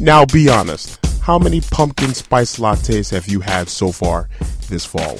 Now 0.00 0.24
be 0.24 0.48
honest, 0.48 1.04
how 1.22 1.40
many 1.40 1.60
pumpkin 1.60 2.14
spice 2.14 2.60
lattes 2.60 3.10
have 3.10 3.26
you 3.26 3.40
had 3.40 3.68
so 3.68 3.90
far 3.90 4.28
this 4.68 4.84
fall? 4.84 5.16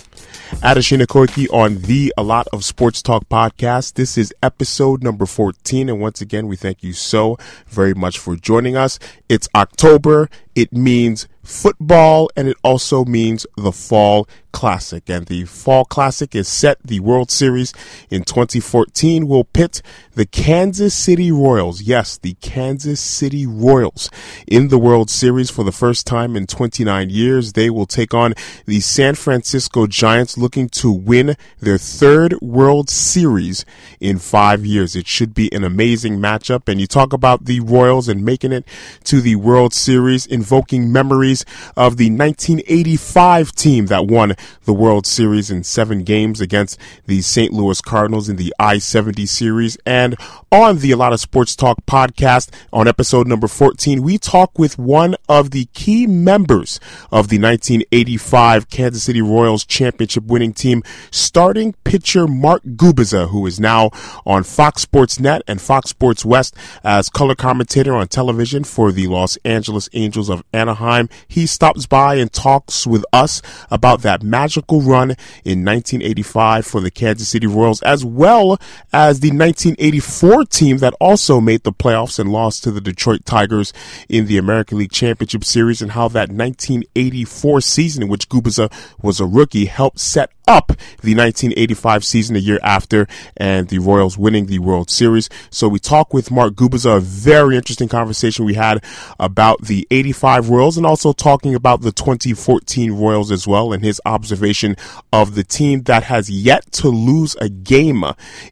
Adeshina 0.62 1.04
Koiki 1.04 1.52
on 1.52 1.78
the 1.82 2.14
A 2.16 2.22
Lot 2.22 2.46
of 2.52 2.64
Sports 2.64 3.02
Talk 3.02 3.28
podcast. 3.28 3.94
This 3.94 4.16
is 4.16 4.32
episode 4.40 5.02
number 5.02 5.26
14. 5.26 5.88
And 5.88 6.00
once 6.00 6.20
again, 6.20 6.46
we 6.46 6.54
thank 6.54 6.84
you 6.84 6.92
so 6.92 7.36
very 7.66 7.92
much 7.92 8.20
for 8.20 8.36
joining 8.36 8.76
us. 8.76 9.00
It's 9.28 9.48
October. 9.52 10.30
It 10.54 10.72
means 10.72 11.26
football 11.42 12.30
and 12.36 12.48
it 12.48 12.56
also 12.62 13.04
means 13.04 13.46
the 13.56 13.72
fall 13.72 14.28
classic. 14.52 15.08
And 15.08 15.26
the 15.26 15.44
fall 15.44 15.84
classic 15.84 16.34
is 16.34 16.48
set 16.48 16.78
the 16.82 17.00
world 17.00 17.30
series 17.30 17.72
in 18.10 18.24
2014 18.24 19.28
will 19.28 19.44
pit 19.44 19.82
the 20.14 20.26
kansas 20.26 20.94
city 20.94 21.30
royals. 21.30 21.82
Yes 21.82 22.18
the 22.18 22.34
kansas 22.40 23.00
city 23.00 23.46
royals 23.46 24.10
in 24.46 24.68
the 24.68 24.78
world 24.78 25.10
series 25.10 25.50
for 25.50 25.64
the 25.64 25.72
first 25.72 26.06
time 26.06 26.34
in 26.36 26.46
29 26.46 27.10
years. 27.10 27.52
They 27.52 27.70
will 27.70 27.86
take 27.86 28.12
on 28.12 28.34
the 28.66 28.80
san 28.80 29.14
francisco 29.14 29.86
giants 29.86 30.36
looking 30.36 30.68
to 30.70 30.90
win 30.90 31.36
their 31.60 31.78
third 31.78 32.34
world 32.40 32.90
series 32.90 33.64
in 34.00 34.18
five 34.18 34.66
years. 34.66 34.96
It 34.96 35.06
should 35.06 35.34
be 35.34 35.52
an 35.52 35.62
amazing 35.62 36.18
matchup. 36.18 36.68
And 36.68 36.80
you 36.80 36.86
talk 36.86 37.12
about 37.12 37.44
the 37.44 37.60
royals 37.60 38.08
and 38.08 38.24
making 38.24 38.52
it 38.52 38.66
to 39.04 39.20
the 39.20 39.36
world 39.36 39.72
series 39.72 40.26
invoking 40.26 40.90
memories 40.92 41.27
series 41.36 41.44
of 41.76 41.96
the 41.96 42.10
1985 42.10 43.52
team 43.52 43.86
that 43.86 44.06
won 44.06 44.34
the 44.64 44.72
World 44.72 45.06
Series 45.06 45.50
in 45.50 45.62
seven 45.62 46.02
games 46.02 46.40
against 46.40 46.78
the 47.06 47.20
St. 47.20 47.52
Louis 47.52 47.80
Cardinals 47.80 48.28
in 48.28 48.36
the 48.36 48.54
I 48.58 48.78
70 48.78 49.26
series. 49.26 49.76
And 49.84 50.16
on 50.50 50.78
the 50.78 50.92
A 50.92 50.96
Lot 50.96 51.12
of 51.12 51.20
Sports 51.20 51.54
Talk 51.54 51.84
podcast 51.86 52.50
on 52.72 52.88
episode 52.88 53.26
number 53.26 53.48
14, 53.48 54.02
we 54.02 54.16
talk 54.16 54.58
with 54.58 54.78
one 54.78 55.16
of 55.28 55.50
the 55.50 55.66
key 55.74 56.06
members 56.06 56.80
of 57.12 57.28
the 57.28 57.38
1985 57.38 58.70
Kansas 58.70 59.02
City 59.02 59.20
Royals 59.20 59.64
championship 59.64 60.24
winning 60.24 60.54
team, 60.54 60.82
starting 61.10 61.74
pitcher 61.84 62.26
Mark 62.26 62.62
Gubicza, 62.62 63.28
who 63.28 63.46
is 63.46 63.60
now 63.60 63.90
on 64.24 64.44
Fox 64.44 64.82
Sports 64.82 65.20
Net 65.20 65.42
and 65.46 65.60
Fox 65.60 65.90
Sports 65.90 66.24
West 66.24 66.56
as 66.82 67.10
color 67.10 67.34
commentator 67.34 67.94
on 67.94 68.08
television 68.08 68.64
for 68.64 68.92
the 68.92 69.06
Los 69.06 69.36
Angeles 69.44 69.88
Angels 69.92 70.30
of 70.30 70.42
Anaheim. 70.52 71.08
He 71.26 71.46
stops 71.46 71.86
by 71.86 72.16
and 72.16 72.32
talks 72.32 72.86
with 72.86 73.04
us 73.12 73.42
about 73.70 74.02
that 74.02 74.22
magical 74.22 74.80
run 74.80 75.10
in 75.44 75.64
1985 75.64 76.66
for 76.66 76.80
the 76.80 76.90
Kansas 76.90 77.28
City 77.28 77.46
Royals, 77.46 77.82
as 77.82 78.04
well 78.04 78.60
as 78.92 79.20
the 79.20 79.30
1984 79.30 80.44
team 80.44 80.78
that 80.78 80.94
also 81.00 81.40
made 81.40 81.64
the 81.64 81.72
playoffs 81.72 82.18
and 82.18 82.30
lost 82.30 82.62
to 82.64 82.70
the 82.70 82.80
Detroit 82.80 83.24
Tigers 83.24 83.72
in 84.08 84.26
the 84.26 84.38
American 84.38 84.78
League 84.78 84.92
Championship 84.92 85.44
Series, 85.44 85.82
and 85.82 85.92
how 85.92 86.08
that 86.08 86.30
1984 86.30 87.60
season 87.60 88.02
in 88.02 88.08
which 88.08 88.28
Gubicza 88.28 88.72
was 89.02 89.20
a 89.20 89.26
rookie 89.26 89.66
helped 89.66 90.00
set 90.00 90.30
up 90.48 90.68
the 91.02 91.14
1985 91.14 92.04
season 92.04 92.34
a 92.34 92.38
year 92.38 92.58
after 92.62 93.06
and 93.36 93.68
the 93.68 93.78
Royals 93.78 94.16
winning 94.16 94.46
the 94.46 94.58
World 94.58 94.90
Series. 94.90 95.28
So 95.50 95.68
we 95.68 95.78
talk 95.78 96.14
with 96.14 96.30
Mark 96.30 96.54
Gubicza, 96.54 96.96
a 96.96 97.00
very 97.00 97.54
interesting 97.56 97.88
conversation 97.88 98.46
we 98.46 98.54
had 98.54 98.82
about 99.20 99.62
the 99.62 99.86
85 99.90 100.48
Royals 100.48 100.76
and 100.76 100.86
also 100.86 101.12
talking 101.12 101.54
about 101.54 101.82
the 101.82 101.92
2014 101.92 102.92
Royals 102.92 103.30
as 103.30 103.46
well 103.46 103.72
and 103.72 103.84
his 103.84 104.00
observation 104.06 104.74
of 105.12 105.34
the 105.34 105.44
team 105.44 105.82
that 105.82 106.04
has 106.04 106.30
yet 106.30 106.72
to 106.72 106.88
lose 106.88 107.36
a 107.36 107.48
game 107.48 108.02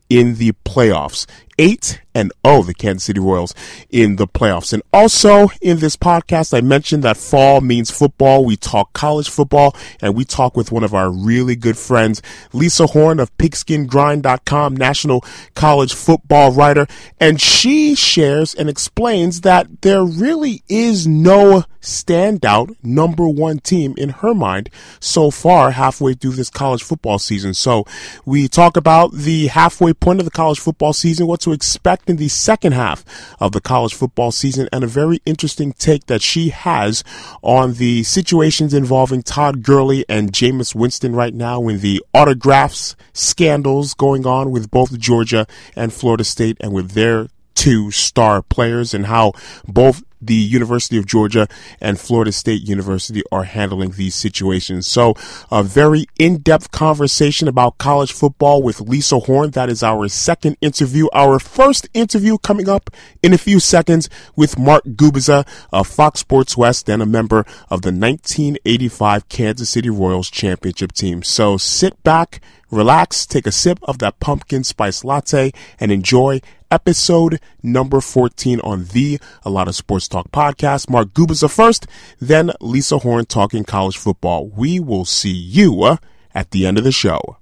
in 0.08 0.36
the 0.36 0.52
playoffs. 0.64 1.26
8 1.58 2.00
and 2.14 2.32
0, 2.46 2.62
the 2.62 2.74
Kansas 2.74 3.04
City 3.04 3.20
Royals 3.20 3.54
in 3.90 4.16
the 4.16 4.26
playoffs. 4.26 4.72
And 4.72 4.82
also 4.92 5.48
in 5.60 5.78
this 5.78 5.96
podcast, 5.96 6.56
I 6.56 6.60
mentioned 6.60 7.02
that 7.02 7.16
fall 7.16 7.60
means 7.60 7.90
football. 7.90 8.44
We 8.44 8.56
talk 8.56 8.92
college 8.92 9.28
football 9.28 9.74
and 10.00 10.14
we 10.14 10.24
talk 10.24 10.56
with 10.56 10.72
one 10.72 10.84
of 10.84 10.94
our 10.94 11.10
really 11.10 11.56
good 11.56 11.78
friends, 11.78 12.22
Lisa 12.52 12.88
Horn 12.88 13.20
of 13.20 13.36
pigskingrind.com, 13.38 14.76
national 14.76 15.24
college 15.54 15.94
football 15.94 16.52
writer. 16.52 16.86
And 17.18 17.40
she 17.40 17.94
shares 17.94 18.54
and 18.54 18.68
explains 18.68 19.42
that 19.42 19.82
there 19.82 20.04
really 20.04 20.62
is 20.68 21.06
no 21.06 21.64
standout 21.80 22.74
number 22.82 23.28
one 23.28 23.58
team 23.58 23.94
in 23.96 24.08
her 24.08 24.34
mind 24.34 24.68
so 24.98 25.30
far 25.30 25.70
halfway 25.70 26.14
through 26.14 26.32
this 26.32 26.50
college 26.50 26.82
football 26.82 27.18
season. 27.18 27.54
So 27.54 27.84
we 28.24 28.48
talk 28.48 28.76
about 28.76 29.12
the 29.12 29.46
halfway 29.46 29.92
point 30.00 30.20
of 30.20 30.24
the 30.24 30.30
college 30.30 30.60
football 30.60 30.92
season, 30.92 31.26
what 31.26 31.40
to 31.40 31.52
expect 31.52 32.08
in 32.08 32.16
the 32.16 32.28
second 32.28 32.72
half 32.72 33.04
of 33.40 33.52
the 33.52 33.60
college 33.60 33.94
football 33.94 34.30
season, 34.30 34.68
and 34.72 34.84
a 34.84 34.86
very 34.86 35.20
interesting 35.26 35.72
take 35.72 36.06
that 36.06 36.22
she 36.22 36.50
has 36.50 37.02
on 37.42 37.74
the 37.74 38.02
situations 38.02 38.72
involving 38.72 39.22
Todd 39.22 39.62
Gurley 39.62 40.04
and 40.08 40.32
Jameis 40.32 40.74
Winston 40.74 41.14
right 41.14 41.34
now 41.34 41.66
in 41.68 41.80
the 41.80 42.02
autographs 42.14 42.96
scandals 43.12 43.94
going 43.94 44.26
on 44.26 44.50
with 44.50 44.70
both 44.70 44.98
Georgia 44.98 45.46
and 45.74 45.92
Florida 45.92 46.24
State 46.24 46.56
and 46.60 46.72
with 46.72 46.92
their 46.92 47.28
two 47.54 47.90
star 47.90 48.42
players 48.42 48.94
and 48.94 49.06
how 49.06 49.32
both 49.66 50.02
the 50.20 50.34
University 50.34 50.98
of 50.98 51.06
Georgia 51.06 51.48
and 51.80 51.98
Florida 51.98 52.32
State 52.32 52.62
University 52.62 53.22
are 53.30 53.44
handling 53.44 53.92
these 53.92 54.14
situations. 54.14 54.86
So 54.86 55.14
a 55.50 55.62
very 55.62 56.06
in-depth 56.18 56.70
conversation 56.70 57.48
about 57.48 57.78
college 57.78 58.12
football 58.12 58.62
with 58.62 58.80
Lisa 58.80 59.18
Horn. 59.18 59.50
That 59.50 59.68
is 59.68 59.82
our 59.82 60.08
second 60.08 60.56
interview. 60.60 61.08
Our 61.12 61.38
first 61.38 61.88
interview 61.94 62.38
coming 62.38 62.68
up 62.68 62.90
in 63.22 63.32
a 63.32 63.38
few 63.38 63.60
seconds 63.60 64.08
with 64.34 64.58
Mark 64.58 64.84
Gubicza 64.84 65.46
of 65.72 65.86
Fox 65.86 66.20
Sports 66.20 66.56
West 66.56 66.88
and 66.88 67.02
a 67.02 67.06
member 67.06 67.40
of 67.70 67.82
the 67.82 67.92
1985 67.92 69.28
Kansas 69.28 69.70
City 69.70 69.90
Royals 69.90 70.30
championship 70.30 70.92
team. 70.92 71.22
So 71.22 71.56
sit 71.56 72.02
back, 72.02 72.40
relax, 72.70 73.26
take 73.26 73.46
a 73.46 73.52
sip 73.52 73.78
of 73.82 73.98
that 73.98 74.20
pumpkin 74.20 74.64
spice 74.64 75.04
latte 75.04 75.52
and 75.78 75.92
enjoy 75.92 76.40
episode 76.70 77.40
number 77.62 78.00
14 78.00 78.60
on 78.60 78.84
the 78.86 79.20
A 79.44 79.50
Lot 79.50 79.68
of 79.68 79.74
Sports 79.74 80.08
Talk 80.08 80.30
podcast. 80.30 80.90
Mark 80.90 81.08
Gubicza 81.08 81.50
first, 81.50 81.86
then 82.20 82.52
Lisa 82.60 82.98
Horn 82.98 83.26
talking 83.26 83.64
college 83.64 83.96
football. 83.96 84.48
We 84.48 84.80
will 84.80 85.04
see 85.04 85.32
you 85.32 85.82
uh, 85.82 85.96
at 86.34 86.50
the 86.50 86.66
end 86.66 86.78
of 86.78 86.84
the 86.84 86.92
show. 86.92 87.38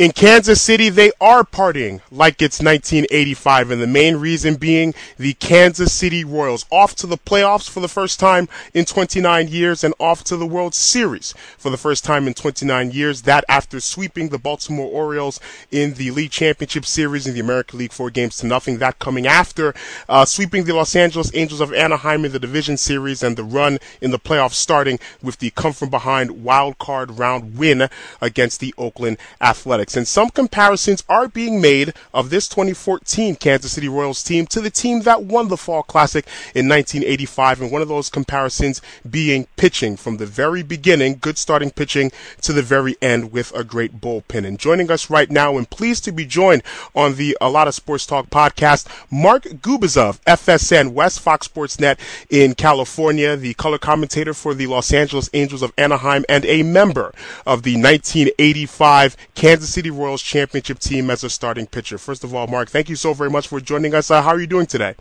In 0.00 0.12
Kansas 0.12 0.62
City, 0.62 0.88
they 0.88 1.12
are 1.20 1.44
partying 1.44 2.00
like 2.10 2.40
it's 2.40 2.62
1985, 2.62 3.70
and 3.70 3.82
the 3.82 3.86
main 3.86 4.16
reason 4.16 4.54
being 4.54 4.94
the 5.18 5.34
Kansas 5.34 5.92
City 5.92 6.24
Royals 6.24 6.64
off 6.70 6.94
to 6.96 7.06
the 7.06 7.18
playoffs 7.18 7.68
for 7.68 7.80
the 7.80 7.86
first 7.86 8.18
time 8.18 8.48
in 8.72 8.86
29 8.86 9.48
years 9.48 9.84
and 9.84 9.92
off 10.00 10.24
to 10.24 10.38
the 10.38 10.46
World 10.46 10.74
Series 10.74 11.34
for 11.58 11.68
the 11.68 11.76
first 11.76 12.02
time 12.02 12.26
in 12.26 12.32
29 12.32 12.92
years. 12.92 13.20
That 13.20 13.44
after 13.46 13.78
sweeping 13.78 14.30
the 14.30 14.38
Baltimore 14.38 14.90
Orioles 14.90 15.38
in 15.70 15.92
the 15.92 16.12
League 16.12 16.30
Championship 16.30 16.86
Series 16.86 17.26
in 17.26 17.34
the 17.34 17.40
American 17.40 17.78
League 17.78 17.92
four 17.92 18.08
games 18.08 18.38
to 18.38 18.46
nothing. 18.46 18.78
That 18.78 19.00
coming 19.00 19.26
after 19.26 19.74
uh, 20.08 20.24
sweeping 20.24 20.64
the 20.64 20.74
Los 20.74 20.96
Angeles 20.96 21.30
Angels 21.34 21.60
of 21.60 21.74
Anaheim 21.74 22.24
in 22.24 22.32
the 22.32 22.38
Division 22.38 22.78
Series 22.78 23.22
and 23.22 23.36
the 23.36 23.44
run 23.44 23.78
in 24.00 24.12
the 24.12 24.18
playoffs 24.18 24.54
starting 24.54 24.98
with 25.22 25.40
the 25.40 25.50
come 25.50 25.74
from 25.74 25.90
behind 25.90 26.42
wild 26.42 26.78
card 26.78 27.18
round 27.18 27.58
win 27.58 27.90
against 28.22 28.60
the 28.60 28.74
Oakland 28.78 29.18
Athletics 29.42 29.89
and 29.96 30.06
some 30.06 30.30
comparisons 30.30 31.04
are 31.08 31.28
being 31.28 31.60
made 31.60 31.94
of 32.12 32.30
this 32.30 32.48
2014 32.48 33.36
Kansas 33.36 33.72
City 33.72 33.88
Royals 33.88 34.22
team 34.22 34.46
to 34.46 34.60
the 34.60 34.70
team 34.70 35.02
that 35.02 35.22
won 35.22 35.48
the 35.48 35.56
Fall 35.56 35.82
Classic 35.82 36.26
in 36.54 36.68
1985, 36.68 37.62
and 37.62 37.70
one 37.70 37.82
of 37.82 37.88
those 37.88 38.10
comparisons 38.10 38.82
being 39.08 39.46
pitching 39.56 39.96
from 39.96 40.16
the 40.16 40.26
very 40.26 40.62
beginning, 40.62 41.18
good 41.20 41.38
starting 41.38 41.70
pitching 41.70 42.10
to 42.42 42.52
the 42.52 42.62
very 42.62 42.96
end 43.00 43.32
with 43.32 43.54
a 43.54 43.64
great 43.64 44.00
bullpen. 44.00 44.46
And 44.46 44.58
joining 44.58 44.90
us 44.90 45.10
right 45.10 45.30
now, 45.30 45.56
and 45.56 45.68
pleased 45.68 46.04
to 46.04 46.12
be 46.12 46.26
joined 46.26 46.62
on 46.94 47.14
the 47.14 47.36
A 47.40 47.48
Lot 47.48 47.68
of 47.68 47.74
Sports 47.74 48.06
Talk 48.06 48.30
podcast, 48.30 48.86
Mark 49.10 49.44
Gubicza 49.44 50.10
of 50.10 50.24
FSN 50.24 50.92
West 50.92 51.20
Fox 51.20 51.46
Sports 51.46 51.78
Net 51.78 51.98
in 52.28 52.54
California, 52.54 53.36
the 53.36 53.54
color 53.54 53.78
commentator 53.78 54.34
for 54.34 54.54
the 54.54 54.66
Los 54.66 54.92
Angeles 54.92 55.30
Angels 55.32 55.62
of 55.62 55.72
Anaheim, 55.78 56.24
and 56.28 56.44
a 56.46 56.62
member 56.62 57.12
of 57.46 57.62
the 57.62 57.74
1985 57.74 59.16
Kansas 59.34 59.69
City 59.70 59.90
Royals 59.90 60.22
championship 60.22 60.78
team 60.80 61.10
as 61.10 61.22
a 61.24 61.30
starting 61.30 61.66
pitcher. 61.66 61.96
First 61.96 62.24
of 62.24 62.34
all, 62.34 62.46
Mark, 62.46 62.68
thank 62.68 62.88
you 62.88 62.96
so 62.96 63.14
very 63.14 63.30
much 63.30 63.48
for 63.48 63.60
joining 63.60 63.94
us. 63.94 64.10
Uh, 64.10 64.20
how 64.20 64.30
are 64.30 64.40
you 64.40 64.46
doing 64.46 64.66
today? 64.66 64.96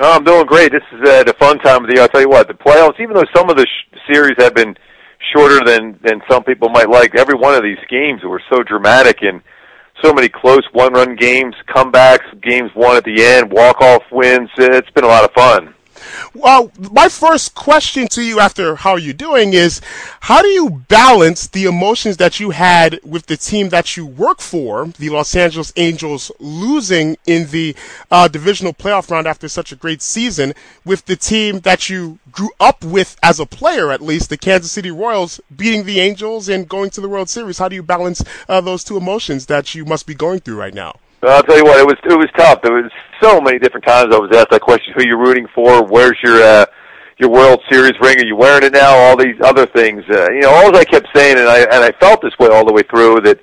Oh, 0.00 0.16
I'm 0.16 0.24
doing 0.24 0.46
great. 0.46 0.72
This 0.72 0.82
is 0.92 1.08
uh, 1.08 1.22
the 1.24 1.34
fun 1.34 1.58
time 1.58 1.84
of 1.84 1.88
the 1.88 1.94
year. 1.94 2.02
I'll 2.02 2.08
tell 2.08 2.20
you 2.20 2.28
what, 2.28 2.48
the 2.48 2.54
playoffs, 2.54 2.98
even 3.00 3.14
though 3.14 3.24
some 3.34 3.50
of 3.50 3.56
the 3.56 3.66
sh- 3.66 3.98
series 4.12 4.34
have 4.38 4.54
been 4.54 4.76
shorter 5.32 5.64
than 5.64 5.98
than 6.02 6.22
some 6.28 6.42
people 6.42 6.70
might 6.70 6.88
like, 6.88 7.14
every 7.14 7.34
one 7.34 7.54
of 7.54 7.62
these 7.62 7.78
games 7.88 8.22
were 8.24 8.42
so 8.50 8.62
dramatic 8.62 9.22
and 9.22 9.42
so 10.02 10.12
many 10.12 10.28
close 10.28 10.66
one-run 10.72 11.14
games, 11.16 11.54
comebacks, 11.68 12.24
games 12.42 12.70
won 12.74 12.96
at 12.96 13.04
the 13.04 13.22
end, 13.22 13.52
walk-off 13.52 14.02
wins. 14.10 14.48
It's 14.56 14.90
been 14.90 15.04
a 15.04 15.08
lot 15.08 15.24
of 15.24 15.32
fun. 15.32 15.74
Well, 16.34 16.72
my 16.92 17.08
first 17.08 17.54
question 17.54 18.08
to 18.08 18.22
you 18.22 18.40
after 18.40 18.76
how 18.76 18.92
are 18.92 18.98
you're 18.98 19.14
doing 19.14 19.52
is 19.52 19.80
how 20.20 20.42
do 20.42 20.48
you 20.48 20.82
balance 20.88 21.46
the 21.46 21.64
emotions 21.64 22.16
that 22.18 22.40
you 22.40 22.50
had 22.50 23.00
with 23.04 23.26
the 23.26 23.36
team 23.36 23.68
that 23.70 23.96
you 23.96 24.06
work 24.06 24.40
for, 24.40 24.86
the 24.98 25.10
Los 25.10 25.34
Angeles 25.34 25.72
Angels, 25.76 26.30
losing 26.38 27.16
in 27.26 27.50
the 27.50 27.74
uh, 28.10 28.28
divisional 28.28 28.72
playoff 28.72 29.10
round 29.10 29.26
after 29.26 29.48
such 29.48 29.72
a 29.72 29.76
great 29.76 30.02
season, 30.02 30.54
with 30.84 31.04
the 31.06 31.16
team 31.16 31.60
that 31.60 31.90
you 31.90 32.18
grew 32.30 32.50
up 32.60 32.84
with 32.84 33.16
as 33.22 33.40
a 33.40 33.46
player, 33.46 33.90
at 33.90 34.00
least, 34.00 34.30
the 34.30 34.36
Kansas 34.36 34.72
City 34.72 34.90
Royals, 34.90 35.40
beating 35.54 35.84
the 35.84 36.00
Angels 36.00 36.48
and 36.48 36.68
going 36.68 36.90
to 36.90 37.00
the 37.00 37.08
World 37.08 37.28
Series? 37.28 37.58
How 37.58 37.68
do 37.68 37.76
you 37.76 37.82
balance 37.82 38.22
uh, 38.48 38.60
those 38.60 38.84
two 38.84 38.96
emotions 38.96 39.46
that 39.46 39.74
you 39.74 39.84
must 39.84 40.06
be 40.06 40.14
going 40.14 40.40
through 40.40 40.56
right 40.56 40.74
now? 40.74 40.96
Well, 41.22 41.36
I'll 41.36 41.42
tell 41.42 41.58
you 41.58 41.64
what, 41.64 41.78
it 41.78 41.86
was 41.86 41.96
it 42.04 42.16
was 42.16 42.30
tough. 42.36 42.62
There 42.62 42.72
was 42.72 42.90
so 43.20 43.40
many 43.40 43.58
different 43.58 43.84
times 43.84 44.14
I 44.14 44.18
was 44.18 44.30
asked 44.34 44.50
that 44.50 44.62
question: 44.62 44.94
Who 44.96 45.06
you're 45.06 45.18
rooting 45.18 45.46
for? 45.54 45.84
Where's 45.84 46.16
your 46.24 46.42
uh, 46.42 46.64
your 47.18 47.28
World 47.28 47.60
Series 47.70 47.92
ring? 48.00 48.18
Are 48.18 48.26
you 48.26 48.36
wearing 48.36 48.64
it 48.64 48.72
now? 48.72 48.96
All 48.96 49.16
these 49.16 49.36
other 49.44 49.66
things. 49.66 50.02
Uh, 50.08 50.30
you 50.32 50.40
know, 50.40 50.50
all 50.50 50.74
I 50.74 50.84
kept 50.84 51.08
saying, 51.14 51.36
and 51.36 51.46
I 51.46 51.60
and 51.60 51.84
I 51.84 51.92
felt 52.00 52.22
this 52.22 52.32
way 52.38 52.48
all 52.48 52.64
the 52.64 52.72
way 52.72 52.82
through 52.88 53.20
that. 53.22 53.38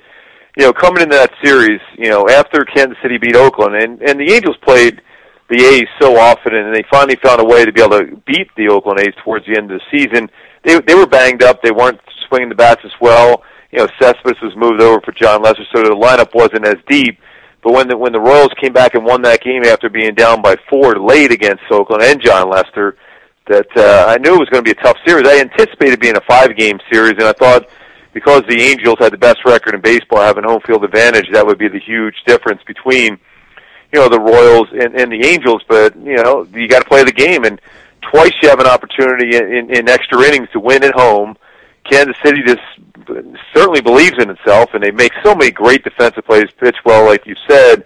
You 0.57 0.65
know, 0.65 0.73
coming 0.73 1.03
into 1.03 1.15
that 1.15 1.29
series, 1.43 1.79
you 1.99 2.09
know, 2.09 2.27
after 2.29 2.65
Kansas 2.65 2.97
City 3.03 3.19
beat 3.19 3.35
Oakland, 3.35 3.75
and 3.75 4.01
and 4.01 4.19
the 4.19 4.33
Angels 4.33 4.57
played 4.65 4.99
the 5.51 5.63
A's 5.63 5.87
so 6.01 6.17
often, 6.17 6.55
and 6.55 6.75
they 6.75 6.83
finally 6.89 7.15
found 7.23 7.39
a 7.39 7.45
way 7.45 7.63
to 7.63 7.71
be 7.71 7.79
able 7.79 7.99
to 7.99 8.17
beat 8.25 8.49
the 8.57 8.69
Oakland 8.69 8.99
A's 9.01 9.13
towards 9.23 9.45
the 9.45 9.55
end 9.55 9.71
of 9.71 9.79
the 9.79 9.85
season. 9.95 10.27
They 10.65 10.79
they 10.79 10.95
were 10.95 11.05
banged 11.05 11.43
up. 11.43 11.61
They 11.61 11.69
weren't 11.71 12.01
swinging 12.27 12.49
the 12.49 12.55
bats 12.55 12.81
as 12.83 12.91
well. 12.99 13.43
You 13.69 13.79
know, 13.79 13.87
Cespedes 14.01 14.41
was 14.41 14.55
moved 14.57 14.81
over 14.81 14.99
for 15.05 15.11
Jon 15.11 15.43
Lester, 15.43 15.63
so 15.75 15.83
the 15.83 15.89
lineup 15.91 16.33
wasn't 16.33 16.65
as 16.65 16.77
deep. 16.89 17.19
But 17.67 17.73
when 17.73 17.89
the 17.89 17.97
when 17.97 18.13
the 18.13 18.19
Royals 18.21 18.53
came 18.61 18.71
back 18.71 18.95
and 18.95 19.03
won 19.03 19.21
that 19.23 19.41
game 19.41 19.65
after 19.65 19.89
being 19.89 20.15
down 20.15 20.41
by 20.41 20.55
four 20.69 20.95
late 20.95 21.33
against 21.33 21.63
Oakland 21.69 22.01
and 22.01 22.21
Jon 22.21 22.49
Lester, 22.49 22.95
that 23.47 23.67
uh, 23.75 24.05
I 24.07 24.17
knew 24.19 24.35
it 24.35 24.39
was 24.39 24.47
going 24.47 24.63
to 24.63 24.73
be 24.73 24.79
a 24.79 24.81
tough 24.81 24.95
series. 25.05 25.27
I 25.27 25.41
anticipated 25.41 25.99
being 25.99 26.15
a 26.15 26.21
five 26.21 26.55
game 26.55 26.79
series, 26.89 27.15
and 27.19 27.23
I 27.23 27.33
thought 27.33 27.67
because 28.13 28.43
the 28.47 28.61
Angels 28.61 28.95
had 28.99 29.11
the 29.11 29.17
best 29.17 29.39
record 29.43 29.75
in 29.75 29.81
baseball, 29.81 30.21
having 30.21 30.45
home 30.45 30.61
field 30.65 30.85
advantage, 30.85 31.27
that 31.33 31.45
would 31.45 31.57
be 31.57 31.67
the 31.67 31.81
huge 31.81 32.15
difference 32.25 32.61
between 32.65 33.19
you 33.91 33.99
know 33.99 34.07
the 34.07 34.21
Royals 34.21 34.69
and, 34.71 34.95
and 34.95 35.11
the 35.11 35.27
Angels. 35.27 35.61
But 35.67 35.93
you 35.97 36.15
know 36.15 36.47
you 36.53 36.69
got 36.69 36.83
to 36.83 36.87
play 36.87 37.03
the 37.03 37.11
game, 37.11 37.43
and 37.43 37.59
twice 37.99 38.31
you 38.41 38.47
have 38.47 38.61
an 38.61 38.67
opportunity 38.67 39.35
in, 39.35 39.43
in, 39.43 39.75
in 39.75 39.89
extra 39.89 40.21
innings 40.21 40.47
to 40.53 40.61
win 40.61 40.85
at 40.85 40.93
home. 40.93 41.35
Kansas 41.89 42.15
City 42.23 42.41
just 42.45 42.61
certainly 43.55 43.81
believes 43.81 44.15
in 44.19 44.29
itself, 44.29 44.69
and 44.73 44.83
they 44.83 44.91
make 44.91 45.11
so 45.23 45.33
many 45.35 45.51
great 45.51 45.83
defensive 45.83 46.25
plays, 46.25 46.45
pitch 46.59 46.75
well, 46.85 47.05
like 47.05 47.25
you 47.25 47.35
said, 47.47 47.85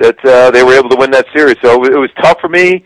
that 0.00 0.24
uh, 0.24 0.50
they 0.50 0.62
were 0.62 0.74
able 0.74 0.88
to 0.88 0.96
win 0.96 1.10
that 1.12 1.26
series. 1.34 1.56
So 1.62 1.84
it 1.84 1.98
was 1.98 2.10
tough 2.22 2.40
for 2.40 2.48
me. 2.48 2.84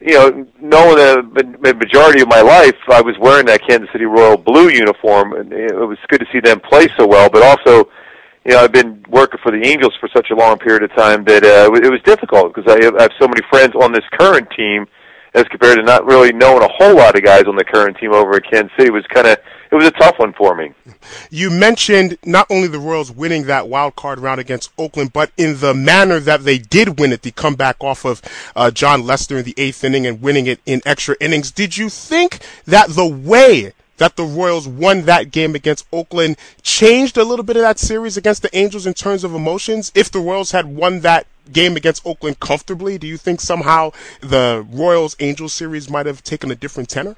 You 0.00 0.14
know, 0.14 0.46
knowing 0.60 0.96
the 1.34 1.74
majority 1.74 2.20
of 2.20 2.28
my 2.28 2.40
life, 2.40 2.76
I 2.88 3.00
was 3.00 3.16
wearing 3.18 3.46
that 3.46 3.62
Kansas 3.66 3.88
City 3.90 4.04
Royal 4.04 4.36
blue 4.36 4.68
uniform, 4.68 5.32
and 5.32 5.52
it 5.52 5.74
was 5.74 5.98
good 6.08 6.20
to 6.20 6.26
see 6.32 6.40
them 6.40 6.60
play 6.60 6.88
so 6.96 7.06
well. 7.06 7.28
But 7.28 7.42
also, 7.42 7.90
you 8.44 8.52
know, 8.52 8.60
I've 8.60 8.72
been 8.72 9.04
working 9.08 9.40
for 9.42 9.50
the 9.50 9.66
Angels 9.66 9.94
for 9.98 10.08
such 10.14 10.30
a 10.30 10.36
long 10.36 10.58
period 10.58 10.84
of 10.84 10.94
time 10.94 11.24
that 11.24 11.42
uh, 11.44 11.72
it 11.74 11.90
was 11.90 12.00
difficult 12.04 12.54
because 12.54 12.70
I 12.72 12.84
have 12.84 13.10
so 13.20 13.26
many 13.26 13.42
friends 13.50 13.74
on 13.74 13.92
this 13.92 14.04
current 14.18 14.48
team 14.56 14.86
as 15.34 15.44
compared 15.44 15.78
to 15.78 15.82
not 15.82 16.06
really 16.06 16.32
knowing 16.32 16.62
a 16.62 16.72
whole 16.78 16.96
lot 16.96 17.16
of 17.16 17.24
guys 17.24 17.44
on 17.44 17.56
the 17.56 17.64
current 17.64 17.96
team 17.98 18.12
over 18.12 18.36
at 18.36 18.44
Kansas 18.44 18.72
City. 18.78 18.90
Was 18.90 19.04
kind 19.12 19.26
of 19.26 19.38
it 19.70 19.74
was 19.74 19.86
a 19.86 19.90
tough 19.92 20.18
one 20.18 20.32
for 20.32 20.54
me. 20.54 20.72
You 21.30 21.50
mentioned 21.50 22.18
not 22.24 22.46
only 22.50 22.68
the 22.68 22.78
Royals 22.78 23.10
winning 23.10 23.44
that 23.44 23.68
wild 23.68 23.96
card 23.96 24.18
round 24.18 24.40
against 24.40 24.70
Oakland, 24.78 25.12
but 25.12 25.30
in 25.36 25.60
the 25.60 25.74
manner 25.74 26.20
that 26.20 26.44
they 26.44 26.58
did 26.58 26.98
win 26.98 27.12
it, 27.12 27.22
the 27.22 27.30
comeback 27.30 27.76
off 27.80 28.04
of 28.04 28.22
uh, 28.56 28.70
Jon 28.70 29.04
Lester 29.06 29.38
in 29.38 29.44
the 29.44 29.54
eighth 29.56 29.84
inning 29.84 30.06
and 30.06 30.22
winning 30.22 30.46
it 30.46 30.60
in 30.66 30.80
extra 30.86 31.16
innings. 31.20 31.50
Did 31.50 31.76
you 31.76 31.88
think 31.88 32.40
that 32.66 32.90
the 32.90 33.06
way 33.06 33.72
that 33.98 34.16
the 34.16 34.24
Royals 34.24 34.66
won 34.66 35.02
that 35.02 35.30
game 35.30 35.54
against 35.54 35.86
Oakland 35.92 36.36
changed 36.62 37.16
a 37.16 37.24
little 37.24 37.44
bit 37.44 37.56
of 37.56 37.62
that 37.62 37.78
series 37.78 38.16
against 38.16 38.42
the 38.42 38.56
Angels 38.56 38.86
in 38.86 38.94
terms 38.94 39.24
of 39.24 39.34
emotions? 39.34 39.92
If 39.94 40.10
the 40.10 40.20
Royals 40.20 40.52
had 40.52 40.66
won 40.66 41.00
that 41.00 41.26
game 41.52 41.76
against 41.76 42.06
Oakland 42.06 42.40
comfortably, 42.40 42.98
do 42.98 43.06
you 43.06 43.16
think 43.16 43.40
somehow 43.40 43.92
the 44.20 44.66
Royals 44.70 45.16
Angels 45.20 45.52
series 45.52 45.90
might 45.90 46.06
have 46.06 46.22
taken 46.22 46.50
a 46.50 46.54
different 46.54 46.88
tenor? 46.88 47.16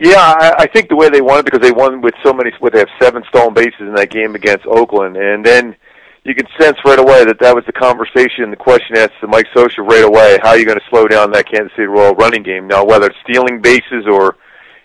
Yeah, 0.00 0.16
I, 0.16 0.54
I 0.60 0.66
think 0.66 0.88
the 0.88 0.96
way 0.96 1.10
they 1.10 1.20
won 1.20 1.40
it 1.40 1.44
because 1.44 1.60
they 1.60 1.72
won 1.72 2.00
with 2.00 2.14
so 2.24 2.32
many. 2.32 2.50
What 2.58 2.72
they 2.72 2.78
have 2.78 2.88
seven 3.00 3.22
stolen 3.28 3.52
bases 3.52 3.80
in 3.80 3.94
that 3.94 4.10
game 4.10 4.34
against 4.34 4.66
Oakland, 4.66 5.16
and 5.16 5.44
then 5.44 5.76
you 6.24 6.34
can 6.34 6.46
sense 6.58 6.78
right 6.84 6.98
away 6.98 7.24
that 7.24 7.38
that 7.40 7.54
was 7.54 7.64
the 7.66 7.72
conversation, 7.72 8.50
the 8.50 8.56
question 8.56 8.96
asked 8.96 9.20
to 9.20 9.26
Mike 9.26 9.46
Scioscia 9.54 9.86
right 9.86 10.04
away. 10.04 10.38
How 10.42 10.50
are 10.50 10.58
you 10.58 10.64
going 10.64 10.78
to 10.78 10.84
slow 10.88 11.06
down 11.06 11.30
that 11.32 11.48
Kansas 11.48 11.72
City 11.76 11.86
Royal 11.86 12.14
running 12.14 12.42
game? 12.42 12.66
Now, 12.66 12.84
whether 12.84 13.06
it's 13.06 13.18
stealing 13.28 13.60
bases 13.60 14.06
or 14.10 14.36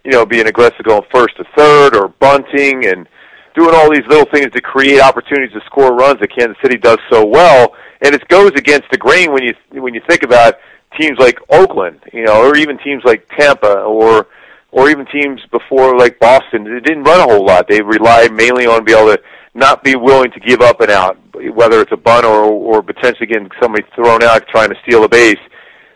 you 0.03 0.11
know 0.11 0.25
being 0.25 0.47
aggressive 0.47 0.83
going 0.83 1.03
first 1.13 1.37
to 1.37 1.45
third 1.55 1.95
or 1.95 2.09
bunting 2.19 2.85
and 2.85 3.07
doing 3.55 3.73
all 3.73 3.89
these 3.89 4.05
little 4.09 4.29
things 4.33 4.51
to 4.51 4.61
create 4.61 4.99
opportunities 4.99 5.53
to 5.53 5.61
score 5.65 5.95
runs 5.95 6.19
that 6.19 6.35
Kansas 6.35 6.57
City 6.61 6.77
does 6.77 6.99
so 7.09 7.25
well 7.25 7.73
and 8.01 8.13
it 8.13 8.27
goes 8.27 8.51
against 8.55 8.89
the 8.91 8.97
grain 8.97 9.31
when 9.31 9.43
you 9.43 9.53
when 9.81 9.93
you 9.93 10.01
think 10.07 10.23
about 10.23 10.55
teams 10.99 11.17
like 11.19 11.39
Oakland, 11.49 11.99
you 12.13 12.23
know, 12.23 12.43
or 12.43 12.55
even 12.55 12.77
teams 12.77 13.03
like 13.03 13.27
Tampa, 13.37 13.81
or 13.81 14.27
or 14.75 14.89
even 14.89 15.05
teams 15.07 15.39
before 15.51 15.97
like 15.97 16.19
Boston. 16.19 16.65
They 16.65 16.81
didn't 16.81 17.03
run 17.03 17.21
a 17.21 17.33
whole 17.33 17.45
lot. 17.45 17.65
They 17.69 17.81
relied 17.81 18.33
mainly 18.33 18.67
on 18.67 18.83
being 18.83 18.99
able 18.99 19.15
to 19.15 19.21
not 19.53 19.85
be 19.85 19.95
willing 19.95 20.31
to 20.31 20.39
give 20.41 20.59
up 20.59 20.81
and 20.81 20.91
out, 20.91 21.17
whether 21.53 21.79
it's 21.81 21.93
a 21.93 21.97
bunt 21.97 22.25
or 22.25 22.43
or 22.43 22.83
potentially 22.83 23.25
getting 23.25 23.49
somebody 23.61 23.85
thrown 23.95 24.21
out 24.21 24.43
trying 24.49 24.69
to 24.69 24.75
steal 24.83 25.05
a 25.05 25.09
base. 25.09 25.39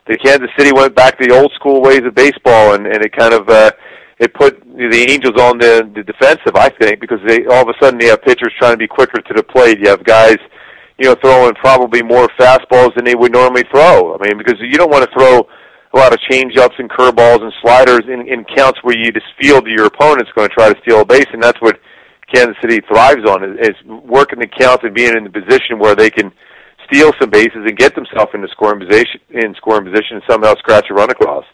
The 0.08 0.18
Kansas 0.18 0.50
City 0.58 0.72
went 0.72 0.96
back 0.96 1.20
to 1.20 1.28
the 1.28 1.38
old 1.38 1.52
school 1.54 1.82
ways 1.82 2.02
of 2.06 2.16
baseball, 2.16 2.74
and 2.74 2.88
and 2.88 3.04
it 3.04 3.16
kind 3.16 3.34
of. 3.34 3.48
uh 3.50 3.72
it 4.20 4.34
put 4.34 4.60
the 4.76 5.08
Angels 5.10 5.40
on 5.40 5.58
the, 5.60 5.90
the 5.96 6.04
defensive, 6.04 6.54
I 6.54 6.68
think, 6.68 7.00
because 7.00 7.20
they 7.26 7.46
all 7.46 7.64
of 7.64 7.70
a 7.70 7.74
sudden 7.82 7.98
they 7.98 8.08
have 8.08 8.22
pitchers 8.22 8.52
trying 8.60 8.74
to 8.74 8.78
be 8.78 8.86
quicker 8.86 9.22
to 9.22 9.34
the 9.34 9.44
plate. 9.44 9.80
You 9.80 9.88
have 9.88 10.04
guys 10.04 10.36
you 11.00 11.08
know, 11.08 11.16
throwing 11.22 11.56
probably 11.56 12.04
more 12.04 12.28
fastballs 12.38 12.94
than 12.96 13.06
they 13.06 13.16
would 13.16 13.32
normally 13.32 13.64
throw. 13.72 14.16
I 14.16 14.28
mean, 14.28 14.38
because 14.38 14.60
you 14.60 14.74
don't 14.74 14.92
want 14.92 15.10
to 15.10 15.18
throw 15.18 15.48
a 15.94 15.98
lot 15.98 16.14
of 16.14 16.20
change-ups 16.30 16.76
and 16.78 16.90
curveballs 16.90 17.42
and 17.42 17.54
sliders 17.62 18.04
in, 18.08 18.28
in 18.28 18.46
counts 18.56 18.80
where 18.84 18.98
you 18.98 19.12
just 19.12 19.26
feel 19.42 19.62
that 19.62 19.70
your 19.70 19.86
opponent's 19.86 20.32
going 20.36 20.48
to 20.48 20.54
try 20.54 20.72
to 20.72 20.80
steal 20.82 21.02
a 21.02 21.06
base, 21.06 21.26
and 21.34 21.42
that's 21.42 21.60
what 21.62 21.80
Kansas 22.34 22.56
City 22.62 22.80
thrives 22.88 23.28
on 23.28 23.44
is, 23.44 23.70
is 23.70 23.76
working 23.88 24.40
the 24.40 24.48
counts 24.48 24.84
and 24.84 24.94
being 24.94 25.16
in 25.18 25.24
the 25.24 25.30
position 25.30 25.80
where 25.80 25.96
they 25.96 26.10
can 26.10 26.32
steal 26.86 27.12
some 27.20 27.30
bases 27.30 27.66
and 27.66 27.78
get 27.78 27.96
themselves 27.96 28.32
into 28.34 28.48
scoring 28.50 28.80
position 28.80 29.20
in 29.30 29.54
scoring 29.56 29.86
position 29.86 30.18
and 30.18 30.24
somehow 30.30 30.54
scratch 30.56 30.86
a 30.90 30.94
run 30.94 31.10
across. 31.10 31.46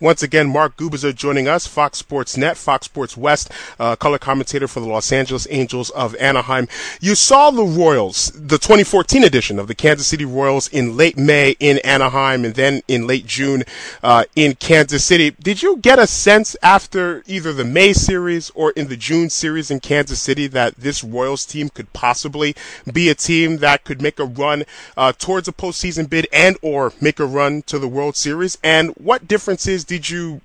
Once 0.00 0.22
again, 0.22 0.48
Mark 0.48 0.76
Gubicza 0.76 1.14
joining 1.14 1.48
us, 1.48 1.66
Fox 1.66 1.98
Sports 1.98 2.36
Net, 2.36 2.56
Fox 2.56 2.86
Sports 2.86 3.16
West, 3.16 3.50
uh, 3.80 3.96
color 3.96 4.18
commentator 4.18 4.68
for 4.68 4.80
the 4.80 4.86
Los 4.86 5.10
Angeles 5.10 5.46
Angels 5.50 5.90
of 5.90 6.14
Anaheim. 6.16 6.68
You 7.00 7.14
saw 7.14 7.50
the 7.50 7.64
Royals, 7.64 8.30
the 8.32 8.58
2014 8.58 9.24
edition 9.24 9.58
of 9.58 9.66
the 9.66 9.74
Kansas 9.74 10.06
City 10.06 10.24
Royals 10.24 10.68
in 10.68 10.96
late 10.96 11.18
May 11.18 11.56
in 11.58 11.78
Anaheim 11.78 12.44
and 12.44 12.54
then 12.54 12.82
in 12.86 13.06
late 13.06 13.26
June 13.26 13.64
uh, 14.02 14.24
in 14.36 14.54
Kansas 14.54 15.04
City. 15.04 15.32
Did 15.32 15.62
you 15.62 15.78
get 15.78 15.98
a 15.98 16.06
sense 16.06 16.56
after 16.62 17.22
either 17.26 17.52
the 17.52 17.64
May 17.64 17.92
series 17.92 18.50
or 18.50 18.70
in 18.72 18.88
the 18.88 18.96
June 18.96 19.30
series 19.30 19.70
in 19.70 19.80
Kansas 19.80 20.20
City 20.20 20.46
that 20.48 20.76
this 20.76 21.02
Royals 21.02 21.44
team 21.44 21.68
could 21.68 21.92
possibly 21.92 22.54
be 22.92 23.08
a 23.08 23.14
team 23.14 23.58
that 23.58 23.84
could 23.84 24.00
make 24.00 24.18
a 24.18 24.24
run 24.24 24.64
uh, 24.96 25.12
towards 25.12 25.48
a 25.48 25.52
postseason 25.52 26.08
bid 26.08 26.28
and 26.32 26.56
or 26.62 26.92
make 27.00 27.18
a 27.18 27.26
run 27.26 27.62
to 27.62 27.78
the 27.78 27.88
World 27.88 28.16
Series? 28.16 28.58
And 28.62 28.90
what 28.90 29.26
differences 29.58 29.84
did 29.84 30.08
you 30.08 30.40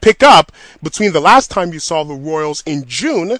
pick 0.00 0.22
up 0.22 0.52
between 0.82 1.12
the 1.12 1.20
last 1.20 1.50
time 1.50 1.72
you 1.72 1.78
saw 1.78 2.04
the 2.04 2.14
Royals 2.14 2.62
in 2.66 2.84
June 2.86 3.38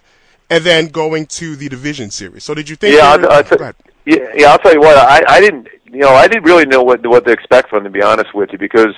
and 0.50 0.64
then 0.64 0.88
going 0.88 1.26
to 1.26 1.56
the 1.56 1.68
division 1.68 2.11
series? 2.11 2.44
So 2.44 2.54
did 2.54 2.68
you 2.68 2.76
think? 2.76 2.97
Yeah, 2.97 3.16
were, 3.16 3.30
I'll, 3.30 3.44
I'll 3.44 3.73
yeah, 4.06 4.32
yeah. 4.35 4.50
I'll 4.50 4.58
tell 4.58 4.73
you 4.73 4.80
what. 4.80 4.97
I, 4.97 5.23
I 5.28 5.40
didn't. 5.40 5.68
You 5.85 6.00
know, 6.00 6.11
I 6.11 6.28
didn't 6.28 6.44
really 6.44 6.66
know 6.66 6.82
what 6.82 7.06
what 7.06 7.25
to 7.26 7.32
expect 7.32 7.68
from 7.68 7.85
them. 7.85 7.92
To 7.92 7.99
be 7.99 8.02
honest 8.02 8.35
with 8.35 8.50
you, 8.52 8.58
because 8.58 8.94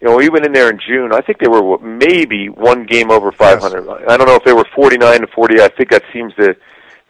you 0.00 0.08
know, 0.08 0.20
even 0.20 0.44
in 0.44 0.52
there 0.52 0.70
in 0.70 0.78
June, 0.78 1.12
I 1.12 1.20
think 1.20 1.38
they 1.38 1.48
were 1.48 1.78
maybe 1.78 2.48
one 2.48 2.84
game 2.86 3.10
over 3.10 3.32
500. 3.32 3.84
Yes. 3.84 4.00
I 4.08 4.16
don't 4.16 4.26
know 4.26 4.36
if 4.36 4.44
they 4.44 4.52
were 4.52 4.66
49 4.74 5.20
to 5.20 5.26
40. 5.26 5.60
I 5.60 5.68
think 5.68 5.90
that 5.90 6.04
seems 6.12 6.34
to 6.34 6.56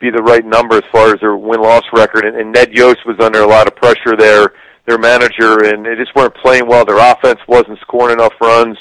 be 0.01 0.11
the 0.11 0.23
right 0.23 0.45
number 0.45 0.77
as 0.77 0.85
far 0.91 1.13
as 1.13 1.21
their 1.21 1.37
win 1.37 1.61
loss 1.61 1.85
record. 1.93 2.25
And, 2.25 2.37
and 2.37 2.53
Ned 2.53 2.73
Yost 2.73 3.05
was 3.05 3.19
under 3.21 3.43
a 3.43 3.47
lot 3.47 3.67
of 3.67 3.77
pressure 3.77 4.17
there 4.17 4.53
their 4.89 4.99
manager, 4.99 5.65
and 5.65 5.85
they 5.85 5.95
just 5.95 6.15
weren't 6.17 6.35
playing 6.37 6.67
well. 6.67 6.85
Their 6.85 6.99
offense 6.99 7.41
wasn't 7.47 7.79
scoring 7.81 8.15
enough 8.15 8.33
runs. 8.41 8.77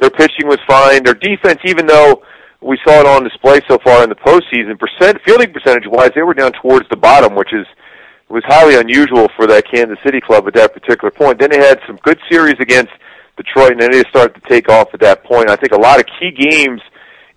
Their 0.00 0.10
pitching 0.10 0.46
was 0.46 0.58
fine. 0.66 1.04
Their 1.04 1.14
defense, 1.14 1.60
even 1.64 1.86
though 1.86 2.22
we 2.60 2.78
saw 2.84 3.00
it 3.00 3.06
on 3.06 3.24
display 3.24 3.60
so 3.68 3.78
far 3.82 4.02
in 4.02 4.08
the 4.08 4.16
postseason, 4.16 4.78
percent 4.78 5.18
fielding 5.24 5.52
percentage 5.52 5.86
wise, 5.86 6.10
they 6.14 6.22
were 6.22 6.34
down 6.34 6.52
towards 6.60 6.88
the 6.90 6.96
bottom, 6.96 7.34
which 7.34 7.52
is 7.52 7.66
was 8.28 8.42
highly 8.46 8.76
unusual 8.76 9.28
for 9.36 9.46
that 9.46 9.62
Kansas 9.70 9.98
City 10.02 10.18
club 10.18 10.48
at 10.48 10.54
that 10.54 10.72
particular 10.72 11.10
point. 11.10 11.38
Then 11.38 11.50
they 11.50 11.58
had 11.58 11.78
some 11.86 11.96
good 12.02 12.18
series 12.30 12.56
against 12.60 12.90
Detroit, 13.36 13.72
and 13.72 13.80
then 13.80 13.92
they 13.92 14.02
started 14.08 14.34
to 14.34 14.48
take 14.48 14.70
off 14.70 14.88
at 14.94 15.00
that 15.00 15.22
point. 15.24 15.50
I 15.50 15.56
think 15.56 15.72
a 15.72 15.78
lot 15.78 16.00
of 16.00 16.06
key 16.18 16.30
games 16.30 16.80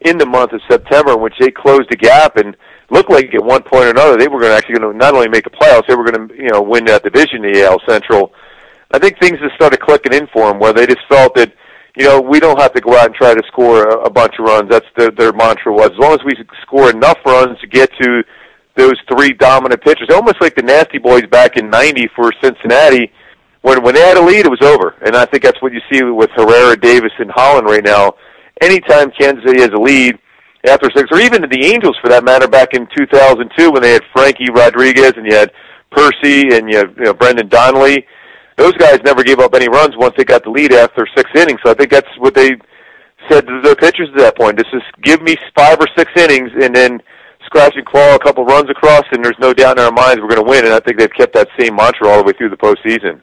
in 0.02 0.18
the 0.18 0.26
month 0.26 0.54
of 0.54 0.62
September 0.70 1.14
in 1.14 1.22
which 1.22 1.34
they 1.40 1.52
closed 1.52 1.90
the 1.90 1.98
gap 1.98 2.38
and 2.38 2.56
looked 2.96 3.12
like 3.12 3.34
at 3.34 3.44
one 3.44 3.64
point 3.64 3.86
or 3.86 3.90
another 3.90 4.18
they 4.18 4.28
were 4.28 4.40
going 4.40 4.52
to 4.52 4.58
actually 4.58 4.76
going 4.76 4.92
to 4.92 4.98
not 4.98 5.14
only 5.14 5.30
make 5.30 5.44
the 5.44 5.50
playoffs, 5.50 5.88
they 5.88 5.96
were 5.96 6.06
going 6.06 6.28
to 6.28 6.36
you 6.36 6.50
know 6.50 6.62
win 6.62 6.86
that 6.86 7.04
division, 7.04 7.42
the 7.42 7.64
AL 7.64 7.82
Central. 7.88 8.34
I 8.92 9.00
think 9.00 9.20
things 9.20 9.40
just 9.40 9.56
started 9.56 9.80
clicking 9.82 10.14
in 10.14 10.28
for 10.32 10.48
them, 10.48 10.60
where 10.60 10.74
they 10.74 10.86
just 10.86 11.06
felt 11.10 11.36
that 11.36 11.54
you 11.96 12.06
know, 12.06 12.20
we 12.20 12.40
don't 12.40 12.60
have 12.60 12.74
to 12.74 12.82
go 12.82 12.96
out 12.98 13.06
and 13.06 13.16
try 13.16 13.34
to 13.34 13.44
score 13.48 13.84
a, 13.84 14.10
bunch 14.10 14.34
of 14.38 14.46
runs. 14.46 14.70
That's 14.70 14.86
their, 14.98 15.12
their 15.12 15.32
mantra 15.32 15.72
was. 15.72 15.92
As 15.92 15.98
long 15.98 16.14
as 16.14 16.20
we 16.26 16.34
score 16.62 16.90
enough 16.90 17.18
runs 17.26 17.60
to 17.62 17.68
get 17.68 17.90
to 18.02 18.24
those 18.76 18.96
three 19.10 19.32
dominant 19.32 19.82
pitchers, 19.82 20.10
almost 20.12 20.42
like 20.42 20.56
the 20.56 20.62
Nasty 20.62 20.98
Boys 20.98 21.26
back 21.28 21.56
in 21.56 21.70
'90 21.70 22.10
for 22.16 22.32
Cincinnati. 22.44 23.12
When 23.62 23.82
when 23.82 23.96
they 23.96 24.02
had 24.02 24.18
a 24.18 24.22
lead, 24.22 24.46
it 24.46 24.50
was 24.50 24.62
over, 24.62 24.96
and 25.06 25.16
I 25.16 25.26
think 25.26 25.44
that's 25.44 25.62
what 25.62 25.72
you 25.72 25.80
see 25.92 26.04
with 26.04 26.30
Herrera, 26.36 26.76
Davis, 26.78 27.14
and 27.18 27.32
Holland 27.32 27.66
right 27.66 27.84
now. 27.84 28.14
Anytime 28.62 29.12
Kansas 29.12 29.44
City 29.46 29.62
has 29.62 29.72
a 29.72 29.80
lead 29.80 30.20
after 30.68 30.90
six, 30.96 31.10
or 31.12 31.20
even 31.20 31.42
the 31.42 31.66
Angels 31.66 31.98
for 32.02 32.10
that 32.10 32.24
matter, 32.24 32.48
back 32.48 32.74
in 32.74 32.88
2002 32.96 33.72
when 33.72 33.82
they 33.82 33.94
had 33.94 34.04
Frankie 34.14 34.50
Rodriguez 34.52 35.14
and 35.16 35.26
you 35.26 35.36
had 35.36 35.52
Percy 35.92 36.56
and 36.56 36.70
you, 36.72 36.78
have, 36.78 36.98
you 36.98 37.06
know 37.06 37.14
Brendan 37.14 37.48
Donnelly 37.48 38.06
those 38.58 38.74
guys 38.74 39.00
never 39.04 39.24
gave 39.24 39.40
up 39.40 39.54
any 39.54 39.68
runs 39.68 39.96
once 39.98 40.14
they 40.18 40.24
got 40.24 40.44
the 40.44 40.50
lead 40.50 40.74
after 40.74 41.06
six 41.16 41.30
innings. 41.36 41.60
So 41.64 41.72
I 41.72 41.74
think 41.74 41.92
that's 41.92 42.08
what 42.18 42.34
they 42.34 42.52
said 43.30 43.46
to 43.48 43.62
the 43.62 43.76
pitchers 43.76 44.10
at 44.14 44.18
that 44.20 44.38
point. 44.38 44.58
This 44.58 44.68
is 44.72 44.82
give 45.04 45.22
me 45.22 45.36
five 45.56 45.78
or 45.80 45.88
six 45.98 46.12
innings, 46.16 46.52
and 46.62 46.76
then 46.76 47.00
scratch 47.56 47.76
and 47.78 47.86
claw 47.86 48.16
a 48.16 48.20
couple 48.20 48.44
runs 48.44 48.70
across, 48.70 49.04
and 49.12 49.24
there's 49.24 49.40
no 49.40 49.54
doubt 49.54 49.80
in 49.80 49.86
our 49.86 49.92
minds 49.92 50.22
we're 50.22 50.28
going 50.28 50.44
to 50.44 50.50
win. 50.50 50.66
And 50.66 50.74
I 50.74 50.80
think 50.82 50.98
they've 50.98 51.12
kept 51.12 51.34
that 51.36 51.48
same 51.58 51.76
mantra 51.76 52.10
all 52.10 52.18
the 52.18 52.24
way 52.24 52.34
through 52.34 52.50
the 52.50 52.58
postseason. 52.58 53.22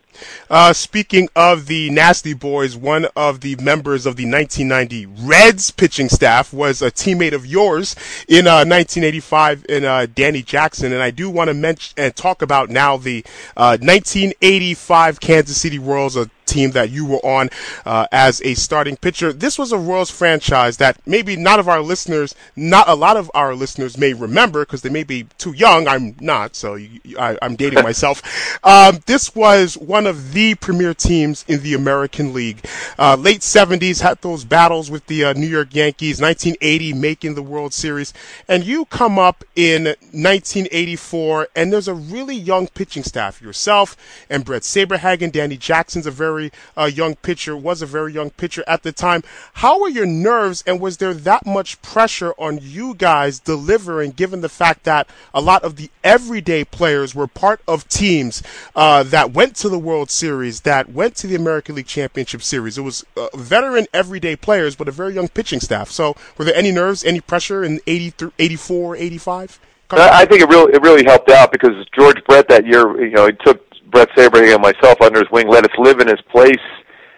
Uh, 0.48 0.72
speaking 0.72 1.28
of 1.36 1.66
the 1.66 1.90
Nasty 1.90 2.32
Boys, 2.32 2.74
one 2.74 3.06
of 3.14 3.40
the 3.40 3.56
members 3.56 4.06
of 4.06 4.16
the 4.16 4.24
1990 4.24 5.06
Reds 5.26 5.70
pitching 5.70 6.08
staff 6.08 6.52
was 6.52 6.80
a 6.80 6.90
teammate 6.90 7.32
of 7.32 7.44
yours 7.44 7.94
in 8.26 8.46
uh, 8.46 8.64
1985 8.64 9.66
in 9.68 9.84
uh, 9.84 10.06
Danny 10.14 10.42
Jackson. 10.42 10.92
And 10.92 11.02
I 11.02 11.10
do 11.10 11.28
want 11.28 11.48
to 11.48 11.54
mention 11.54 11.94
and 11.98 12.14
talk 12.16 12.40
about 12.40 12.70
now 12.70 12.96
the 12.96 13.24
1985 13.56 15.14
uh, 15.14 15.18
Kansas 15.18 15.60
City 15.60 15.78
Royals, 15.78 16.16
team 16.46 16.72
that 16.72 16.90
you 16.90 17.06
were 17.06 17.24
on 17.24 17.50
uh, 17.84 18.06
as 18.12 18.40
a 18.42 18.54
starting 18.54 18.96
pitcher. 18.96 19.32
This 19.32 19.58
was 19.58 19.72
a 19.72 19.78
Royals 19.78 20.10
franchise 20.10 20.76
that 20.78 20.98
maybe 21.06 21.36
not 21.36 21.58
of 21.58 21.68
our 21.68 21.80
listeners, 21.80 22.34
not 22.56 22.88
a 22.88 22.94
lot 22.94 23.16
of 23.16 23.30
our 23.34 23.54
listeners 23.54 23.98
may 23.98 24.12
remember 24.12 24.64
because 24.64 24.82
they 24.82 24.90
may 24.90 25.04
be 25.04 25.24
too 25.38 25.52
young. 25.52 25.88
I'm 25.88 26.16
not, 26.20 26.56
so 26.56 26.74
you, 26.74 27.00
I, 27.18 27.36
am 27.42 27.56
dating 27.56 27.82
myself. 27.82 28.22
Um, 28.64 29.00
this 29.06 29.34
was 29.34 29.76
one 29.76 30.06
of 30.06 30.32
the 30.32 30.54
premier 30.56 30.94
teams 30.94 31.44
in 31.48 31.62
the 31.62 31.74
American 31.74 32.32
League. 32.32 32.64
Uh, 32.98 33.16
late 33.16 33.40
70s 33.40 34.00
had 34.00 34.20
those 34.22 34.44
battles 34.44 34.90
with 34.90 35.06
the 35.06 35.24
uh, 35.24 35.32
New 35.32 35.46
York 35.46 35.74
Yankees. 35.74 36.20
1980 36.20 36.92
making 36.94 37.34
the 37.34 37.42
World 37.42 37.74
Series, 37.74 38.12
and 38.48 38.64
you 38.64 38.84
come 38.86 39.18
up 39.18 39.44
in 39.56 39.84
1984, 39.84 41.48
and 41.54 41.72
there's 41.72 41.88
a 41.88 41.94
really 41.94 42.36
young 42.36 42.68
pitching 42.68 43.02
staff. 43.02 43.42
Yourself 43.42 43.96
and 44.30 44.44
Bret 44.44 44.62
Saberhagen, 44.62 45.32
Danny 45.32 45.56
Jackson's 45.56 46.06
a 46.06 46.10
very 46.10 46.31
very 46.32 46.50
uh, 46.76 46.84
young 46.84 47.14
pitcher, 47.16 47.56
was 47.56 47.82
a 47.82 47.86
very 47.86 48.12
young 48.12 48.30
pitcher 48.30 48.64
at 48.66 48.82
the 48.82 48.92
time. 48.92 49.22
How 49.54 49.80
were 49.80 49.88
your 49.88 50.06
nerves, 50.06 50.64
and 50.66 50.80
was 50.80 50.96
there 50.96 51.14
that 51.14 51.44
much 51.44 51.80
pressure 51.82 52.32
on 52.38 52.58
you 52.62 52.94
guys 52.94 53.38
delivering, 53.38 54.12
given 54.12 54.40
the 54.40 54.48
fact 54.48 54.84
that 54.84 55.08
a 55.34 55.40
lot 55.40 55.62
of 55.62 55.76
the 55.76 55.90
everyday 56.02 56.64
players 56.64 57.14
were 57.14 57.26
part 57.26 57.60
of 57.68 57.88
teams 57.88 58.42
uh, 58.74 59.02
that 59.04 59.32
went 59.32 59.56
to 59.56 59.68
the 59.68 59.78
World 59.78 60.10
Series, 60.10 60.62
that 60.62 60.90
went 60.90 61.16
to 61.16 61.26
the 61.26 61.34
American 61.34 61.74
League 61.74 61.86
Championship 61.86 62.42
Series? 62.42 62.78
It 62.78 62.82
was 62.82 63.04
uh, 63.16 63.28
veteran 63.34 63.86
everyday 63.92 64.36
players, 64.36 64.74
but 64.74 64.88
a 64.88 64.92
very 64.92 65.14
young 65.14 65.28
pitching 65.28 65.60
staff. 65.60 65.90
So, 65.90 66.16
were 66.38 66.44
there 66.44 66.54
any 66.54 66.72
nerves, 66.72 67.04
any 67.04 67.20
pressure 67.20 67.62
in 67.62 67.80
80, 67.86 68.32
84, 68.38 68.96
85? 68.96 69.60
I 69.94 70.24
think 70.24 70.40
it 70.40 70.48
really 70.48 70.72
it 70.72 70.80
really 70.82 71.04
helped 71.04 71.30
out 71.30 71.52
because 71.52 71.86
George 71.94 72.16
Brett 72.26 72.48
that 72.48 72.66
year, 72.66 72.98
you 73.04 73.10
know, 73.10 73.26
he 73.26 73.32
took 73.44 73.71
Bret 73.92 74.08
Saberhagen 74.16 74.54
and 74.54 74.62
myself 74.62 75.00
under 75.00 75.20
his 75.20 75.30
wing, 75.30 75.48
let 75.48 75.64
us 75.64 75.70
live 75.78 76.00
in 76.00 76.08
his 76.08 76.20
place 76.32 76.64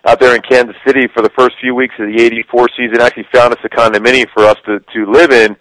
out 0.06 0.20
there 0.20 0.34
in 0.34 0.42
Kansas 0.42 0.76
City 0.86 1.06
for 1.14 1.22
the 1.22 1.30
first 1.38 1.54
few 1.60 1.74
weeks 1.74 1.94
of 1.98 2.08
the 2.08 2.22
'84 2.22 2.68
season. 2.76 3.00
Actually, 3.00 3.26
found 3.32 3.54
us 3.54 3.60
a 3.64 3.68
condominium 3.68 4.26
for 4.34 4.44
us 4.44 4.56
to 4.66 4.80
to 4.80 5.10
live 5.10 5.30
in 5.30 5.56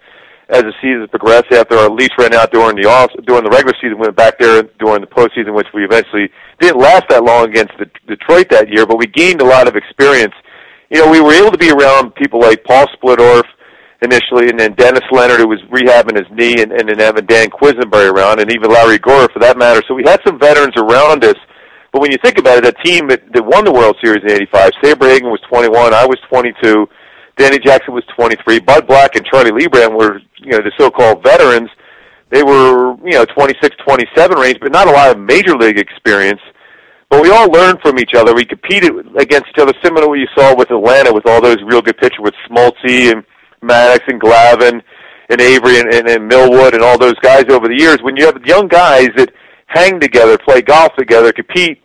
as 0.50 0.62
the 0.62 0.72
season 0.82 1.06
progressed. 1.08 1.50
After 1.52 1.76
our 1.76 1.88
lease 1.88 2.10
ran 2.18 2.34
out 2.34 2.52
during 2.52 2.76
the 2.76 2.88
off 2.88 3.10
during 3.26 3.44
the 3.44 3.50
regular 3.50 3.74
season, 3.80 3.98
went 3.98 4.16
back 4.16 4.38
there 4.38 4.64
during 4.78 5.00
the 5.00 5.06
postseason, 5.06 5.54
which 5.54 5.68
we 5.72 5.84
eventually 5.84 6.28
didn't 6.60 6.80
last 6.80 7.04
that 7.08 7.24
long 7.24 7.48
against 7.48 7.72
the, 7.78 7.88
Detroit 8.06 8.50
that 8.50 8.68
year, 8.68 8.84
but 8.84 8.98
we 8.98 9.06
gained 9.06 9.40
a 9.40 9.44
lot 9.44 9.68
of 9.68 9.76
experience. 9.76 10.34
You 10.90 11.00
know, 11.00 11.10
we 11.10 11.20
were 11.20 11.32
able 11.32 11.50
to 11.50 11.58
be 11.58 11.70
around 11.70 12.14
people 12.14 12.40
like 12.40 12.62
Paul 12.64 12.86
Splittorff 12.98 13.44
initially, 14.04 14.48
and 14.48 14.60
then 14.60 14.74
Dennis 14.74 15.02
Leonard, 15.10 15.40
who 15.40 15.48
was 15.48 15.60
rehabbing 15.72 16.16
his 16.16 16.30
knee, 16.30 16.62
and, 16.62 16.72
and 16.72 16.88
then 16.88 16.98
having 16.98 17.26
Dan 17.26 17.48
Quisenberry 17.48 18.12
around, 18.12 18.40
and 18.40 18.50
even 18.50 18.70
Larry 18.70 18.98
Gura 18.98 19.32
for 19.32 19.40
that 19.40 19.58
matter. 19.58 19.82
So 19.88 19.94
we 19.94 20.04
had 20.04 20.20
some 20.26 20.38
veterans 20.38 20.74
around 20.76 21.24
us. 21.24 21.36
But 21.92 22.02
when 22.02 22.10
you 22.10 22.18
think 22.22 22.38
about 22.38 22.58
it, 22.58 22.64
that 22.64 22.76
team 22.84 23.08
that, 23.08 23.22
that 23.32 23.44
won 23.44 23.64
the 23.64 23.72
World 23.72 23.96
Series 24.02 24.22
in 24.22 24.30
'85, 24.30 24.72
Saberhagen 24.82 25.30
was 25.30 25.40
21, 25.48 25.94
I 25.94 26.06
was 26.06 26.18
22, 26.28 26.86
Danny 27.36 27.58
Jackson 27.58 27.94
was 27.94 28.04
23, 28.16 28.60
Bud 28.60 28.86
Black 28.86 29.16
and 29.16 29.24
Charlie 29.26 29.50
Leibrandt 29.50 29.96
were, 29.96 30.20
you 30.38 30.52
know, 30.52 30.58
the 30.58 30.72
so-called 30.78 31.22
veterans. 31.22 31.70
They 32.30 32.42
were, 32.42 32.96
you 33.04 33.12
know, 33.12 33.24
26, 33.24 33.76
27 33.84 34.38
range, 34.38 34.58
but 34.60 34.72
not 34.72 34.88
a 34.88 34.90
lot 34.90 35.10
of 35.10 35.18
major 35.18 35.56
league 35.56 35.78
experience. 35.78 36.40
But 37.10 37.22
we 37.22 37.30
all 37.30 37.48
learned 37.50 37.80
from 37.80 37.98
each 37.98 38.14
other. 38.14 38.34
We 38.34 38.44
competed 38.44 38.92
against 39.16 39.46
each 39.50 39.58
other, 39.60 39.72
similar 39.82 40.02
to 40.02 40.08
what 40.08 40.18
you 40.18 40.26
saw 40.36 40.54
with 40.56 40.70
Atlanta, 40.70 41.12
with 41.12 41.26
all 41.26 41.40
those 41.40 41.58
real 41.64 41.82
good 41.82 41.96
pitchers, 41.98 42.18
with 42.20 42.34
Smoltz 42.48 42.74
and 42.84 43.24
Maddux 43.68 44.00
and 44.06 44.20
Glavine 44.20 44.82
and 45.28 45.40
Avery 45.40 45.80
and, 45.80 45.92
and, 45.92 46.08
and 46.08 46.28
Millwood 46.28 46.74
and 46.74 46.82
all 46.82 46.98
those 46.98 47.18
guys 47.20 47.44
over 47.48 47.68
the 47.68 47.78
years, 47.78 47.98
when 48.02 48.16
you 48.16 48.26
have 48.26 48.36
young 48.44 48.68
guys 48.68 49.08
that 49.16 49.32
hang 49.66 49.98
together, 50.00 50.38
play 50.38 50.62
golf 50.62 50.92
together, 50.96 51.32
compete 51.32 51.80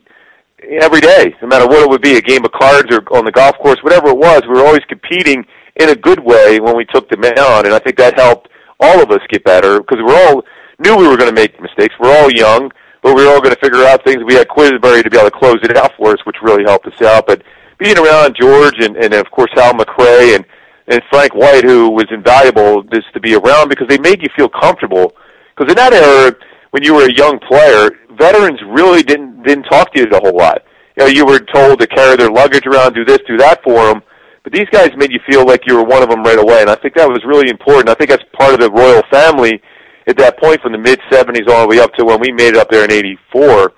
every 0.82 1.00
day, 1.00 1.34
no 1.42 1.48
matter 1.48 1.66
what 1.68 1.82
it 1.82 1.90
would 1.90 2.02
be, 2.02 2.18
a 2.18 2.22
game 2.22 2.44
of 2.44 2.52
cards 2.52 2.94
or 2.94 3.02
on 3.16 3.26
the 3.26 3.32
golf 3.32 3.58
course, 3.60 3.78
whatever 3.82 4.10
it 4.10 4.18
was, 4.18 4.42
we 4.44 4.60
were 4.60 4.66
always 4.66 4.84
competing 4.90 5.46
in 5.78 5.90
a 5.90 5.96
good 5.96 6.20
way 6.20 6.60
when 6.60 6.76
we 6.76 6.86
took 6.86 7.10
them 7.10 7.24
on, 7.24 7.66
and 7.66 7.74
I 7.74 7.80
think 7.80 7.98
that 7.98 8.20
helped 8.20 8.50
all 8.80 9.02
of 9.02 9.12
us 9.12 9.22
get 9.30 9.44
better 9.44 9.80
because 9.80 10.00
we're 10.06 10.16
all 10.28 10.44
knew 10.80 10.96
we 10.96 11.08
were 11.08 11.18
going 11.18 11.34
to 11.34 11.36
make 11.36 11.60
mistakes. 11.62 11.94
We're 12.00 12.16
all 12.18 12.32
young, 12.32 12.72
but 13.02 13.16
we 13.16 13.24
were 13.24 13.32
all 13.32 13.42
going 13.42 13.54
to 13.54 13.60
figure 13.62 13.84
out 13.84 14.04
things. 14.04 14.24
We 14.26 14.36
had 14.36 14.48
Quisenberry 14.48 15.04
to 15.04 15.10
be 15.10 15.18
able 15.18 15.30
to 15.30 15.38
close 15.38 15.58
it 15.64 15.76
out 15.76 15.92
for 15.98 16.12
us, 16.12 16.20
which 16.26 16.38
really 16.42 16.64
helped 16.64 16.88
us 16.88 17.02
out. 17.02 17.28
But 17.28 17.44
being 17.78 17.98
around 17.98 18.36
George 18.40 18.80
and, 18.80 18.96
and 18.98 19.14
of 19.14 19.30
course 19.32 19.52
Hal 19.56 19.74
McRae 19.74 20.36
and 20.36 20.46
and 20.90 21.02
Frank 21.10 21.36
White, 21.36 21.64
who 21.64 21.90
was 21.90 22.06
invaluable 22.10 22.82
just 22.84 23.14
to 23.14 23.20
be 23.20 23.36
around 23.36 23.70
because 23.70 23.88
they 23.88 24.00
made 24.00 24.22
you 24.22 24.28
feel 24.36 24.50
comfortable. 24.50 25.14
Because 25.56 25.72
in 25.72 25.78
that 25.78 25.94
era, 25.94 26.36
when 26.72 26.84
you 26.84 26.96
were 26.96 27.06
a 27.06 27.14
young 27.14 27.40
player, 27.40 27.92
veterans 28.18 28.60
really 28.68 29.04
didn't 29.04 29.44
didn't 29.44 29.66
talk 29.66 29.94
to 29.94 30.00
you 30.00 30.08
a 30.10 30.20
whole 30.20 30.36
lot. 30.36 30.64
You 30.98 31.06
know, 31.06 31.10
you 31.10 31.26
were 31.26 31.40
told 31.40 31.80
to 31.80 31.88
carry 31.88 32.18
their 32.18 32.32
luggage 32.32 32.66
around, 32.66 32.94
do 32.94 33.06
this, 33.06 33.20
do 33.28 33.38
that 33.38 33.64
for 33.64 33.86
them. 33.88 34.02
But 34.44 34.54
these 34.54 34.68
guys 34.72 34.90
made 34.98 35.12
you 35.12 35.20
feel 35.30 35.46
like 35.46 35.62
you 35.68 35.76
were 35.76 35.84
one 35.84 36.02
of 36.02 36.10
them 36.10 36.24
right 36.24 36.40
away, 36.40 36.62
and 36.62 36.70
I 36.70 36.76
think 36.76 36.96
that 36.96 37.08
was 37.08 37.24
really 37.26 37.50
important. 37.50 37.90
I 37.90 37.94
think 37.94 38.10
that's 38.10 38.24
part 38.38 38.54
of 38.54 38.60
the 38.60 38.72
royal 38.72 39.04
family 39.12 39.62
at 40.08 40.18
that 40.18 40.40
point, 40.40 40.62
from 40.62 40.72
the 40.72 40.78
mid 40.80 41.00
'70s 41.12 41.48
all 41.48 41.62
the 41.62 41.68
way 41.68 41.80
up 41.80 41.94
to 41.94 42.06
when 42.06 42.20
we 42.20 42.32
made 42.32 42.56
it 42.56 42.58
up 42.58 42.70
there 42.70 42.84
in 42.84 42.92
'84. 42.92 43.74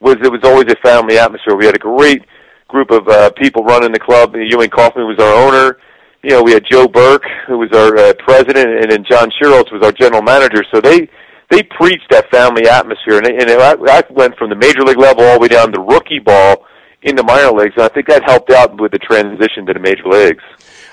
Was 0.00 0.16
it 0.22 0.30
was 0.30 0.40
always 0.44 0.66
a 0.70 0.76
family 0.84 1.18
atmosphere. 1.18 1.56
We 1.56 1.66
had 1.66 1.76
a 1.76 1.78
great 1.78 2.22
group 2.68 2.90
of 2.90 3.08
uh, 3.08 3.30
people 3.32 3.64
running 3.64 3.92
the 3.92 3.98
club. 3.98 4.34
Ewing 4.36 4.70
Kauffman 4.70 5.06
was 5.06 5.18
our 5.18 5.34
owner 5.34 5.78
you 6.22 6.30
know, 6.30 6.42
we 6.42 6.52
had 6.52 6.64
Joe 6.70 6.86
Burke, 6.86 7.24
who 7.46 7.58
was 7.58 7.70
our 7.72 7.96
uh, 7.96 8.12
president, 8.18 8.68
and 8.68 8.90
then 8.90 9.04
John 9.08 9.30
Schuerholz 9.30 9.72
was 9.72 9.82
our 9.82 9.92
general 9.92 10.22
manager. 10.22 10.62
So 10.72 10.80
they 10.80 11.08
they 11.50 11.62
preached 11.62 12.10
that 12.10 12.30
family 12.30 12.68
atmosphere, 12.68 13.18
and, 13.18 13.26
and 13.26 13.50
I, 13.50 13.72
I 13.72 14.02
went 14.10 14.36
from 14.36 14.50
the 14.50 14.56
major 14.56 14.82
league 14.82 14.98
level 14.98 15.24
all 15.24 15.34
the 15.34 15.40
way 15.40 15.48
down 15.48 15.72
to 15.72 15.80
rookie 15.80 16.20
ball 16.20 16.66
in 17.02 17.16
the 17.16 17.24
minor 17.24 17.50
leagues, 17.50 17.74
and 17.76 17.84
I 17.84 17.88
think 17.88 18.06
that 18.06 18.22
helped 18.24 18.50
out 18.50 18.80
with 18.80 18.92
the 18.92 18.98
transition 18.98 19.66
to 19.66 19.72
the 19.72 19.80
major 19.80 20.06
leagues. 20.06 20.44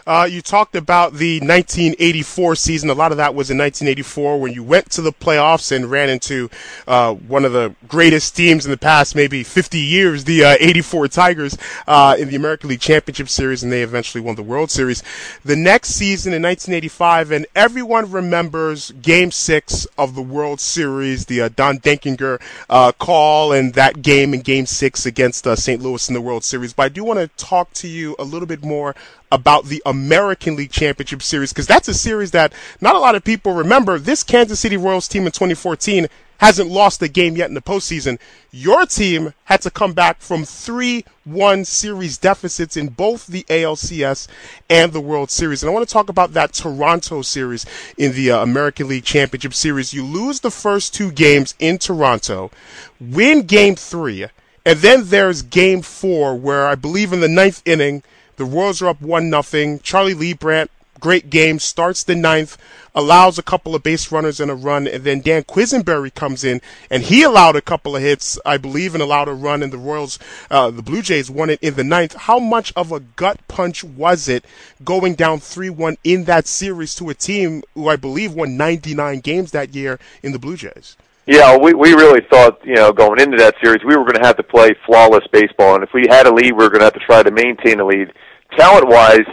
Uh, 0.08 0.24
you 0.24 0.42
talked 0.42 0.74
about 0.74 1.16
the 1.16 1.42
1984 1.42 2.56
season. 2.56 2.90
A 2.90 2.94
lot 2.94 3.12
of 3.12 3.18
that 3.18 3.36
was 3.36 3.52
in 3.52 3.58
1984 3.58 4.40
when 4.40 4.54
you 4.54 4.64
went 4.64 4.90
to 4.92 5.02
the 5.02 5.12
playoffs 5.12 5.70
and 5.76 5.92
ran 5.92 6.10
into 6.10 6.50
uh, 6.88 7.14
one 7.14 7.44
of 7.44 7.52
the 7.52 7.76
greatest 7.90 8.34
teams 8.34 8.66
in 8.66 8.72
the 8.72 8.78
past 8.78 9.18
maybe 9.18 9.44
50 9.44 9.78
years, 9.78 10.24
the 10.24 10.46
uh, 10.46 10.56
84 10.62 11.10
Tigers, 11.10 11.58
uh, 11.88 12.16
in 12.18 12.30
the 12.30 12.38
American 12.38 12.70
League 12.70 12.80
Championship 12.80 13.28
Series, 13.28 13.64
and 13.64 13.72
they 13.72 13.82
eventually 13.82 14.22
won 14.22 14.36
the 14.36 14.44
World 14.44 14.72
Series. 14.72 15.04
The 15.44 15.58
next 15.58 15.90
season 15.90 16.32
in 16.32 16.42
1985, 16.42 17.32
and 17.32 17.46
everyone 17.54 18.10
remembers 18.10 18.92
Game 18.92 19.32
Six 19.32 19.86
of 19.98 20.16
the 20.16 20.22
World 20.22 20.62
Series, 20.62 21.26
the 21.26 21.42
uh, 21.42 21.50
Don 21.54 21.80
Denkinger 21.80 22.42
uh, 22.70 22.94
call, 22.94 23.52
and 23.52 23.74
that 23.74 24.02
game 24.04 24.34
in 24.34 24.40
Game 24.40 24.68
Six 24.68 25.06
against 25.06 25.46
St. 25.58 25.82
Louis 25.82 26.08
in 26.08 26.14
the 26.14 26.22
World 26.22 26.46
Series. 26.46 26.72
But 26.72 26.84
I 26.84 26.90
do 26.90 27.04
want 27.04 27.20
to 27.20 27.28
talk 27.36 27.74
to 27.74 27.90
you 27.90 28.16
a 28.18 28.24
little 28.24 28.48
bit 28.48 28.64
more 28.64 28.96
about 29.32 29.66
the 29.66 29.82
American 29.86 30.56
League 30.56 30.72
Championship 30.72 31.22
Series 31.22 31.52
because 31.52 31.68
that's 31.68 31.88
a 31.88 31.94
series 31.94 32.32
that 32.32 32.54
not 32.82 32.96
a 32.96 33.00
lot 33.00 33.16
of 33.16 33.24
people 33.24 33.54
remember. 33.54 34.00
This 34.00 34.24
Kansas 34.24 34.60
City 34.60 34.78
Royals 34.78 35.08
team 35.08 35.26
in 35.26 35.32
2014 35.32 36.08
hasn't 36.40 36.70
lost 36.70 37.02
a 37.02 37.08
game 37.08 37.36
yet 37.36 37.50
in 37.50 37.56
the 37.56 37.62
postseason. 37.62 38.20
Your 38.52 38.86
team 38.86 39.34
had 39.46 39.62
to 39.62 39.72
come 39.72 39.94
back 39.94 40.22
from 40.22 40.46
3 40.46 41.04
1 41.26 41.66
series 41.66 42.18
deficits 42.18 42.78
in 42.78 42.88
both 42.90 43.28
the 43.28 43.44
ALCS 43.50 44.28
and 44.70 44.94
the 44.94 45.02
World 45.02 45.30
Series. 45.30 45.62
And 45.62 45.70
I 45.70 45.74
want 45.74 45.88
to 45.88 45.92
talk 45.92 46.10
about 46.10 46.34
that 46.34 46.54
Toronto 46.54 47.22
series 47.22 47.66
in 47.98 48.14
the 48.14 48.32
uh, 48.32 48.44
American 48.44 48.88
League 48.88 49.04
Championship 49.04 49.54
Series. 49.54 49.94
You 49.94 50.06
lose 50.06 50.40
the 50.40 50.52
first 50.52 50.94
two 50.94 51.12
games 51.12 51.54
in 51.60 51.80
Toronto, 51.80 52.52
win 53.00 53.42
game 53.46 53.76
three, 53.76 54.28
and 54.66 54.80
then 54.80 55.06
there's 55.06 55.42
game 55.42 55.82
four, 55.82 56.36
where 56.36 56.68
I 56.68 56.76
believe 56.76 57.14
in 57.14 57.20
the 57.20 57.28
ninth 57.28 57.62
inning, 57.66 58.04
The 58.38 58.46
Royals 58.46 58.82
are 58.82 58.88
up 58.88 59.02
one 59.02 59.30
nothing. 59.30 59.80
Charlie 59.80 60.14
Leibrandt 60.14 60.70
great 61.00 61.30
game, 61.30 61.60
starts 61.60 62.04
the 62.04 62.16
ninth, 62.16 62.58
allows 62.96 63.38
a 63.38 63.44
couple 63.44 63.76
of 63.76 63.84
base 63.84 64.12
runners 64.12 64.40
in 64.40 64.50
a 64.50 64.56
run, 64.56 64.88
and 64.88 65.04
then 65.04 65.22
Dan 65.22 65.44
Quisenberry 65.44 66.14
comes 66.14 66.44
in 66.44 66.62
and 66.90 67.04
he 67.04 67.24
allowed 67.24 67.56
a 67.56 67.62
couple 67.62 67.96
of 67.96 68.02
hits, 68.02 68.40
I 68.46 68.58
believe, 68.58 68.96
and 68.96 69.02
allowed 69.02 69.28
a 69.28 69.34
run, 69.34 69.62
and 69.64 69.72
the 69.72 69.78
Royals, 69.78 70.20
uh, 70.50 70.72
the 70.72 70.82
Blue 70.82 71.02
Jays 71.02 71.30
won 71.30 71.50
it 71.50 71.60
in 71.62 71.76
the 71.76 71.84
ninth. 71.84 72.16
How 72.16 72.40
much 72.40 72.74
of 72.76 72.92
a 72.92 73.00
gut 73.00 73.40
punch 73.48 73.84
was 73.84 74.28
it 74.28 74.46
going 74.84 75.16
down 75.16 75.40
3 75.40 75.70
1 75.70 75.98
in 76.04 76.26
that 76.26 76.48
series 76.48 76.96
to 76.96 77.10
a 77.10 77.14
team 77.14 77.64
who 77.74 77.88
I 77.88 77.96
believe 77.96 78.34
won 78.34 78.58
99 78.58 79.20
games 79.20 79.52
that 79.52 79.76
year 79.76 80.00
in 80.24 80.32
the 80.32 80.40
Blue 80.40 80.58
Jays? 80.58 80.98
Yeah, 81.26 81.58
we 81.58 81.74
we 81.74 81.94
really 81.94 82.22
thought, 82.22 82.66
you 82.66 82.76
know, 82.76 82.94
going 82.94 83.20
into 83.20 83.36
that 83.38 83.56
series, 83.62 83.84
we 83.84 83.98
were 83.98 84.06
going 84.06 84.16
to 84.16 84.26
have 84.26 84.38
to 84.38 84.44
play 84.44 84.74
flawless 84.86 85.28
baseball, 85.28 85.76
and 85.76 85.84
if 85.84 85.94
we 85.94 86.06
had 86.10 86.26
a 86.26 86.34
lead, 86.34 86.54
we 86.54 86.64
were 86.64 86.70
going 86.70 86.80
to 86.80 86.86
have 86.86 86.94
to 86.94 87.02
try 87.02 87.22
to 87.22 87.32
maintain 87.32 87.82
a 87.82 87.86
lead. 87.86 88.14
Talent 88.58 88.88
wise, 88.88 89.28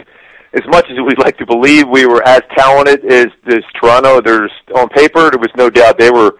as 0.53 0.63
much 0.67 0.85
as 0.89 0.97
we'd 1.05 1.19
like 1.19 1.37
to 1.37 1.45
believe 1.45 1.87
we 1.89 2.05
were 2.05 2.25
as 2.27 2.41
talented 2.55 3.03
as 3.05 3.27
this 3.45 3.63
Toronto, 3.79 4.21
there's 4.21 4.51
on 4.75 4.87
paper 4.89 5.29
there 5.29 5.39
was 5.39 5.51
no 5.57 5.69
doubt 5.69 5.97
they 5.97 6.11
were 6.11 6.37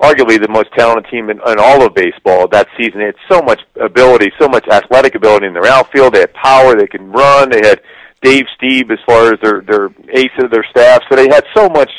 arguably 0.00 0.40
the 0.40 0.48
most 0.48 0.68
talented 0.76 1.10
team 1.10 1.30
in, 1.30 1.38
in 1.46 1.58
all 1.58 1.84
of 1.84 1.94
baseball 1.94 2.46
that 2.48 2.68
season. 2.76 2.98
They 2.98 3.06
had 3.06 3.14
so 3.30 3.40
much 3.40 3.60
ability, 3.80 4.30
so 4.38 4.48
much 4.48 4.66
athletic 4.68 5.14
ability 5.14 5.46
in 5.46 5.54
their 5.54 5.66
outfield. 5.66 6.14
They 6.14 6.20
had 6.20 6.34
power. 6.34 6.74
They 6.74 6.86
can 6.86 7.10
run. 7.10 7.50
They 7.50 7.66
had 7.66 7.80
Dave 8.22 8.44
Stieb 8.60 8.90
as 8.90 8.98
far 9.06 9.32
as 9.32 9.40
their 9.42 9.62
their 9.62 9.88
ace 10.12 10.36
of 10.38 10.50
their 10.50 10.64
staff. 10.70 11.02
So 11.08 11.16
they 11.16 11.28
had 11.28 11.44
so 11.54 11.68
much 11.68 11.90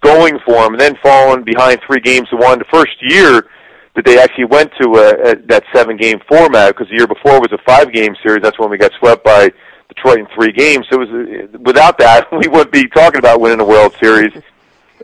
going 0.00 0.38
for 0.46 0.62
them. 0.62 0.74
And 0.74 0.80
then 0.80 0.96
falling 1.02 1.44
behind 1.44 1.80
three 1.86 2.00
games 2.00 2.28
to 2.30 2.36
one, 2.36 2.58
the 2.58 2.64
first 2.72 2.96
year 3.00 3.48
that 3.94 4.04
they 4.04 4.18
actually 4.18 4.46
went 4.46 4.70
to 4.80 4.88
a, 4.96 5.32
a, 5.32 5.36
that 5.46 5.64
seven 5.74 5.96
game 5.96 6.18
format 6.28 6.74
because 6.74 6.88
the 6.88 6.96
year 6.96 7.06
before 7.06 7.40
was 7.40 7.52
a 7.52 7.58
five 7.66 7.92
game 7.92 8.14
series. 8.24 8.42
That's 8.42 8.58
when 8.58 8.70
we 8.70 8.78
got 8.78 8.92
swept 8.98 9.24
by 9.24 9.50
Detroit 9.94 10.20
in 10.20 10.26
three 10.34 10.52
games. 10.52 10.86
So 10.90 11.00
it 11.00 11.08
was 11.08 11.60
without 11.60 11.98
that, 11.98 12.30
we 12.32 12.48
wouldn't 12.48 12.72
be 12.72 12.88
talking 12.88 13.18
about 13.18 13.40
winning 13.40 13.58
the 13.58 13.64
World 13.64 13.94
Series. 14.00 14.32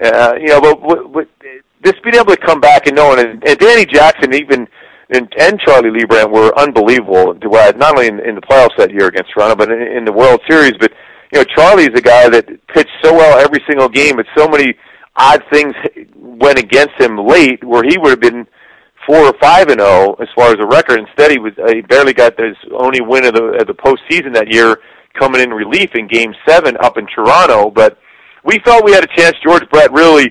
Uh, 0.01 0.35
you 0.41 0.47
know, 0.47 0.61
but, 0.61 0.81
but, 0.81 1.13
but 1.13 1.29
just 1.85 2.03
being 2.03 2.15
able 2.15 2.35
to 2.35 2.37
come 2.37 2.61
back 2.61 2.87
and 2.87 2.97
knowing, 2.97 3.19
and, 3.19 3.43
and 3.47 3.59
Danny 3.59 3.85
Jackson 3.85 4.35
even 4.35 4.69
and, 5.11 5.33
and 5.39 5.59
Charlie 5.61 5.91
Leibrandt 5.91 6.31
were 6.31 6.57
unbelievable. 6.59 7.31
Uh, 7.31 7.73
not 7.77 7.97
only 7.97 8.09
in, 8.09 8.21
in 8.21 8.35
the 8.35 8.41
playoffs 8.43 8.77
that 8.77 8.93
year 8.93 9.07
against 9.07 9.33
Toronto, 9.33 9.57
but 9.57 9.71
in, 9.71 9.81
in 9.81 10.05
the 10.05 10.13
World 10.13 10.41
Series. 10.49 10.75
But 10.79 10.93
you 11.33 11.39
know, 11.39 11.45
Charlie's 11.57 11.91
a 11.95 12.01
guy 12.01 12.29
that 12.29 12.47
pitched 12.69 12.91
so 13.03 13.15
well 13.15 13.39
every 13.39 13.63
single 13.67 13.89
game, 13.89 14.17
but 14.17 14.27
so 14.37 14.49
many 14.49 14.75
odd 15.17 15.43
things 15.51 15.75
went 16.15 16.59
against 16.59 16.95
him 16.99 17.17
late, 17.17 17.65
where 17.65 17.83
he 17.83 17.97
would 17.99 18.11
have 18.11 18.21
been 18.21 18.47
four 19.09 19.25
or 19.25 19.33
five 19.41 19.69
and 19.69 19.81
zero 19.81 20.15
oh 20.15 20.17
as 20.21 20.29
far 20.37 20.51
as 20.51 20.59
a 20.61 20.67
record. 20.67 21.01
Instead, 21.01 21.31
he 21.31 21.39
was 21.39 21.55
uh, 21.59 21.73
he 21.73 21.81
barely 21.81 22.13
got 22.13 22.39
his 22.39 22.57
only 22.79 23.01
win 23.01 23.25
of 23.25 23.33
the 23.33 23.45
of 23.61 23.67
the 23.67 23.75
postseason 23.75 24.35
that 24.35 24.53
year, 24.53 24.77
coming 25.19 25.41
in 25.41 25.51
relief 25.51 25.91
in 25.95 26.07
Game 26.07 26.35
Seven 26.47 26.77
up 26.81 26.99
in 26.99 27.07
Toronto. 27.07 27.71
But 27.71 27.99
we 28.45 28.61
felt 28.65 28.85
we 28.85 28.93
had 28.93 29.03
a 29.03 29.17
chance. 29.17 29.35
George 29.43 29.69
Brett 29.71 29.91
really 29.93 30.31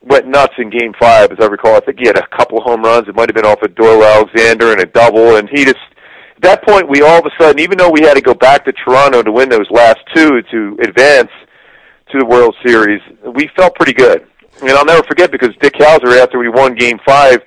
went 0.00 0.26
nuts 0.26 0.54
in 0.58 0.70
Game 0.70 0.94
Five, 0.98 1.32
as 1.32 1.38
I 1.40 1.46
recall. 1.46 1.76
I 1.76 1.80
think 1.80 1.98
he 2.00 2.06
had 2.06 2.18
a 2.18 2.26
couple 2.36 2.60
home 2.62 2.82
runs. 2.82 3.06
It 3.08 3.14
might 3.14 3.28
have 3.28 3.36
been 3.36 3.46
off 3.46 3.62
of 3.62 3.74
Doyle 3.74 4.02
Alexander 4.02 4.72
and 4.72 4.80
a 4.80 4.86
double, 4.86 5.36
and 5.36 5.48
he 5.52 5.64
just. 5.64 5.76
At 6.36 6.60
that 6.60 6.64
point, 6.66 6.90
we 6.90 7.00
all 7.00 7.20
of 7.20 7.24
a 7.24 7.30
sudden, 7.40 7.60
even 7.60 7.78
though 7.78 7.88
we 7.88 8.02
had 8.02 8.14
to 8.14 8.20
go 8.20 8.34
back 8.34 8.66
to 8.66 8.72
Toronto 8.72 9.22
to 9.22 9.32
win 9.32 9.48
those 9.48 9.70
last 9.70 9.98
two 10.14 10.42
to 10.42 10.76
advance 10.82 11.30
to 12.10 12.18
the 12.18 12.26
World 12.26 12.54
Series, 12.66 13.00
we 13.34 13.48
felt 13.56 13.74
pretty 13.76 13.94
good. 13.94 14.26
And 14.60 14.70
I'll 14.70 14.84
never 14.84 15.02
forget 15.04 15.30
because 15.30 15.50
Dick 15.62 15.74
Howser, 15.74 16.20
after 16.20 16.38
we 16.38 16.48
won 16.48 16.74
Game 16.74 16.98
Five, 17.06 17.40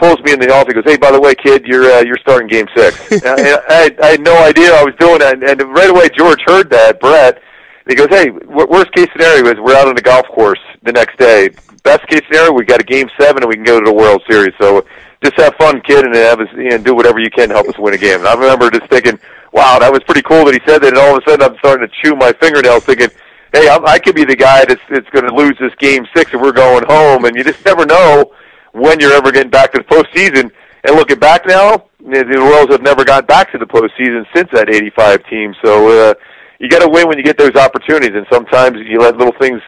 pulls 0.00 0.18
me 0.24 0.32
in 0.32 0.40
the 0.40 0.50
office. 0.52 0.72
He 0.72 0.80
goes, 0.80 0.90
"Hey, 0.90 0.96
by 0.96 1.12
the 1.12 1.20
way, 1.20 1.34
kid, 1.34 1.66
you're 1.66 1.84
uh, 1.84 2.00
you're 2.00 2.18
starting 2.18 2.48
Game 2.48 2.66
Six. 2.74 2.96
I, 3.24 3.60
I, 3.68 3.96
I 4.02 4.06
had 4.16 4.20
no 4.20 4.36
idea 4.42 4.74
I 4.74 4.82
was 4.82 4.94
doing 4.98 5.18
that, 5.20 5.42
and 5.42 5.60
right 5.74 5.90
away 5.90 6.08
George 6.16 6.40
heard 6.46 6.70
that. 6.70 6.98
Brett, 6.98 7.42
he 7.88 7.94
goes, 7.94 8.08
"Hey, 8.08 8.30
worst 8.30 8.92
case 8.92 9.08
scenario 9.12 9.46
is 9.46 9.60
we're 9.60 9.76
out 9.76 9.86
on 9.86 9.94
the 9.94 10.02
golf 10.02 10.26
course 10.28 10.58
the 10.82 10.92
next 10.92 11.18
day. 11.18 11.50
Best 11.84 12.06
case 12.08 12.22
scenario, 12.26 12.52
we 12.52 12.64
got 12.64 12.80
a 12.80 12.84
Game 12.84 13.08
Seven, 13.20 13.42
and 13.42 13.48
we 13.48 13.54
can 13.54 13.64
go 13.64 13.78
to 13.78 13.84
the 13.84 13.92
World 13.92 14.22
Series. 14.28 14.54
So 14.60 14.84
just 15.22 15.36
have 15.36 15.54
fun, 15.56 15.80
kid, 15.82 16.04
and 16.04 16.14
have 16.14 16.40
us, 16.40 16.48
you 16.56 16.70
know, 16.70 16.78
do 16.78 16.94
whatever 16.94 17.20
you 17.20 17.30
can 17.30 17.48
to 17.48 17.54
help 17.54 17.68
us 17.68 17.78
win 17.78 17.94
a 17.94 17.98
game." 17.98 18.20
And 18.20 18.28
I 18.28 18.34
remember 18.34 18.70
just 18.70 18.90
thinking, 18.90 19.18
"Wow, 19.52 19.78
that 19.78 19.92
was 19.92 20.02
pretty 20.04 20.22
cool 20.22 20.44
that 20.46 20.54
he 20.54 20.60
said 20.66 20.82
that." 20.82 20.88
And 20.88 20.98
all 20.98 21.16
of 21.16 21.22
a 21.22 21.30
sudden, 21.30 21.44
I'm 21.44 21.58
starting 21.58 21.86
to 21.86 21.94
chew 22.02 22.16
my 22.16 22.32
fingernails, 22.40 22.84
thinking. 22.84 23.10
Hey, 23.52 23.68
I'm, 23.68 23.84
I 23.84 23.98
could 23.98 24.14
be 24.14 24.24
the 24.24 24.36
guy 24.36 24.64
that's, 24.64 24.80
that's 24.88 25.10
going 25.10 25.26
to 25.26 25.34
lose 25.34 25.58
this 25.58 25.74
game 25.80 26.06
six, 26.14 26.32
and 26.32 26.40
we're 26.40 26.52
going 26.52 26.84
home. 26.86 27.24
And 27.24 27.34
you 27.34 27.42
just 27.42 27.64
never 27.66 27.84
know 27.84 28.30
when 28.72 29.00
you're 29.00 29.12
ever 29.12 29.32
getting 29.32 29.50
back 29.50 29.72
to 29.72 29.78
the 29.78 29.84
postseason. 29.84 30.50
And 30.84 30.96
looking 30.96 31.18
back 31.18 31.46
now, 31.46 31.84
the 31.98 32.24
Royals 32.38 32.70
have 32.70 32.82
never 32.82 33.04
got 33.04 33.26
back 33.26 33.52
to 33.52 33.58
the 33.58 33.66
postseason 33.66 34.24
since 34.34 34.48
that 34.52 34.70
'85 34.70 35.24
team. 35.26 35.54
So 35.62 36.10
uh, 36.10 36.14
you 36.58 36.68
got 36.68 36.80
to 36.80 36.88
win 36.88 37.08
when 37.08 37.18
you 37.18 37.24
get 37.24 37.36
those 37.36 37.54
opportunities, 37.54 38.12
and 38.14 38.26
sometimes 38.32 38.78
you 38.86 38.98
let 38.98 39.16
little 39.16 39.34
things 39.38 39.60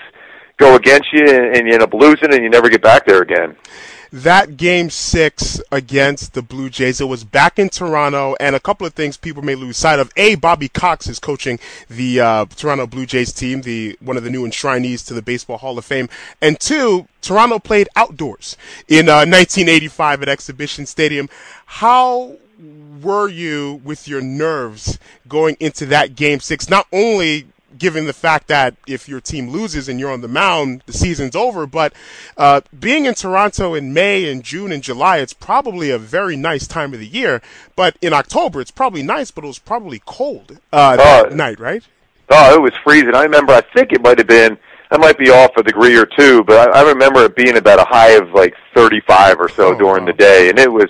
go 0.56 0.76
against 0.76 1.12
you, 1.12 1.26
and, 1.26 1.56
and 1.56 1.68
you 1.68 1.74
end 1.74 1.82
up 1.82 1.92
losing, 1.92 2.32
and 2.32 2.42
you 2.42 2.48
never 2.48 2.70
get 2.70 2.82
back 2.82 3.04
there 3.06 3.20
again 3.20 3.56
that 4.12 4.58
game 4.58 4.90
six 4.90 5.60
against 5.72 6.34
the 6.34 6.42
Blue 6.42 6.68
Jays, 6.68 7.00
it 7.00 7.06
was 7.06 7.24
back 7.24 7.58
in 7.58 7.70
Toronto, 7.70 8.36
and 8.38 8.54
a 8.54 8.60
couple 8.60 8.86
of 8.86 8.92
things 8.92 9.16
people 9.16 9.42
may 9.42 9.54
lose 9.54 9.78
sight 9.78 9.98
of. 9.98 10.12
A, 10.16 10.34
Bobby 10.34 10.68
Cox 10.68 11.06
is 11.06 11.18
coaching 11.18 11.58
the 11.88 12.20
uh, 12.20 12.44
Toronto 12.44 12.86
Blue 12.86 13.06
Jays 13.06 13.32
team, 13.32 13.62
the 13.62 13.96
one 14.00 14.16
of 14.16 14.24
the 14.24 14.30
new 14.30 14.46
enshrinees 14.46 15.06
to 15.06 15.14
the 15.14 15.22
Baseball 15.22 15.56
Hall 15.56 15.78
of 15.78 15.84
Fame. 15.84 16.08
And 16.42 16.60
two, 16.60 17.08
Toronto 17.22 17.58
played 17.58 17.88
outdoors 17.96 18.56
in 18.86 19.08
uh, 19.08 19.24
1985 19.24 20.22
at 20.22 20.28
Exhibition 20.28 20.84
Stadium. 20.84 21.28
How 21.64 22.36
were 23.00 23.28
you 23.28 23.80
with 23.82 24.06
your 24.06 24.20
nerves 24.20 24.98
going 25.26 25.56
into 25.58 25.86
that 25.86 26.14
game 26.14 26.40
six? 26.40 26.68
Not 26.68 26.86
only 26.92 27.46
given 27.82 28.06
the 28.06 28.12
fact 28.12 28.46
that 28.46 28.76
if 28.86 29.08
your 29.08 29.20
team 29.20 29.50
loses 29.50 29.88
and 29.88 29.98
you're 29.98 30.12
on 30.12 30.20
the 30.20 30.28
mound, 30.28 30.84
the 30.86 30.92
season's 30.92 31.34
over. 31.34 31.66
But 31.66 31.92
uh, 32.36 32.60
being 32.78 33.06
in 33.06 33.14
Toronto 33.14 33.74
in 33.74 33.92
May 33.92 34.30
and 34.30 34.44
June 34.44 34.70
and 34.70 34.84
July, 34.84 35.18
it's 35.18 35.32
probably 35.32 35.90
a 35.90 35.98
very 35.98 36.36
nice 36.36 36.68
time 36.68 36.94
of 36.94 37.00
the 37.00 37.08
year. 37.08 37.42
But 37.74 37.96
in 38.00 38.12
October, 38.12 38.60
it's 38.60 38.70
probably 38.70 39.02
nice, 39.02 39.32
but 39.32 39.42
it 39.42 39.48
was 39.48 39.58
probably 39.58 40.00
cold 40.06 40.60
uh, 40.72 40.94
that 40.96 41.32
uh, 41.32 41.34
night, 41.34 41.58
right? 41.58 41.82
Oh, 42.30 42.54
it 42.54 42.62
was 42.62 42.72
freezing. 42.84 43.16
I 43.16 43.24
remember. 43.24 43.52
I 43.52 43.62
think 43.74 43.92
it 43.92 44.00
might 44.00 44.18
have 44.18 44.28
been. 44.28 44.56
I 44.92 44.96
might 44.98 45.18
be 45.18 45.30
off 45.30 45.50
a 45.56 45.64
degree 45.64 45.96
or 45.96 46.06
two, 46.06 46.44
but 46.44 46.68
I, 46.68 46.82
I 46.82 46.88
remember 46.88 47.24
it 47.24 47.34
being 47.34 47.56
about 47.56 47.80
a 47.80 47.84
high 47.88 48.12
of 48.12 48.30
like 48.30 48.54
35 48.76 49.40
or 49.40 49.48
so 49.48 49.74
oh, 49.74 49.78
during 49.78 50.04
wow. 50.04 50.12
the 50.12 50.12
day, 50.12 50.50
and 50.50 50.58
it 50.60 50.70
was 50.70 50.88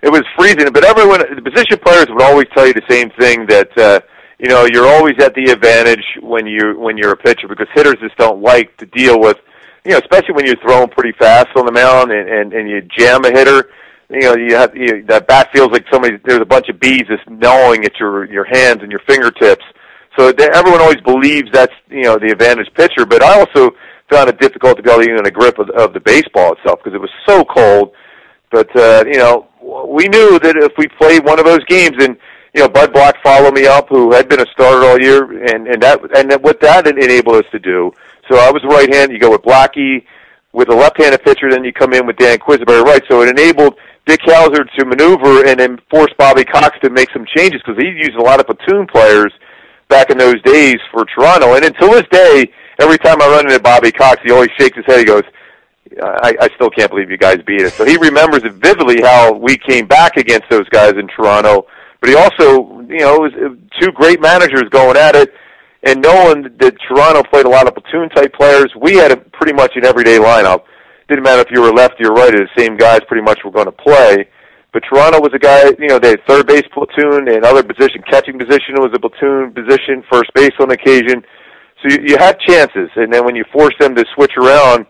it 0.00 0.10
was 0.10 0.22
freezing. 0.38 0.70
But 0.72 0.84
everyone, 0.84 1.24
the 1.34 1.42
position 1.42 1.78
players 1.84 2.06
would 2.08 2.22
always 2.22 2.46
tell 2.54 2.68
you 2.68 2.72
the 2.72 2.86
same 2.88 3.10
thing 3.18 3.46
that. 3.46 3.76
uh 3.76 4.00
you 4.40 4.48
know, 4.48 4.64
you're 4.64 4.86
always 4.86 5.14
at 5.20 5.34
the 5.34 5.50
advantage 5.52 6.04
when 6.22 6.46
you 6.46 6.78
when 6.78 6.96
you're 6.96 7.12
a 7.12 7.16
pitcher 7.16 7.46
because 7.46 7.68
hitters 7.74 7.96
just 8.00 8.16
don't 8.16 8.40
like 8.40 8.74
to 8.78 8.86
deal 8.86 9.20
with, 9.20 9.36
you 9.84 9.92
know, 9.92 9.98
especially 9.98 10.34
when 10.34 10.46
you're 10.46 10.60
throwing 10.62 10.88
pretty 10.88 11.12
fast 11.18 11.48
on 11.56 11.66
the 11.66 11.72
mound 11.72 12.10
and 12.10 12.26
and, 12.26 12.52
and 12.54 12.68
you 12.68 12.80
jam 12.96 13.24
a 13.26 13.30
hitter. 13.30 13.68
You 14.08 14.20
know, 14.20 14.36
you 14.36 14.56
have 14.56 14.74
you, 14.74 15.04
that 15.08 15.28
bat 15.28 15.50
feels 15.52 15.68
like 15.70 15.84
somebody. 15.92 16.16
There's 16.24 16.40
a 16.40 16.46
bunch 16.46 16.70
of 16.70 16.80
bees 16.80 17.02
just 17.06 17.28
gnawing 17.28 17.84
at 17.84 18.00
your 18.00 18.24
your 18.32 18.44
hands 18.44 18.78
and 18.82 18.90
your 18.90 19.02
fingertips. 19.06 19.64
So 20.18 20.32
they, 20.32 20.48
everyone 20.48 20.80
always 20.80 21.00
believes 21.02 21.50
that's 21.52 21.74
you 21.90 22.04
know 22.04 22.16
the 22.18 22.32
advantage 22.32 22.72
pitcher. 22.74 23.04
But 23.04 23.22
I 23.22 23.40
also 23.40 23.76
found 24.10 24.30
it 24.30 24.40
difficult 24.40 24.76
to 24.78 24.82
go 24.82 25.02
even 25.02 25.26
a 25.26 25.30
grip 25.30 25.58
of, 25.58 25.68
of 25.70 25.92
the 25.92 26.00
baseball 26.00 26.54
itself 26.54 26.80
because 26.82 26.94
it 26.94 27.00
was 27.00 27.10
so 27.28 27.44
cold. 27.44 27.92
But 28.50 28.74
uh, 28.74 29.04
you 29.06 29.18
know, 29.18 29.48
we 29.86 30.08
knew 30.08 30.38
that 30.38 30.56
if 30.56 30.72
we 30.78 30.88
played 30.98 31.24
one 31.26 31.38
of 31.38 31.44
those 31.44 31.64
games 31.66 32.02
and 32.02 32.16
you 32.54 32.62
know, 32.62 32.68
Bud 32.68 32.92
Black 32.92 33.22
followed 33.22 33.54
me 33.54 33.66
up, 33.66 33.88
who 33.88 34.12
had 34.12 34.28
been 34.28 34.40
a 34.40 34.46
starter 34.52 34.84
all 34.86 35.00
year, 35.00 35.22
and 35.54 35.68
and 35.68 35.82
that 35.82 36.00
and 36.16 36.30
that, 36.30 36.42
what 36.42 36.60
that 36.60 36.86
enabled 36.86 37.36
us 37.36 37.50
to 37.52 37.58
do. 37.58 37.92
So 38.30 38.38
I 38.38 38.50
was 38.50 38.62
right 38.64 38.92
hand. 38.92 39.12
You 39.12 39.18
go 39.18 39.30
with 39.30 39.42
Blackie, 39.42 40.04
with 40.52 40.68
a 40.68 40.74
left-handed 40.74 41.22
pitcher, 41.22 41.50
then 41.50 41.64
you 41.64 41.72
come 41.72 41.92
in 41.92 42.06
with 42.06 42.16
Dan 42.16 42.38
Quisenberry 42.38 42.82
right. 42.82 43.02
So 43.08 43.22
it 43.22 43.28
enabled 43.28 43.74
Dick 44.06 44.20
Howser 44.20 44.68
to 44.78 44.84
maneuver 44.84 45.46
and 45.46 45.58
then 45.58 45.78
force 45.90 46.12
Bobby 46.18 46.44
Cox 46.44 46.76
to 46.82 46.90
make 46.90 47.10
some 47.12 47.24
changes 47.36 47.60
because 47.64 47.80
he 47.80 47.88
used 47.88 48.16
a 48.16 48.22
lot 48.22 48.40
of 48.40 48.46
platoon 48.46 48.86
players 48.86 49.32
back 49.88 50.10
in 50.10 50.18
those 50.18 50.40
days 50.42 50.76
for 50.92 51.04
Toronto. 51.04 51.54
And 51.54 51.64
until 51.64 51.90
this 51.90 52.06
day, 52.10 52.50
every 52.80 52.98
time 52.98 53.20
I 53.22 53.28
run 53.28 53.46
into 53.46 53.60
Bobby 53.60 53.92
Cox, 53.92 54.20
he 54.24 54.30
always 54.30 54.50
shakes 54.58 54.76
his 54.76 54.86
head. 54.86 54.98
He 54.98 55.04
goes, 55.04 55.22
I, 56.02 56.34
I 56.40 56.48
still 56.54 56.70
can't 56.70 56.90
believe 56.90 57.10
you 57.10 57.18
guys 57.18 57.38
beat 57.46 57.62
us. 57.62 57.74
So 57.74 57.84
he 57.84 57.96
remembers 57.96 58.44
it 58.44 58.52
vividly 58.54 59.02
how 59.02 59.32
we 59.32 59.56
came 59.56 59.86
back 59.86 60.16
against 60.16 60.48
those 60.50 60.68
guys 60.68 60.92
in 60.92 61.08
Toronto 61.08 61.66
but 62.00 62.10
he 62.10 62.16
also, 62.16 62.80
you 62.88 63.04
know, 63.04 63.18
was 63.18 63.32
uh, 63.34 63.54
two 63.80 63.92
great 63.92 64.20
managers 64.20 64.64
going 64.70 64.96
at 64.96 65.14
it, 65.14 65.32
and 65.82 66.02
knowing 66.02 66.44
that 66.58 66.74
Toronto 66.88 67.22
played 67.30 67.46
a 67.46 67.48
lot 67.48 67.66
of 67.66 67.74
platoon 67.74 68.08
type 68.10 68.32
players, 68.34 68.68
we 68.80 68.96
had 68.96 69.12
a, 69.12 69.16
pretty 69.16 69.52
much 69.52 69.72
an 69.76 69.84
everyday 69.84 70.18
lineup. 70.18 70.64
Didn't 71.08 71.24
matter 71.24 71.42
if 71.42 71.48
you 71.50 71.60
were 71.60 71.72
lefty 71.72 72.04
or 72.04 72.12
right; 72.12 72.32
the 72.32 72.48
same 72.56 72.76
guys 72.76 73.00
pretty 73.08 73.22
much 73.22 73.40
were 73.44 73.50
going 73.50 73.66
to 73.66 73.72
play. 73.72 74.28
But 74.72 74.82
Toronto 74.88 75.20
was 75.20 75.32
a 75.34 75.38
guy, 75.38 75.66
you 75.78 75.88
know, 75.88 75.98
they 75.98 76.10
had 76.10 76.22
third 76.28 76.46
base 76.46 76.62
platoon 76.72 77.26
and 77.28 77.44
other 77.44 77.62
position, 77.62 78.02
catching 78.08 78.38
position 78.38 78.78
was 78.78 78.94
a 78.94 79.00
platoon 79.00 79.52
position, 79.52 80.04
first 80.10 80.30
base 80.34 80.54
on 80.60 80.70
occasion. 80.70 81.24
So 81.82 81.90
you, 81.90 82.14
you 82.14 82.16
had 82.18 82.38
chances, 82.46 82.88
and 82.94 83.12
then 83.12 83.24
when 83.24 83.34
you 83.34 83.44
forced 83.52 83.78
them 83.80 83.96
to 83.96 84.04
switch 84.14 84.32
around, 84.38 84.86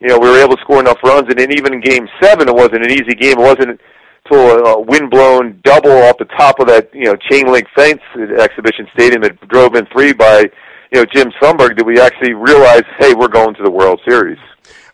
you 0.00 0.08
know, 0.08 0.18
we 0.18 0.28
were 0.28 0.38
able 0.38 0.56
to 0.56 0.62
score 0.62 0.80
enough 0.80 0.98
runs. 1.02 1.24
And 1.28 1.38
then 1.38 1.52
even 1.52 1.74
in 1.74 1.80
Game 1.80 2.06
Seven, 2.20 2.48
it 2.48 2.54
wasn't 2.54 2.84
an 2.84 2.92
easy 2.92 3.14
game. 3.14 3.38
It 3.38 3.48
wasn't 3.48 3.80
to 4.30 4.36
a 4.36 4.80
wind-blown 4.80 5.60
double 5.64 5.90
off 5.90 6.18
the 6.18 6.26
top 6.36 6.60
of 6.60 6.66
that 6.68 6.90
you 6.94 7.04
know 7.04 7.16
chain 7.16 7.46
link 7.50 7.66
fence 7.74 8.00
at 8.14 8.40
Exhibition 8.40 8.86
Stadium 8.94 9.22
that 9.22 9.40
drove 9.48 9.74
in 9.74 9.86
three 9.86 10.12
by 10.12 10.44
you 10.92 11.00
know 11.00 11.04
Jim 11.12 11.32
Sundberg 11.40 11.76
that 11.76 11.84
we 11.84 12.00
actually 12.00 12.34
realized, 12.34 12.86
hey, 12.98 13.14
we're 13.14 13.28
going 13.28 13.54
to 13.54 13.62
the 13.62 13.70
World 13.70 14.00
Series. 14.08 14.38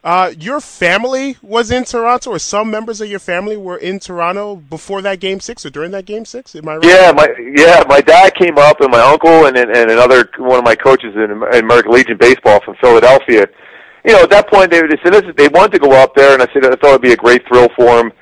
Uh, 0.05 0.35
your 0.39 0.61
family 0.61 1.39
was 1.41 1.71
in 1.71 1.83
Toronto, 1.83 2.31
or 2.31 2.39
some 2.39 2.71
members 2.71 3.01
of 3.01 3.09
your 3.09 3.19
family 3.19 3.57
were 3.57 3.79
in 3.79 3.99
Toronto 3.99 4.55
before 4.57 5.01
that 5.01 5.19
game 5.19 5.41
six 5.41 5.65
or 5.65 5.71
during 5.71 5.93
that 5.93 6.05
game 6.05 6.27
six. 6.27 6.55
Am 6.55 6.69
I 6.69 6.77
right? 6.77 6.85
Yeah, 6.85 7.13
my 7.17 7.27
yeah, 7.57 7.83
my 7.89 8.03
dad 8.03 8.35
came 8.35 8.59
up, 8.59 8.83
and 8.83 8.91
my 8.91 9.01
uncle, 9.01 9.47
and 9.47 9.57
and, 9.57 9.91
another 9.91 10.29
one 10.37 10.59
of 10.59 10.65
my 10.65 10.75
coaches 10.75 11.15
in 11.15 11.31
American 11.55 11.91
Legion 11.91 12.19
baseball 12.19 12.61
from 12.67 12.77
Philadelphia. 12.83 13.47
You 14.05 14.13
know, 14.13 14.25
at 14.25 14.31
that 14.31 14.51
point, 14.51 14.71
they, 14.71 14.83
they 14.83 14.99
said 15.03 15.15
they 15.39 15.49
wanted 15.49 15.73
to 15.73 15.79
go 15.79 15.93
up 15.93 16.15
there, 16.15 16.35
and 16.35 16.43
I 16.43 16.53
said 16.53 16.67
I 16.67 16.77
thought 16.77 16.91
it'd 16.91 17.01
be 17.01 17.13
a 17.13 17.17
great 17.17 17.41
thrill 17.49 17.69
for 17.75 17.97
them. 17.97 18.13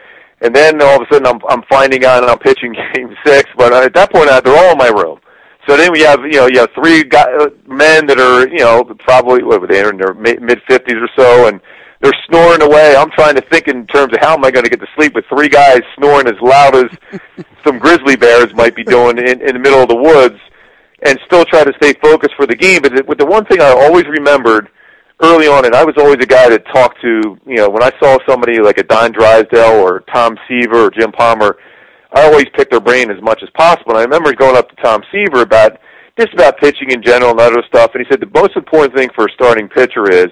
And 0.42 0.54
then 0.54 0.82
all 0.82 1.00
of 1.00 1.02
a 1.02 1.14
sudden, 1.14 1.26
I'm 1.26 1.40
I'm 1.48 1.62
finding 1.70 2.04
out, 2.04 2.22
and 2.22 2.30
I'm 2.30 2.38
pitching 2.38 2.74
game 2.94 3.16
six. 3.24 3.48
But 3.56 3.72
at 3.72 3.94
that 3.94 4.12
point, 4.12 4.28
they're 4.44 4.56
all 4.56 4.72
in 4.72 4.78
my 4.78 4.88
room. 4.88 5.20
So 5.68 5.76
then 5.76 5.92
we 5.92 6.00
have, 6.00 6.20
you 6.22 6.32
know, 6.32 6.46
you 6.48 6.58
have 6.58 6.70
three 6.74 7.04
guy, 7.04 7.32
uh, 7.32 7.50
men 7.66 8.06
that 8.06 8.18
are, 8.18 8.48
you 8.48 8.58
know, 8.58 8.82
probably 8.98 9.44
what 9.44 9.60
were 9.60 9.68
they 9.68 9.86
in 9.86 9.96
their 9.96 10.12
mid 10.14 10.60
fifties 10.66 10.96
or 10.96 11.08
so, 11.16 11.46
and 11.46 11.60
they're 12.00 12.12
snoring 12.26 12.62
away. 12.62 12.96
I'm 12.96 13.10
trying 13.12 13.36
to 13.36 13.42
think 13.42 13.68
in 13.68 13.86
terms 13.86 14.12
of 14.12 14.18
how 14.20 14.34
am 14.34 14.44
I 14.44 14.50
going 14.50 14.64
to 14.64 14.70
get 14.70 14.80
to 14.80 14.88
sleep 14.96 15.14
with 15.14 15.24
three 15.26 15.48
guys 15.48 15.80
snoring 15.96 16.26
as 16.26 16.40
loud 16.42 16.74
as 16.74 16.90
some 17.64 17.78
grizzly 17.78 18.16
bears 18.16 18.52
might 18.54 18.74
be 18.74 18.82
doing 18.82 19.18
in, 19.18 19.40
in 19.40 19.54
the 19.54 19.60
middle 19.60 19.80
of 19.80 19.88
the 19.88 19.96
woods, 19.96 20.40
and 21.04 21.16
still 21.26 21.44
try 21.44 21.62
to 21.62 21.72
stay 21.76 21.92
focused 22.02 22.34
for 22.34 22.46
the 22.46 22.56
game. 22.56 22.82
But 22.82 23.06
with 23.06 23.18
the 23.18 23.26
one 23.26 23.44
thing 23.44 23.60
I 23.60 23.70
always 23.70 24.06
remembered 24.06 24.68
early 25.22 25.46
on, 25.46 25.64
and 25.64 25.74
I 25.74 25.84
was 25.84 25.94
always 25.98 26.18
a 26.20 26.26
guy 26.26 26.48
that 26.48 26.64
talked 26.72 27.00
to, 27.02 27.38
you 27.46 27.56
know, 27.56 27.68
when 27.68 27.82
I 27.82 27.90
saw 28.00 28.18
somebody 28.28 28.60
like 28.60 28.78
a 28.78 28.82
Don 28.82 29.12
Drysdale 29.12 29.80
or 29.80 30.00
Tom 30.12 30.36
Seaver 30.48 30.86
or 30.86 30.90
Jim 30.90 31.12
Palmer 31.12 31.56
I 32.14 32.24
always 32.24 32.46
pick 32.54 32.70
their 32.70 32.80
brain 32.80 33.10
as 33.10 33.20
much 33.22 33.42
as 33.42 33.48
possible. 33.56 33.92
And 33.92 33.98
I 33.98 34.02
remember 34.02 34.32
going 34.34 34.56
up 34.56 34.68
to 34.68 34.76
Tom 34.76 35.02
Seaver 35.10 35.42
about 35.42 35.78
just 36.18 36.32
about 36.34 36.58
pitching 36.58 36.90
in 36.90 37.02
general 37.02 37.30
and 37.30 37.40
other 37.40 37.62
stuff, 37.66 37.92
and 37.94 38.04
he 38.04 38.10
said 38.10 38.20
the 38.20 38.38
most 38.38 38.54
important 38.54 38.94
thing 38.94 39.08
for 39.14 39.26
a 39.26 39.32
starting 39.32 39.68
pitcher 39.68 40.10
is 40.10 40.26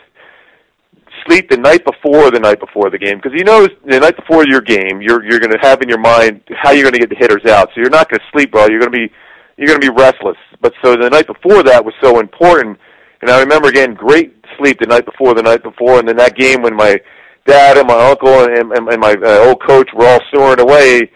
sleep 1.27 1.49
the 1.49 1.57
night 1.57 1.85
before 1.85 2.31
the 2.31 2.39
night 2.39 2.61
before 2.61 2.91
the 2.91 2.99
game. 2.99 3.17
Because 3.17 3.33
you 3.35 3.45
know 3.45 3.67
the 3.87 3.99
night 3.99 4.17
before 4.17 4.45
your 4.47 4.61
game 4.61 5.01
you're 5.01 5.25
you're 5.25 5.41
going 5.41 5.53
to 5.53 5.59
have 5.63 5.81
in 5.81 5.89
your 5.89 6.01
mind 6.01 6.43
how 6.51 6.73
you're 6.73 6.83
going 6.83 6.95
to 6.95 7.01
get 7.01 7.09
the 7.09 7.17
hitters 7.17 7.47
out. 7.47 7.69
So 7.69 7.81
you're 7.81 7.91
not 7.91 8.11
going 8.11 8.21
to 8.21 8.27
sleep 8.33 8.53
well 8.53 8.71
you're 8.71 8.81
going 8.81 8.93
to 8.93 8.99
be 8.99 9.13
you're 9.57 9.69
going 9.69 9.81
to 9.81 9.91
be 9.91 9.97
restless. 9.97 10.37
But 10.61 10.75
so 10.85 10.97
the 10.97 11.09
night 11.09 11.27
before 11.27 11.63
that 11.63 11.83
was 11.83 11.95
so 12.03 12.21
important 12.21 12.79
and 13.23 13.31
I 13.31 13.41
remember 13.41 13.73
getting 13.73 13.95
great 13.95 14.40
sleep 14.61 14.79
the 14.79 14.87
night 14.87 15.05
before 15.05 15.35
the 15.35 15.43
night 15.43 15.63
before 15.63 15.99
and 15.99 16.07
then 16.07 16.17
that 16.17 16.37
game 16.37 16.63
when 16.63 16.77
my 16.77 17.01
dad 17.47 17.79
and 17.79 17.89
my 17.89 17.99
uncle 18.11 18.45
and, 18.45 18.71
and, 18.73 18.89
and 18.89 19.01
my 19.01 19.17
uh, 19.25 19.49
old 19.49 19.61
coach 19.67 19.89
were 19.97 20.07
all 20.07 20.21
snoring 20.31 20.61
away 20.61 21.11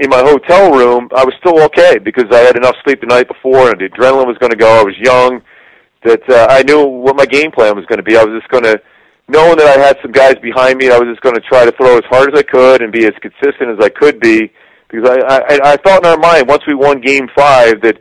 in 0.00 0.08
my 0.08 0.20
hotel 0.20 0.72
room, 0.72 1.08
I 1.14 1.24
was 1.24 1.34
still 1.38 1.60
okay 1.64 1.98
because 1.98 2.24
I 2.32 2.38
had 2.38 2.56
enough 2.56 2.74
sleep 2.84 3.00
the 3.02 3.06
night 3.06 3.28
before, 3.28 3.68
and 3.68 3.78
the 3.78 3.88
adrenaline 3.88 4.26
was 4.26 4.38
going 4.38 4.50
to 4.50 4.56
go. 4.56 4.80
I 4.80 4.82
was 4.82 4.96
young, 4.96 5.42
that 6.04 6.24
uh, 6.28 6.46
I 6.48 6.62
knew 6.62 6.86
what 6.86 7.16
my 7.16 7.26
game 7.26 7.52
plan 7.52 7.76
was 7.76 7.84
going 7.84 7.98
to 7.98 8.02
be. 8.02 8.16
I 8.16 8.24
was 8.24 8.40
just 8.40 8.50
going 8.50 8.64
to, 8.64 8.80
knowing 9.28 9.58
that 9.58 9.68
I 9.68 9.78
had 9.78 9.98
some 10.00 10.10
guys 10.10 10.36
behind 10.40 10.78
me, 10.78 10.90
I 10.90 10.96
was 10.96 11.06
just 11.12 11.20
going 11.20 11.34
to 11.34 11.42
try 11.42 11.66
to 11.66 11.72
throw 11.72 11.98
as 11.98 12.04
hard 12.08 12.32
as 12.32 12.38
I 12.38 12.42
could 12.42 12.80
and 12.80 12.90
be 12.90 13.04
as 13.04 13.12
consistent 13.20 13.76
as 13.76 13.84
I 13.84 13.90
could 13.90 14.20
be. 14.20 14.50
Because 14.88 15.06
I, 15.06 15.20
I, 15.20 15.72
I 15.72 15.76
thought 15.76 16.02
in 16.04 16.10
our 16.10 16.18
mind 16.18 16.48
once 16.48 16.62
we 16.66 16.74
won 16.74 17.02
Game 17.02 17.28
Five 17.36 17.82
that 17.82 18.00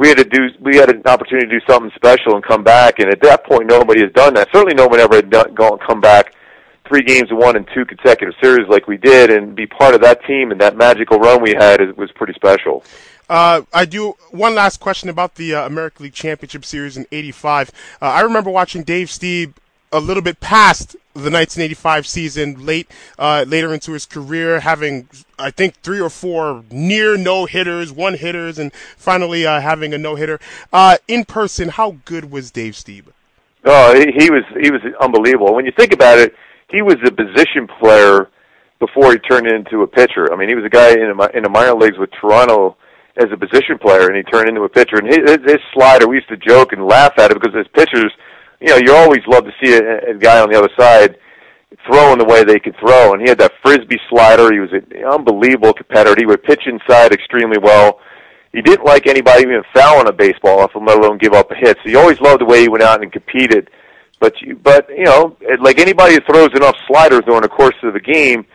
we 0.00 0.08
had 0.08 0.16
to 0.16 0.24
do, 0.24 0.48
we 0.60 0.76
had 0.76 0.88
an 0.88 1.02
opportunity 1.04 1.46
to 1.46 1.60
do 1.60 1.66
something 1.68 1.92
special 1.94 2.34
and 2.34 2.42
come 2.42 2.64
back. 2.64 3.00
And 3.00 3.10
at 3.10 3.20
that 3.20 3.44
point, 3.44 3.66
nobody 3.66 4.00
has 4.00 4.10
done 4.12 4.32
that. 4.32 4.48
Certainly, 4.50 4.72
no 4.72 4.86
one 4.86 4.98
ever 4.98 5.16
had 5.16 5.28
done, 5.28 5.54
gone 5.54 5.78
come 5.86 6.00
back 6.00 6.32
three 6.88 7.02
games 7.02 7.28
one 7.30 7.54
and 7.54 7.68
two 7.74 7.84
consecutive 7.84 8.34
series 8.42 8.66
like 8.66 8.88
we 8.88 8.96
did, 8.96 9.30
and 9.30 9.54
be 9.54 9.66
part 9.66 9.94
of 9.94 10.00
that 10.00 10.24
team 10.24 10.52
and 10.52 10.60
that 10.62 10.74
magical 10.74 11.18
run 11.18 11.42
we 11.42 11.52
had 11.52 11.80
was 11.98 12.10
pretty 12.12 12.32
special. 12.32 12.82
Uh, 13.28 13.60
I 13.74 13.84
do 13.84 14.14
one 14.30 14.54
last 14.54 14.80
question 14.80 15.10
about 15.10 15.34
the 15.34 15.54
uh, 15.54 15.66
American 15.66 16.04
League 16.04 16.14
Championship 16.14 16.64
Series 16.64 16.96
in 16.96 17.06
'85. 17.12 17.70
Uh, 18.00 18.06
I 18.06 18.22
remember 18.22 18.48
watching 18.48 18.82
Dave 18.82 19.08
Stieb 19.08 19.52
a 19.92 20.00
little 20.00 20.22
bit 20.22 20.40
past 20.40 20.96
the 21.14 21.30
1985 21.30 22.06
season, 22.06 22.64
late 22.64 22.90
uh, 23.18 23.44
later 23.46 23.74
into 23.74 23.92
his 23.92 24.06
career, 24.06 24.60
having 24.60 25.08
I 25.38 25.50
think 25.50 25.74
three 25.76 26.00
or 26.00 26.10
four 26.10 26.64
near 26.70 27.16
no 27.16 27.46
hitters, 27.46 27.92
one 27.92 28.14
hitters, 28.14 28.58
and 28.58 28.72
finally 28.96 29.44
uh, 29.44 29.60
having 29.60 29.92
a 29.92 29.98
no 29.98 30.14
hitter. 30.14 30.38
Uh, 30.72 30.98
in 31.08 31.24
person, 31.24 31.70
how 31.70 31.96
good 32.04 32.30
was 32.30 32.50
Dave 32.50 32.74
Stieb? 32.74 33.06
Oh, 33.64 33.94
he, 33.94 34.12
he 34.16 34.30
was 34.30 34.44
he 34.60 34.70
was 34.70 34.80
unbelievable. 35.00 35.54
When 35.54 35.66
you 35.66 35.72
think 35.76 35.92
about 35.92 36.18
it, 36.18 36.34
he 36.68 36.82
was 36.82 36.96
a 37.04 37.10
position 37.10 37.66
player 37.80 38.28
before 38.78 39.12
he 39.12 39.18
turned 39.18 39.46
into 39.46 39.82
a 39.82 39.86
pitcher. 39.86 40.32
I 40.32 40.36
mean, 40.36 40.48
he 40.48 40.54
was 40.54 40.64
a 40.64 40.70
guy 40.70 40.90
in 40.92 41.14
the, 41.16 41.30
in 41.34 41.42
the 41.42 41.50
minor 41.50 41.74
leagues 41.74 41.98
with 41.98 42.10
Toronto 42.18 42.76
as 43.16 43.26
a 43.30 43.36
position 43.36 43.78
player, 43.78 44.08
and 44.08 44.16
he 44.16 44.22
turned 44.22 44.48
into 44.48 44.62
a 44.62 44.68
pitcher. 44.68 44.96
And 44.96 45.06
his, 45.06 45.36
his 45.44 45.60
slider, 45.74 46.08
we 46.08 46.16
used 46.16 46.28
to 46.28 46.36
joke 46.36 46.72
and 46.72 46.86
laugh 46.86 47.12
at 47.18 47.30
it 47.30 47.34
because 47.34 47.54
as 47.54 47.66
pitchers, 47.74 48.12
you 48.60 48.68
know, 48.68 48.76
you 48.76 48.94
always 48.94 49.20
love 49.26 49.44
to 49.44 49.52
see 49.62 49.74
a, 49.74 50.10
a 50.10 50.14
guy 50.14 50.40
on 50.40 50.50
the 50.50 50.58
other 50.58 50.70
side 50.78 51.16
throwing 51.86 52.18
the 52.18 52.24
way 52.24 52.44
they 52.44 52.58
could 52.58 52.76
throw. 52.78 53.12
And 53.12 53.22
he 53.22 53.28
had 53.28 53.38
that 53.38 53.52
frisbee 53.62 54.00
slider. 54.08 54.52
He 54.52 54.60
was 54.60 54.72
an 54.72 54.86
unbelievable 55.04 55.72
competitor. 55.72 56.14
He 56.18 56.26
would 56.26 56.42
pitch 56.42 56.66
inside 56.66 57.12
extremely 57.12 57.58
well. 57.58 58.00
He 58.52 58.60
didn't 58.60 58.84
like 58.84 59.06
anybody 59.06 59.42
even 59.42 59.62
fouling 59.72 60.08
a 60.08 60.12
baseball 60.12 60.60
off 60.60 60.74
him, 60.74 60.84
let 60.84 60.98
alone 60.98 61.18
give 61.18 61.32
up 61.32 61.50
a 61.50 61.54
hit. 61.54 61.78
So 61.82 61.90
you 61.90 61.98
always 61.98 62.20
loved 62.20 62.40
the 62.40 62.46
way 62.46 62.62
he 62.62 62.68
went 62.68 62.82
out 62.82 63.02
and 63.02 63.12
competed 63.12 63.70
but 64.20 64.40
you, 64.42 64.54
but 64.54 64.88
you 64.90 65.04
know, 65.04 65.36
like 65.60 65.80
anybody 65.80 66.14
who 66.14 66.20
throws 66.20 66.50
enough 66.54 66.76
sliders 66.86 67.22
during 67.26 67.40
the 67.40 67.48
course 67.48 67.74
of 67.82 67.94
the 67.94 68.00
game, 68.00 68.46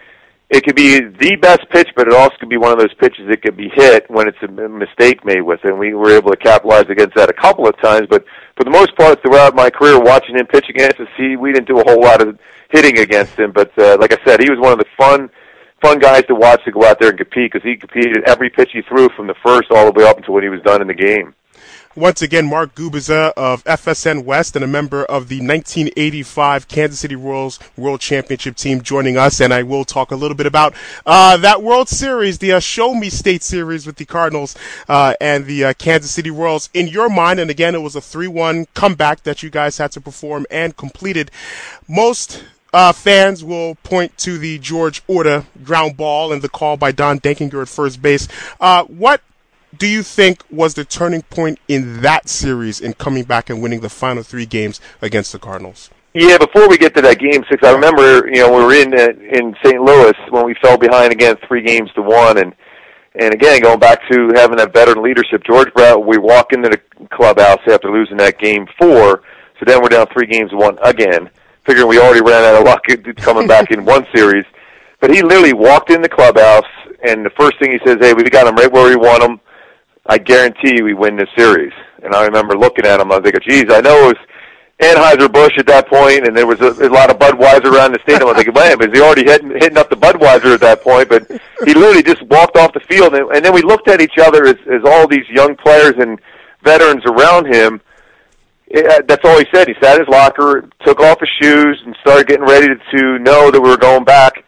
it 0.49 0.63
could 0.63 0.75
be 0.75 0.99
the 0.99 1.35
best 1.41 1.67
pitch, 1.71 1.89
but 1.95 2.07
it 2.07 2.13
also 2.13 2.35
could 2.39 2.49
be 2.49 2.57
one 2.57 2.71
of 2.71 2.77
those 2.77 2.93
pitches 2.95 3.27
that 3.29 3.41
could 3.41 3.57
be 3.57 3.69
hit 3.73 4.09
when 4.09 4.27
it's 4.27 4.37
a 4.43 4.47
mistake 4.47 5.25
made 5.25 5.41
with 5.41 5.59
it. 5.63 5.69
And 5.69 5.79
we 5.79 5.93
were 5.93 6.11
able 6.11 6.31
to 6.31 6.37
capitalize 6.37 6.85
against 6.87 7.15
that 7.15 7.29
a 7.29 7.33
couple 7.33 7.67
of 7.67 7.75
times, 7.81 8.07
but 8.09 8.23
for 8.55 8.63
the 8.63 8.69
most 8.69 8.95
part, 8.95 9.21
throughout 9.21 9.55
my 9.55 9.69
career 9.69 9.99
watching 9.99 10.37
him 10.37 10.45
pitch 10.45 10.65
against 10.69 10.99
us, 10.99 11.07
he 11.17 11.35
we 11.35 11.51
didn't 11.51 11.67
do 11.67 11.79
a 11.79 11.83
whole 11.83 12.01
lot 12.01 12.21
of 12.21 12.37
hitting 12.69 12.99
against 12.99 13.37
him. 13.37 13.51
But 13.51 13.71
uh, 13.77 13.97
like 13.99 14.13
I 14.13 14.23
said, 14.23 14.41
he 14.41 14.49
was 14.49 14.59
one 14.59 14.71
of 14.71 14.79
the 14.79 14.85
fun 14.97 15.29
fun 15.81 15.99
guys 15.99 16.25
to 16.25 16.35
watch 16.35 16.63
to 16.65 16.71
go 16.71 16.85
out 16.85 16.99
there 16.99 17.09
and 17.09 17.17
compete 17.17 17.51
because 17.51 17.67
he 17.67 17.75
competed 17.75 18.23
every 18.27 18.49
pitch 18.49 18.69
he 18.71 18.81
threw 18.83 19.09
from 19.09 19.27
the 19.27 19.35
first 19.43 19.71
all 19.71 19.85
the 19.85 19.99
way 19.99 20.07
up 20.07 20.17
until 20.17 20.33
when 20.33 20.43
he 20.43 20.49
was 20.49 20.61
done 20.61 20.81
in 20.81 20.87
the 20.87 20.93
game. 20.93 21.33
Once 21.95 22.21
again, 22.21 22.45
Mark 22.45 22.75
Gubicza 22.75 23.31
of 23.37 23.63
FSN 23.63 24.25
West 24.25 24.53
and 24.57 24.65
a 24.65 24.67
member 24.67 25.05
of 25.05 25.29
the 25.29 25.37
1985 25.37 26.67
Kansas 26.67 26.99
City 26.99 27.15
Royals 27.15 27.57
World 27.77 28.01
Championship 28.01 28.57
team 28.57 28.81
joining 28.81 29.15
us. 29.15 29.39
And 29.39 29.53
I 29.53 29.63
will 29.63 29.85
talk 29.85 30.11
a 30.11 30.17
little 30.17 30.35
bit 30.35 30.45
about 30.45 30.73
uh, 31.05 31.37
that 31.37 31.63
World 31.63 31.87
Series, 31.87 32.39
the 32.39 32.51
uh, 32.51 32.59
Show 32.59 32.93
Me 32.93 33.09
State 33.09 33.43
Series 33.43 33.87
with 33.87 33.95
the 33.95 34.03
Cardinals 34.03 34.57
uh, 34.89 35.13
and 35.21 35.45
the 35.45 35.63
uh, 35.63 35.73
Kansas 35.73 36.11
City 36.11 36.29
Royals. 36.29 36.69
In 36.73 36.89
your 36.89 37.07
mind, 37.07 37.39
and 37.39 37.49
again, 37.49 37.75
it 37.75 37.81
was 37.81 37.95
a 37.95 38.01
3-1 38.01 38.67
comeback 38.73 39.23
that 39.23 39.41
you 39.41 39.49
guys 39.49 39.77
had 39.77 39.93
to 39.93 40.01
perform 40.01 40.45
and 40.51 40.75
completed. 40.75 41.31
Most 41.87 42.43
uh, 42.73 42.91
fans 42.91 43.41
will 43.41 43.75
point 43.75 44.17
to 44.17 44.37
the 44.37 44.59
George 44.59 45.01
Orta 45.07 45.45
ground 45.63 45.95
ball 45.95 46.33
and 46.33 46.41
the 46.41 46.49
call 46.49 46.75
by 46.75 46.91
Don 46.91 47.21
Denkinger 47.21 47.61
at 47.61 47.69
first 47.69 48.01
base. 48.01 48.27
Uh, 48.59 48.83
what 48.83 49.21
do 49.77 49.87
you 49.87 50.03
think 50.03 50.43
was 50.49 50.73
the 50.75 50.85
turning 50.85 51.23
point 51.23 51.59
in 51.67 52.01
that 52.01 52.29
series 52.29 52.79
in 52.79 52.93
coming 52.93 53.23
back 53.23 53.49
and 53.49 53.61
winning 53.61 53.81
the 53.81 53.89
final 53.89 54.23
three 54.23 54.45
games 54.45 54.79
against 55.01 55.31
the 55.31 55.39
Cardinals? 55.39 55.89
Yeah, 56.13 56.37
before 56.37 56.69
we 56.69 56.77
get 56.77 56.95
to 56.95 57.01
that 57.01 57.19
game 57.19 57.43
six, 57.49 57.61
I 57.63 57.73
remember 57.73 58.27
you 58.27 58.39
know 58.39 58.49
we 58.55 58.63
were 58.63 58.73
in 58.73 58.93
uh, 58.93 59.07
in 59.37 59.55
St. 59.63 59.81
Louis 59.81 60.13
when 60.29 60.45
we 60.45 60.55
fell 60.61 60.77
behind 60.77 61.11
again 61.11 61.35
three 61.47 61.61
games 61.61 61.91
to 61.95 62.01
one, 62.01 62.37
and 62.37 62.53
and 63.15 63.33
again 63.33 63.61
going 63.61 63.79
back 63.79 63.99
to 64.09 64.31
having 64.35 64.57
that 64.57 64.73
veteran 64.73 65.03
leadership. 65.03 65.43
George 65.43 65.73
Brett, 65.73 65.99
we 65.99 66.17
walk 66.17 66.53
into 66.53 66.69
the 66.69 66.79
clubhouse 67.11 67.59
after 67.69 67.91
losing 67.91 68.17
that 68.17 68.39
game 68.39 68.65
four, 68.79 69.23
so 69.59 69.65
then 69.65 69.81
we're 69.81 69.89
down 69.89 70.07
three 70.13 70.27
games 70.27 70.51
to 70.51 70.57
one 70.57 70.77
again, 70.83 71.29
figuring 71.65 71.89
we 71.89 71.99
already 71.99 72.21
ran 72.21 72.45
out 72.45 72.61
of 72.61 72.65
luck 72.65 72.83
coming 73.17 73.47
back 73.47 73.71
in 73.71 73.83
one 73.83 74.07
series. 74.15 74.45
But 75.01 75.13
he 75.13 75.21
literally 75.21 75.53
walked 75.53 75.91
in 75.91 76.01
the 76.01 76.07
clubhouse, 76.07 76.63
and 77.05 77.25
the 77.25 77.31
first 77.37 77.59
thing 77.59 77.71
he 77.71 77.79
says, 77.85 77.97
"Hey, 77.99 78.13
we 78.13 78.23
got 78.23 78.47
him 78.47 78.55
right 78.55 78.71
where 78.71 78.87
we 78.87 78.95
want 78.95 79.21
him." 79.21 79.41
I 80.05 80.17
guarantee 80.17 80.81
we 80.81 80.93
win 80.93 81.15
this 81.15 81.29
series. 81.35 81.73
And 82.03 82.13
I 82.13 82.25
remember 82.25 82.57
looking 82.57 82.85
at 82.85 82.99
him, 82.99 83.11
I 83.11 83.17
was 83.17 83.25
like, 83.25 83.41
geez, 83.41 83.65
I 83.69 83.81
know 83.81 84.09
it 84.09 84.17
was 84.17 84.27
Anheuser-Busch 84.79 85.57
at 85.57 85.65
that 85.67 85.87
point, 85.87 86.27
and 86.27 86.35
there 86.35 86.45
was 86.45 86.61
a, 86.61 86.71
a 86.85 86.89
lot 86.89 87.09
of 87.09 87.17
Budweiser 87.17 87.71
around 87.71 87.93
the 87.93 87.99
stadium. 88.03 88.29
I 88.29 88.33
was 88.33 88.43
thinking, 88.43 88.53
man, 88.61 88.81
is 88.81 88.93
he 88.93 89.01
already 89.01 89.23
hitting, 89.23 89.51
hitting 89.51 89.77
up 89.77 89.89
the 89.89 89.95
Budweiser 89.95 90.53
at 90.53 90.59
that 90.61 90.83
point? 90.83 91.09
But 91.09 91.27
he 91.65 91.73
literally 91.73 92.03
just 92.03 92.21
walked 92.23 92.57
off 92.57 92.73
the 92.73 92.81
field, 92.81 93.15
and, 93.15 93.29
and 93.31 93.43
then 93.43 93.53
we 93.53 93.61
looked 93.61 93.87
at 93.87 94.01
each 94.01 94.17
other 94.21 94.45
as, 94.45 94.57
as 94.71 94.81
all 94.85 95.07
these 95.07 95.27
young 95.29 95.55
players 95.55 95.93
and 95.97 96.19
veterans 96.63 97.03
around 97.05 97.47
him. 97.47 97.81
It, 98.67 98.85
uh, 98.85 99.01
that's 99.07 99.23
all 99.23 99.39
he 99.39 99.45
said. 99.53 99.67
He 99.67 99.75
sat 99.81 99.95
in 99.95 100.05
his 100.05 100.09
locker, 100.09 100.69
took 100.85 100.99
off 100.99 101.19
his 101.19 101.29
shoes, 101.41 101.81
and 101.85 101.95
started 102.01 102.27
getting 102.27 102.45
ready 102.45 102.67
to, 102.67 102.75
to 102.75 103.19
know 103.19 103.49
that 103.49 103.61
we 103.61 103.69
were 103.69 103.77
going 103.77 104.03
back 104.03 104.43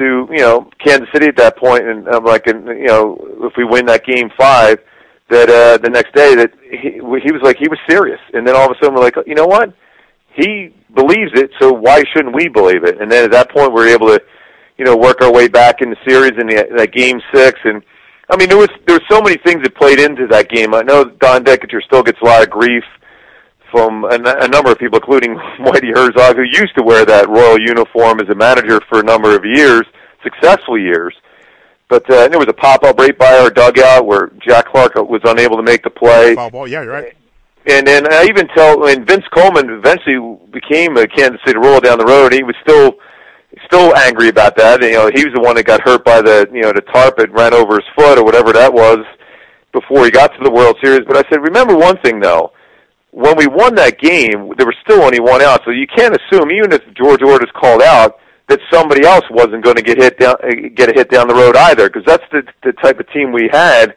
to 0.00 0.26
you 0.30 0.40
know 0.40 0.68
Kansas 0.84 1.08
City 1.12 1.26
at 1.26 1.36
that 1.36 1.56
point, 1.56 1.84
and 1.84 2.08
I'm 2.08 2.24
like, 2.24 2.46
and 2.46 2.66
you 2.66 2.86
know, 2.86 3.16
if 3.42 3.52
we 3.56 3.64
win 3.64 3.86
that 3.86 4.04
game 4.04 4.30
five, 4.38 4.78
that 5.28 5.48
uh, 5.48 5.78
the 5.78 5.90
next 5.90 6.14
day 6.14 6.34
that 6.34 6.52
he, 6.70 6.98
he 6.98 7.32
was 7.32 7.42
like 7.42 7.56
he 7.58 7.68
was 7.68 7.78
serious, 7.88 8.20
and 8.32 8.46
then 8.46 8.56
all 8.56 8.64
of 8.64 8.72
a 8.72 8.74
sudden 8.82 8.94
we're 8.94 9.02
like, 9.02 9.14
you 9.26 9.34
know 9.34 9.46
what? 9.46 9.72
He 10.34 10.74
believes 10.94 11.32
it, 11.34 11.50
so 11.60 11.72
why 11.72 12.02
shouldn't 12.12 12.34
we 12.34 12.48
believe 12.48 12.84
it? 12.84 13.00
And 13.00 13.10
then 13.10 13.24
at 13.24 13.32
that 13.32 13.50
point 13.50 13.72
we 13.72 13.82
were 13.82 13.88
able 13.88 14.08
to, 14.08 14.20
you 14.78 14.84
know, 14.84 14.96
work 14.96 15.20
our 15.22 15.32
way 15.32 15.48
back 15.48 15.82
in 15.82 15.90
the 15.90 15.96
series 16.08 16.32
in 16.40 16.46
the, 16.46 16.66
that 16.76 16.92
game 16.92 17.20
six. 17.34 17.58
And 17.64 17.82
I 18.30 18.36
mean, 18.36 18.48
there 18.48 18.58
was 18.58 18.70
there 18.86 18.96
were 18.96 19.10
so 19.10 19.20
many 19.20 19.36
things 19.44 19.62
that 19.62 19.74
played 19.76 20.00
into 20.00 20.26
that 20.28 20.48
game. 20.48 20.74
I 20.74 20.82
know 20.82 21.04
Don 21.04 21.44
Denkinger 21.44 21.82
still 21.84 22.02
gets 22.02 22.18
a 22.22 22.24
lot 22.24 22.42
of 22.42 22.50
grief 22.50 22.84
from 23.70 24.04
a, 24.04 24.16
a 24.16 24.48
number 24.48 24.70
of 24.70 24.78
people, 24.78 24.98
including 24.98 25.34
Whitey 25.60 25.94
Herzog, 25.94 26.36
who 26.36 26.42
used 26.42 26.74
to 26.76 26.82
wear 26.82 27.04
that 27.04 27.28
royal 27.28 27.58
uniform 27.58 28.20
as 28.20 28.28
a 28.28 28.34
manager 28.34 28.80
for 28.88 29.00
a 29.00 29.02
number 29.02 29.36
of 29.36 29.44
years, 29.44 29.82
successful 30.22 30.78
years. 30.78 31.14
But 31.88 32.08
uh, 32.10 32.28
there 32.28 32.38
was 32.38 32.48
a 32.48 32.54
pop-up 32.54 32.98
right 32.98 33.16
by 33.18 33.38
our 33.38 33.50
dugout 33.50 34.06
where 34.06 34.30
Jack 34.46 34.66
Clark 34.68 34.94
was 34.94 35.20
unable 35.24 35.56
to 35.56 35.62
make 35.62 35.82
the 35.82 35.90
play. 35.90 36.34
Foul 36.36 36.50
ball, 36.50 36.68
yeah, 36.68 36.82
you're 36.82 36.92
right. 36.92 37.16
And 37.66 37.86
then 37.86 38.10
I 38.12 38.24
even 38.24 38.48
tell, 38.48 38.78
mean, 38.78 39.04
Vince 39.04 39.24
Coleman 39.34 39.68
eventually 39.70 40.38
became 40.50 40.96
a 40.96 41.06
Kansas 41.06 41.40
City 41.44 41.58
Royal 41.58 41.80
down 41.80 41.98
the 41.98 42.06
road. 42.06 42.32
He 42.32 42.42
was 42.42 42.54
still 42.62 42.94
still 43.66 43.94
angry 43.96 44.28
about 44.28 44.56
that. 44.56 44.80
You 44.82 44.92
know, 44.92 45.10
he 45.12 45.24
was 45.24 45.34
the 45.34 45.40
one 45.40 45.56
that 45.56 45.64
got 45.64 45.80
hurt 45.82 46.04
by 46.04 46.22
the 46.22 46.48
you 46.52 46.62
know 46.62 46.72
the 46.72 46.80
tarp 46.80 47.16
that 47.18 47.30
ran 47.32 47.52
over 47.52 47.74
his 47.74 47.84
foot 47.96 48.18
or 48.18 48.24
whatever 48.24 48.52
that 48.52 48.72
was 48.72 49.04
before 49.72 50.04
he 50.04 50.10
got 50.10 50.28
to 50.28 50.42
the 50.42 50.50
World 50.50 50.76
Series. 50.82 51.04
But 51.06 51.16
I 51.16 51.28
said, 51.28 51.42
remember 51.42 51.76
one 51.76 51.98
thing 51.98 52.20
though, 52.20 52.52
when 53.12 53.36
we 53.36 53.46
won 53.46 53.74
that 53.74 53.98
game, 53.98 54.52
there 54.56 54.66
was 54.66 54.76
still 54.82 55.02
only 55.02 55.20
one 55.20 55.42
out, 55.42 55.62
so 55.64 55.70
you 55.70 55.86
can't 55.86 56.16
assume 56.16 56.50
even 56.50 56.72
if 56.72 56.82
George 56.94 57.20
Ortis 57.20 57.52
called 57.52 57.82
out 57.82 58.18
that 58.48 58.60
somebody 58.72 59.04
else 59.04 59.24
wasn't 59.30 59.62
going 59.62 59.76
to 59.76 59.82
get 59.82 59.98
hit 59.98 60.18
down 60.18 60.36
get 60.74 60.90
a 60.90 60.92
hit 60.92 61.10
down 61.10 61.28
the 61.28 61.34
road 61.34 61.56
either 61.56 61.88
because 61.88 62.04
that's 62.04 62.24
the 62.32 62.42
the 62.62 62.72
type 62.74 62.98
of 63.00 63.10
team 63.12 63.32
we 63.32 63.48
had. 63.52 63.94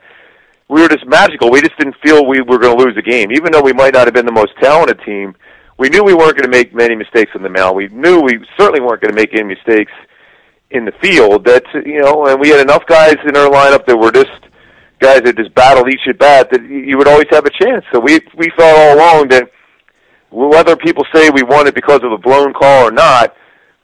We 0.70 0.82
were 0.82 0.90
just 0.90 1.06
magical. 1.06 1.52
We 1.52 1.62
just 1.62 1.78
didn't 1.78 1.96
feel 2.04 2.26
we 2.26 2.42
were 2.42 2.58
going 2.58 2.78
to 2.78 2.84
lose 2.84 2.96
the 2.96 3.02
game, 3.02 3.32
even 3.32 3.52
though 3.52 3.62
we 3.62 3.74
might 3.74 3.94
not 3.94 4.08
have 4.08 4.14
been 4.14 4.26
the 4.26 4.32
most 4.32 4.54
talented 4.62 5.00
team 5.06 5.36
we 5.78 5.90
knew 5.90 6.04
we 6.04 6.14
weren't 6.14 6.38
going 6.38 6.50
to 6.50 6.58
make 6.58 6.74
many 6.74 6.96
mistakes 6.96 7.32
on 7.36 7.42
the 7.42 7.50
mound. 7.50 7.76
We 7.76 7.88
knew 7.88 8.22
we 8.22 8.40
certainly 8.58 8.82
weren't 8.82 9.02
going 9.02 9.14
to 9.14 9.20
make 9.20 9.34
any 9.34 9.44
mistakes 9.44 9.92
in 10.70 10.86
the 10.86 10.92
field. 11.02 11.46
That 11.46 11.64
you 11.86 12.00
know, 12.00 12.28
and 12.28 12.40
we 12.40 12.50
had 12.50 12.60
enough 12.60 12.86
guys 12.86 13.16
in 13.28 13.36
our 13.36 13.50
lineup 13.50 13.86
that 13.86 13.98
were 13.98 14.12
just 14.12 14.32
guys 15.04 15.22
that 15.24 15.36
just 15.36 15.54
battled 15.54 15.90
each 15.90 16.08
at 16.08 16.18
bat 16.18 16.50
that 16.52 16.62
you 16.64 16.98
would 16.98 17.08
always 17.08 17.28
have 17.32 17.46
a 17.46 17.52
chance. 17.52 17.84
So 17.92 18.00
we 18.00 18.20
we 18.36 18.50
felt 18.58 18.78
all 18.78 18.96
along 18.96 19.28
that 19.30 19.52
whether 20.32 20.76
people 20.76 21.06
say 21.14 21.30
we 21.30 21.44
won 21.44 21.68
it 21.68 21.76
because 21.76 22.02
of 22.04 22.12
a 22.12 22.18
blown 22.18 22.54
call 22.54 22.88
or 22.88 22.92
not, 22.92 23.36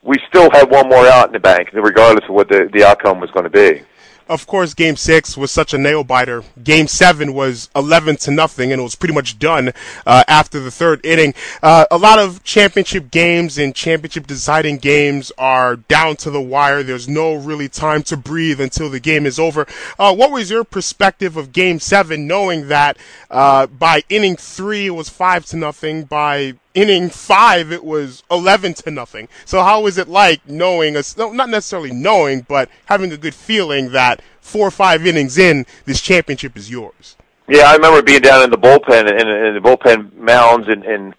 we 0.02 0.16
still 0.28 0.50
had 0.52 0.72
one 0.72 0.90
more 0.90 1.06
out 1.06 1.28
in 1.28 1.34
the 1.34 1.40
bank, 1.40 1.70
regardless 1.74 2.24
of 2.28 2.34
what 2.34 2.48
the 2.50 2.70
the 2.74 2.84
outcome 2.86 3.20
was 3.20 3.30
going 3.32 3.44
to 3.44 3.50
be 3.50 3.84
of 4.30 4.46
course, 4.46 4.74
Game 4.74 4.96
Six 4.96 5.36
was 5.36 5.52
such 5.52 5.74
a 5.74 5.78
nail 5.78 6.04
biter. 6.04 6.44
Game 6.64 6.88
Seven 6.88 7.34
was 7.34 7.70
eleven 7.76 8.16
to 8.18 8.32
nothing, 8.32 8.72
and 8.72 8.80
it 8.80 8.84
was 8.84 8.96
pretty 8.96 9.14
much 9.14 9.40
done 9.40 9.74
uh, 10.06 10.24
after 10.28 10.60
the 10.60 10.72
third 10.72 11.04
inning. 11.04 11.34
Uh, 11.64 11.86
a 11.90 11.98
lot 11.98 12.20
of 12.20 12.44
championship 12.44 13.10
games 13.10 13.58
and 13.58 13.76
championship 13.76 14.28
deciding 14.28 14.78
games 14.78 15.32
are 15.38 15.76
down 15.76 16.16
to 16.18 16.30
the 16.30 16.42
wire. 16.42 16.84
There's 16.84 17.10
no 17.10 17.34
really 17.34 17.68
time 17.68 18.04
to 18.04 18.16
breathe 18.16 18.62
until 18.62 18.90
the 18.90 19.00
game 19.00 19.26
is 19.26 19.40
over. 19.40 19.66
Uh, 19.98 20.16
what 20.16 20.32
was 20.32 20.52
your 20.52 20.64
perspective 20.64 21.36
of 21.36 21.52
Game 21.52 21.80
Seven, 21.80 22.28
knowing 22.28 22.68
that 22.68 22.98
uh, 23.32 23.66
by 23.68 24.04
inning 24.10 24.36
three 24.36 24.86
it 24.88 24.92
was 24.92 25.10
five 25.10 25.46
to 25.48 25.58
nothing, 25.58 26.04
by 26.04 26.54
inning 26.80 27.10
five, 27.10 27.72
it 27.72 27.84
was 27.84 28.24
11 28.32 28.76
to 28.76 28.92
nothing. 28.92 29.28
So 29.46 29.62
how 29.62 29.82
was 29.82 29.98
it 29.98 30.08
like 30.08 30.48
knowing, 30.48 30.96
a, 30.96 31.04
not 31.18 31.50
necessarily 31.50 31.92
knowing, 31.92 32.42
but 32.42 32.70
having 32.86 33.12
a 33.12 33.18
good 33.18 33.36
feeling 33.36 33.92
that 33.92 34.22
four 34.40 34.68
or 34.68 34.72
five 34.72 35.06
innings 35.06 35.38
in, 35.38 35.66
this 35.86 36.02
championship 36.02 36.56
is 36.56 36.70
yours? 36.72 37.18
Yeah, 37.48 37.64
I 37.64 37.76
remember 37.76 38.02
being 38.02 38.22
down 38.22 38.44
in 38.44 38.52
the 38.52 38.58
bullpen 38.58 39.10
and, 39.10 39.30
and 39.30 39.56
the 39.56 39.62
bullpen 39.62 40.16
mounds 40.16 40.68
and, 40.70 40.84
and, 40.86 41.16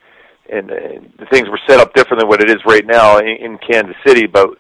and, 0.51 0.71
and 0.71 1.13
the 1.19 1.27
things 1.27 1.49
were 1.49 1.61
set 1.69 1.79
up 1.81 1.93
different 1.95 2.21
than 2.21 2.29
what 2.29 2.43
it 2.43 2.49
is 2.49 2.59
right 2.65 2.87
now 2.87 3.19
in, 3.19 3.29
in 3.29 3.59
Kansas 3.59 3.97
City, 4.07 4.27
but 4.27 4.51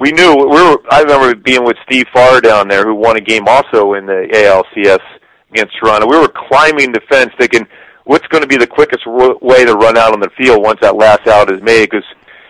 we 0.00 0.12
knew 0.12 0.34
we 0.34 0.46
were. 0.46 0.78
I 0.90 1.02
remember 1.02 1.34
being 1.34 1.62
with 1.62 1.76
Steve 1.84 2.06
Farr 2.12 2.40
down 2.40 2.68
there, 2.68 2.84
who 2.84 2.94
won 2.94 3.16
a 3.16 3.20
game 3.20 3.46
also 3.46 3.92
in 3.92 4.06
the 4.06 4.28
ALCS 4.32 4.98
against 5.52 5.76
Toronto. 5.78 6.08
We 6.08 6.18
were 6.18 6.32
climbing 6.48 6.92
the 6.92 7.02
fence, 7.10 7.32
thinking 7.38 7.66
what's 8.04 8.26
going 8.28 8.42
to 8.42 8.48
be 8.48 8.56
the 8.56 8.66
quickest 8.66 9.06
way 9.06 9.64
to 9.64 9.74
run 9.74 9.96
out 9.96 10.12
on 10.12 10.20
the 10.20 10.30
field 10.36 10.62
once 10.62 10.78
that 10.82 10.96
last 10.96 11.26
out 11.26 11.52
is 11.52 11.62
made 11.62 11.90
because 11.90 12.04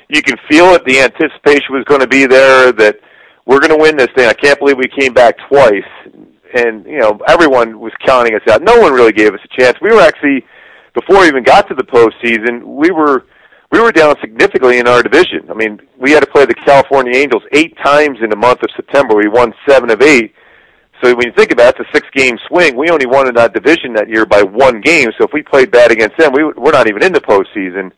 you 0.09 0.23
can 0.23 0.37
feel 0.49 0.67
it. 0.75 0.85
The 0.85 1.01
anticipation 1.01 1.75
was 1.75 1.85
going 1.85 2.01
to 2.01 2.09
be 2.09 2.27
there 2.27 2.73
that 2.73 3.01
we're 3.47 3.61
going 3.61 3.77
to 3.77 3.83
win 3.83 3.97
this 3.97 4.09
thing. 4.17 4.29
I 4.29 4.35
can't 4.35 4.59
believe 4.59 4.77
we 4.77 4.89
came 4.89 5.13
back 5.13 5.37
twice, 5.49 5.91
and 6.55 6.85
you 6.87 6.99
know 6.99 7.19
everyone 7.29 7.79
was 7.81 7.93
counting 8.05 8.35
us 8.35 8.43
out. 8.51 8.63
No 8.63 8.79
one 8.79 8.93
really 8.93 9.13
gave 9.13 9.33
us 9.35 9.41
a 9.45 9.61
chance. 9.61 9.77
We 9.81 9.91
were 9.91 10.01
actually 10.01 10.45
before 10.95 11.21
we 11.21 11.29
even 11.29 11.45
got 11.45 11.69
to 11.69 11.75
the 11.75 11.85
postseason, 11.85 12.65
we 12.65 12.91
were 12.91 13.27
we 13.71 13.81
were 13.81 13.93
down 13.93 14.17
significantly 14.21 14.79
in 14.79 14.89
our 14.89 15.03
division. 15.03 15.49
I 15.49 15.55
mean, 15.55 15.81
we 15.97 16.11
had 16.11 16.21
to 16.21 16.31
play 16.31 16.45
the 16.45 16.55
California 16.55 17.17
Angels 17.17 17.43
eight 17.53 17.77
times 17.85 18.19
in 18.21 18.31
the 18.31 18.37
month 18.37 18.63
of 18.63 18.71
September. 18.75 19.15
We 19.15 19.29
won 19.29 19.55
seven 19.69 19.91
of 19.91 20.03
eight 20.03 20.35
so 21.03 21.15
when 21.15 21.27
you 21.27 21.33
think 21.33 21.53
about 21.53 21.75
it, 21.75 21.81
it's 21.81 21.89
a 21.89 21.93
six-game 21.93 22.39
swing. 22.47 22.77
We 22.77 22.91
only 22.91 23.07
won 23.07 23.29
in 23.29 23.35
that 23.35 23.55
division 23.55 23.95
that 23.95 24.09
year 24.09 24.27
by 24.27 24.43
one 24.43 24.81
game. 24.81 25.11
So 25.17 25.25
if 25.25 25.33
we 25.33 25.43
played 25.43 25.71
bad 25.71 25.91
against 25.91 26.19
them, 26.19 26.33
we 26.33 26.45
we're 26.45 26.73
not 26.73 26.89
even 26.89 27.03
in 27.03 27.13
the 27.13 27.21
postseason. 27.21 27.93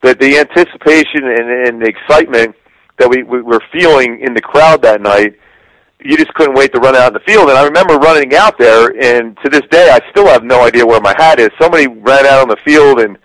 But 0.00 0.18
the 0.18 0.38
anticipation 0.38 1.24
and, 1.24 1.68
and 1.68 1.82
the 1.82 1.86
excitement 1.86 2.56
that 2.98 3.08
we, 3.08 3.22
we 3.22 3.40
were 3.42 3.62
feeling 3.72 4.20
in 4.20 4.34
the 4.34 4.40
crowd 4.40 4.82
that 4.82 5.00
night, 5.00 5.38
you 6.00 6.16
just 6.16 6.34
couldn't 6.34 6.54
wait 6.54 6.72
to 6.72 6.80
run 6.80 6.96
out 6.96 7.08
in 7.08 7.14
the 7.14 7.20
field. 7.20 7.48
And 7.48 7.56
I 7.56 7.64
remember 7.64 7.94
running 7.94 8.34
out 8.34 8.58
there, 8.58 8.88
and 9.00 9.38
to 9.44 9.48
this 9.48 9.62
day, 9.70 9.90
I 9.90 10.00
still 10.10 10.26
have 10.26 10.42
no 10.42 10.64
idea 10.64 10.84
where 10.84 11.00
my 11.00 11.14
hat 11.16 11.38
is. 11.38 11.50
Somebody 11.60 11.86
ran 11.86 12.26
out 12.26 12.42
on 12.42 12.48
the 12.48 12.56
field 12.64 12.98
and 13.00 13.16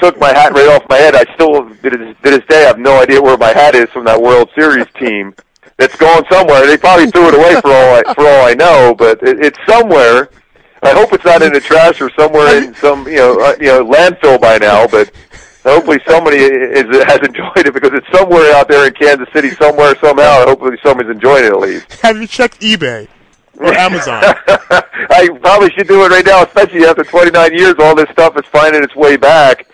took 0.00 0.18
my 0.18 0.32
hat 0.32 0.52
right 0.52 0.68
off 0.68 0.88
my 0.88 0.96
head. 0.96 1.14
I 1.14 1.24
still, 1.34 1.68
to 1.68 1.90
this, 1.90 2.16
to 2.22 2.30
this 2.30 2.46
day, 2.48 2.64
I 2.64 2.68
have 2.68 2.78
no 2.78 3.00
idea 3.00 3.20
where 3.20 3.36
my 3.36 3.52
hat 3.52 3.74
is 3.74 3.90
from 3.90 4.06
that 4.06 4.20
World 4.20 4.48
Series 4.58 4.86
team 4.98 5.34
it's 5.78 5.96
going 5.96 6.24
somewhere. 6.30 6.66
They 6.66 6.76
probably 6.76 7.10
threw 7.10 7.28
it 7.28 7.34
away 7.34 7.60
for 7.60 7.68
all 7.68 7.94
I, 7.96 8.14
for 8.14 8.26
all 8.26 8.46
I 8.46 8.54
know, 8.54 8.94
but 8.96 9.22
it, 9.22 9.44
it's 9.44 9.58
somewhere. 9.66 10.30
I 10.82 10.92
hope 10.92 11.12
it's 11.12 11.24
not 11.24 11.42
in 11.42 11.52
the 11.52 11.60
trash 11.60 12.00
or 12.00 12.10
somewhere 12.10 12.62
in 12.62 12.74
some 12.74 13.06
you 13.08 13.16
know 13.16 13.40
uh, 13.40 13.56
you 13.60 13.66
know 13.66 13.84
landfill 13.84 14.40
by 14.40 14.58
now. 14.58 14.86
But 14.86 15.10
hopefully 15.64 16.00
somebody 16.06 16.38
is, 16.38 16.84
has 17.06 17.18
enjoyed 17.18 17.66
it 17.66 17.74
because 17.74 17.92
it's 17.92 18.06
somewhere 18.16 18.54
out 18.54 18.68
there 18.68 18.86
in 18.86 18.94
Kansas 18.94 19.28
City, 19.32 19.50
somewhere 19.50 19.94
somehow. 20.00 20.44
Hopefully 20.46 20.78
somebody's 20.82 21.10
enjoying 21.10 21.44
it 21.44 21.52
at 21.52 21.60
least. 21.60 21.92
Have 22.00 22.18
you 22.18 22.26
checked 22.26 22.60
eBay? 22.60 23.08
or 23.58 23.72
Amazon. 23.78 24.22
I 24.22 25.28
probably 25.40 25.70
should 25.72 25.88
do 25.88 26.04
it 26.04 26.08
right 26.08 26.24
now, 26.24 26.42
especially 26.42 26.84
after 26.84 27.04
29 27.04 27.54
years. 27.54 27.74
All 27.78 27.94
this 27.94 28.08
stuff 28.10 28.36
is 28.36 28.44
finding 28.46 28.82
its 28.82 28.94
way 28.94 29.16
back 29.16 29.66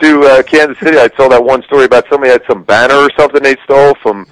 to 0.00 0.22
uh, 0.22 0.42
Kansas 0.42 0.78
City. 0.78 0.96
I 0.96 1.10
saw 1.16 1.28
that 1.28 1.44
one 1.44 1.62
story 1.64 1.84
about 1.84 2.06
somebody 2.08 2.32
had 2.32 2.42
some 2.48 2.62
banner 2.62 2.94
or 2.94 3.10
something 3.18 3.42
they 3.42 3.56
stole 3.64 3.94
from 4.02 4.26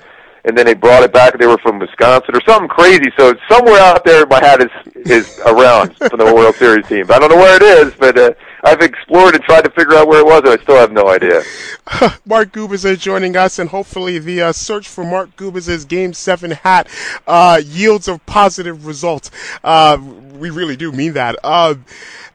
and 0.49 0.57
then 0.57 0.65
they 0.65 0.75
brought 0.75 1.03
it 1.03 1.13
back. 1.13 1.35
And 1.35 1.41
they 1.41 1.47
were 1.47 1.59
from 1.59 1.79
Wisconsin 1.79 2.35
or 2.35 2.41
something 2.47 2.69
crazy. 2.69 3.13
So 3.19 3.35
somewhere 3.51 3.81
out 3.81 4.05
there, 4.05 4.27
my 4.27 4.41
hat 4.41 4.63
is 4.63 4.93
is 5.07 5.39
around 5.47 5.97
for 6.11 6.17
the 6.17 6.25
World 6.25 6.55
Series 6.57 6.87
team. 6.87 7.05
I 7.11 7.19
don't 7.19 7.31
know 7.31 7.37
where 7.37 7.57
it 7.57 7.63
is, 7.63 7.95
but 7.95 8.19
uh, 8.19 8.33
I've 8.65 8.81
explored 8.81 9.35
and 9.35 9.45
tried 9.45 9.63
to 9.65 9.71
figure 9.71 9.95
out 9.95 10.09
where 10.09 10.21
it 10.21 10.27
was, 10.27 10.41
and 10.41 10.49
I 10.49 10.63
still 10.63 10.77
have 10.77 10.91
no 10.91 11.09
idea. 11.09 11.43
Mark 12.27 12.53
Gubicza 12.53 12.93
is 12.93 12.99
joining 12.99 13.37
us, 13.37 13.59
and 13.59 13.71
hopefully 13.71 14.19
the 14.19 14.43
uh, 14.43 14.53
search 14.53 14.89
for 14.89 15.05
Mark 15.05 15.37
Gubicza's 15.37 15.85
Game 15.85 16.13
Seven 16.15 16.53
hat 16.53 16.89
uh, 17.27 17.61
yields 17.63 18.09
a 18.09 18.19
positive 18.19 18.87
result. 18.87 19.31
Uh, 19.63 19.99
we 20.33 20.51
really 20.51 20.77
do 20.77 20.93
mean 20.93 21.13
that. 21.13 21.37
Uh, 21.45 21.75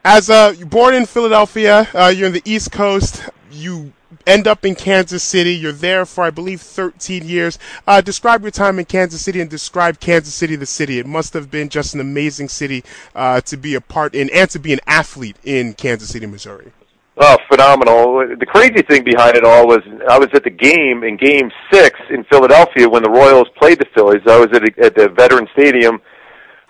as 0.05 0.29
uh, 0.29 0.53
born 0.67 0.93
in 0.93 1.05
Philadelphia, 1.05 1.87
you're 2.13 2.27
in 2.27 2.33
the 2.33 2.41
East 2.45 2.71
Coast. 2.71 3.23
You 3.51 3.93
end 4.25 4.47
up 4.47 4.65
in 4.65 4.75
Kansas 4.75 5.23
City. 5.23 5.55
You're 5.55 5.71
there 5.71 6.05
for, 6.05 6.23
I 6.23 6.29
believe, 6.29 6.61
13 6.61 7.27
years. 7.27 7.59
Uh, 7.87 8.01
describe 8.01 8.41
your 8.41 8.51
time 8.51 8.79
in 8.79 8.85
Kansas 8.85 9.21
City 9.21 9.41
and 9.41 9.49
describe 9.49 9.99
Kansas 9.99 10.33
City, 10.33 10.55
the 10.55 10.65
city. 10.65 10.99
It 10.99 11.05
must 11.05 11.33
have 11.33 11.49
been 11.51 11.69
just 11.69 11.93
an 11.93 11.99
amazing 11.99 12.49
city 12.49 12.83
uh, 13.15 13.41
to 13.41 13.57
be 13.57 13.75
a 13.75 13.81
part 13.81 14.15
in 14.15 14.29
and 14.31 14.49
to 14.51 14.59
be 14.59 14.73
an 14.73 14.79
athlete 14.87 15.37
in 15.43 15.73
Kansas 15.73 16.09
City, 16.09 16.25
Missouri. 16.25 16.71
Oh, 17.15 17.37
phenomenal. 17.47 18.27
The 18.39 18.45
crazy 18.45 18.81
thing 18.81 19.03
behind 19.03 19.35
it 19.35 19.45
all 19.45 19.67
was 19.67 19.81
I 20.09 20.17
was 20.17 20.29
at 20.33 20.43
the 20.43 20.49
game 20.49 21.03
in 21.03 21.15
game 21.15 21.51
six 21.71 21.99
in 22.09 22.23
Philadelphia 22.23 22.89
when 22.89 23.03
the 23.03 23.09
Royals 23.09 23.47
played 23.59 23.79
the 23.79 23.85
Phillies. 23.93 24.21
I 24.27 24.39
was 24.39 24.49
at, 24.53 24.63
a, 24.63 24.85
at 24.85 24.95
the 24.95 25.09
Veteran 25.09 25.47
Stadium 25.53 26.01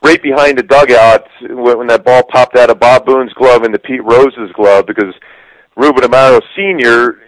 right 0.03 0.21
behind 0.21 0.57
the 0.57 0.63
dugout 0.63 1.27
when 1.41 1.87
that 1.87 2.03
ball 2.03 2.23
popped 2.23 2.57
out 2.57 2.69
of 2.69 2.77
Bob 2.77 3.05
Boone's 3.05 3.31
glove 3.33 3.63
into 3.63 3.79
Pete 3.79 4.03
Rose's 4.03 4.51
glove 4.53 4.85
because 4.85 5.13
Ruben 5.77 6.03
Amaro 6.03 6.41
Sr 6.55 7.19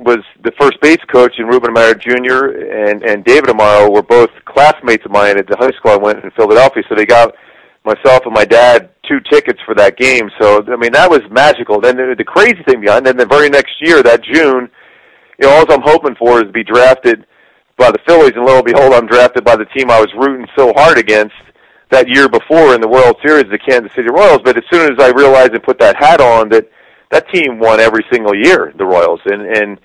was 0.00 0.24
the 0.42 0.52
first 0.58 0.80
base 0.80 1.02
coach, 1.12 1.34
and 1.38 1.48
Ruben 1.48 1.74
Amaro 1.74 1.98
Jr. 1.98 2.56
and 2.56 3.02
and 3.02 3.24
David 3.24 3.50
Amaro 3.50 3.92
were 3.92 4.02
both 4.02 4.30
classmates 4.46 5.04
of 5.04 5.10
mine 5.10 5.38
at 5.38 5.46
the 5.46 5.56
high 5.58 5.70
school 5.76 5.92
I 5.92 5.96
went 5.96 6.24
in 6.24 6.30
Philadelphia. 6.32 6.82
So 6.88 6.94
they 6.94 7.06
got 7.06 7.34
myself 7.84 8.22
and 8.24 8.34
my 8.34 8.44
dad 8.44 8.90
two 9.08 9.20
tickets 9.30 9.60
for 9.64 9.74
that 9.74 9.96
game. 9.96 10.30
So 10.40 10.64
I 10.66 10.76
mean 10.76 10.92
that 10.92 11.10
was 11.10 11.20
magical. 11.30 11.80
Then 11.80 11.96
the, 11.96 12.14
the 12.16 12.24
crazy 12.24 12.62
thing 12.66 12.80
behind, 12.80 13.06
then 13.06 13.16
the 13.16 13.26
very 13.26 13.48
next 13.48 13.74
year, 13.80 14.02
that 14.02 14.22
June, 14.22 14.70
you 15.38 15.46
know, 15.46 15.50
all 15.50 15.72
I'm 15.72 15.82
hoping 15.84 16.16
for 16.16 16.38
is 16.38 16.46
to 16.46 16.52
be 16.52 16.64
drafted 16.64 17.26
by 17.76 17.90
the 17.90 17.98
Phillies, 18.06 18.32
and 18.36 18.44
lo 18.44 18.56
and 18.56 18.64
behold, 18.64 18.92
I'm 18.92 19.06
drafted 19.06 19.44
by 19.44 19.56
the 19.56 19.64
team 19.76 19.90
I 19.90 20.00
was 20.00 20.12
rooting 20.16 20.46
so 20.56 20.72
hard 20.76 20.98
against 20.98 21.34
that 21.90 22.08
year 22.08 22.28
before 22.28 22.74
in 22.74 22.80
the 22.80 22.88
World 22.88 23.16
Series, 23.24 23.50
the 23.50 23.58
Kansas 23.58 23.92
City 23.94 24.08
Royals. 24.10 24.40
But 24.44 24.56
as 24.56 24.64
soon 24.70 24.92
as 24.92 24.98
I 25.00 25.10
realized 25.10 25.52
and 25.52 25.62
put 25.62 25.78
that 25.80 25.96
hat 25.96 26.20
on, 26.20 26.48
that 26.50 26.68
that 27.10 27.28
team 27.32 27.58
won 27.58 27.80
every 27.80 28.04
single 28.12 28.34
year, 28.34 28.72
the 28.76 28.84
Royals, 28.84 29.20
and 29.26 29.42
and 29.42 29.80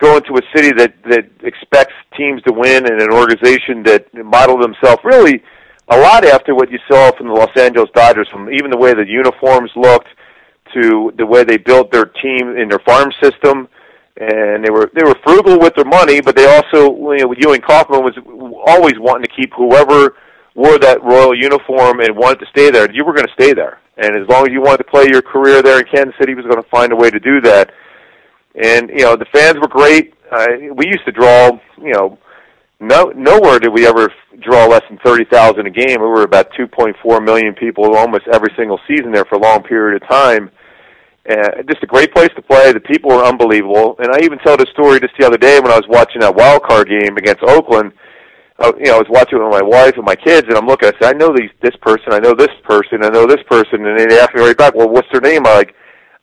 going 0.00 0.22
to 0.24 0.34
a 0.34 0.42
city 0.54 0.72
that 0.72 0.94
that 1.04 1.28
expects 1.42 1.94
teams 2.16 2.42
to 2.42 2.52
win 2.52 2.86
and 2.86 3.00
an 3.00 3.12
organization 3.12 3.82
that 3.84 4.06
model 4.14 4.58
themselves 4.58 5.02
really 5.04 5.42
a 5.90 5.98
lot 5.98 6.24
after 6.24 6.54
what 6.54 6.70
you 6.70 6.78
saw 6.90 7.10
from 7.12 7.28
the 7.28 7.32
Los 7.32 7.54
Angeles 7.56 7.90
Dodgers, 7.94 8.28
from 8.28 8.52
even 8.52 8.70
the 8.70 8.76
way 8.76 8.92
the 8.92 9.06
uniforms 9.06 9.70
looked 9.74 10.08
to 10.74 11.12
the 11.16 11.24
way 11.24 11.44
they 11.44 11.56
built 11.56 11.90
their 11.90 12.06
team 12.06 12.56
in 12.56 12.68
their 12.68 12.80
farm 12.80 13.10
system. 13.22 13.68
And 14.20 14.64
they 14.64 14.70
were 14.70 14.90
they 14.94 15.04
were 15.04 15.14
frugal 15.24 15.58
with 15.60 15.74
their 15.76 15.84
money, 15.84 16.20
but 16.20 16.34
they 16.34 16.46
also 16.46 16.90
you 17.12 17.18
know 17.18 17.34
Ewing 17.38 17.60
Kauffman 17.60 18.02
was 18.02 18.18
always 18.66 18.98
wanting 18.98 19.24
to 19.24 19.30
keep 19.34 19.52
whoever 19.54 20.16
wore 20.56 20.76
that 20.78 21.02
royal 21.04 21.36
uniform 21.38 22.00
and 22.00 22.16
wanted 22.16 22.40
to 22.40 22.46
stay 22.50 22.70
there. 22.70 22.90
You 22.90 23.04
were 23.04 23.14
going 23.14 23.28
to 23.28 23.32
stay 23.32 23.52
there, 23.52 23.78
and 23.96 24.16
as 24.16 24.28
long 24.28 24.44
as 24.44 24.52
you 24.52 24.60
wanted 24.60 24.78
to 24.78 24.90
play 24.90 25.06
your 25.08 25.22
career 25.22 25.62
there 25.62 25.78
in 25.78 25.86
Kansas 25.86 26.14
City, 26.18 26.32
he 26.32 26.34
was 26.34 26.46
going 26.46 26.60
to 26.60 26.68
find 26.68 26.92
a 26.92 26.96
way 26.96 27.10
to 27.10 27.20
do 27.20 27.40
that. 27.42 27.70
And 28.62 28.90
you 28.90 29.04
know 29.04 29.16
the 29.16 29.26
fans 29.32 29.56
were 29.60 29.68
great. 29.68 30.14
Uh, 30.30 30.74
we 30.74 30.86
used 30.86 31.04
to 31.06 31.12
draw 31.12 31.58
you 31.80 31.92
know 31.92 32.18
no 32.80 33.12
nowhere 33.14 33.58
did 33.58 33.72
we 33.72 33.86
ever 33.86 34.12
draw 34.40 34.66
less 34.66 34.82
than 34.88 34.98
thirty 35.04 35.24
thousand 35.24 35.66
a 35.66 35.70
game. 35.70 36.00
We 36.00 36.06
were 36.08 36.22
about 36.22 36.48
two 36.56 36.66
point 36.66 36.96
four 37.02 37.20
million 37.20 37.54
people 37.54 37.96
almost 37.96 38.26
every 38.32 38.52
single 38.56 38.80
season 38.88 39.12
there 39.12 39.24
for 39.24 39.36
a 39.36 39.40
long 39.40 39.62
period 39.62 40.02
of 40.02 40.08
time. 40.08 40.50
Uh, 41.28 41.62
just 41.68 41.82
a 41.82 41.86
great 41.86 42.12
place 42.14 42.30
to 42.36 42.42
play. 42.42 42.72
The 42.72 42.80
people 42.80 43.10
were 43.10 43.24
unbelievable, 43.24 43.96
and 43.98 44.10
I 44.10 44.20
even 44.22 44.38
told 44.38 44.62
a 44.62 44.66
story 44.70 44.98
just 44.98 45.12
the 45.18 45.26
other 45.26 45.36
day 45.36 45.60
when 45.60 45.70
I 45.70 45.76
was 45.76 45.86
watching 45.88 46.20
that 46.22 46.34
wild 46.34 46.62
card 46.62 46.88
game 46.88 47.16
against 47.16 47.42
Oakland. 47.42 47.92
Uh, 48.58 48.72
you 48.78 48.86
know, 48.86 48.96
I 48.96 48.98
was 48.98 49.10
watching 49.10 49.38
it 49.38 49.42
with 49.42 49.52
my 49.52 49.62
wife 49.62 49.94
and 49.96 50.04
my 50.04 50.16
kids, 50.16 50.48
and 50.48 50.56
I'm 50.56 50.66
looking. 50.66 50.88
I 50.88 50.92
said, 50.98 51.14
I 51.14 51.18
know 51.18 51.32
these 51.36 51.50
this 51.60 51.76
person, 51.82 52.12
I 52.12 52.18
know 52.18 52.34
this 52.34 52.50
person, 52.64 53.04
I 53.04 53.08
know 53.08 53.26
this 53.26 53.42
person, 53.48 53.86
and 53.86 54.10
they 54.10 54.18
asked 54.18 54.34
me 54.34 54.40
right 54.40 54.56
back, 54.56 54.74
well, 54.74 54.88
what's 54.88 55.06
their 55.12 55.20
name? 55.20 55.46
I'm 55.46 55.54
like, 55.54 55.74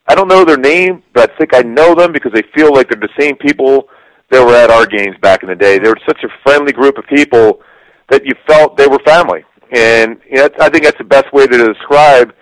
I 0.08 0.16
don't 0.16 0.28
know 0.28 0.46
their 0.46 0.58
name, 0.58 1.04
but 1.14 1.32
I 1.32 1.38
think 1.38 1.56
I 1.56 1.62
know 1.62 1.96
them 1.96 2.12
because 2.12 2.32
they 2.34 2.44
feel 2.56 2.74
like 2.74 2.90
they're 2.90 3.00
the 3.00 3.10
same 3.20 3.36
people 3.38 3.90
that 4.32 4.46
were 4.46 4.56
at 4.56 4.70
our 4.70 4.86
games 4.86 5.16
back 5.22 5.44
in 5.44 5.50
the 5.50 5.56
day. 5.56 5.80
They 5.80 5.90
were 5.90 6.00
such 6.08 6.24
a 6.24 6.30
friendly 6.44 6.74
group 6.74 6.98
of 6.98 7.06
people 7.08 7.62
that 8.10 8.26
you 8.26 8.34
felt 8.48 8.78
they 8.78 8.88
were 8.88 9.00
family. 9.06 9.44
And 9.72 10.18
you 10.30 10.38
know, 10.38 10.50
I 10.60 10.70
think 10.70 10.84
that's 10.84 10.98
the 10.98 11.04
best 11.04 11.32
way 11.34 11.48
to 11.48 11.74
describe 11.74 12.34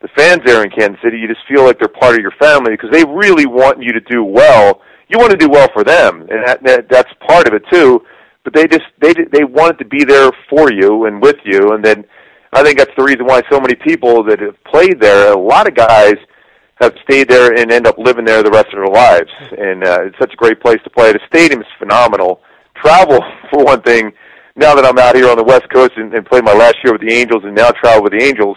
the 0.00 0.08
fans 0.16 0.40
there 0.44 0.64
in 0.64 0.70
Kansas 0.70 1.00
City. 1.02 1.18
You 1.18 1.28
just 1.28 1.46
feel 1.48 1.64
like 1.64 1.78
they're 1.78 1.88
part 1.88 2.16
of 2.16 2.20
your 2.20 2.34
family 2.40 2.72
because 2.72 2.90
they 2.90 3.04
really 3.04 3.46
want 3.46 3.80
you 3.80 3.92
to 3.92 4.00
do 4.00 4.24
well. 4.24 4.82
You 5.08 5.18
want 5.18 5.30
to 5.30 5.36
do 5.36 5.48
well 5.48 5.68
for 5.72 5.84
them, 5.84 6.22
and 6.22 6.46
that, 6.46 6.62
that 6.64 6.88
that's 6.88 7.10
part 7.28 7.46
of 7.46 7.54
it 7.54 7.62
too. 7.72 8.02
But 8.44 8.54
they 8.54 8.66
just 8.66 8.86
they 9.00 9.14
they 9.30 9.44
wanted 9.44 9.78
to 9.78 9.84
be 9.84 10.04
there 10.04 10.30
for 10.50 10.72
you 10.72 11.06
and 11.06 11.22
with 11.22 11.36
you, 11.44 11.72
and 11.72 11.84
then 11.84 12.04
I 12.52 12.64
think 12.64 12.78
that's 12.78 12.90
the 12.96 13.04
reason 13.04 13.26
why 13.26 13.42
so 13.50 13.60
many 13.60 13.76
people 13.76 14.24
that 14.24 14.40
have 14.40 14.56
played 14.64 15.00
there, 15.00 15.32
a 15.32 15.38
lot 15.38 15.68
of 15.68 15.74
guys 15.74 16.16
have 16.82 16.94
stayed 17.04 17.28
there 17.28 17.54
and 17.54 17.70
end 17.70 17.86
up 17.86 17.96
living 17.96 18.24
there 18.24 18.42
the 18.42 18.50
rest 18.50 18.68
of 18.74 18.78
their 18.82 18.92
lives. 18.92 19.30
And 19.56 19.84
uh, 19.84 20.02
it's 20.02 20.18
such 20.18 20.32
a 20.32 20.36
great 20.36 20.60
place 20.60 20.78
to 20.84 20.90
play. 20.90 21.12
The 21.12 21.20
stadium 21.26 21.60
is 21.60 21.66
phenomenal. 21.78 22.40
Travel, 22.74 23.20
for 23.50 23.64
one 23.64 23.82
thing, 23.82 24.12
now 24.56 24.74
that 24.74 24.84
I'm 24.84 24.98
out 24.98 25.16
here 25.16 25.30
on 25.30 25.36
the 25.36 25.44
West 25.44 25.70
Coast 25.72 25.92
and, 25.96 26.12
and 26.12 26.26
played 26.26 26.44
my 26.44 26.52
last 26.52 26.76
year 26.84 26.92
with 26.92 27.00
the 27.00 27.12
Angels 27.12 27.44
and 27.44 27.54
now 27.54 27.70
travel 27.70 28.02
with 28.02 28.12
the 28.12 28.22
Angels, 28.22 28.56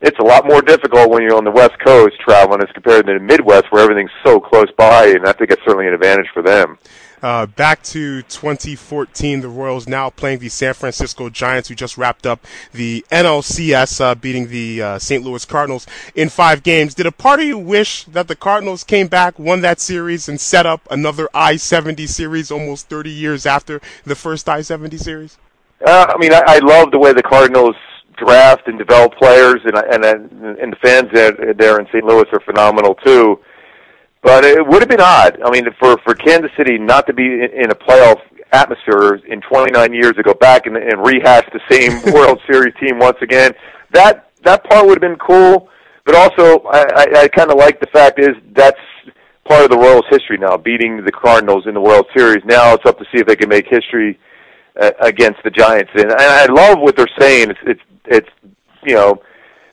it's 0.00 0.18
a 0.18 0.22
lot 0.22 0.46
more 0.46 0.60
difficult 0.60 1.10
when 1.10 1.22
you're 1.22 1.36
on 1.36 1.44
the 1.44 1.50
West 1.50 1.78
Coast 1.84 2.14
traveling 2.20 2.60
as 2.60 2.70
compared 2.74 3.06
to 3.06 3.14
the 3.14 3.20
Midwest 3.20 3.64
where 3.70 3.82
everything's 3.82 4.12
so 4.24 4.38
close 4.38 4.70
by, 4.76 5.06
and 5.06 5.26
I 5.26 5.32
think 5.32 5.50
it's 5.50 5.62
certainly 5.64 5.88
an 5.88 5.94
advantage 5.94 6.28
for 6.34 6.42
them. 6.42 6.76
Uh, 7.24 7.46
back 7.46 7.82
to 7.82 8.20
2014, 8.24 9.40
the 9.40 9.48
Royals 9.48 9.88
now 9.88 10.10
playing 10.10 10.40
the 10.40 10.50
San 10.50 10.74
Francisco 10.74 11.30
Giants, 11.30 11.70
who 11.70 11.74
just 11.74 11.96
wrapped 11.96 12.26
up 12.26 12.46
the 12.72 13.02
NLCS, 13.10 13.98
uh, 13.98 14.14
beating 14.14 14.48
the 14.48 14.82
uh, 14.82 14.98
St. 14.98 15.24
Louis 15.24 15.42
Cardinals 15.46 15.86
in 16.14 16.28
five 16.28 16.62
games. 16.62 16.94
Did 16.94 17.06
a 17.06 17.12
part 17.12 17.40
of 17.40 17.46
you 17.46 17.56
wish 17.56 18.04
that 18.04 18.28
the 18.28 18.36
Cardinals 18.36 18.84
came 18.84 19.06
back, 19.06 19.38
won 19.38 19.62
that 19.62 19.80
series, 19.80 20.28
and 20.28 20.38
set 20.38 20.66
up 20.66 20.86
another 20.90 21.30
I-70 21.32 22.06
series 22.10 22.50
almost 22.50 22.90
30 22.90 23.08
years 23.08 23.46
after 23.46 23.80
the 24.04 24.14
first 24.14 24.46
I-70 24.46 25.00
series? 25.00 25.38
Uh, 25.82 26.12
I 26.14 26.18
mean, 26.18 26.34
I, 26.34 26.42
I 26.46 26.58
love 26.58 26.90
the 26.90 26.98
way 26.98 27.14
the 27.14 27.22
Cardinals 27.22 27.74
draft 28.18 28.68
and 28.68 28.78
develop 28.78 29.14
players, 29.14 29.62
and 29.64 29.74
and 29.76 30.04
and 30.58 30.72
the 30.74 30.76
fans 30.82 31.08
there 31.10 31.80
in 31.80 31.86
St. 31.86 32.04
Louis 32.04 32.26
are 32.34 32.40
phenomenal 32.40 32.94
too. 32.96 33.40
But 34.24 34.42
it 34.46 34.66
would 34.66 34.80
have 34.80 34.88
been 34.88 35.02
odd. 35.02 35.38
I 35.44 35.50
mean, 35.50 35.66
for 35.78 35.98
for 35.98 36.14
Kansas 36.14 36.50
City 36.56 36.78
not 36.78 37.06
to 37.08 37.12
be 37.12 37.24
in, 37.24 37.70
a 37.70 37.74
playoff 37.74 38.20
atmosphere 38.52 39.20
in 39.28 39.42
29 39.42 39.92
years 39.92 40.14
to 40.14 40.22
go 40.22 40.32
back 40.32 40.64
and, 40.64 40.78
and 40.78 41.04
rehash 41.04 41.44
the 41.52 41.60
same 41.70 42.00
World 42.14 42.40
Series 42.50 42.72
team 42.80 42.98
once 42.98 43.18
again. 43.20 43.52
That 43.92 44.30
that 44.44 44.64
part 44.64 44.86
would 44.86 45.02
have 45.02 45.12
been 45.12 45.18
cool. 45.18 45.68
But 46.06 46.14
also, 46.16 46.60
I, 46.68 46.84
I, 46.96 47.06
I 47.22 47.28
kind 47.28 47.50
of 47.50 47.58
like 47.58 47.80
the 47.80 47.86
fact 47.92 48.18
is 48.18 48.30
that's 48.56 48.80
part 49.46 49.64
of 49.64 49.70
the 49.70 49.76
Royals' 49.76 50.04
history 50.08 50.38
now, 50.38 50.56
beating 50.56 51.04
the 51.04 51.12
Cardinals 51.12 51.66
in 51.66 51.74
the 51.74 51.80
World 51.80 52.06
Series. 52.16 52.42
Now 52.46 52.72
it's 52.72 52.84
up 52.86 52.98
to 52.98 53.04
see 53.12 53.20
if 53.20 53.26
they 53.26 53.36
can 53.36 53.50
make 53.50 53.66
history 53.68 54.18
uh, 54.80 54.90
against 55.00 55.40
the 55.44 55.50
Giants. 55.50 55.90
And, 55.94 56.10
and 56.10 56.20
I 56.20 56.46
love 56.46 56.78
what 56.80 56.96
they're 56.96 57.06
saying. 57.18 57.50
It's 57.50 57.60
it's 57.66 57.82
it's 58.06 58.28
you 58.84 58.94
know 58.94 59.20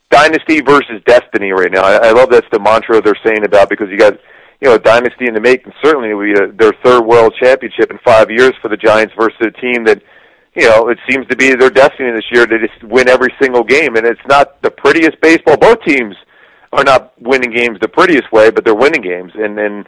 dynasty 0.10 0.60
versus 0.60 1.02
destiny 1.06 1.52
right 1.52 1.72
now. 1.72 1.84
I, 1.84 2.10
I 2.10 2.12
love 2.12 2.30
that's 2.30 2.48
the 2.52 2.60
mantra 2.60 3.02
they're 3.02 3.16
saying 3.26 3.46
about 3.46 3.70
because 3.70 3.88
you 3.90 3.98
got 3.98 4.18
you 4.62 4.70
know, 4.70 4.76
a 4.76 4.80
dynasty 4.80 5.28
in 5.28 5.34
the 5.34 5.42
making. 5.42 5.74
Certainly, 5.84 6.12
it 6.12 6.14
will 6.14 6.34
be 6.34 6.40
a, 6.40 6.52
their 6.52 6.74
third 6.84 7.02
world 7.02 7.34
championship 7.42 7.90
in 7.90 7.98
five 8.06 8.30
years 8.30 8.54
for 8.62 8.70
the 8.70 8.78
Giants 8.78 9.14
versus 9.18 9.38
a 9.42 9.52
team 9.52 9.84
that, 9.86 10.02
you 10.56 10.70
know, 10.70 10.90
it 10.90 11.00
seems 11.10 11.26
to 11.28 11.36
be 11.36 11.56
their 11.56 11.72
destiny 11.72 12.12
this 12.12 12.30
year 12.32 12.46
to 12.46 12.60
just 12.60 12.84
win 12.84 13.10
every 13.10 13.34
single 13.42 13.64
game. 13.64 13.96
And 13.96 14.06
it's 14.06 14.22
not 14.28 14.62
the 14.62 14.70
prettiest 14.70 15.20
baseball. 15.20 15.58
Both 15.58 15.82
teams 15.84 16.16
are 16.72 16.84
not 16.84 17.20
winning 17.20 17.52
games 17.52 17.80
the 17.82 17.88
prettiest 17.88 18.32
way, 18.32 18.52
but 18.52 18.64
they're 18.64 18.76
winning 18.76 19.02
games. 19.02 19.32
And 19.36 19.58
then 19.58 19.86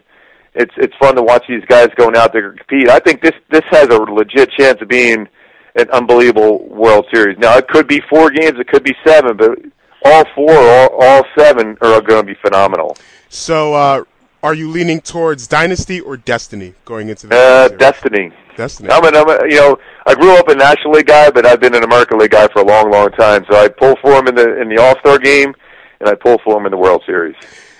it's 0.55 0.73
it's 0.77 0.95
fun 0.99 1.15
to 1.15 1.23
watch 1.23 1.45
these 1.47 1.63
guys 1.67 1.87
going 1.95 2.15
out 2.15 2.33
there 2.33 2.53
compete. 2.53 2.89
I 2.89 2.99
think 2.99 3.21
this 3.21 3.33
this 3.51 3.63
has 3.69 3.87
a 3.87 3.99
legit 3.99 4.51
chance 4.57 4.81
of 4.81 4.87
being 4.87 5.27
an 5.75 5.89
unbelievable 5.91 6.67
World 6.67 7.05
Series. 7.13 7.37
Now 7.37 7.57
it 7.57 7.67
could 7.67 7.87
be 7.87 8.01
four 8.09 8.29
games, 8.31 8.59
it 8.59 8.67
could 8.67 8.83
be 8.83 8.95
seven, 9.05 9.37
but 9.37 9.59
all 10.05 10.23
four, 10.35 10.53
all, 10.53 10.89
all 10.99 11.23
seven 11.37 11.77
are 11.81 12.01
going 12.01 12.21
to 12.21 12.33
be 12.33 12.37
phenomenal. 12.41 12.97
So, 13.29 13.73
uh, 13.73 14.03
are 14.43 14.53
you 14.53 14.69
leaning 14.69 15.01
towards 15.01 15.47
dynasty 15.47 16.01
or 16.01 16.17
destiny 16.17 16.75
going 16.85 17.09
into 17.09 17.27
the 17.27 17.35
uh, 17.35 17.67
destiny? 17.69 18.31
Destiny. 18.55 18.89
I'm 18.91 19.03
an, 19.05 19.15
I'm 19.15 19.27
a, 19.27 19.39
you 19.49 19.55
know, 19.55 19.79
I 20.05 20.13
grew 20.13 20.37
up 20.37 20.47
a 20.49 20.53
National 20.53 20.93
League 20.93 21.07
guy, 21.07 21.31
but 21.31 21.45
I've 21.45 21.59
been 21.59 21.73
an 21.73 21.83
American 21.83 22.19
League 22.19 22.31
guy 22.31 22.47
for 22.49 22.61
a 22.61 22.65
long, 22.65 22.91
long 22.91 23.09
time. 23.11 23.45
So 23.49 23.57
I 23.57 23.69
pull 23.69 23.95
for 24.01 24.11
him 24.11 24.27
in 24.27 24.35
the 24.35 24.61
in 24.61 24.69
the 24.69 24.79
All 24.79 24.95
Star 24.99 25.17
game, 25.17 25.55
and 26.01 26.09
I 26.09 26.13
pull 26.13 26.37
for 26.43 26.59
him 26.59 26.65
in 26.65 26.71
the 26.71 26.77
World 26.77 27.01
Series 27.05 27.35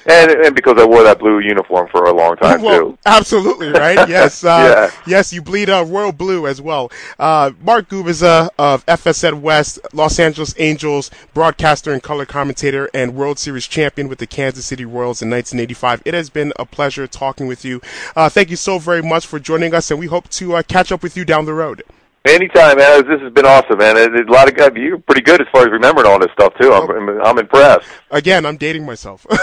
and 0.05 0.31
and 0.31 0.55
because 0.55 0.77
I 0.77 0.85
wore 0.85 1.03
that 1.03 1.19
blue 1.19 1.39
uniform 1.39 1.87
for 1.89 2.05
a 2.05 2.13
long 2.13 2.35
time 2.35 2.61
well, 2.61 2.79
too. 2.79 2.97
Absolutely 3.05 3.69
right. 3.69 4.07
Yes. 4.13 4.43
Uh, 4.43 4.89
yeah. 4.91 5.01
Yes, 5.07 5.33
you 5.33 5.41
bleed 5.41 5.69
uh, 5.69 5.83
royal 5.87 6.11
blue 6.11 6.45
as 6.45 6.61
well. 6.61 6.91
Uh, 7.17 7.51
Mark 7.61 7.89
Gubicza 7.89 8.49
of 8.59 8.85
FSN 8.85 9.41
West, 9.41 9.79
Los 9.93 10.19
Angeles 10.19 10.53
Angels 10.59 11.09
broadcaster 11.33 11.91
and 11.91 12.03
color 12.03 12.25
commentator, 12.25 12.89
and 12.93 13.15
World 13.15 13.39
Series 13.39 13.65
champion 13.65 14.07
with 14.07 14.19
the 14.19 14.27
Kansas 14.27 14.65
City 14.65 14.85
Royals 14.85 15.21
in 15.21 15.29
1985. 15.29 16.01
It 16.05 16.13
has 16.13 16.29
been 16.29 16.53
a 16.59 16.65
pleasure 16.65 17.07
talking 17.07 17.47
with 17.47 17.63
you. 17.63 17.81
Uh, 18.15 18.29
thank 18.29 18.49
you 18.49 18.55
so 18.55 18.77
very 18.77 19.01
much 19.01 19.25
for 19.25 19.39
joining 19.39 19.73
us, 19.73 19.89
and 19.89 19.99
we 19.99 20.07
hope 20.07 20.29
to 20.29 20.55
uh, 20.55 20.63
catch 20.63 20.91
up 20.91 21.01
with 21.01 21.15
you 21.17 21.25
down 21.25 21.45
the 21.45 21.53
road. 21.53 21.83
Anytime, 22.25 22.77
man. 22.77 23.05
This 23.05 23.19
has 23.19 23.33
been 23.33 23.45
awesome, 23.45 23.79
man. 23.79 23.97
A 23.97 24.31
lot 24.31 24.47
of 24.47 24.55
guys, 24.55 24.71
you're 24.75 24.97
pretty 24.97 25.21
good 25.21 25.41
as 25.41 25.47
far 25.51 25.63
as 25.63 25.71
remembering 25.71 26.07
all 26.07 26.19
this 26.19 26.31
stuff 26.31 26.53
too. 26.57 26.71
I'm, 26.71 26.89
oh. 26.89 27.21
I'm 27.21 27.37
impressed. 27.37 27.85
Again, 28.11 28.45
I'm 28.45 28.55
dating 28.55 28.85
myself. 28.85 29.25
no, 29.29 29.37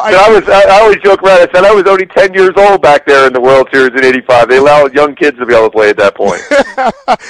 I, 0.00 0.16
I 0.16 0.30
was. 0.30 0.48
I, 0.48 0.64
I 0.66 0.80
always 0.80 0.96
joke 1.02 1.22
around. 1.22 1.46
I 1.46 1.52
said 1.52 1.64
I 1.64 1.74
was 1.74 1.86
only 1.86 2.06
10 2.06 2.32
years 2.32 2.52
old 2.56 2.80
back 2.80 3.04
there 3.04 3.26
in 3.26 3.34
the 3.34 3.40
World 3.40 3.68
Series 3.70 3.92
in 3.92 4.02
'85. 4.02 4.48
They 4.48 4.56
allowed 4.56 4.94
young 4.94 5.14
kids 5.14 5.38
to 5.38 5.44
be 5.44 5.54
able 5.54 5.66
to 5.66 5.70
play 5.70 5.90
at 5.90 5.98
that 5.98 6.14
point. 6.16 6.40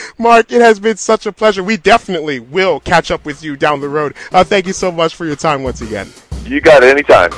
Mark, 0.18 0.52
it 0.52 0.60
has 0.60 0.78
been 0.78 0.96
such 0.96 1.26
a 1.26 1.32
pleasure. 1.32 1.64
We 1.64 1.76
definitely 1.76 2.38
will 2.38 2.78
catch 2.78 3.10
up 3.10 3.24
with 3.24 3.42
you 3.42 3.56
down 3.56 3.80
the 3.80 3.88
road. 3.88 4.14
Uh, 4.30 4.44
thank 4.44 4.68
you 4.68 4.72
so 4.72 4.92
much 4.92 5.16
for 5.16 5.26
your 5.26 5.36
time 5.36 5.64
once 5.64 5.80
again. 5.80 6.08
You 6.44 6.60
got 6.60 6.84
it. 6.84 6.90
Anytime. 6.90 7.32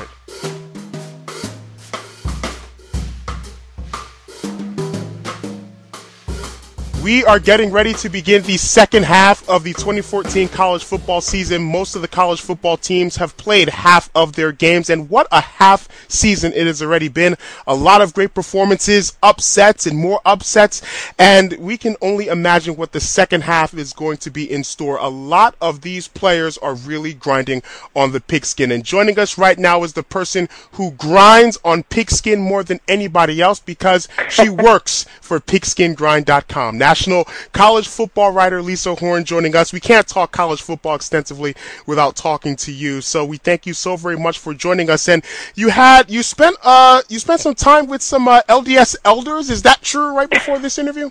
We 7.06 7.24
are 7.24 7.38
getting 7.38 7.70
ready 7.70 7.94
to 7.94 8.08
begin 8.08 8.42
the 8.42 8.56
second 8.56 9.04
half 9.04 9.48
of 9.48 9.62
the 9.62 9.72
2014 9.74 10.48
college 10.48 10.82
football 10.82 11.20
season. 11.20 11.62
Most 11.62 11.94
of 11.94 12.02
the 12.02 12.08
college 12.08 12.40
football 12.40 12.76
teams 12.76 13.14
have 13.14 13.36
played 13.36 13.68
half 13.68 14.10
of 14.12 14.32
their 14.32 14.50
games, 14.50 14.90
and 14.90 15.08
what 15.08 15.28
a 15.30 15.40
half 15.40 15.88
season 16.10 16.52
it 16.52 16.66
has 16.66 16.82
already 16.82 17.06
been. 17.06 17.36
A 17.64 17.76
lot 17.76 18.00
of 18.00 18.12
great 18.12 18.34
performances, 18.34 19.16
upsets, 19.22 19.86
and 19.86 19.96
more 19.96 20.20
upsets, 20.24 20.82
and 21.16 21.52
we 21.60 21.78
can 21.78 21.94
only 22.02 22.26
imagine 22.26 22.74
what 22.74 22.90
the 22.90 22.98
second 22.98 23.42
half 23.42 23.72
is 23.72 23.92
going 23.92 24.16
to 24.16 24.30
be 24.30 24.50
in 24.50 24.64
store. 24.64 24.96
A 24.96 25.06
lot 25.06 25.54
of 25.60 25.82
these 25.82 26.08
players 26.08 26.58
are 26.58 26.74
really 26.74 27.14
grinding 27.14 27.62
on 27.94 28.10
the 28.10 28.20
pigskin, 28.20 28.72
and 28.72 28.82
joining 28.82 29.16
us 29.16 29.38
right 29.38 29.60
now 29.60 29.84
is 29.84 29.92
the 29.92 30.02
person 30.02 30.48
who 30.72 30.90
grinds 30.90 31.56
on 31.64 31.84
pigskin 31.84 32.40
more 32.40 32.64
than 32.64 32.80
anybody 32.88 33.40
else 33.40 33.60
because 33.60 34.08
she 34.28 34.48
works 34.48 35.06
for 35.20 35.38
pigskingrind.com 35.38 36.78
national 36.96 37.28
college 37.52 37.86
football 37.86 38.30
writer 38.30 38.62
Lisa 38.62 38.94
Horn 38.94 39.22
joining 39.22 39.54
us. 39.54 39.70
We 39.70 39.80
can't 39.80 40.08
talk 40.08 40.32
college 40.32 40.62
football 40.62 40.94
extensively 40.94 41.54
without 41.84 42.16
talking 42.16 42.56
to 42.56 42.72
you, 42.72 43.02
so 43.02 43.22
we 43.22 43.36
thank 43.36 43.66
you 43.66 43.74
so 43.74 43.96
very 43.96 44.16
much 44.16 44.38
for 44.38 44.54
joining 44.54 44.88
us. 44.88 45.06
And 45.06 45.22
you 45.54 45.68
had 45.68 46.10
you 46.10 46.22
spent 46.22 46.56
uh 46.62 47.02
you 47.10 47.18
spent 47.18 47.42
some 47.42 47.54
time 47.54 47.86
with 47.86 48.00
some 48.00 48.26
uh, 48.28 48.40
LDS 48.48 48.96
elders. 49.04 49.50
Is 49.50 49.60
that 49.62 49.82
true? 49.82 50.16
Right 50.16 50.30
before 50.30 50.58
this 50.58 50.78
interview. 50.78 51.10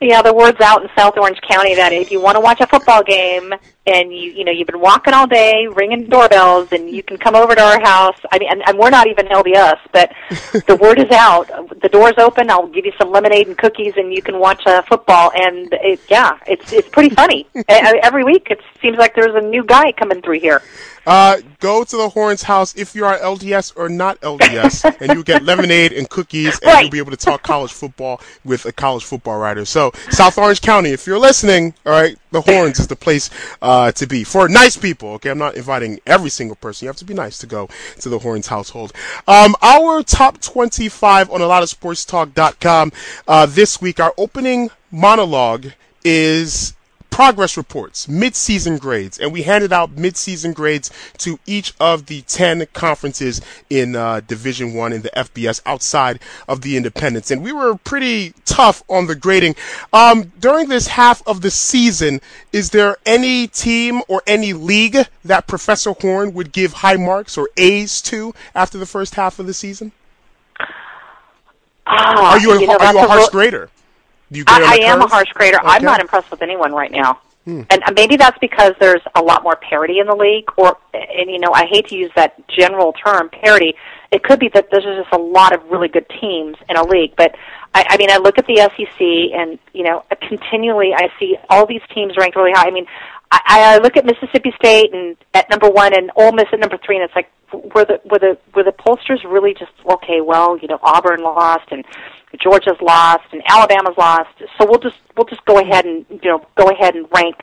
Yeah, 0.00 0.20
the 0.20 0.34
word's 0.34 0.60
out 0.60 0.82
in 0.82 0.88
South 0.96 1.16
Orange 1.16 1.40
County 1.40 1.74
that 1.74 1.92
if 1.92 2.10
you 2.10 2.20
want 2.20 2.36
to 2.36 2.40
watch 2.40 2.60
a 2.60 2.66
football 2.66 3.02
game 3.02 3.54
and 3.86 4.12
you 4.12 4.30
you 4.30 4.44
know 4.44 4.52
you've 4.52 4.66
been 4.66 4.80
walking 4.80 5.14
all 5.14 5.26
day 5.26 5.66
ringing 5.74 6.06
doorbells 6.06 6.68
and 6.72 6.90
you 6.90 7.02
can 7.02 7.16
come 7.16 7.34
over 7.34 7.54
to 7.54 7.62
our 7.62 7.80
house. 7.80 8.18
I 8.30 8.38
mean, 8.38 8.50
and, 8.50 8.62
and 8.68 8.78
we're 8.78 8.90
not 8.90 9.06
even 9.06 9.26
LDS, 9.26 9.78
but 9.92 10.12
the 10.66 10.76
word 10.76 10.98
is 10.98 11.10
out. 11.12 11.48
The 11.80 11.88
door's 11.88 12.14
open. 12.18 12.50
I'll 12.50 12.66
give 12.66 12.84
you 12.84 12.92
some 12.98 13.10
lemonade 13.10 13.48
and 13.48 13.56
cookies, 13.56 13.94
and 13.96 14.12
you 14.12 14.20
can 14.20 14.38
watch 14.38 14.66
uh, 14.66 14.82
football. 14.82 15.32
And 15.34 15.72
it, 15.72 16.00
yeah, 16.10 16.38
it's 16.46 16.74
it's 16.74 16.88
pretty 16.90 17.14
funny. 17.14 17.46
Every 17.68 18.24
week, 18.24 18.48
it 18.50 18.60
seems 18.82 18.98
like 18.98 19.14
there's 19.14 19.34
a 19.34 19.40
new 19.40 19.64
guy 19.64 19.92
coming 19.92 20.20
through 20.20 20.40
here. 20.40 20.62
Uh, 21.06 21.38
go 21.60 21.84
to 21.84 21.96
the 21.96 22.08
Horns 22.08 22.42
house 22.42 22.74
if 22.76 22.94
you 22.94 23.04
are 23.04 23.18
LDS 23.18 23.72
or 23.76 23.88
not 23.88 24.20
LDS, 24.20 24.84
and 25.00 25.12
you 25.16 25.22
get 25.24 25.42
lemonade 25.44 25.92
and 25.92 26.08
cookies, 26.10 26.58
and 26.60 26.66
Right. 26.72 26.82
you'll 26.82 26.90
be 26.90 26.98
able 26.98 27.12
to 27.12 27.16
talk 27.16 27.42
college 27.42 27.72
football 27.72 28.20
with 28.44 28.66
a 28.66 28.72
college 28.72 29.04
football 29.04 29.38
writer. 29.38 29.64
So, 29.64 29.92
South 30.10 30.36
Orange 30.38 30.60
County, 30.60 30.90
if 30.90 31.06
you're 31.06 31.18
listening, 31.18 31.74
all 31.86 31.92
right, 31.92 32.18
the 32.32 32.40
Horns 32.42 32.78
is 32.78 32.86
the 32.88 32.96
place 32.96 33.30
uh, 33.62 33.92
to 33.92 34.06
be 34.06 34.24
for 34.24 34.48
nice 34.48 34.76
people. 34.76 35.10
Okay, 35.14 35.30
I'm 35.30 35.38
not 35.38 35.54
inviting 35.54 36.00
every 36.06 36.30
single 36.30 36.56
person. 36.56 36.84
You 36.84 36.88
have 36.88 36.96
to 36.96 37.04
be 37.04 37.14
nice 37.14 37.38
to 37.38 37.46
go 37.46 37.68
to 38.00 38.08
the 38.08 38.18
Horns 38.18 38.48
household. 38.48 38.92
Um, 39.26 39.54
our 39.62 40.02
top 40.02 40.40
25 40.40 41.30
on 41.30 41.40
a 41.40 41.46
lot 41.46 41.62
of 41.62 41.68
sports 41.70 41.86
sportstalk.com 42.04 42.92
uh, 43.28 43.46
this 43.46 43.80
week, 43.80 44.00
our 44.00 44.12
opening 44.18 44.70
monologue 44.90 45.68
is 46.04 46.74
progress 47.16 47.56
reports, 47.56 48.06
mid-season 48.08 48.76
grades, 48.76 49.18
and 49.18 49.32
we 49.32 49.40
handed 49.44 49.72
out 49.72 49.90
mid-season 49.92 50.52
grades 50.52 50.90
to 51.16 51.38
each 51.46 51.72
of 51.80 52.04
the 52.04 52.20
10 52.20 52.66
conferences 52.74 53.40
in 53.70 53.96
uh, 53.96 54.20
Division 54.20 54.74
1 54.74 54.92
in 54.92 55.00
the 55.00 55.08
FBS 55.16 55.62
outside 55.64 56.20
of 56.46 56.60
the 56.60 56.76
independents. 56.76 57.30
And 57.30 57.42
we 57.42 57.52
were 57.52 57.74
pretty 57.76 58.34
tough 58.44 58.82
on 58.90 59.06
the 59.06 59.14
grading. 59.14 59.56
Um, 59.94 60.30
during 60.40 60.68
this 60.68 60.88
half 60.88 61.26
of 61.26 61.40
the 61.40 61.50
season, 61.50 62.20
is 62.52 62.68
there 62.68 62.98
any 63.06 63.46
team 63.46 64.02
or 64.08 64.22
any 64.26 64.52
league 64.52 64.98
that 65.24 65.46
Professor 65.46 65.92
Horn 65.92 66.34
would 66.34 66.52
give 66.52 66.74
high 66.74 66.96
marks 66.96 67.38
or 67.38 67.48
A's 67.56 68.02
to 68.02 68.34
after 68.54 68.76
the 68.76 68.84
first 68.84 69.14
half 69.14 69.38
of 69.38 69.46
the 69.46 69.54
season? 69.54 69.92
Ah, 71.86 72.32
Are 72.32 72.40
you 72.40 72.52
a, 72.52 72.60
know, 72.66 72.76
are 72.76 72.92
you 72.92 72.98
a 72.98 73.06
harsh 73.06 73.20
real- 73.22 73.30
grader? 73.30 73.70
You 74.30 74.44
I, 74.46 74.78
I 74.80 74.86
am 74.86 75.00
a 75.00 75.06
harsh 75.06 75.32
grader. 75.32 75.58
I'm 75.62 75.82
not 75.82 76.00
impressed 76.00 76.30
with 76.30 76.42
anyone 76.42 76.72
right 76.72 76.90
now. 76.90 77.20
And 77.70 77.82
uh, 77.84 77.92
maybe 77.94 78.16
that's 78.16 78.36
because 78.40 78.72
there's 78.80 79.02
a 79.14 79.22
lot 79.22 79.44
more 79.44 79.54
parity 79.54 80.00
in 80.00 80.08
the 80.08 80.16
league, 80.16 80.46
or 80.56 80.76
and 80.92 81.30
you 81.30 81.38
know 81.38 81.52
I 81.52 81.66
hate 81.66 81.86
to 81.88 81.94
use 81.94 82.10
that 82.16 82.34
general 82.48 82.92
term 82.92 83.28
parity. 83.28 83.74
It 84.10 84.24
could 84.24 84.40
be 84.40 84.48
that 84.48 84.68
there's 84.72 84.82
just 84.82 85.12
a 85.12 85.18
lot 85.18 85.54
of 85.54 85.62
really 85.70 85.86
good 85.86 86.06
teams 86.20 86.56
in 86.68 86.76
a 86.76 86.84
league, 86.84 87.14
but 87.16 87.36
I, 87.72 87.86
I 87.90 87.96
mean 87.98 88.10
I 88.10 88.16
look 88.16 88.38
at 88.38 88.46
the 88.48 88.56
SEC 88.56 89.00
and 89.00 89.60
you 89.72 89.84
know 89.84 90.04
continually 90.22 90.92
I 90.92 91.08
see 91.20 91.36
all 91.48 91.66
these 91.66 91.82
teams 91.94 92.16
ranked 92.16 92.36
really 92.36 92.52
high. 92.52 92.66
I 92.66 92.72
mean 92.72 92.86
I, 93.30 93.74
I 93.74 93.78
look 93.78 93.96
at 93.96 94.04
Mississippi 94.04 94.52
State 94.56 94.92
and 94.92 95.16
at 95.34 95.50
number 95.50 95.68
one 95.68 95.94
and 95.94 96.10
Ole 96.16 96.32
Miss 96.32 96.46
at 96.52 96.60
number 96.60 96.78
three, 96.84 96.96
and 96.96 97.04
it's 97.04 97.14
like 97.14 97.30
were 97.52 97.84
the 97.84 98.00
were 98.04 98.18
the 98.18 98.38
were 98.54 98.64
the 98.64 98.72
pollsters 98.72 99.22
really 99.24 99.54
just 99.54 99.72
okay? 99.88 100.20
Well, 100.20 100.58
you 100.58 100.68
know 100.68 100.78
Auburn 100.82 101.22
lost 101.22 101.66
and 101.70 101.84
Georgia's 102.40 102.80
lost 102.80 103.24
and 103.32 103.42
Alabama's 103.48 103.96
lost, 103.96 104.30
so 104.58 104.66
we'll 104.66 104.80
just 104.80 104.98
we'll 105.16 105.26
just 105.26 105.44
go 105.44 105.58
ahead 105.58 105.84
and 105.84 106.04
you 106.10 106.30
know 106.30 106.46
go 106.56 106.68
ahead 106.68 106.94
and 106.94 107.06
rank 107.14 107.36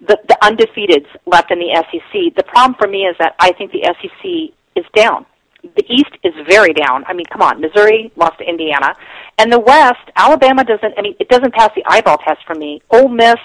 the 0.00 0.18
the 0.28 0.38
undefeateds 0.42 1.06
left 1.26 1.50
in 1.50 1.58
the 1.58 1.74
SEC. 1.74 2.34
The 2.36 2.44
problem 2.44 2.76
for 2.78 2.88
me 2.88 3.02
is 3.02 3.16
that 3.18 3.34
I 3.38 3.52
think 3.52 3.72
the 3.72 3.84
SEC 3.84 4.54
is 4.74 4.84
down. 4.94 5.26
The 5.62 5.84
East 5.88 6.12
is 6.22 6.32
very 6.46 6.72
down. 6.72 7.04
I 7.06 7.12
mean, 7.12 7.26
come 7.26 7.42
on, 7.42 7.60
Missouri 7.60 8.12
lost 8.16 8.38
to 8.38 8.48
Indiana, 8.48 8.94
and 9.38 9.52
the 9.52 9.58
West, 9.58 10.10
Alabama 10.14 10.64
doesn't. 10.64 10.94
I 10.96 11.02
mean, 11.02 11.16
it 11.18 11.28
doesn't 11.28 11.54
pass 11.54 11.70
the 11.74 11.82
eyeball 11.86 12.18
test 12.18 12.44
for 12.46 12.54
me. 12.54 12.82
Ole 12.90 13.08
Miss, 13.08 13.40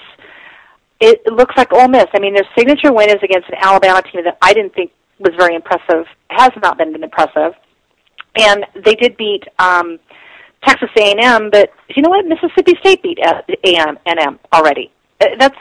it, 1.02 1.32
looks 1.32 1.54
like 1.56 1.72
Ole 1.72 1.88
Miss. 1.88 2.06
I 2.14 2.18
mean, 2.20 2.34
their 2.34 2.48
signature 2.56 2.92
win 2.92 3.10
is 3.10 3.22
against 3.22 3.48
an 3.48 3.56
Alabama 3.60 4.00
team 4.02 4.24
that 4.24 4.38
I 4.40 4.52
didn't 4.54 4.74
think 4.74 4.90
was 5.18 5.34
very 5.36 5.54
impressive. 5.54 6.06
Has 6.30 6.50
not 6.62 6.78
been 6.78 6.94
impressive, 7.02 7.52
and 8.38 8.64
they 8.84 8.94
did 8.94 9.16
beat. 9.16 9.44
um 9.58 9.98
Texas 10.64 10.90
A&M, 10.96 11.50
but 11.50 11.70
you 11.96 12.02
know 12.04 12.08
what? 12.08 12.24
Mississippi 12.24 12.74
State 12.78 13.02
beat 13.02 13.18
A&M 13.18 14.38
already. 14.52 14.92
Uh, 15.20 15.26
That's 15.36 15.56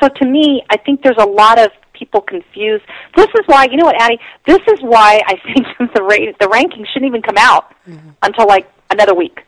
so 0.00 0.08
to 0.08 0.24
me. 0.26 0.62
I 0.70 0.78
think 0.78 1.02
there's 1.02 1.18
a 1.20 1.26
lot 1.26 1.58
of 1.58 1.68
people 1.92 2.22
confused. 2.22 2.84
This 3.14 3.26
is 3.26 3.42
why 3.44 3.66
you 3.70 3.76
know 3.76 3.84
what, 3.84 4.00
Addie. 4.00 4.18
This 4.46 4.60
is 4.72 4.78
why 4.80 5.20
I 5.26 5.34
think 5.52 5.66
the 5.94 6.02
ra- 6.02 6.32
the 6.40 6.46
rankings 6.46 6.86
shouldn't 6.92 7.10
even 7.10 7.20
come 7.20 7.36
out 7.38 7.74
until 8.22 8.46
like 8.48 8.66
another 8.90 9.14
week. 9.14 9.40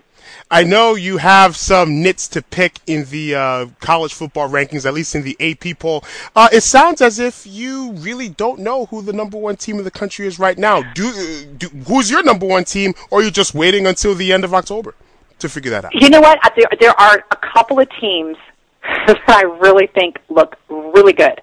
I 0.53 0.65
know 0.65 0.97
you 0.97 1.19
have 1.19 1.57
some 1.57 2.03
nits 2.03 2.27
to 2.29 2.43
pick 2.43 2.81
in 2.87 3.05
the 3.05 3.37
uh, 3.37 3.67
college 3.81 4.13
football 4.13 4.49
rankings, 4.49 4.85
at 4.85 4.93
least 4.93 5.15
in 5.15 5.23
the 5.23 5.37
AP 5.39 5.79
poll. 5.79 6.03
Uh, 6.35 6.49
it 6.53 6.63
sounds 6.63 7.01
as 7.01 7.21
if 7.21 7.47
you 7.47 7.93
really 7.93 8.29
don't 8.29 8.59
know 8.59 8.87
who 8.87 9.01
the 9.01 9.13
number 9.13 9.39
one 9.39 9.55
team 9.55 9.79
in 9.79 9.85
the 9.85 9.93
country 9.93 10.27
is 10.27 10.41
right 10.41 10.59
now. 10.59 10.83
Do, 10.95 11.09
uh, 11.09 11.55
do 11.57 11.69
who's 11.87 12.11
your 12.11 12.25
number 12.25 12.47
one 12.47 12.65
team, 12.65 12.95
or 13.11 13.21
are 13.21 13.23
you 13.23 13.31
just 13.31 13.55
waiting 13.55 13.87
until 13.87 14.17
the 14.17 14.33
end 14.33 14.43
of 14.43 14.53
October 14.53 14.97
to 15.39 15.49
figure 15.49 15.71
that 15.71 15.85
out? 15.85 15.95
You 15.95 16.11
know 16.11 16.21
what? 16.21 16.41
There, 16.57 16.67
there 16.81 17.01
are 17.01 17.25
a 17.31 17.37
couple 17.37 17.79
of 17.79 17.89
teams 18.01 18.37
that 18.83 19.21
I 19.29 19.43
really 19.43 19.87
think 19.87 20.19
look 20.31 20.57
really 20.69 21.13
good. 21.13 21.41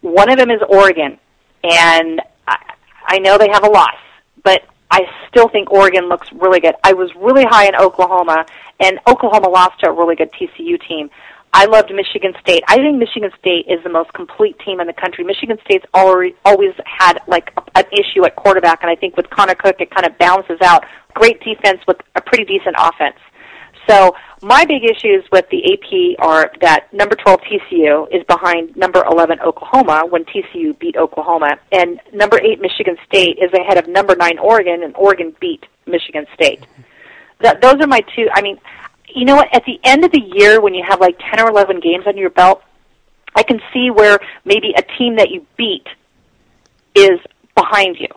One 0.00 0.30
of 0.30 0.38
them 0.38 0.50
is 0.50 0.60
Oregon, 0.68 1.18
and 1.64 2.22
I, 2.46 2.56
I 3.04 3.18
know 3.18 3.36
they 3.36 3.48
have 3.48 3.64
a 3.64 3.70
loss, 3.70 3.96
I 4.90 5.02
still 5.28 5.48
think 5.48 5.70
Oregon 5.70 6.08
looks 6.08 6.28
really 6.32 6.60
good. 6.60 6.74
I 6.82 6.92
was 6.94 7.10
really 7.16 7.44
high 7.48 7.66
in 7.66 7.76
Oklahoma, 7.76 8.46
and 8.80 8.98
Oklahoma 9.06 9.48
lost 9.48 9.80
to 9.80 9.90
a 9.90 9.92
really 9.92 10.16
good 10.16 10.30
TCU 10.32 10.80
team. 10.88 11.10
I 11.52 11.64
loved 11.64 11.92
Michigan 11.94 12.34
State. 12.40 12.62
I 12.68 12.76
think 12.76 12.98
Michigan 12.98 13.30
State 13.38 13.66
is 13.68 13.82
the 13.82 13.90
most 13.90 14.12
complete 14.12 14.58
team 14.64 14.80
in 14.80 14.86
the 14.86 14.92
country. 14.92 15.24
Michigan 15.24 15.58
State's 15.64 15.84
already, 15.94 16.34
always 16.44 16.74
had 16.84 17.20
like 17.26 17.50
a, 17.56 17.62
an 17.78 17.84
issue 17.92 18.24
at 18.24 18.36
quarterback, 18.36 18.82
and 18.82 18.90
I 18.90 18.96
think 18.96 19.16
with 19.16 19.30
Connor 19.30 19.54
Cook, 19.54 19.76
it 19.80 19.90
kind 19.90 20.06
of 20.06 20.16
balances 20.18 20.58
out. 20.62 20.84
Great 21.14 21.40
defense 21.42 21.80
with 21.86 21.96
a 22.16 22.20
pretty 22.20 22.44
decent 22.44 22.76
offense. 22.78 23.16
So 23.88 24.14
my 24.42 24.64
big 24.66 24.84
issues 24.84 25.24
with 25.32 25.48
the 25.50 25.72
AP 25.72 26.18
are 26.24 26.52
that 26.60 26.92
number 26.92 27.16
12 27.16 27.40
TCU 27.40 28.14
is 28.14 28.22
behind 28.26 28.76
number 28.76 29.02
11 29.10 29.40
Oklahoma 29.40 30.04
when 30.08 30.24
TCU 30.24 30.78
beat 30.78 30.96
Oklahoma, 30.96 31.58
and 31.72 32.00
number 32.12 32.38
8 32.40 32.60
Michigan 32.60 32.96
State 33.06 33.38
is 33.40 33.50
ahead 33.54 33.78
of 33.78 33.88
number 33.88 34.14
9 34.14 34.38
Oregon, 34.38 34.82
and 34.82 34.94
Oregon 34.96 35.34
beat 35.40 35.64
Michigan 35.86 36.26
State. 36.34 36.64
That, 37.40 37.62
those 37.62 37.76
are 37.80 37.86
my 37.86 38.00
two. 38.14 38.28
I 38.32 38.42
mean, 38.42 38.58
you 39.14 39.24
know 39.24 39.36
what? 39.36 39.48
At 39.54 39.64
the 39.64 39.80
end 39.84 40.04
of 40.04 40.12
the 40.12 40.20
year, 40.20 40.60
when 40.60 40.74
you 40.74 40.84
have 40.86 41.00
like 41.00 41.18
10 41.30 41.40
or 41.40 41.48
11 41.50 41.80
games 41.80 42.04
under 42.06 42.20
your 42.20 42.30
belt, 42.30 42.62
I 43.34 43.42
can 43.42 43.60
see 43.72 43.90
where 43.90 44.18
maybe 44.44 44.74
a 44.76 44.82
team 44.98 45.16
that 45.16 45.30
you 45.30 45.46
beat 45.56 45.86
is 46.94 47.20
behind 47.54 47.96
you. 47.98 48.08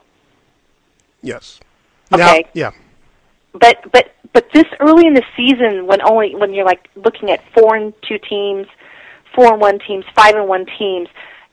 Yes. 1.22 1.60
Okay. 2.12 2.44
Now, 2.44 2.50
yeah. 2.54 2.72
But 3.54 3.92
but 3.92 4.14
but 4.34 4.48
this 4.54 4.66
early 4.80 5.08
in 5.08 5.14
the 5.14 5.24
season 5.36 5.88
when 5.88 6.02
only 6.02 6.36
when 6.36 6.54
you're 6.54 6.66
like 6.66 6.90
looking 6.96 7.32
at 7.32 7.44
four 7.54 7.76
and 7.76 7.94
two 8.08 8.18
teams 8.30 8.68
four 9.36 9.52
and 9.52 9.62
one 9.62 9.80
teams 9.80 10.06
five 10.16 10.36
and 10.36 10.48
one 10.48 10.66
teams 10.78 11.08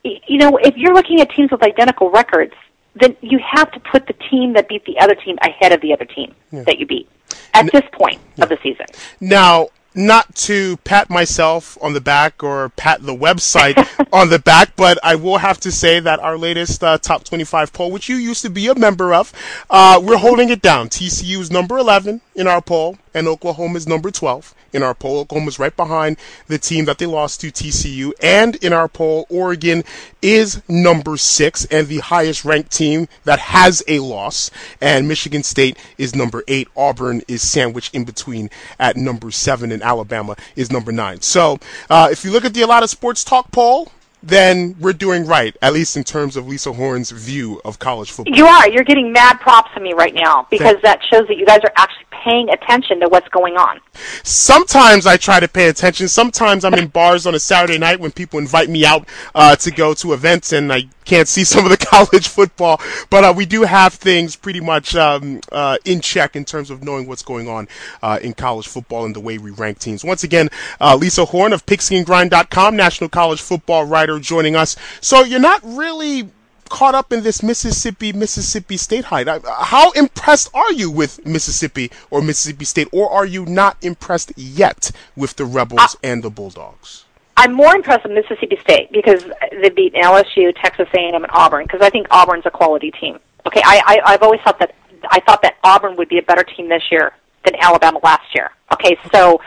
you 0.04 0.38
know 0.38 0.56
if 0.58 0.76
you're 0.76 0.94
looking 0.94 1.20
at 1.20 1.30
teams 1.30 1.50
with 1.50 1.62
identical 1.62 2.10
records 2.10 2.54
then 2.94 3.16
you 3.20 3.38
have 3.38 3.70
to 3.72 3.80
put 3.80 4.06
the 4.06 4.14
team 4.30 4.52
that 4.54 4.68
beat 4.68 4.84
the 4.84 4.98
other 4.98 5.14
team 5.14 5.36
ahead 5.42 5.72
of 5.72 5.80
the 5.80 5.92
other 5.92 6.04
team 6.04 6.34
that 6.50 6.78
you 6.78 6.86
beat 6.86 7.08
at 7.54 7.70
this 7.72 7.82
point 7.92 8.20
of 8.40 8.48
the 8.48 8.58
season. 8.62 8.86
Now, 9.20 9.68
not 9.94 10.34
to 10.34 10.76
pat 10.78 11.10
myself 11.10 11.76
on 11.80 11.92
the 11.92 12.00
back 12.00 12.42
or 12.42 12.68
pat 12.70 13.02
the 13.02 13.14
website 13.14 13.76
on 14.12 14.28
the 14.28 14.38
back, 14.38 14.76
but 14.76 14.98
I 15.02 15.14
will 15.14 15.38
have 15.38 15.58
to 15.60 15.72
say 15.72 16.00
that 16.00 16.20
our 16.20 16.38
latest 16.38 16.84
uh, 16.84 16.98
top 16.98 17.24
25 17.24 17.72
poll, 17.72 17.90
which 17.90 18.08
you 18.08 18.16
used 18.16 18.42
to 18.42 18.50
be 18.50 18.68
a 18.68 18.74
member 18.74 19.14
of, 19.14 19.32
uh, 19.70 20.00
we're 20.02 20.18
holding 20.18 20.50
it 20.50 20.62
down. 20.62 20.88
TCU 20.88 21.38
is 21.38 21.50
number 21.50 21.78
11 21.78 22.20
in 22.34 22.46
our 22.46 22.60
poll, 22.60 22.98
and 23.14 23.26
Oklahoma 23.26 23.76
is 23.76 23.86
number 23.86 24.10
12 24.10 24.54
in 24.72 24.82
our 24.82 24.94
poll. 24.94 25.20
Oklahoma's 25.20 25.58
right 25.58 25.76
behind 25.76 26.16
the 26.46 26.58
team 26.58 26.84
that 26.86 26.98
they 26.98 27.06
lost 27.06 27.40
to 27.40 27.48
TCU, 27.48 28.12
and 28.22 28.56
in 28.56 28.72
our 28.72 28.88
poll, 28.88 29.26
Oregon 29.28 29.84
is 30.22 30.62
number 30.68 31.16
six 31.16 31.64
and 31.66 31.88
the 31.88 31.98
highest 31.98 32.44
ranked 32.44 32.72
team 32.72 33.08
that 33.24 33.38
has 33.38 33.82
a 33.88 33.98
loss, 34.00 34.50
and 34.80 35.08
Michigan 35.08 35.42
State 35.42 35.76
is 35.96 36.14
number 36.14 36.42
eight. 36.48 36.68
Auburn 36.76 37.22
is 37.28 37.48
sandwiched 37.48 37.94
in 37.94 38.04
between 38.04 38.50
at 38.78 38.96
number 38.96 39.30
seven, 39.30 39.72
and 39.72 39.82
Alabama 39.82 40.36
is 40.56 40.70
number 40.70 40.92
nine. 40.92 41.20
So, 41.20 41.58
uh, 41.90 42.08
if 42.10 42.24
you 42.24 42.30
look 42.30 42.44
at 42.44 42.54
the 42.54 42.62
A 42.62 42.66
Lot 42.66 42.82
of 42.82 42.90
Sports 42.90 43.24
Talk 43.24 43.50
poll, 43.52 43.90
then 44.22 44.74
we're 44.80 44.92
doing 44.92 45.24
right, 45.26 45.56
at 45.62 45.72
least 45.72 45.96
in 45.96 46.02
terms 46.02 46.36
of 46.36 46.48
Lisa 46.48 46.72
Horn's 46.72 47.10
view 47.12 47.60
of 47.64 47.78
college 47.78 48.10
football. 48.10 48.34
you 48.36 48.46
are 48.46 48.68
you're 48.68 48.82
getting 48.84 49.12
mad 49.12 49.38
props 49.40 49.70
from 49.72 49.84
me 49.84 49.92
right 49.92 50.14
now 50.14 50.46
because 50.50 50.72
Thank- 50.72 50.82
that 50.82 51.00
shows 51.08 51.28
that 51.28 51.36
you 51.36 51.46
guys 51.46 51.60
are 51.62 51.72
actually 51.76 52.04
paying 52.24 52.48
attention 52.50 53.00
to 53.00 53.08
what's 53.08 53.28
going 53.28 53.56
on. 53.56 53.80
Sometimes 54.22 55.06
I 55.06 55.16
try 55.16 55.40
to 55.40 55.48
pay 55.48 55.68
attention. 55.68 56.08
Sometimes 56.08 56.64
I'm 56.64 56.74
in 56.74 56.88
bars 56.88 57.26
on 57.26 57.34
a 57.34 57.40
Saturday 57.40 57.78
night 57.78 58.00
when 58.00 58.12
people 58.12 58.38
invite 58.38 58.68
me 58.68 58.84
out 58.84 59.08
uh, 59.34 59.56
to 59.56 59.70
go 59.70 59.94
to 59.94 60.12
events 60.12 60.52
and 60.52 60.72
I 60.72 60.88
can't 61.04 61.28
see 61.28 61.44
some 61.54 61.64
of 61.64 61.70
the 61.70 61.76
college 61.76 62.28
football. 62.28 62.80
But 63.10 63.24
uh, 63.24 63.34
we 63.36 63.46
do 63.46 63.62
have 63.62 63.94
things 63.94 64.36
pretty 64.36 64.60
much 64.60 64.94
um, 64.94 65.40
uh, 65.50 65.78
in 65.84 66.00
check 66.00 66.36
in 66.36 66.44
terms 66.44 66.70
of 66.70 66.82
knowing 66.82 67.06
what's 67.06 67.22
going 67.22 67.48
on 67.48 67.68
uh, 68.02 68.18
in 68.22 68.34
college 68.34 68.68
football 68.68 69.04
and 69.04 69.14
the 69.14 69.20
way 69.20 69.38
we 69.38 69.50
rank 69.50 69.78
teams. 69.78 70.04
Once 70.04 70.24
again, 70.24 70.48
uh, 70.80 70.96
Lisa 70.96 71.24
Horn 71.24 71.52
of 71.52 71.66
PigskinGrind.com, 71.66 72.76
national 72.76 73.10
college 73.10 73.40
football 73.40 73.84
writer, 73.84 74.18
joining 74.18 74.56
us. 74.56 74.76
So 75.00 75.22
you're 75.22 75.40
not 75.40 75.60
really 75.64 76.30
caught 76.68 76.94
up 76.94 77.12
in 77.12 77.22
this 77.22 77.42
Mississippi 77.42 78.12
Mississippi 78.12 78.76
State 78.76 79.06
hide. 79.06 79.28
How 79.46 79.90
impressed 79.92 80.50
are 80.54 80.72
you 80.72 80.90
with 80.90 81.24
Mississippi 81.26 81.90
or 82.10 82.22
Mississippi 82.22 82.64
State, 82.64 82.88
or 82.92 83.10
are 83.10 83.26
you 83.26 83.44
not 83.46 83.76
impressed 83.82 84.32
yet 84.36 84.90
with 85.16 85.36
the 85.36 85.44
Rebels 85.44 85.94
uh, 85.94 85.98
and 86.02 86.22
the 86.22 86.30
Bulldogs? 86.30 87.04
I'm 87.36 87.52
more 87.52 87.74
impressed 87.74 88.04
with 88.04 88.12
Mississippi 88.12 88.58
State 88.60 88.90
because 88.92 89.24
they 89.62 89.70
beat 89.70 89.94
LSU, 89.94 90.54
Texas 90.60 90.88
A&M, 90.92 91.14
and 91.14 91.26
Auburn 91.30 91.64
because 91.64 91.80
I 91.80 91.90
think 91.90 92.06
Auburn's 92.10 92.46
a 92.46 92.50
quality 92.50 92.90
team. 92.90 93.18
Okay, 93.46 93.62
I, 93.64 93.80
I 93.86 94.12
I've 94.12 94.22
always 94.22 94.40
thought 94.42 94.58
that 94.58 94.74
I 95.10 95.20
thought 95.20 95.42
that 95.42 95.56
Auburn 95.62 95.96
would 95.96 96.08
be 96.08 96.18
a 96.18 96.22
better 96.22 96.42
team 96.42 96.68
this 96.68 96.82
year 96.90 97.12
than 97.44 97.54
Alabama 97.60 98.00
last 98.02 98.34
year. 98.34 98.50
Okay, 98.72 98.96
so 99.12 99.40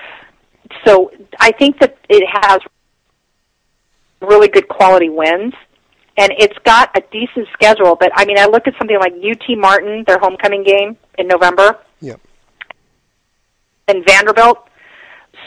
so 0.85 1.11
I 1.39 1.51
think 1.51 1.79
that 1.79 1.97
it 2.09 2.23
has 2.43 2.59
really 4.21 4.47
good 4.47 4.67
quality 4.67 5.09
wins 5.09 5.53
and 6.21 6.31
it's 6.37 6.57
got 6.65 6.95
a 6.95 7.01
decent 7.11 7.47
schedule. 7.51 7.97
But 7.99 8.11
I 8.15 8.25
mean, 8.25 8.37
I 8.37 8.45
look 8.45 8.67
at 8.67 8.75
something 8.77 8.97
like 8.99 9.13
UT 9.13 9.57
Martin, 9.57 10.03
their 10.05 10.19
homecoming 10.19 10.63
game 10.63 10.95
in 11.17 11.27
November. 11.27 11.79
Yep. 11.99 12.21
And 13.87 14.05
Vanderbilt. 14.05 14.59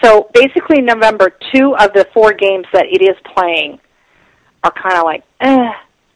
So 0.03 0.29
basically, 0.35 0.83
November, 0.83 1.31
two 1.55 1.77
of 1.79 1.93
the 1.93 2.07
four 2.13 2.33
games 2.33 2.67
that 2.73 2.87
it 2.87 3.03
is 3.03 3.17
playing 3.37 3.79
are 4.65 4.73
kind 4.73 4.97
of 4.97 5.05
like, 5.05 5.23
eh. 5.41 5.71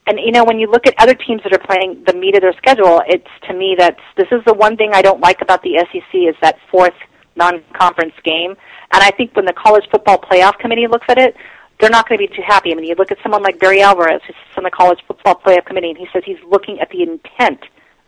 And 0.09 0.19
you 0.19 0.33
know, 0.33 0.43
when 0.43 0.59
you 0.59 0.69
look 0.69 0.89
at 0.89 0.95
other 0.99 1.15
teams 1.15 1.43
that 1.45 1.53
are 1.53 1.65
playing 1.65 2.03
the 2.05 2.15
meat 2.15 2.35
of 2.35 2.41
their 2.41 2.55
schedule, 2.55 3.01
it's 3.07 3.31
to 3.47 3.55
me 3.55 3.77
that's 3.79 4.01
this 4.17 4.27
is 4.33 4.41
the 4.45 4.55
one 4.55 4.77
thing 4.77 4.91
I 4.93 5.03
don't 5.03 5.21
like 5.21 5.41
about 5.41 5.63
the 5.63 5.79
SEC 5.93 6.15
is 6.15 6.35
that 6.43 6.57
fourth 6.71 6.95
non-conference 7.37 8.15
game. 8.25 8.57
And 8.93 9.03
I 9.05 9.11
think 9.11 9.37
when 9.37 9.45
the 9.45 9.53
college 9.53 9.85
football 9.93 10.19
playoff 10.19 10.59
committee 10.59 10.89
looks 10.89 11.07
at 11.09 11.19
it, 11.19 11.37
they're 11.81 11.91
not 11.91 12.09
going 12.09 12.21
to 12.21 12.27
be 12.27 12.35
too 12.35 12.43
happy. 12.47 12.73
I 12.73 12.75
mean, 12.75 12.85
you 12.85 12.95
look 12.97 13.13
at 13.13 13.19
someone 13.23 13.43
like 13.43 13.59
Barry 13.59 13.83
Alvarez, 13.83 14.21
who's 14.27 14.37
on 14.57 14.65
the 14.65 14.71
college 14.71 14.99
football 15.07 15.41
playoff 15.45 15.65
committee, 15.67 15.91
and 15.91 15.99
he 15.99 16.07
says 16.13 16.23
he's 16.27 16.43
looking 16.49 16.81
at 16.81 16.91
the 16.91 17.03
intent 17.03 17.61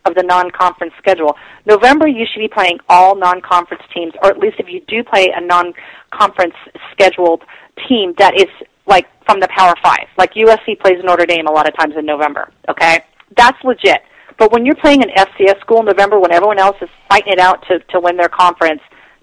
of 0.05 0.15
the 0.15 0.23
non-conference 0.23 0.93
schedule. 0.97 1.35
November, 1.65 2.07
you 2.07 2.25
should 2.31 2.39
be 2.39 2.47
playing 2.47 2.79
all 2.89 3.15
non-conference 3.15 3.83
teams, 3.93 4.13
or 4.23 4.29
at 4.29 4.39
least 4.39 4.55
if 4.59 4.67
you 4.67 4.81
do 4.87 5.03
play 5.03 5.31
a 5.35 5.41
non-conference 5.41 6.55
scheduled 6.91 7.43
team 7.87 8.13
that 8.17 8.33
is 8.35 8.47
like 8.87 9.07
from 9.25 9.39
the 9.39 9.47
Power 9.55 9.75
Five, 9.83 10.07
like 10.17 10.33
USC 10.33 10.79
plays 10.79 10.97
Notre 11.03 11.25
Dame 11.25 11.47
a 11.47 11.51
lot 11.51 11.67
of 11.67 11.77
times 11.77 11.93
in 11.97 12.05
November. 12.05 12.51
Okay, 12.67 13.05
that's 13.37 13.57
legit. 13.63 14.01
But 14.37 14.51
when 14.51 14.65
you're 14.65 14.75
playing 14.75 15.03
an 15.03 15.09
FCS 15.15 15.59
school 15.61 15.81
in 15.81 15.85
November, 15.85 16.19
when 16.19 16.31
everyone 16.31 16.57
else 16.57 16.77
is 16.81 16.89
fighting 17.09 17.33
it 17.33 17.39
out 17.39 17.63
to 17.67 17.79
to 17.79 17.99
win 17.99 18.17
their 18.17 18.29
conference, 18.29 18.81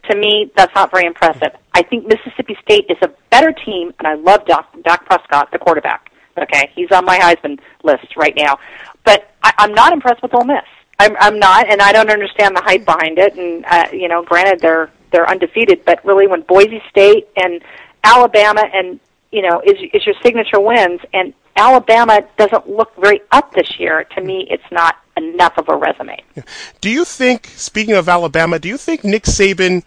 to 0.09 0.17
me, 0.17 0.51
that's 0.57 0.75
not 0.75 0.91
very 0.91 1.07
impressive. 1.07 1.53
I 1.75 1.83
think 1.83 2.07
Mississippi 2.07 2.57
State 2.63 2.87
is 2.89 2.97
a 3.03 3.09
better 3.31 3.53
team, 3.53 3.93
and 3.99 4.09
I 4.09 4.15
love 4.15 4.47
Doc, 4.47 4.75
Dak 4.83 5.05
Prescott, 5.07 5.51
the 5.53 5.59
quarterback. 5.59 6.13
Okay, 6.37 6.71
he's 6.75 6.91
on 6.93 7.05
my 7.05 7.19
Heisman 7.19 7.59
list 7.83 8.17
right 8.17 8.35
now, 8.37 8.59
but 9.05 9.35
I, 9.43 9.53
I'm 9.59 9.75
not 9.75 9.93
impressed 9.93 10.23
with 10.23 10.33
Ole 10.35 10.45
Miss. 10.45 10.63
I'm, 11.01 11.17
I'm 11.19 11.39
not, 11.39 11.69
and 11.69 11.81
I 11.81 11.93
don't 11.93 12.11
understand 12.11 12.57
the 12.57 12.63
hype 12.63 12.85
behind 12.85 13.19
it. 13.19 13.37
And 13.37 13.65
uh, 13.67 13.89
you 13.93 14.09
know, 14.09 14.23
granted, 14.23 14.61
they're 14.61 14.91
they're 15.11 15.29
undefeated, 15.29 15.85
but 15.85 16.05
really, 16.05 16.27
when 16.27 16.43
Boise 16.43 16.83
State 16.91 17.29
and 17.37 17.61
Alabama 18.05 18.63
and 18.73 19.01
you 19.33 19.43
know 19.43 19.61
is 19.65 19.77
is 19.93 20.07
your 20.07 20.15
signature 20.23 20.61
wins, 20.61 21.01
and 21.13 21.35
Alabama 21.57 22.21
doesn't 22.37 22.69
look 22.69 22.95
very 22.97 23.21
up 23.33 23.53
this 23.53 23.79
year. 23.81 24.05
To 24.17 24.23
me, 24.23 24.47
it's 24.49 24.71
not 24.71 24.97
enough 25.19 25.59
of 25.59 25.69
a 25.69 25.77
resume. 25.77 26.23
Do 26.81 26.89
you 26.91 27.05
think, 27.05 27.47
speaking 27.57 27.95
of 27.95 28.09
Alabama, 28.09 28.59
do 28.59 28.69
you 28.69 28.77
think 28.79 29.05
Nick 29.05 29.25
Saban 29.25 29.85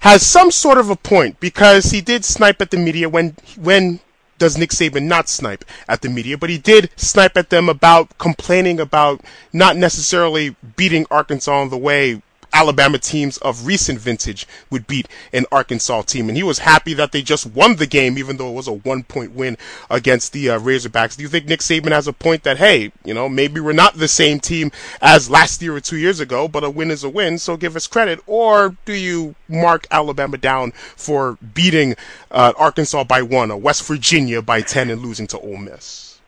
has 0.00 0.26
some 0.26 0.50
sort 0.50 0.78
of 0.78 0.90
a 0.90 0.96
point? 0.96 1.38
Because 1.38 1.92
he 1.92 2.00
did 2.00 2.24
snipe 2.24 2.60
at 2.60 2.70
the 2.70 2.76
media 2.76 3.08
when 3.08 3.36
when 3.56 4.00
does 4.38 4.56
Nick 4.56 4.70
Saban 4.70 5.02
not 5.02 5.28
snipe 5.28 5.64
at 5.86 6.00
the 6.00 6.08
media, 6.08 6.38
but 6.38 6.50
he 6.50 6.58
did 6.58 6.90
snipe 6.96 7.36
at 7.36 7.50
them 7.50 7.68
about 7.68 8.16
complaining 8.18 8.80
about 8.80 9.20
not 9.52 9.76
necessarily 9.76 10.56
beating 10.76 11.06
Arkansas 11.10 11.52
on 11.52 11.68
the 11.68 11.76
way 11.76 12.22
Alabama 12.52 12.98
teams 12.98 13.36
of 13.38 13.66
recent 13.66 13.98
vintage 13.98 14.46
would 14.70 14.86
beat 14.86 15.08
an 15.32 15.46
Arkansas 15.52 16.02
team. 16.02 16.28
And 16.28 16.36
he 16.36 16.42
was 16.42 16.60
happy 16.60 16.94
that 16.94 17.12
they 17.12 17.22
just 17.22 17.46
won 17.46 17.76
the 17.76 17.86
game, 17.86 18.18
even 18.18 18.36
though 18.36 18.50
it 18.50 18.54
was 18.54 18.68
a 18.68 18.72
one 18.72 19.02
point 19.02 19.32
win 19.32 19.56
against 19.88 20.32
the 20.32 20.50
uh, 20.50 20.58
Razorbacks. 20.58 21.16
Do 21.16 21.22
you 21.22 21.28
think 21.28 21.46
Nick 21.46 21.60
Saban 21.60 21.92
has 21.92 22.06
a 22.06 22.12
point 22.12 22.42
that, 22.44 22.58
hey, 22.58 22.92
you 23.04 23.14
know, 23.14 23.28
maybe 23.28 23.60
we're 23.60 23.72
not 23.72 23.94
the 23.94 24.08
same 24.08 24.40
team 24.40 24.70
as 25.00 25.30
last 25.30 25.62
year 25.62 25.74
or 25.74 25.80
two 25.80 25.96
years 25.96 26.20
ago, 26.20 26.48
but 26.48 26.64
a 26.64 26.70
win 26.70 26.90
is 26.90 27.04
a 27.04 27.08
win, 27.08 27.38
so 27.38 27.56
give 27.56 27.76
us 27.76 27.86
credit? 27.86 28.20
Or 28.26 28.76
do 28.84 28.92
you 28.92 29.34
mark 29.48 29.86
Alabama 29.90 30.38
down 30.38 30.72
for 30.72 31.38
beating 31.54 31.94
uh, 32.30 32.52
Arkansas 32.56 33.04
by 33.04 33.22
one, 33.22 33.50
or 33.50 33.58
West 33.58 33.84
Virginia 33.86 34.42
by 34.42 34.62
10 34.62 34.90
and 34.90 35.02
losing 35.02 35.26
to 35.28 35.38
Ole 35.38 35.56
Miss? 35.56 36.20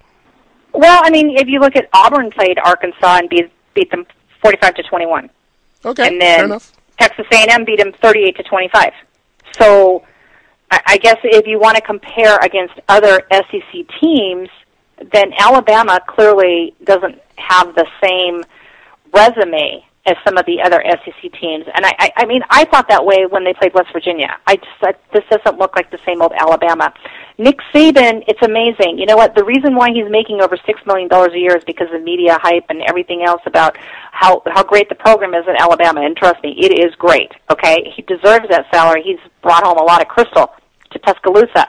Well, 0.72 1.02
I 1.04 1.10
mean, 1.10 1.36
if 1.36 1.48
you 1.48 1.60
look 1.60 1.76
at 1.76 1.88
Auburn 1.92 2.30
played 2.30 2.58
Arkansas 2.64 3.18
and 3.18 3.28
beat, 3.28 3.50
beat 3.74 3.90
them 3.90 4.06
45 4.42 4.74
to 4.76 4.82
21. 4.82 5.30
Okay, 5.84 6.08
and 6.08 6.20
then 6.20 6.38
fair 6.38 6.44
enough. 6.44 6.72
Texas 6.98 7.26
A&M 7.32 7.64
beat 7.64 7.78
them 7.78 7.92
38 8.00 8.36
to 8.36 8.42
25. 8.44 8.92
So 9.58 10.04
I 10.70 10.96
guess 10.98 11.16
if 11.22 11.46
you 11.46 11.58
want 11.58 11.76
to 11.76 11.82
compare 11.82 12.38
against 12.38 12.74
other 12.88 13.22
SEC 13.30 13.86
teams, 14.00 14.48
then 15.12 15.32
Alabama 15.38 16.00
clearly 16.06 16.74
doesn't 16.84 17.20
have 17.36 17.74
the 17.74 17.86
same 18.02 18.42
resume 19.12 19.84
as 20.06 20.16
some 20.24 20.38
of 20.38 20.46
the 20.46 20.60
other 20.62 20.82
SEC 21.04 21.32
teams. 21.40 21.66
And 21.74 21.84
I, 21.84 21.92
I, 21.98 22.12
I 22.18 22.26
mean, 22.26 22.42
I 22.48 22.64
thought 22.64 22.88
that 22.88 23.04
way 23.04 23.26
when 23.26 23.44
they 23.44 23.52
played 23.52 23.74
West 23.74 23.88
Virginia. 23.92 24.36
I 24.46 24.56
just 24.56 24.68
thought 24.80 24.98
this 25.12 25.24
doesn't 25.30 25.58
look 25.58 25.76
like 25.76 25.90
the 25.90 25.98
same 26.06 26.22
old 26.22 26.32
Alabama. 26.32 26.92
Nick 27.38 27.58
Saban, 27.72 28.22
it's 28.28 28.42
amazing. 28.42 28.98
You 28.98 29.06
know 29.06 29.16
what? 29.16 29.34
The 29.34 29.44
reason 29.44 29.74
why 29.74 29.90
he's 29.92 30.10
making 30.10 30.40
over 30.40 30.56
six 30.66 30.80
million 30.86 31.08
dollars 31.08 31.32
a 31.34 31.38
year 31.38 31.56
is 31.56 31.64
because 31.64 31.88
of 31.92 32.02
media 32.02 32.38
hype 32.40 32.66
and 32.68 32.82
everything 32.82 33.24
else 33.24 33.40
about 33.46 33.76
how 34.12 34.42
how 34.46 34.62
great 34.62 34.88
the 34.88 34.94
program 34.94 35.34
is 35.34 35.44
in 35.48 35.56
Alabama. 35.58 36.02
And 36.02 36.16
trust 36.16 36.42
me, 36.42 36.54
it 36.58 36.78
is 36.78 36.94
great. 36.96 37.32
Okay, 37.50 37.92
he 37.96 38.02
deserves 38.02 38.48
that 38.50 38.66
salary. 38.72 39.02
He's 39.02 39.20
brought 39.42 39.64
home 39.64 39.78
a 39.78 39.82
lot 39.82 40.02
of 40.02 40.08
crystal 40.08 40.52
to 40.92 40.98
Tuscaloosa. 40.98 41.68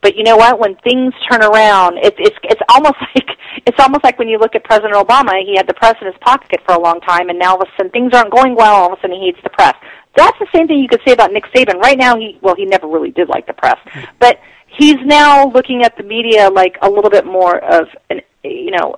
But 0.00 0.16
you 0.16 0.24
know 0.24 0.36
what? 0.36 0.58
When 0.58 0.74
things 0.76 1.14
turn 1.30 1.42
around, 1.42 1.98
it's 1.98 2.16
it's 2.18 2.36
it's 2.44 2.62
almost 2.68 2.96
like 3.14 3.28
it's 3.66 3.78
almost 3.78 4.04
like 4.04 4.18
when 4.18 4.28
you 4.28 4.38
look 4.38 4.54
at 4.54 4.64
President 4.64 4.94
Obama. 4.94 5.44
He 5.44 5.56
had 5.56 5.68
the 5.68 5.74
press 5.74 5.94
in 6.00 6.06
his 6.06 6.16
pocket 6.20 6.60
for 6.66 6.74
a 6.74 6.80
long 6.80 7.00
time, 7.00 7.28
and 7.28 7.38
now 7.38 7.54
all 7.54 7.62
of 7.62 7.68
a 7.68 7.70
sudden 7.76 7.92
things 7.92 8.12
aren't 8.14 8.32
going 8.32 8.56
well. 8.56 8.74
All 8.74 8.92
of 8.92 8.98
a 8.98 9.02
sudden 9.02 9.20
he 9.20 9.26
hates 9.26 9.38
the 9.44 9.50
press. 9.50 9.74
That's 10.16 10.38
the 10.38 10.48
same 10.54 10.66
thing 10.66 10.78
you 10.78 10.88
could 10.88 11.00
say 11.06 11.12
about 11.12 11.32
Nick 11.32 11.44
Saban. 11.54 11.80
Right 11.80 11.96
now, 11.96 12.16
he 12.18 12.38
well, 12.42 12.54
he 12.54 12.64
never 12.64 12.86
really 12.86 13.10
did 13.10 13.28
like 13.28 13.46
the 13.46 13.54
press, 13.54 13.78
mm. 13.86 14.06
but 14.18 14.40
he's 14.78 14.96
now 15.04 15.48
looking 15.48 15.82
at 15.82 15.96
the 15.96 16.02
media 16.02 16.50
like 16.50 16.76
a 16.82 16.90
little 16.90 17.10
bit 17.10 17.26
more 17.26 17.58
of 17.58 17.88
an 18.10 18.20
you 18.42 18.70
know 18.70 18.94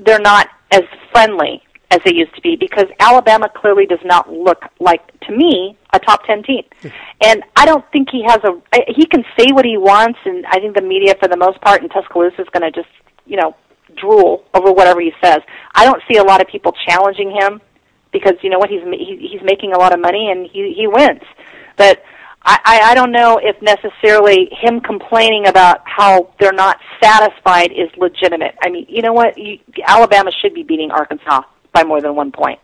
they're 0.00 0.20
not 0.20 0.48
as 0.70 0.82
friendly 1.12 1.62
as 1.90 2.00
they 2.04 2.14
used 2.14 2.34
to 2.34 2.42
be 2.42 2.54
because 2.56 2.84
Alabama 3.00 3.48
clearly 3.48 3.86
does 3.86 4.04
not 4.04 4.30
look 4.30 4.62
like 4.78 5.18
to 5.20 5.34
me 5.34 5.76
a 5.92 5.98
top 5.98 6.24
10 6.26 6.42
team. 6.42 6.62
And 7.20 7.42
I 7.56 7.64
don't 7.64 7.84
think 7.90 8.10
he 8.12 8.22
has 8.28 8.38
a 8.44 8.52
he 8.86 9.04
can 9.04 9.24
say 9.36 9.50
what 9.50 9.64
he 9.64 9.76
wants 9.76 10.20
and 10.24 10.46
I 10.46 10.60
think 10.60 10.76
the 10.76 10.82
media 10.82 11.16
for 11.18 11.26
the 11.28 11.36
most 11.36 11.60
part 11.60 11.82
in 11.82 11.88
Tuscaloosa 11.88 12.40
is 12.40 12.48
going 12.52 12.62
to 12.62 12.70
just, 12.70 12.92
you 13.26 13.36
know, 13.36 13.56
drool 13.96 14.44
over 14.54 14.70
whatever 14.70 15.00
he 15.00 15.12
says. 15.22 15.40
I 15.74 15.84
don't 15.84 16.00
see 16.08 16.18
a 16.18 16.22
lot 16.22 16.40
of 16.40 16.46
people 16.46 16.72
challenging 16.86 17.32
him 17.32 17.60
because 18.12 18.34
you 18.42 18.50
know 18.50 18.58
what 18.58 18.70
he's 18.70 18.82
he's 18.96 19.42
making 19.42 19.72
a 19.72 19.78
lot 19.78 19.92
of 19.92 20.00
money 20.00 20.30
and 20.30 20.46
he 20.46 20.72
he 20.74 20.86
wins. 20.86 21.22
But 21.76 22.04
I, 22.42 22.80
I 22.84 22.94
don't 22.94 23.12
know 23.12 23.38
if 23.42 23.60
necessarily 23.60 24.48
him 24.52 24.80
complaining 24.80 25.46
about 25.46 25.80
how 25.84 26.32
they're 26.40 26.52
not 26.52 26.78
satisfied 27.02 27.72
is 27.72 27.90
legitimate. 27.96 28.54
I 28.62 28.70
mean, 28.70 28.86
you 28.88 29.02
know 29.02 29.12
what? 29.12 29.36
You, 29.36 29.58
Alabama 29.86 30.30
should 30.40 30.54
be 30.54 30.62
beating 30.62 30.90
Arkansas 30.90 31.42
by 31.72 31.84
more 31.84 32.00
than 32.00 32.14
one 32.14 32.32
point. 32.32 32.58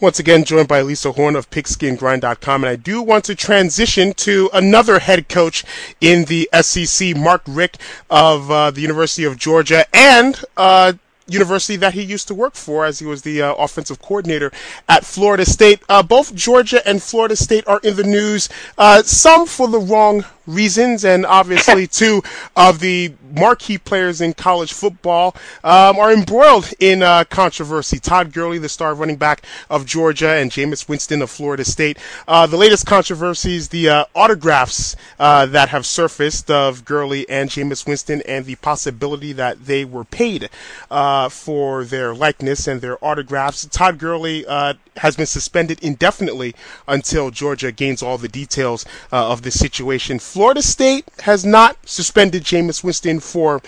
Once 0.00 0.18
again, 0.18 0.44
joined 0.44 0.68
by 0.68 0.82
Lisa 0.82 1.12
Horn 1.12 1.36
of 1.36 1.48
PigskinGrind.com, 1.50 2.64
and 2.64 2.70
I 2.70 2.76
do 2.76 3.00
want 3.00 3.24
to 3.24 3.34
transition 3.34 4.12
to 4.14 4.50
another 4.52 4.98
head 4.98 5.28
coach 5.28 5.64
in 6.00 6.24
the 6.24 6.48
SEC, 6.60 7.16
Mark 7.16 7.42
Richt 7.46 7.78
of 8.10 8.50
uh, 8.50 8.70
the 8.72 8.80
University 8.80 9.24
of 9.24 9.38
Georgia, 9.38 9.86
and 9.94 10.44
uh, 10.56 10.94
university 11.26 11.76
that 11.76 11.94
he 11.94 12.02
used 12.02 12.28
to 12.28 12.34
work 12.34 12.54
for 12.54 12.84
as 12.84 12.98
he 12.98 13.06
was 13.06 13.22
the 13.22 13.42
uh, 13.42 13.54
offensive 13.54 14.00
coordinator 14.00 14.52
at 14.88 15.04
Florida 15.04 15.44
State. 15.44 15.82
Uh, 15.88 16.02
both 16.02 16.34
Georgia 16.34 16.86
and 16.86 17.02
Florida 17.02 17.36
State 17.36 17.66
are 17.66 17.80
in 17.82 17.96
the 17.96 18.04
news, 18.04 18.48
uh, 18.76 19.02
some 19.02 19.46
for 19.46 19.68
the 19.68 19.78
wrong 19.78 20.24
reasons, 20.46 21.04
and 21.04 21.26
obviously 21.26 21.86
two 22.00 22.22
of 22.56 22.80
the 22.80 23.12
marquee 23.34 23.78
players 23.78 24.20
in 24.20 24.32
college 24.32 24.72
football 24.72 25.34
um, 25.62 25.98
are 25.98 26.12
embroiled 26.12 26.72
in 26.80 27.02
uh, 27.02 27.24
controversy. 27.24 27.98
Todd 27.98 28.32
Gurley, 28.32 28.58
the 28.58 28.68
star 28.68 28.94
running 28.94 29.16
back 29.16 29.44
of 29.68 29.86
Georgia, 29.86 30.30
and 30.30 30.50
Jameis 30.50 30.88
Winston 30.88 31.22
of 31.22 31.30
Florida 31.30 31.64
State. 31.64 31.98
Uh, 32.28 32.46
the 32.46 32.56
latest 32.56 32.86
controversies, 32.86 33.68
the 33.68 33.88
uh, 33.88 34.04
autographs 34.14 34.96
uh, 35.18 35.46
that 35.46 35.68
have 35.70 35.86
surfaced 35.86 36.50
of 36.50 36.84
Gurley 36.84 37.28
and 37.28 37.50
Jameis 37.50 37.86
Winston, 37.86 38.22
and 38.22 38.44
the 38.44 38.56
possibility 38.56 39.32
that 39.32 39.66
they 39.66 39.84
were 39.84 40.04
paid 40.04 40.48
uh, 40.90 41.28
for 41.28 41.84
their 41.84 42.14
likeness 42.14 42.66
and 42.66 42.80
their 42.80 43.02
autographs. 43.04 43.66
Todd 43.66 43.98
Gurley 43.98 44.46
uh, 44.46 44.74
has 44.98 45.16
been 45.16 45.26
suspended 45.26 45.82
indefinitely 45.82 46.54
until 46.86 47.30
Georgia 47.30 47.72
gains 47.72 48.02
all 48.02 48.18
the 48.18 48.28
details 48.28 48.84
of 49.10 49.42
the 49.42 49.50
situation. 49.50 50.18
Florida 50.34 50.62
State 50.62 51.04
has 51.20 51.44
not 51.44 51.76
suspended 51.88 52.42
Jameis 52.42 52.82
Winston 52.82 53.20
for 53.20 53.62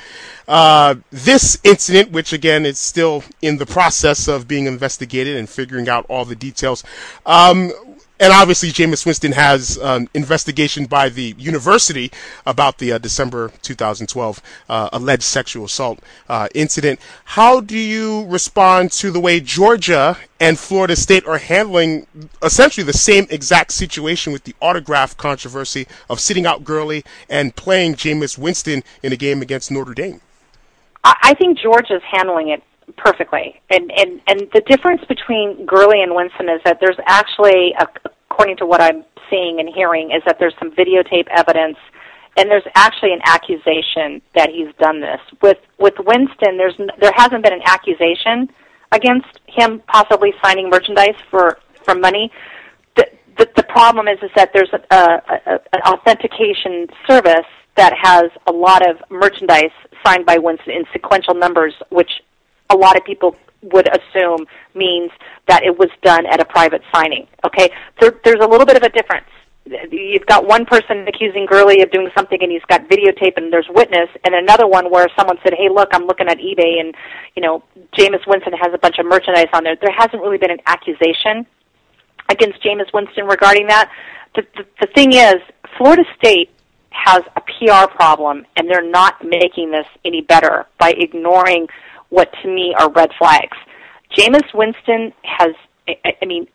uh, 0.48 0.96
this 1.12 1.60
incident, 1.62 2.10
which 2.10 2.32
again 2.32 2.66
is 2.66 2.76
still 2.76 3.22
in 3.40 3.58
the 3.58 3.66
process 3.66 4.26
of 4.26 4.48
being 4.48 4.66
investigated 4.66 5.36
and 5.36 5.48
figuring 5.48 5.88
out 5.88 6.04
all 6.08 6.24
the 6.24 6.34
details. 6.34 6.82
Um, 7.24 7.70
and 8.18 8.32
obviously, 8.32 8.70
Jameis 8.70 9.04
Winston 9.04 9.32
has 9.32 9.76
an 9.76 10.08
investigation 10.14 10.86
by 10.86 11.10
the 11.10 11.34
university 11.36 12.10
about 12.46 12.78
the 12.78 12.92
uh, 12.92 12.98
December 12.98 13.52
2012 13.60 14.40
uh, 14.68 14.88
alleged 14.92 15.22
sexual 15.22 15.66
assault 15.66 16.00
uh, 16.28 16.48
incident. 16.54 16.98
How 17.24 17.60
do 17.60 17.78
you 17.78 18.24
respond 18.26 18.92
to 18.92 19.10
the 19.10 19.20
way 19.20 19.40
Georgia 19.40 20.16
and 20.40 20.58
Florida 20.58 20.96
State 20.96 21.26
are 21.26 21.38
handling 21.38 22.06
essentially 22.42 22.84
the 22.84 22.94
same 22.94 23.26
exact 23.28 23.72
situation 23.72 24.32
with 24.32 24.44
the 24.44 24.54
autograph 24.60 25.16
controversy 25.16 25.86
of 26.08 26.18
sitting 26.18 26.46
out 26.46 26.64
Gurley 26.64 27.04
and 27.28 27.54
playing 27.54 27.96
Jameis 27.96 28.38
Winston 28.38 28.82
in 29.02 29.12
a 29.12 29.16
game 29.16 29.42
against 29.42 29.70
Notre 29.70 29.94
Dame? 29.94 30.22
I 31.04 31.34
think 31.34 31.58
Georgia's 31.58 32.02
handling 32.10 32.48
it 32.48 32.62
perfectly. 32.96 33.60
And 33.70 33.90
and 33.96 34.20
and 34.26 34.40
the 34.52 34.62
difference 34.66 35.02
between 35.08 35.66
Gurley 35.66 36.02
and 36.02 36.14
Winston 36.14 36.48
is 36.48 36.60
that 36.64 36.78
there's 36.80 36.98
actually, 37.06 37.74
a, 37.78 37.86
according 38.30 38.56
to 38.58 38.66
what 38.66 38.80
I'm 38.80 39.04
seeing 39.30 39.60
and 39.60 39.68
hearing, 39.68 40.10
is 40.10 40.22
that 40.26 40.38
there's 40.38 40.54
some 40.58 40.70
videotape 40.72 41.26
evidence, 41.34 41.76
and 42.36 42.50
there's 42.50 42.66
actually 42.74 43.12
an 43.12 43.20
accusation 43.24 44.22
that 44.34 44.50
he's 44.50 44.72
done 44.78 45.00
this. 45.00 45.20
With 45.42 45.58
with 45.78 45.94
Winston, 45.98 46.56
there's 46.56 46.76
there 47.00 47.12
hasn't 47.16 47.42
been 47.42 47.54
an 47.54 47.62
accusation 47.64 48.48
against 48.92 49.40
him 49.46 49.82
possibly 49.88 50.32
signing 50.42 50.70
merchandise 50.70 51.16
for 51.30 51.58
for 51.84 51.94
money. 51.94 52.30
The 52.94 53.06
the, 53.54 53.64
problem 53.64 54.08
is 54.08 54.18
is 54.22 54.30
that 54.34 54.50
there's 54.54 54.70
a, 54.72 54.80
a, 54.94 55.20
a, 55.46 55.60
an 55.74 55.80
authentication 55.82 56.86
service 57.06 57.44
that 57.76 57.92
has 58.00 58.30
a 58.46 58.52
lot 58.52 58.88
of 58.88 58.96
merchandise 59.10 59.70
signed 60.04 60.24
by 60.24 60.38
Winston 60.38 60.72
in 60.72 60.84
sequential 60.92 61.34
numbers, 61.34 61.74
which 61.90 62.10
a 62.70 62.76
lot 62.76 62.96
of 62.96 63.04
people 63.04 63.36
would 63.72 63.88
assume 63.88 64.46
means 64.74 65.10
that 65.48 65.62
it 65.64 65.76
was 65.78 65.88
done 66.02 66.26
at 66.26 66.40
a 66.40 66.44
private 66.44 66.82
signing. 66.92 67.26
Okay, 67.44 67.70
so 68.00 68.10
there's 68.24 68.40
a 68.40 68.46
little 68.46 68.66
bit 68.66 68.76
of 68.76 68.82
a 68.82 68.88
difference. 68.88 69.26
You've 69.90 70.26
got 70.26 70.46
one 70.46 70.64
person 70.64 71.08
accusing 71.08 71.44
Gurley 71.44 71.82
of 71.82 71.90
doing 71.90 72.08
something, 72.16 72.38
and 72.40 72.52
he's 72.52 72.62
got 72.68 72.88
videotape, 72.88 73.36
and 73.36 73.52
there's 73.52 73.66
witness, 73.70 74.08
and 74.24 74.32
another 74.32 74.66
one 74.66 74.90
where 74.92 75.08
someone 75.18 75.38
said, 75.42 75.54
"Hey, 75.54 75.68
look, 75.68 75.88
I'm 75.92 76.06
looking 76.06 76.28
at 76.28 76.38
eBay, 76.38 76.78
and 76.78 76.94
you 77.34 77.42
know, 77.42 77.64
Jameis 77.98 78.24
Winston 78.28 78.52
has 78.52 78.72
a 78.72 78.78
bunch 78.78 78.98
of 78.98 79.06
merchandise 79.06 79.48
on 79.52 79.64
there." 79.64 79.74
There 79.74 79.94
hasn't 79.96 80.22
really 80.22 80.38
been 80.38 80.52
an 80.52 80.60
accusation 80.66 81.46
against 82.28 82.62
Jameis 82.62 82.92
Winston 82.94 83.26
regarding 83.26 83.66
that. 83.66 83.90
The, 84.36 84.46
the, 84.56 84.66
the 84.82 84.86
thing 84.94 85.14
is, 85.14 85.36
Florida 85.76 86.04
State 86.16 86.50
has 86.90 87.22
a 87.34 87.40
PR 87.40 87.92
problem, 87.92 88.46
and 88.56 88.70
they're 88.70 88.88
not 88.88 89.24
making 89.24 89.70
this 89.70 89.86
any 90.04 90.20
better 90.20 90.66
by 90.78 90.90
ignoring 90.96 91.66
what 92.16 92.32
to 92.42 92.48
me 92.48 92.74
are 92.78 92.90
red 92.92 93.10
flags. 93.18 93.58
Jameis 94.16 94.48
Winston 94.54 95.12
has, 95.22 95.52
I 95.86 96.24
mean, 96.24 96.46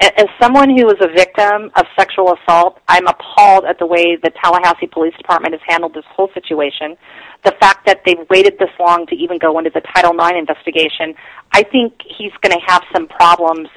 as 0.00 0.26
someone 0.42 0.70
who 0.70 0.86
was 0.86 0.96
a 1.00 1.06
victim 1.06 1.70
of 1.76 1.86
sexual 1.96 2.34
assault, 2.34 2.80
I'm 2.88 3.06
appalled 3.06 3.64
at 3.64 3.78
the 3.78 3.86
way 3.86 4.16
the 4.16 4.30
Tallahassee 4.42 4.88
Police 4.88 5.14
Department 5.16 5.54
has 5.54 5.60
handled 5.68 5.94
this 5.94 6.04
whole 6.10 6.30
situation. 6.34 6.96
The 7.44 7.54
fact 7.60 7.86
that 7.86 8.02
they've 8.04 8.28
waited 8.28 8.58
this 8.58 8.70
long 8.80 9.06
to 9.06 9.14
even 9.14 9.38
go 9.38 9.56
into 9.58 9.70
the 9.70 9.82
Title 9.94 10.12
IX 10.18 10.36
investigation, 10.36 11.14
I 11.52 11.62
think 11.62 11.94
he's 12.18 12.32
going 12.42 12.58
to 12.58 12.64
have 12.66 12.82
some 12.92 13.06
problems 13.06 13.68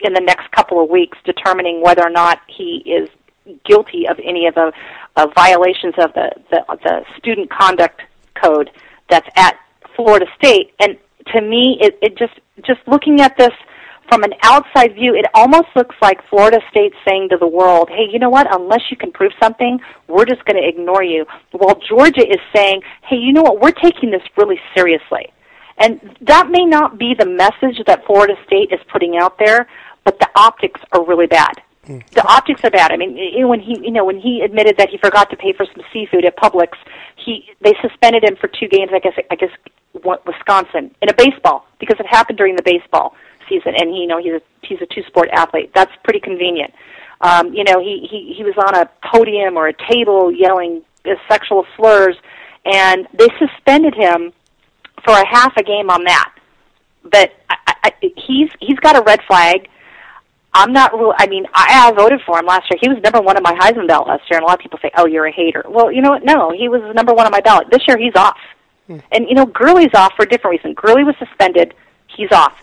in 0.00 0.12
the 0.12 0.20
next 0.20 0.50
couple 0.50 0.84
of 0.84 0.90
weeks 0.90 1.16
determining 1.24 1.80
whether 1.82 2.02
or 2.02 2.10
not 2.10 2.40
he 2.46 2.82
is 2.84 3.08
guilty 3.64 4.06
of 4.06 4.20
any 4.22 4.46
of 4.46 4.54
the 4.54 4.70
uh, 5.16 5.26
violations 5.34 5.94
of 5.98 6.12
the, 6.12 6.30
the 6.50 6.60
the 6.84 7.04
student 7.16 7.48
conduct 7.48 8.02
code 8.34 8.70
that's 9.08 9.28
at 9.36 9.56
Florida 9.96 10.26
State. 10.36 10.72
And 10.80 10.96
to 11.34 11.40
me, 11.40 11.78
it, 11.80 11.98
it 12.02 12.16
just 12.16 12.34
just 12.64 12.80
looking 12.86 13.20
at 13.20 13.36
this 13.36 13.52
from 14.08 14.22
an 14.22 14.32
outside 14.44 14.94
view, 14.94 15.14
it 15.14 15.26
almost 15.34 15.66
looks 15.74 15.96
like 16.00 16.20
Florida 16.28 16.60
State 16.70 16.92
saying 17.04 17.28
to 17.30 17.36
the 17.36 17.46
world, 17.46 17.88
"Hey, 17.90 18.06
you 18.10 18.18
know 18.18 18.30
what? 18.30 18.46
Unless 18.54 18.90
you 18.90 18.96
can 18.96 19.10
prove 19.10 19.32
something, 19.42 19.80
we're 20.06 20.26
just 20.26 20.44
going 20.44 20.60
to 20.62 20.68
ignore 20.68 21.02
you." 21.02 21.26
While 21.50 21.80
Georgia 21.88 22.26
is 22.26 22.40
saying, 22.54 22.82
"Hey, 23.02 23.16
you 23.16 23.32
know 23.32 23.42
what? 23.42 23.60
We're 23.60 23.72
taking 23.72 24.10
this 24.10 24.22
really 24.36 24.60
seriously." 24.74 25.32
And 25.78 26.16
that 26.22 26.48
may 26.50 26.64
not 26.64 26.98
be 26.98 27.14
the 27.18 27.26
message 27.26 27.82
that 27.86 28.06
Florida 28.06 28.34
State 28.46 28.72
is 28.72 28.80
putting 28.90 29.18
out 29.18 29.38
there, 29.38 29.66
but 30.04 30.18
the 30.18 30.28
optics 30.34 30.80
are 30.92 31.04
really 31.04 31.26
bad. 31.26 31.60
Mm. 31.86 32.08
The 32.10 32.26
optics 32.26 32.62
are 32.64 32.70
bad. 32.70 32.90
I 32.92 32.96
mean, 32.96 33.46
when 33.46 33.60
he, 33.60 33.78
you 33.82 33.92
know, 33.92 34.04
when 34.04 34.18
he 34.18 34.40
admitted 34.40 34.76
that 34.78 34.88
he 34.88 34.98
forgot 34.98 35.30
to 35.30 35.36
pay 35.36 35.52
for 35.52 35.66
some 35.66 35.84
seafood 35.92 36.24
at 36.24 36.36
Publix, 36.36 36.70
he 37.16 37.44
they 37.60 37.74
suspended 37.82 38.24
him 38.24 38.36
for 38.40 38.48
two 38.48 38.68
games. 38.68 38.90
I 38.94 38.98
guess, 38.98 39.12
I 39.30 39.36
guess, 39.36 39.50
Wisconsin 40.04 40.94
in 41.02 41.08
a 41.08 41.14
baseball 41.14 41.66
because 41.78 41.98
it 41.98 42.06
happened 42.06 42.38
during 42.38 42.56
the 42.56 42.62
baseball 42.62 43.14
season, 43.48 43.74
and 43.76 43.90
he, 43.90 44.00
you 44.00 44.06
know, 44.06 44.18
he's 44.18 44.34
a 44.34 44.42
he's 44.62 44.80
a 44.80 44.86
two 44.86 45.02
sport 45.06 45.28
athlete. 45.32 45.70
That's 45.74 45.92
pretty 46.04 46.20
convenient. 46.20 46.72
Um, 47.20 47.52
you 47.52 47.64
know, 47.64 47.80
he 47.80 48.06
he 48.10 48.34
he 48.36 48.44
was 48.44 48.54
on 48.56 48.74
a 48.74 48.90
podium 49.12 49.56
or 49.56 49.68
a 49.68 49.74
table 49.90 50.32
yelling 50.32 50.82
sexual 51.28 51.66
slurs, 51.76 52.16
and 52.64 53.06
they 53.12 53.28
suspended 53.38 53.94
him 53.94 54.32
for 55.04 55.12
a 55.12 55.26
half 55.26 55.56
a 55.56 55.62
game 55.62 55.90
on 55.90 56.04
that. 56.04 56.32
But 57.04 57.32
I, 57.48 57.74
I, 57.84 57.92
he's 58.00 58.50
he's 58.60 58.78
got 58.80 58.96
a 58.96 59.02
red 59.02 59.20
flag 59.26 59.68
I'm 60.56 60.72
not. 60.72 60.90
I 61.18 61.26
mean, 61.26 61.44
I, 61.52 61.86
I 61.86 61.92
voted 61.92 62.22
for 62.24 62.38
him 62.38 62.46
last 62.46 62.64
year. 62.70 62.78
He 62.80 62.88
was 62.88 62.96
number 63.02 63.20
one 63.20 63.36
on 63.36 63.42
my 63.42 63.52
Heisman 63.52 63.86
ballot 63.86 64.08
last 64.08 64.22
year, 64.30 64.38
and 64.38 64.42
a 64.42 64.46
lot 64.46 64.58
of 64.58 64.62
people 64.62 64.78
say, 64.80 64.90
"Oh, 64.96 65.06
you're 65.06 65.26
a 65.26 65.32
hater." 65.32 65.62
Well, 65.68 65.92
you 65.92 66.00
know 66.00 66.08
what? 66.08 66.24
No, 66.24 66.50
he 66.50 66.70
was 66.70 66.80
number 66.94 67.12
one 67.12 67.26
on 67.26 67.30
my 67.30 67.42
ballot. 67.42 67.68
This 67.70 67.82
year, 67.86 67.98
he's 67.98 68.16
off. 68.16 68.38
Hmm. 68.86 68.98
And 69.12 69.28
you 69.28 69.34
know, 69.34 69.46
Gurley's 69.46 69.94
off 69.94 70.12
for 70.16 70.24
a 70.24 70.28
different 70.28 70.58
reason. 70.58 70.74
Gurley 70.74 71.04
was 71.04 71.14
suspended. 71.18 71.74
He's 72.16 72.30
off. 72.32 72.54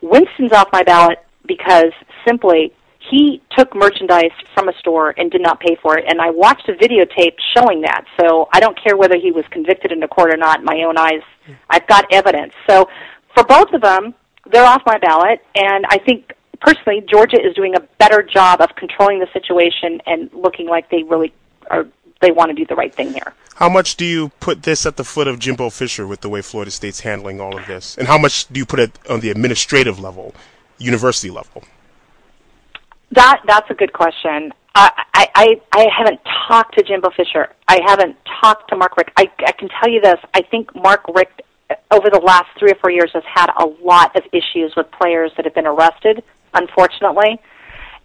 Winston's 0.00 0.52
off 0.52 0.68
my 0.72 0.82
ballot 0.82 1.18
because 1.46 1.92
simply 2.26 2.72
he 3.10 3.42
took 3.56 3.74
merchandise 3.74 4.30
from 4.54 4.68
a 4.68 4.72
store 4.78 5.14
and 5.16 5.30
did 5.30 5.40
not 5.40 5.58
pay 5.58 5.76
for 5.82 5.98
it. 5.98 6.04
And 6.06 6.20
I 6.20 6.30
watched 6.30 6.68
a 6.68 6.72
videotape 6.72 7.34
showing 7.56 7.80
that. 7.82 8.04
So 8.20 8.48
I 8.52 8.60
don't 8.60 8.78
care 8.82 8.96
whether 8.96 9.16
he 9.16 9.32
was 9.32 9.44
convicted 9.50 9.90
in 9.90 10.00
the 10.00 10.08
court 10.08 10.32
or 10.32 10.36
not. 10.36 10.60
In 10.60 10.64
my 10.64 10.82
own 10.86 10.96
eyes, 10.98 11.22
hmm. 11.46 11.52
I've 11.68 11.86
got 11.86 12.06
evidence. 12.12 12.52
So 12.68 12.88
for 13.34 13.44
both 13.44 13.72
of 13.72 13.80
them, 13.80 14.14
they're 14.50 14.64
off 14.64 14.82
my 14.86 14.98
ballot. 14.98 15.40
And 15.54 15.84
I 15.88 15.98
think 15.98 16.32
personally, 16.60 17.02
Georgia 17.10 17.40
is 17.40 17.54
doing 17.54 17.74
a 17.74 17.80
better 17.98 18.22
job 18.22 18.60
of 18.60 18.68
controlling 18.76 19.18
the 19.18 19.28
situation 19.32 20.00
and 20.06 20.30
looking 20.32 20.68
like 20.68 20.90
they 20.90 21.02
really 21.02 21.32
are. 21.70 21.86
They 22.20 22.30
want 22.30 22.50
to 22.50 22.54
do 22.54 22.66
the 22.66 22.74
right 22.74 22.94
thing 22.94 23.12
here. 23.12 23.32
How 23.56 23.68
much 23.68 23.96
do 23.96 24.04
you 24.04 24.30
put 24.40 24.62
this 24.62 24.86
at 24.86 24.96
the 24.96 25.04
foot 25.04 25.28
of 25.28 25.38
Jimbo 25.38 25.70
Fisher 25.70 26.06
with 26.06 26.20
the 26.20 26.28
way 26.28 26.42
Florida 26.42 26.70
State's 26.70 27.00
handling 27.00 27.40
all 27.40 27.58
of 27.58 27.66
this, 27.66 27.96
and 27.98 28.06
how 28.06 28.18
much 28.18 28.48
do 28.48 28.58
you 28.58 28.66
put 28.66 28.80
it 28.80 28.98
on 29.08 29.20
the 29.20 29.30
administrative 29.30 29.98
level, 29.98 30.34
university 30.78 31.30
level? 31.30 31.64
That 33.12 33.42
that's 33.46 33.70
a 33.70 33.74
good 33.74 33.92
question. 33.92 34.52
I, 34.74 34.90
I 35.14 35.60
I 35.72 35.86
haven't 35.96 36.20
talked 36.48 36.78
to 36.78 36.84
Jimbo 36.84 37.10
Fisher. 37.10 37.48
I 37.68 37.80
haven't 37.84 38.16
talked 38.40 38.70
to 38.70 38.76
Mark 38.76 38.96
Richt. 38.96 39.10
I, 39.16 39.30
I 39.46 39.52
can 39.52 39.68
tell 39.68 39.90
you 39.90 40.00
this. 40.00 40.18
I 40.32 40.42
think 40.42 40.74
Mark 40.74 41.04
Richt 41.14 41.42
over 41.90 42.08
the 42.10 42.20
last 42.20 42.46
three 42.58 42.70
or 42.70 42.76
four 42.76 42.90
years 42.90 43.10
has 43.14 43.24
had 43.26 43.50
a 43.58 43.66
lot 43.84 44.14
of 44.16 44.22
issues 44.32 44.74
with 44.76 44.90
players 44.92 45.32
that 45.36 45.44
have 45.44 45.54
been 45.54 45.66
arrested 45.66 46.22
unfortunately. 46.54 47.40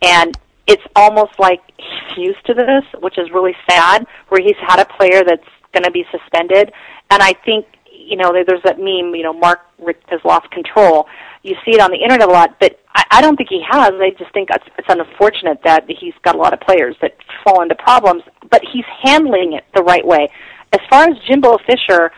And 0.01 0.37
it's 0.67 0.83
almost 0.95 1.39
like 1.39 1.61
he's 1.77 2.17
used 2.17 2.45
to 2.47 2.53
this, 2.53 2.83
which 3.01 3.17
is 3.17 3.29
really 3.31 3.55
sad, 3.69 4.05
where 4.29 4.41
he's 4.41 4.57
had 4.67 4.79
a 4.79 4.85
player 4.85 5.23
that's 5.25 5.47
going 5.73 5.83
to 5.83 5.91
be 5.91 6.05
suspended. 6.11 6.71
And 7.11 7.21
I 7.21 7.33
think, 7.45 7.65
you 7.91 8.17
know, 8.17 8.33
there's 8.33 8.63
that 8.63 8.77
meme, 8.77 9.13
you 9.15 9.23
know, 9.23 9.33
Mark 9.33 9.59
has 10.07 10.21
lost 10.23 10.49
control. 10.51 11.07
You 11.43 11.55
see 11.63 11.75
it 11.75 11.81
on 11.81 11.91
the 11.91 11.97
internet 11.97 12.27
a 12.27 12.31
lot, 12.31 12.59
but 12.59 12.79
I, 12.95 13.03
I 13.11 13.21
don't 13.21 13.35
think 13.35 13.49
he 13.49 13.61
has. 13.69 13.91
I 13.93 14.11
just 14.17 14.33
think 14.33 14.49
it's, 14.51 14.65
it's 14.77 14.87
unfortunate 14.89 15.59
that 15.63 15.85
he's 15.87 16.13
got 16.23 16.35
a 16.35 16.37
lot 16.37 16.53
of 16.53 16.59
players 16.61 16.95
that 17.01 17.15
fall 17.43 17.61
into 17.61 17.75
problems, 17.75 18.23
but 18.49 18.61
he's 18.73 18.85
handling 19.03 19.53
it 19.53 19.65
the 19.75 19.83
right 19.83 20.05
way. 20.05 20.29
As 20.73 20.79
far 20.89 21.03
as 21.03 21.17
Jimbo 21.27 21.57
Fisher, 21.67 22.11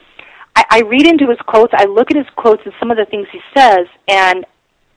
I, 0.56 0.66
I 0.70 0.82
read 0.82 1.06
into 1.06 1.28
his 1.28 1.40
quotes, 1.46 1.74
I 1.76 1.86
look 1.86 2.12
at 2.12 2.18
his 2.18 2.28
quotes 2.36 2.62
and 2.64 2.74
some 2.80 2.92
of 2.92 2.98
the 2.98 3.06
things 3.06 3.28
he 3.32 3.42
says, 3.56 3.88
and 4.08 4.46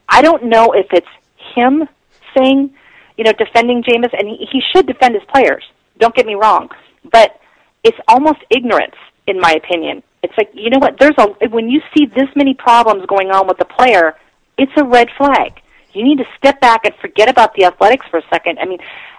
I 0.09 0.23
don't 0.23 0.45
know 0.45 0.73
if 0.73 0.87
it's 0.93 1.07
him 1.55 1.89
saying, 2.37 2.75
you 3.21 3.25
know, 3.25 3.33
defending 3.33 3.83
Jameis, 3.83 4.19
and 4.19 4.27
he, 4.27 4.49
he 4.51 4.63
should 4.73 4.87
defend 4.87 5.15
his 5.15 5.23
players. 5.29 5.63
Don't 5.99 6.15
get 6.15 6.25
me 6.25 6.37
wrong, 6.37 6.71
but 7.13 7.39
it's 7.85 7.99
almost 8.09 8.39
ignorance, 8.49 8.95
in 9.27 9.39
my 9.39 9.53
opinion. 9.53 10.03
It's 10.23 10.33
like 10.39 10.49
you 10.55 10.71
know 10.71 10.79
what? 10.79 10.99
There's 10.99 11.19
a 11.19 11.49
when 11.51 11.69
you 11.69 11.83
see 11.95 12.07
this 12.07 12.31
many 12.35 12.55
problems 12.55 13.05
going 13.05 13.31
on 13.31 13.47
with 13.47 13.59
the 13.59 13.67
player, 13.67 14.15
it's 14.57 14.73
a 14.79 14.85
red 14.85 15.09
flag. 15.19 15.61
You 15.93 16.03
need 16.03 16.17
to 16.17 16.25
step 16.39 16.63
back 16.63 16.87
and 16.87 16.95
forget 16.95 17.29
about 17.29 17.55
the 17.57 17.65
athletics 17.65 18.07
for 18.11 18.21
a 18.21 18.23
second. 18.33 18.59
I 18.59 18.65
mean, 18.65 18.79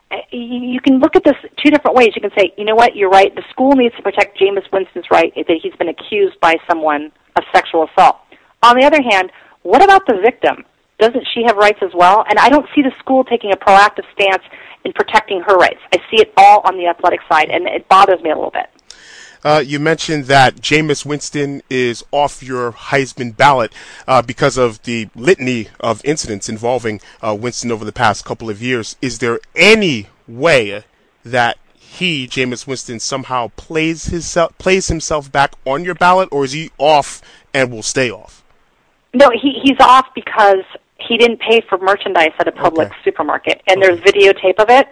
eh, 0.09 0.21
you 0.31 0.81
can 0.81 0.97
look 0.97 1.15
at 1.15 1.23
this 1.23 1.37
two 1.63 1.69
different 1.69 1.95
ways. 1.95 2.13
You 2.15 2.21
can 2.21 2.31
say, 2.35 2.53
you 2.57 2.65
know 2.65 2.73
what, 2.73 2.95
you're 2.95 3.09
right. 3.09 3.35
The 3.35 3.43
school 3.51 3.75
needs 3.75 3.95
to 3.97 4.01
protect 4.01 4.39
Jameis 4.39 4.65
Winston's 4.73 5.05
right 5.11 5.31
that 5.35 5.59
he's 5.61 5.75
been 5.75 5.89
accused 5.89 6.39
by 6.39 6.55
someone 6.67 7.11
of 7.35 7.43
sexual 7.53 7.87
assault. 7.87 8.17
On 8.63 8.75
the 8.79 8.83
other 8.83 9.01
hand, 9.07 9.31
what 9.61 9.83
about 9.83 10.07
the 10.07 10.19
victim? 10.23 10.65
Doesn't 11.01 11.27
she 11.33 11.41
have 11.47 11.57
rights 11.57 11.79
as 11.81 11.89
well? 11.95 12.23
And 12.29 12.37
I 12.37 12.47
don't 12.47 12.67
see 12.75 12.83
the 12.83 12.91
school 12.99 13.23
taking 13.23 13.51
a 13.51 13.57
proactive 13.57 14.05
stance 14.13 14.43
in 14.85 14.93
protecting 14.93 15.41
her 15.41 15.55
rights. 15.55 15.79
I 15.91 15.97
see 16.11 16.21
it 16.21 16.31
all 16.37 16.61
on 16.63 16.77
the 16.77 16.85
athletic 16.85 17.21
side, 17.27 17.49
and 17.49 17.67
it 17.67 17.89
bothers 17.89 18.21
me 18.21 18.29
a 18.29 18.35
little 18.35 18.51
bit. 18.51 18.69
Uh, 19.43 19.63
you 19.65 19.79
mentioned 19.79 20.25
that 20.25 20.57
Jameis 20.57 21.03
Winston 21.03 21.63
is 21.71 22.03
off 22.11 22.43
your 22.43 22.71
Heisman 22.71 23.35
ballot 23.35 23.73
uh, 24.07 24.21
because 24.21 24.57
of 24.59 24.83
the 24.83 25.09
litany 25.15 25.69
of 25.79 26.05
incidents 26.05 26.47
involving 26.47 27.01
uh, 27.19 27.35
Winston 27.39 27.71
over 27.71 27.83
the 27.83 27.91
past 27.91 28.23
couple 28.23 28.51
of 28.51 28.61
years. 28.61 28.95
Is 29.01 29.17
there 29.17 29.39
any 29.55 30.07
way 30.27 30.83
that 31.25 31.57
he, 31.79 32.27
Jameis 32.27 32.67
Winston, 32.67 32.99
somehow 32.99 33.49
plays 33.55 34.05
his 34.05 34.37
plays 34.59 34.87
himself 34.87 35.31
back 35.31 35.53
on 35.65 35.83
your 35.83 35.95
ballot, 35.95 36.29
or 36.31 36.43
is 36.43 36.51
he 36.51 36.69
off 36.77 37.23
and 37.55 37.71
will 37.71 37.81
stay 37.81 38.11
off? 38.11 38.43
No, 39.15 39.29
he 39.31 39.59
he's 39.63 39.79
off 39.79 40.07
because 40.13 40.63
he 41.07 41.17
didn't 41.17 41.39
pay 41.39 41.61
for 41.61 41.77
merchandise 41.77 42.31
at 42.39 42.47
a 42.47 42.51
public 42.51 42.87
okay. 42.87 42.97
supermarket, 43.03 43.61
and 43.67 43.81
okay. 43.81 43.95
there's 43.95 43.99
videotape 44.01 44.59
of 44.59 44.69
it. 44.69 44.87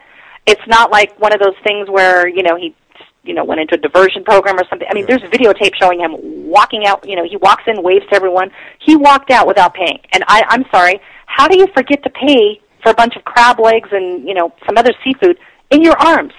It's 0.46 0.66
not 0.68 0.92
like 0.92 1.20
one 1.20 1.34
of 1.34 1.40
those 1.40 1.56
things 1.64 1.90
where 1.90 2.28
you 2.28 2.44
know 2.44 2.56
he 2.56 2.76
you 3.24 3.34
know 3.34 3.44
went 3.44 3.62
into 3.62 3.76
a 3.76 3.78
diversion 3.78 4.24
program 4.24 4.58
or 4.58 4.66
something. 4.70 4.88
I 4.90 4.94
mean, 4.94 5.06
there's 5.06 5.22
videotape 5.22 5.76
showing 5.76 6.00
him 6.00 6.16
walking 6.48 6.86
out. 6.86 7.08
You 7.08 7.16
know, 7.16 7.24
he 7.24 7.38
walks 7.38 7.64
in, 7.68 7.82
waves 7.84 8.06
to 8.10 8.16
everyone. 8.16 8.52
He 8.80 8.96
walked 8.96 9.32
out 9.32 9.48
without 9.48 9.74
paying. 9.74 10.00
And 10.14 10.24
I, 10.28 10.44
I'm 10.48 10.66
sorry, 10.72 11.00
how 11.26 11.48
do 11.48 11.58
you 11.58 11.68
forget 11.74 12.04
to 12.04 12.10
pay 12.10 12.62
for 12.82 12.90
a 12.92 12.96
bunch 12.96 13.16
of 13.16 13.24
crab 13.26 13.60
legs 13.60 13.90
and 13.92 14.28
you 14.28 14.34
know 14.34 14.54
some 14.66 14.78
other 14.78 14.94
seafood 15.04 15.38
in 15.70 15.82
your 15.82 15.98
arms 16.00 16.34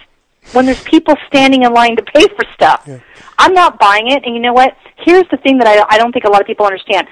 when 0.52 0.64
there's 0.64 0.82
people 0.84 1.14
standing 1.26 1.62
in 1.62 1.72
line 1.72 1.96
to 1.96 2.02
pay 2.02 2.26
for 2.28 2.44
stuff? 2.54 2.84
Yeah. 2.86 3.00
I'm 3.38 3.54
not 3.54 3.78
buying 3.78 4.08
it. 4.08 4.24
And 4.24 4.34
you 4.34 4.40
know 4.40 4.52
what? 4.52 4.76
Here's 4.96 5.24
the 5.30 5.38
thing 5.38 5.58
that 5.58 5.66
I, 5.66 5.94
I 5.94 5.98
don't 5.98 6.12
think 6.12 6.26
a 6.26 6.30
lot 6.30 6.40
of 6.40 6.46
people 6.46 6.66
understand. 6.66 7.08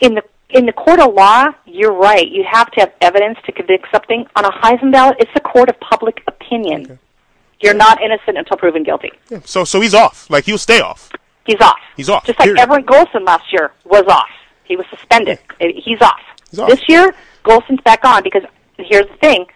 In 0.00 0.14
the 0.14 0.22
in 0.50 0.66
the 0.66 0.72
court 0.72 1.00
of 1.00 1.14
law, 1.14 1.46
you're 1.66 1.92
right. 1.92 2.26
You 2.28 2.44
have 2.50 2.70
to 2.72 2.80
have 2.80 2.92
evidence 3.00 3.38
to 3.46 3.52
convict 3.52 3.86
something. 3.92 4.26
On 4.36 4.44
a 4.44 4.50
Heisman 4.50 4.92
ballot, 4.92 5.16
it's 5.18 5.30
a 5.34 5.40
court 5.40 5.68
of 5.68 5.78
public 5.80 6.22
opinion. 6.26 6.84
Okay. 6.84 6.98
You're 7.60 7.74
not 7.74 8.00
innocent 8.00 8.38
until 8.38 8.56
proven 8.56 8.82
guilty. 8.82 9.10
Yeah. 9.30 9.40
So, 9.44 9.64
so 9.64 9.80
he's 9.80 9.94
off. 9.94 10.30
Like 10.30 10.44
he'll 10.44 10.58
stay 10.58 10.80
off. 10.80 11.10
He's 11.44 11.60
off. 11.60 11.78
He's 11.96 12.08
off. 12.08 12.24
Just 12.24 12.38
like 12.38 12.46
period. 12.46 12.60
Everett 12.60 12.86
Golson 12.86 13.26
last 13.26 13.52
year 13.52 13.72
was 13.84 14.04
off. 14.08 14.28
He 14.64 14.76
was 14.76 14.86
suspended. 14.90 15.38
Yeah. 15.60 15.68
He's, 15.74 16.00
off. 16.00 16.20
he's 16.50 16.58
off. 16.58 16.68
This 16.68 16.88
year, 16.88 17.14
Golson's 17.44 17.80
back 17.82 18.04
on 18.04 18.22
because 18.22 18.42
here's 18.76 19.06
the 19.06 19.16
thing. 19.16 19.46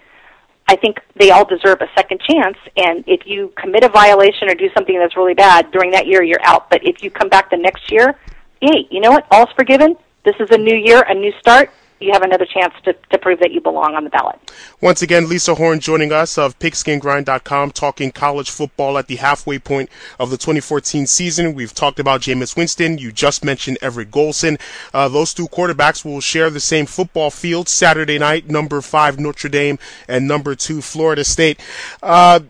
I 0.68 0.76
think 0.76 1.01
they 1.16 1.30
all 1.30 1.45
deserve 1.45 1.80
a 1.80 1.88
second 1.95 2.20
chance. 2.20 2.57
And 2.76 3.05
if 3.07 3.26
you 3.26 3.53
commit 3.57 3.84
a 3.84 3.88
violation 3.88 4.49
or 4.49 4.55
do 4.55 4.68
something 4.74 4.99
that's 4.99 5.16
really 5.16 5.34
bad 5.34 5.70
during 5.70 5.90
that 5.93 6.07
year, 6.07 6.22
you're 6.22 6.43
out. 6.45 6.70
But 6.70 6.86
if 6.86 7.03
you 7.03 7.11
come 7.11 7.28
back 7.28 7.51
the 7.51 7.57
next 7.57 7.90
year, 7.90 8.18
hey, 8.61 8.86
you 8.90 9.01
know 9.01 9.11
what? 9.11 9.26
All's 9.30 9.51
forgiven. 9.57 9.97
This 10.24 10.36
is 10.40 10.50
a 10.50 10.58
new 10.58 10.76
year, 10.76 11.02
a 11.08 11.14
new 11.14 11.32
start 11.40 11.70
you 12.02 12.12
have 12.12 12.22
another 12.22 12.46
chance 12.46 12.74
to, 12.84 12.92
to 12.92 13.18
prove 13.18 13.38
that 13.40 13.52
you 13.52 13.60
belong 13.60 13.94
on 13.94 14.04
the 14.04 14.10
ballot. 14.10 14.52
Once 14.80 15.02
again, 15.02 15.28
Lisa 15.28 15.54
Horn 15.54 15.80
joining 15.80 16.12
us 16.12 16.36
of 16.36 16.58
PigskinGrind.com, 16.58 17.70
talking 17.70 18.10
college 18.10 18.50
football 18.50 18.98
at 18.98 19.06
the 19.06 19.16
halfway 19.16 19.58
point 19.58 19.88
of 20.18 20.30
the 20.30 20.36
2014 20.36 21.06
season. 21.06 21.54
We've 21.54 21.72
talked 21.72 22.00
about 22.00 22.22
Jameis 22.22 22.56
Winston. 22.56 22.98
You 22.98 23.12
just 23.12 23.44
mentioned 23.44 23.78
Everett 23.80 24.10
Golson. 24.10 24.60
Uh, 24.92 25.08
those 25.08 25.32
two 25.32 25.48
quarterbacks 25.48 26.04
will 26.04 26.20
share 26.20 26.50
the 26.50 26.60
same 26.60 26.86
football 26.86 27.30
field 27.30 27.68
Saturday 27.68 28.18
night. 28.18 28.48
Number 28.48 28.80
five 28.80 29.18
Notre 29.18 29.48
Dame 29.48 29.78
and 30.08 30.26
number 30.26 30.54
two 30.54 30.82
Florida 30.82 31.24
State. 31.24 31.60
Uh, 32.02 32.40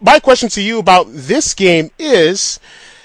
my 0.00 0.18
question 0.18 0.48
to 0.50 0.60
you 0.60 0.78
about 0.78 1.06
this 1.08 1.54
game 1.54 1.90
is, 1.98 2.60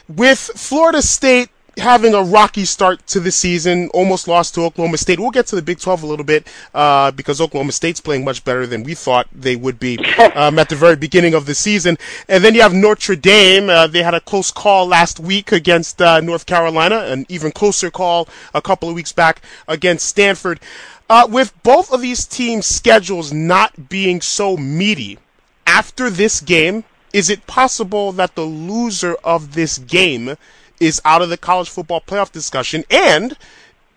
with 0.09 0.39
Florida 0.39 1.01
State 1.01 1.49
having 1.81 2.13
a 2.13 2.23
rocky 2.23 2.63
start 2.63 3.05
to 3.07 3.19
the 3.19 3.31
season, 3.31 3.89
almost 3.89 4.27
lost 4.27 4.55
to 4.55 4.61
Oklahoma 4.61 4.97
State. 4.97 5.19
We'll 5.19 5.31
get 5.31 5.47
to 5.47 5.55
the 5.55 5.61
Big 5.61 5.79
12 5.79 6.03
a 6.03 6.05
little 6.05 6.23
bit 6.23 6.47
uh, 6.73 7.11
because 7.11 7.41
Oklahoma 7.41 7.71
State's 7.71 7.99
playing 7.99 8.23
much 8.23 8.45
better 8.45 8.65
than 8.65 8.83
we 8.83 8.93
thought 8.93 9.27
they 9.33 9.55
would 9.55 9.79
be 9.79 9.97
um, 10.35 10.57
at 10.59 10.69
the 10.69 10.75
very 10.75 10.95
beginning 10.95 11.33
of 11.33 11.45
the 11.45 11.55
season. 11.55 11.97
And 12.29 12.43
then 12.43 12.55
you 12.55 12.61
have 12.61 12.73
Notre 12.73 13.15
Dame. 13.15 13.69
Uh, 13.69 13.87
they 13.87 14.03
had 14.03 14.13
a 14.13 14.21
close 14.21 14.51
call 14.51 14.85
last 14.85 15.19
week 15.19 15.51
against 15.51 16.01
uh, 16.01 16.21
North 16.21 16.45
Carolina, 16.45 16.99
an 16.99 17.25
even 17.27 17.51
closer 17.51 17.91
call 17.91 18.29
a 18.53 18.61
couple 18.61 18.87
of 18.87 18.95
weeks 18.95 19.11
back 19.11 19.41
against 19.67 20.07
Stanford. 20.07 20.59
Uh, 21.09 21.27
with 21.29 21.51
both 21.63 21.91
of 21.91 22.01
these 22.01 22.25
teams' 22.25 22.67
schedules 22.67 23.33
not 23.33 23.89
being 23.89 24.21
so 24.21 24.55
meaty, 24.55 25.19
after 25.67 26.09
this 26.09 26.39
game, 26.39 26.85
is 27.11 27.29
it 27.29 27.45
possible 27.47 28.13
that 28.13 28.35
the 28.35 28.43
loser 28.43 29.15
of 29.23 29.55
this 29.55 29.77
game– 29.77 30.37
is 30.81 31.01
out 31.05 31.21
of 31.21 31.29
the 31.29 31.37
college 31.37 31.69
football 31.69 32.01
playoff 32.01 32.31
discussion. 32.31 32.83
And 32.89 33.37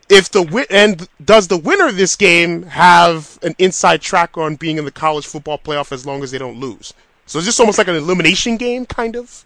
if 0.08 0.30
the 0.30 0.42
win- 0.42 0.66
and 0.70 1.08
does 1.24 1.48
the 1.48 1.56
winner 1.56 1.88
of 1.88 1.96
this 1.96 2.14
game 2.14 2.64
have 2.64 3.38
an 3.42 3.54
inside 3.58 4.02
track 4.02 4.36
on 4.36 4.56
being 4.56 4.76
in 4.78 4.84
the 4.84 4.92
college 4.92 5.26
football 5.26 5.58
playoff 5.58 5.90
as 5.90 6.04
long 6.06 6.22
as 6.22 6.30
they 6.30 6.38
don't 6.38 6.60
lose? 6.60 6.92
So 7.26 7.38
it's 7.38 7.46
just 7.46 7.58
almost 7.58 7.78
like 7.78 7.88
an 7.88 7.96
elimination 7.96 8.58
game, 8.58 8.84
kind 8.84 9.16
of. 9.16 9.44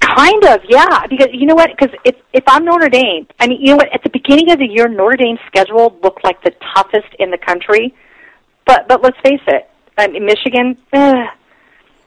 Kind 0.00 0.44
of, 0.46 0.60
yeah. 0.68 1.06
Because 1.06 1.28
you 1.32 1.46
know 1.46 1.54
what? 1.54 1.70
Because 1.70 1.94
if 2.04 2.16
if 2.32 2.42
I'm 2.48 2.64
Notre 2.64 2.88
Dame, 2.88 3.28
I 3.38 3.46
mean, 3.46 3.60
you 3.60 3.68
know 3.68 3.76
what? 3.76 3.92
At 3.92 4.02
the 4.02 4.10
beginning 4.10 4.50
of 4.50 4.58
the 4.58 4.66
year, 4.66 4.88
Notre 4.88 5.16
Dame's 5.16 5.38
schedule 5.46 5.96
looked 6.02 6.24
like 6.24 6.42
the 6.42 6.52
toughest 6.74 7.14
in 7.20 7.30
the 7.30 7.38
country. 7.38 7.94
But 8.66 8.88
but 8.88 9.02
let's 9.02 9.18
face 9.20 9.42
it, 9.46 9.70
I 9.96 10.08
mean, 10.08 10.24
Michigan, 10.24 10.76
ugh, 10.92 11.28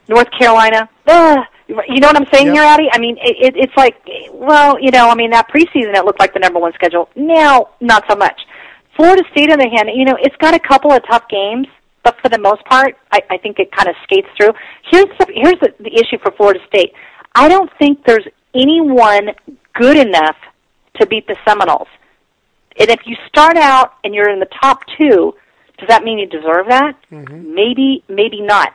North 0.08 0.30
Carolina, 0.32 0.90
ugh, 1.06 1.38
you 1.68 2.00
know 2.00 2.08
what 2.08 2.16
I'm 2.16 2.26
saying 2.32 2.46
yep. 2.46 2.54
here, 2.56 2.62
Addie? 2.62 2.88
I 2.92 2.98
mean, 2.98 3.16
it, 3.18 3.36
it, 3.40 3.56
it's 3.56 3.76
like, 3.76 3.96
well, 4.32 4.78
you 4.80 4.90
know, 4.90 5.08
I 5.08 5.14
mean, 5.14 5.30
that 5.30 5.48
preseason 5.48 5.94
it 5.94 6.04
looked 6.04 6.20
like 6.20 6.34
the 6.34 6.40
number 6.40 6.58
one 6.58 6.72
schedule. 6.74 7.08
Now, 7.16 7.70
not 7.80 8.04
so 8.08 8.16
much. 8.16 8.40
Florida 8.96 9.22
State, 9.32 9.50
on 9.50 9.58
the 9.58 9.68
hand, 9.68 9.90
you 9.94 10.04
know, 10.04 10.16
it's 10.20 10.36
got 10.36 10.54
a 10.54 10.60
couple 10.60 10.92
of 10.92 11.02
tough 11.10 11.24
games, 11.28 11.66
but 12.02 12.16
for 12.20 12.28
the 12.28 12.38
most 12.38 12.64
part, 12.66 12.96
I, 13.12 13.20
I 13.30 13.38
think 13.38 13.58
it 13.58 13.72
kind 13.72 13.88
of 13.88 13.96
skates 14.04 14.28
through. 14.36 14.52
Here's 14.90 15.08
the, 15.18 15.26
here's 15.34 15.58
the, 15.60 15.74
the 15.80 15.94
issue 15.94 16.18
for 16.22 16.30
Florida 16.32 16.60
State. 16.68 16.92
I 17.34 17.48
don't 17.48 17.70
think 17.78 18.04
there's 18.04 18.26
anyone 18.54 19.30
good 19.74 19.96
enough 19.96 20.36
to 21.00 21.06
beat 21.06 21.26
the 21.26 21.36
Seminoles. 21.46 21.88
And 22.78 22.88
if 22.90 23.00
you 23.06 23.16
start 23.26 23.56
out 23.56 23.94
and 24.04 24.14
you're 24.14 24.30
in 24.30 24.38
the 24.38 24.48
top 24.62 24.80
two, 24.98 25.34
does 25.78 25.88
that 25.88 26.04
mean 26.04 26.18
you 26.18 26.26
deserve 26.26 26.66
that? 26.68 26.96
Mm-hmm. 27.10 27.54
Maybe, 27.54 28.04
maybe 28.08 28.40
not. 28.40 28.72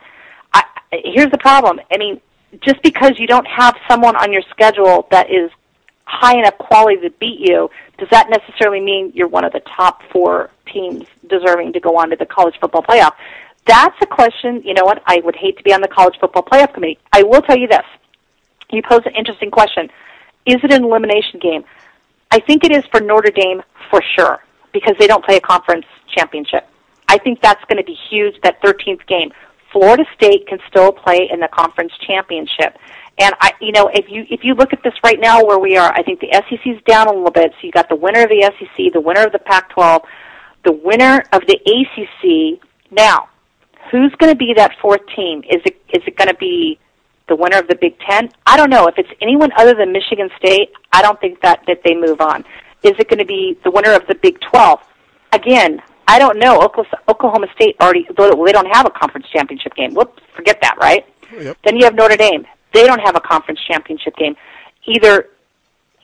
I, 0.52 0.64
here's 0.92 1.30
the 1.30 1.38
problem. 1.38 1.80
I 1.92 1.98
mean, 1.98 2.20
just 2.60 2.82
because 2.82 3.12
you 3.18 3.26
don't 3.26 3.46
have 3.46 3.76
someone 3.88 4.16
on 4.16 4.32
your 4.32 4.42
schedule 4.50 5.06
that 5.10 5.30
is 5.30 5.50
high 6.04 6.36
enough 6.36 6.58
quality 6.58 7.00
to 7.00 7.10
beat 7.18 7.38
you, 7.38 7.70
does 7.98 8.08
that 8.10 8.28
necessarily 8.28 8.80
mean 8.80 9.12
you're 9.14 9.28
one 9.28 9.44
of 9.44 9.52
the 9.52 9.60
top 9.76 10.02
four 10.12 10.50
teams 10.72 11.06
deserving 11.28 11.72
to 11.72 11.80
go 11.80 11.96
on 11.96 12.10
to 12.10 12.16
the 12.16 12.26
college 12.26 12.54
football 12.60 12.82
playoff? 12.82 13.12
That's 13.66 13.96
a 14.02 14.06
question, 14.06 14.62
you 14.64 14.74
know 14.74 14.84
what, 14.84 15.02
I 15.06 15.20
would 15.22 15.36
hate 15.36 15.56
to 15.58 15.62
be 15.62 15.72
on 15.72 15.80
the 15.80 15.88
college 15.88 16.16
football 16.20 16.42
playoff 16.42 16.74
committee. 16.74 16.98
I 17.12 17.22
will 17.22 17.42
tell 17.42 17.56
you 17.56 17.68
this. 17.68 17.84
You 18.72 18.82
pose 18.82 19.02
an 19.04 19.14
interesting 19.14 19.50
question. 19.50 19.88
Is 20.46 20.56
it 20.62 20.72
an 20.72 20.84
elimination 20.84 21.38
game? 21.40 21.64
I 22.30 22.40
think 22.40 22.64
it 22.64 22.72
is 22.72 22.84
for 22.90 23.00
Notre 23.00 23.30
Dame 23.30 23.62
for 23.90 24.02
sure 24.16 24.40
because 24.72 24.94
they 24.98 25.06
don't 25.06 25.24
play 25.24 25.36
a 25.36 25.40
conference 25.40 25.86
championship. 26.16 26.66
I 27.08 27.18
think 27.18 27.40
that's 27.42 27.62
going 27.64 27.78
to 27.78 27.84
be 27.84 27.96
huge, 28.08 28.40
that 28.42 28.62
13th 28.62 29.06
game. 29.06 29.32
Florida 29.72 30.04
State 30.14 30.46
can 30.46 30.58
still 30.68 30.92
play 30.92 31.28
in 31.32 31.40
the 31.40 31.48
conference 31.48 31.92
championship. 32.06 32.76
And 33.18 33.34
I, 33.40 33.52
you 33.60 33.72
know, 33.72 33.88
if 33.92 34.06
you 34.08 34.24
if 34.30 34.40
you 34.44 34.54
look 34.54 34.72
at 34.72 34.82
this 34.82 34.94
right 35.04 35.18
now 35.20 35.44
where 35.44 35.58
we 35.58 35.76
are, 35.76 35.92
I 35.92 36.02
think 36.02 36.20
the 36.20 36.32
SEC 36.32 36.60
is 36.64 36.80
down 36.86 37.06
a 37.06 37.12
little 37.12 37.30
bit. 37.30 37.52
So 37.52 37.66
you 37.66 37.72
got 37.72 37.88
the 37.88 37.96
winner 37.96 38.22
of 38.22 38.30
the 38.30 38.50
SEC, 38.58 38.92
the 38.92 39.00
winner 39.00 39.22
of 39.22 39.32
the 39.32 39.38
Pac-12, 39.38 40.02
the 40.64 40.72
winner 40.72 41.22
of 41.32 41.42
the 41.46 41.58
ACC. 41.66 42.60
Now, 42.90 43.28
who's 43.90 44.14
going 44.18 44.32
to 44.32 44.36
be 44.36 44.54
that 44.56 44.72
fourth 44.80 45.02
team? 45.14 45.42
Is 45.50 45.60
it 45.66 45.80
is 45.92 46.02
it 46.06 46.16
going 46.16 46.28
to 46.28 46.36
be 46.36 46.78
the 47.28 47.36
winner 47.36 47.58
of 47.58 47.68
the 47.68 47.76
Big 47.76 47.98
Ten? 48.00 48.30
I 48.46 48.56
don't 48.56 48.70
know. 48.70 48.86
If 48.86 48.96
it's 48.96 49.10
anyone 49.20 49.50
other 49.56 49.74
than 49.74 49.92
Michigan 49.92 50.30
State, 50.38 50.72
I 50.92 51.02
don't 51.02 51.20
think 51.20 51.42
that 51.42 51.62
that 51.66 51.82
they 51.84 51.94
move 51.94 52.20
on. 52.20 52.44
Is 52.82 52.92
it 52.98 53.08
going 53.08 53.18
to 53.18 53.26
be 53.26 53.58
the 53.64 53.70
winner 53.70 53.92
of 53.92 54.06
the 54.06 54.14
Big 54.14 54.40
Twelve? 54.40 54.80
Again, 55.32 55.82
I 56.10 56.18
don't 56.18 56.40
know. 56.40 56.60
Oklahoma 57.08 57.46
State 57.54 57.76
already 57.80 58.04
they 58.08 58.52
don't 58.52 58.74
have 58.74 58.84
a 58.84 58.90
conference 58.90 59.28
championship 59.32 59.76
game. 59.76 59.94
Whoops, 59.94 60.20
forget 60.34 60.60
that, 60.60 60.76
right? 60.80 61.06
Oh, 61.32 61.40
yep. 61.40 61.56
Then 61.64 61.76
you 61.76 61.84
have 61.84 61.94
Notre 61.94 62.16
Dame. 62.16 62.48
They 62.74 62.84
don't 62.84 62.98
have 62.98 63.14
a 63.14 63.20
conference 63.20 63.60
championship 63.60 64.16
game. 64.16 64.34
Either 64.86 65.28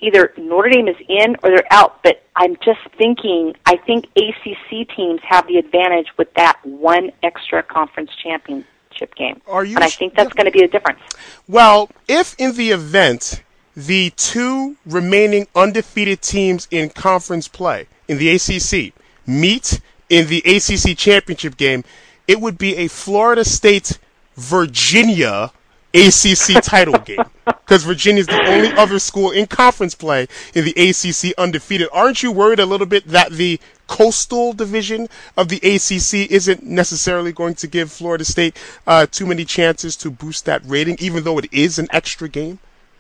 either 0.00 0.32
Notre 0.38 0.70
Dame 0.70 0.86
is 0.86 0.96
in 1.09 1.34
or 1.42 1.50
they're 1.50 1.72
out. 1.72 2.04
But 2.04 2.22
I'm 2.36 2.54
just 2.64 2.78
thinking. 2.96 3.54
I 3.66 3.78
think 3.78 4.07
ACC 4.14 4.88
teams 4.94 5.20
have 5.24 5.48
the 5.48 5.57
advantage 5.57 6.07
with 6.16 6.32
that 6.34 6.61
one 6.62 7.11
extra 7.24 7.64
conference 7.64 8.11
championship 8.22 9.12
game. 9.16 9.42
Are 9.48 9.64
you 9.64 9.74
and 9.74 9.82
I 9.82 9.90
think 9.90 10.14
that's 10.14 10.32
going 10.34 10.46
to 10.46 10.52
be 10.52 10.62
a 10.62 10.68
difference. 10.68 11.00
Well, 11.48 11.90
if 12.07 12.36
in 12.38 12.54
the 12.54 12.70
event 12.70 13.42
the 13.76 14.11
two 14.11 14.76
remaining 14.86 15.48
undefeated 15.57 16.22
teams 16.22 16.68
in 16.70 16.90
conference 16.90 17.48
play 17.48 17.88
in 18.07 18.18
the 18.18 18.28
ACC 18.30 18.94
meet 19.26 19.80
in 20.09 20.28
the 20.28 20.38
ACC 20.38 20.96
championship 20.96 21.57
game, 21.57 21.84
it 22.28 22.40
would 22.40 22.59
be 22.59 22.76
a 22.76 22.88
Florida 22.88 23.44
State 23.44 23.98
Virginia 24.34 25.52
ACC 25.94 26.62
title 26.62 26.98
game 26.98 27.24
because 27.44 27.84
Virginia 27.84 28.20
is 28.20 28.26
the 28.26 28.48
only 28.48 28.72
other 28.72 28.98
school 28.98 29.30
in 29.30 29.46
conference 29.46 29.94
play 29.94 30.26
in 30.54 30.64
the 30.64 30.72
ACC 30.72 31.32
undefeated. 31.38 31.88
Aren't 31.92 32.22
you 32.22 32.32
worried 32.32 32.59
a 32.59 32.66
little 32.66 32.86
bit 32.86 33.07
that 33.09 33.32
the 33.32 33.61
coastal 33.86 34.52
division 34.52 35.09
of 35.36 35.48
the 35.48 35.59
ACC 35.59 36.30
isn't 36.30 36.64
necessarily 36.64 37.32
going 37.32 37.54
to 37.54 37.66
give 37.66 37.90
Florida 37.90 38.24
State 38.24 38.57
uh, 38.86 39.07
too 39.07 39.26
many 39.26 39.44
chances 39.44 39.96
to 39.96 40.11
boost 40.11 40.44
that 40.44 40.62
rating, 40.66 40.96
even 40.98 41.24
though 41.24 41.38
it 41.38 41.48
is 41.52 41.78
an 41.78 41.88
extra 41.90 42.28
game? 42.28 42.59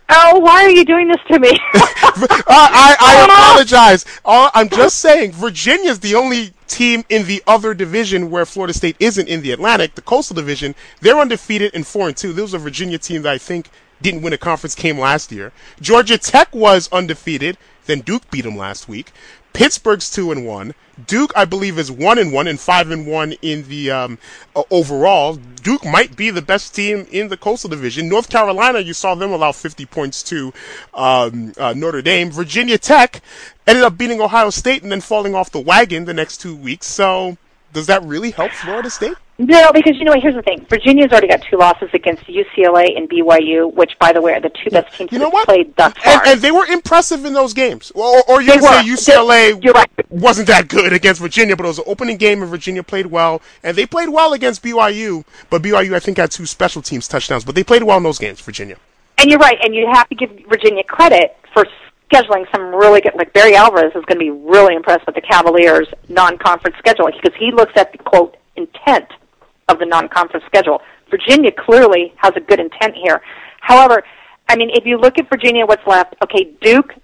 Oh, 0.08 0.38
why 0.38 0.64
are 0.64 0.70
you 0.70 0.84
doing 0.84 1.08
this 1.08 1.20
to 1.28 1.38
me? 1.38 1.50
uh, 1.74 2.28
I, 2.48 2.96
I 3.00 3.24
apologize. 3.24 4.04
Uh, 4.24 4.50
I'm 4.54 4.68
just 4.68 5.00
saying, 5.00 5.32
Virginia's 5.32 5.98
the 5.98 6.14
only 6.14 6.52
team 6.68 7.04
in 7.08 7.26
the 7.26 7.42
other 7.46 7.74
division 7.74 8.30
where 8.30 8.46
Florida 8.46 8.72
State 8.72 8.96
isn't 9.00 9.28
in 9.28 9.42
the 9.42 9.52
Atlantic, 9.52 9.94
the 9.94 10.02
Coastal 10.02 10.36
Division. 10.36 10.74
They're 11.00 11.18
undefeated 11.18 11.74
in 11.74 11.84
four 11.84 12.08
and 12.08 12.16
two. 12.16 12.32
There 12.32 12.44
was 12.44 12.54
a 12.54 12.58
Virginia 12.58 12.98
team 12.98 13.22
that 13.22 13.32
I 13.32 13.38
think 13.38 13.68
didn't 14.00 14.22
win 14.22 14.32
a 14.32 14.38
conference 14.38 14.74
game 14.74 14.98
last 14.98 15.32
year. 15.32 15.52
Georgia 15.80 16.18
Tech 16.18 16.54
was 16.54 16.88
undefeated. 16.92 17.58
Then 17.86 18.00
Duke 18.00 18.30
beat 18.30 18.42
them 18.42 18.56
last 18.56 18.88
week. 18.88 19.12
Pittsburgh's 19.56 20.10
two 20.10 20.32
and 20.32 20.46
one. 20.46 20.74
Duke, 21.06 21.32
I 21.34 21.46
believe, 21.46 21.78
is 21.78 21.90
one 21.90 22.18
and 22.18 22.30
one 22.30 22.46
and 22.46 22.60
five 22.60 22.90
and 22.90 23.06
one 23.06 23.32
in 23.40 23.66
the 23.68 23.90
um, 23.90 24.18
uh, 24.54 24.64
overall. 24.70 25.36
Duke 25.62 25.82
might 25.82 26.14
be 26.14 26.28
the 26.28 26.42
best 26.42 26.74
team 26.74 27.06
in 27.10 27.28
the 27.28 27.38
Coastal 27.38 27.70
Division. 27.70 28.06
North 28.06 28.28
Carolina, 28.28 28.80
you 28.80 28.92
saw 28.92 29.14
them 29.14 29.32
allow 29.32 29.52
50 29.52 29.86
points 29.86 30.22
to 30.24 30.52
um, 30.92 31.54
uh, 31.56 31.72
Notre 31.74 32.02
Dame. 32.02 32.30
Virginia 32.30 32.76
Tech 32.76 33.22
ended 33.66 33.82
up 33.82 33.96
beating 33.96 34.20
Ohio 34.20 34.50
State 34.50 34.82
and 34.82 34.92
then 34.92 35.00
falling 35.00 35.34
off 35.34 35.50
the 35.50 35.58
wagon 35.58 36.04
the 36.04 36.12
next 36.12 36.36
two 36.36 36.54
weeks. 36.54 36.86
So, 36.86 37.38
does 37.76 37.88
that 37.88 38.02
really 38.04 38.30
help 38.30 38.52
Florida 38.52 38.88
State? 38.88 39.12
No, 39.36 39.70
because 39.70 39.98
you 39.98 40.04
know 40.04 40.12
what? 40.12 40.22
Here's 40.22 40.34
the 40.34 40.40
thing: 40.40 40.64
Virginia's 40.70 41.12
already 41.12 41.28
got 41.28 41.42
two 41.42 41.58
losses 41.58 41.90
against 41.92 42.24
UCLA 42.24 42.96
and 42.96 43.06
BYU, 43.06 43.70
which, 43.70 43.98
by 43.98 44.14
the 44.14 44.22
way, 44.22 44.32
are 44.32 44.40
the 44.40 44.48
two 44.48 44.70
best 44.70 44.96
teams 44.96 45.12
you 45.12 45.18
know 45.18 45.28
what? 45.28 45.46
played 45.46 45.76
thus 45.76 45.92
far. 45.92 46.20
And, 46.20 46.26
and, 46.26 46.40
they 46.40 46.50
were 46.50 46.64
impressive 46.64 47.26
in 47.26 47.34
those 47.34 47.52
games. 47.52 47.92
Or, 47.94 48.22
or 48.30 48.40
you 48.40 48.52
They 48.52 48.60
say. 48.60 49.12
UCLA 49.12 49.62
You're 49.62 49.74
right. 49.74 49.90
wasn't 50.08 50.48
that 50.48 50.68
good 50.68 50.94
against 50.94 51.20
Virginia, 51.20 51.54
but 51.54 51.66
it 51.66 51.68
was 51.68 51.78
an 51.78 51.84
opening 51.86 52.16
game, 52.16 52.40
and 52.40 52.50
Virginia 52.50 52.82
played 52.82 53.06
well, 53.06 53.42
and 53.62 53.76
they 53.76 53.84
played 53.84 54.08
well 54.08 54.32
against 54.32 54.62
BYU. 54.62 55.24
But 55.50 55.60
BYU, 55.60 55.94
I 55.94 56.00
think, 56.00 56.16
had 56.16 56.30
two 56.30 56.46
special 56.46 56.80
teams 56.80 57.06
touchdowns, 57.06 57.44
but 57.44 57.54
they 57.54 57.62
played 57.62 57.82
well 57.82 57.98
in 57.98 58.04
those 58.04 58.18
games. 58.18 58.40
Virginia. 58.40 58.78
And 59.18 59.28
you're 59.28 59.38
right, 59.38 59.58
and 59.62 59.74
you 59.74 59.86
have 59.92 60.08
to 60.08 60.14
give 60.14 60.30
Virginia 60.48 60.82
credit 60.82 61.36
for 61.52 61.66
scheduling 62.10 62.46
some 62.54 62.74
really 62.74 63.00
good. 63.00 63.14
Like 63.14 63.32
Barry 63.32 63.54
Alvarez 63.54 63.92
is 63.94 64.04
going 64.04 64.18
to 64.18 64.24
be 64.24 64.30
really 64.30 64.74
impressed 64.74 65.06
with 65.06 65.14
the 65.14 65.20
Cavaliers' 65.20 65.88
non-conference 66.08 66.76
schedule 66.78 67.06
because 67.06 67.36
he 67.38 67.50
looks 67.52 67.72
at 67.76 67.92
the 67.92 67.98
quote 67.98 68.36
intent 68.56 69.08
of 69.68 69.78
the 69.78 69.86
non-conference 69.86 70.44
schedule. 70.46 70.80
Virginia 71.10 71.52
clearly 71.52 72.12
has 72.16 72.32
a 72.36 72.40
good 72.40 72.60
intent 72.60 72.94
here. 72.94 73.20
However, 73.60 74.02
I 74.48 74.56
mean, 74.56 74.70
if 74.74 74.86
you 74.86 74.98
look 74.98 75.18
at 75.18 75.28
Virginia, 75.28 75.66
what's 75.66 75.86
left? 75.86 76.14
Okay, 76.22 76.52
Duke. 76.60 76.94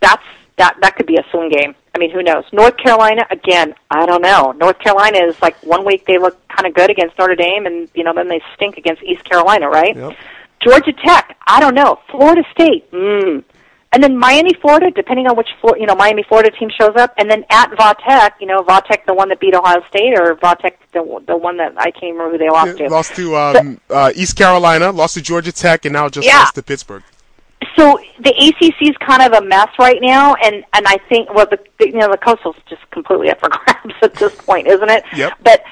That's 0.00 0.22
that. 0.58 0.76
That 0.80 0.96
could 0.96 1.06
be 1.06 1.16
a 1.16 1.24
swing 1.30 1.50
game. 1.50 1.74
I 1.94 1.98
mean, 1.98 2.10
who 2.10 2.22
knows? 2.22 2.44
North 2.52 2.76
Carolina 2.76 3.26
again. 3.30 3.74
I 3.90 4.06
don't 4.06 4.22
know. 4.22 4.52
North 4.52 4.78
Carolina 4.78 5.18
is 5.24 5.40
like 5.42 5.60
one 5.62 5.84
week 5.84 6.06
they 6.06 6.18
look 6.18 6.38
kind 6.48 6.66
of 6.66 6.74
good 6.74 6.90
against 6.90 7.18
Notre 7.18 7.34
Dame, 7.34 7.66
and 7.66 7.88
you 7.94 8.04
know 8.04 8.12
then 8.14 8.28
they 8.28 8.40
stink 8.54 8.76
against 8.76 9.02
East 9.02 9.24
Carolina, 9.24 9.68
right? 9.68 9.96
Yep. 9.96 10.16
Georgia 10.60 10.92
Tech, 10.92 11.36
I 11.46 11.58
don't 11.58 11.74
know. 11.74 11.98
Florida 12.10 12.42
State, 12.52 12.90
mm. 12.92 13.42
And 13.92 14.02
then 14.02 14.16
Miami, 14.16 14.52
Florida, 14.60 14.90
depending 14.90 15.26
on 15.26 15.36
which 15.36 15.48
you 15.78 15.86
know 15.86 15.94
Miami, 15.94 16.22
Florida 16.28 16.50
team 16.56 16.70
shows 16.80 16.94
up, 16.96 17.12
and 17.18 17.30
then 17.30 17.44
at 17.50 17.70
Vatech, 17.72 18.32
you 18.40 18.46
know 18.46 18.62
Vatech, 18.62 19.04
the 19.06 19.14
one 19.14 19.28
that 19.30 19.40
beat 19.40 19.54
Ohio 19.54 19.82
State, 19.88 20.14
or 20.18 20.34
Vatech, 20.36 20.74
the 20.92 21.22
the 21.26 21.36
one 21.36 21.56
that 21.56 21.72
I 21.76 21.90
can't 21.90 22.12
remember 22.16 22.32
who 22.32 22.38
they 22.38 22.50
lost 22.50 22.76
to. 22.78 22.88
Lost 22.88 23.14
to 23.16 23.36
um, 23.36 23.80
uh, 23.90 24.12
East 24.14 24.36
Carolina, 24.36 24.92
lost 24.92 25.14
to 25.14 25.22
Georgia 25.22 25.52
Tech, 25.52 25.84
and 25.84 25.92
now 25.92 26.08
just 26.08 26.26
Yeah. 26.26 26.38
lost 26.38 26.54
to 26.54 26.62
Pittsburgh. 26.62 27.02
So 27.76 27.98
the 28.18 28.30
ACC 28.30 28.90
is 28.90 28.96
kind 28.98 29.22
of 29.22 29.32
a 29.42 29.44
mess 29.46 29.68
right 29.78 29.98
now, 30.00 30.34
and 30.34 30.64
and 30.72 30.86
I 30.86 30.98
think 31.08 31.32
well 31.34 31.46
the 31.50 31.58
the- 31.78 31.86
you 31.88 31.98
know 31.98 32.08
the 32.10 32.18
coastal's 32.18 32.56
just 32.68 32.88
completely 32.90 33.30
up 33.30 33.40
for 33.40 33.48
grabs 33.50 33.94
at 34.02 34.14
this 34.14 34.34
point, 34.36 34.66
isn't 34.66 34.88
it? 34.90 35.04
Yep. 35.16 35.32
But 35.42 35.62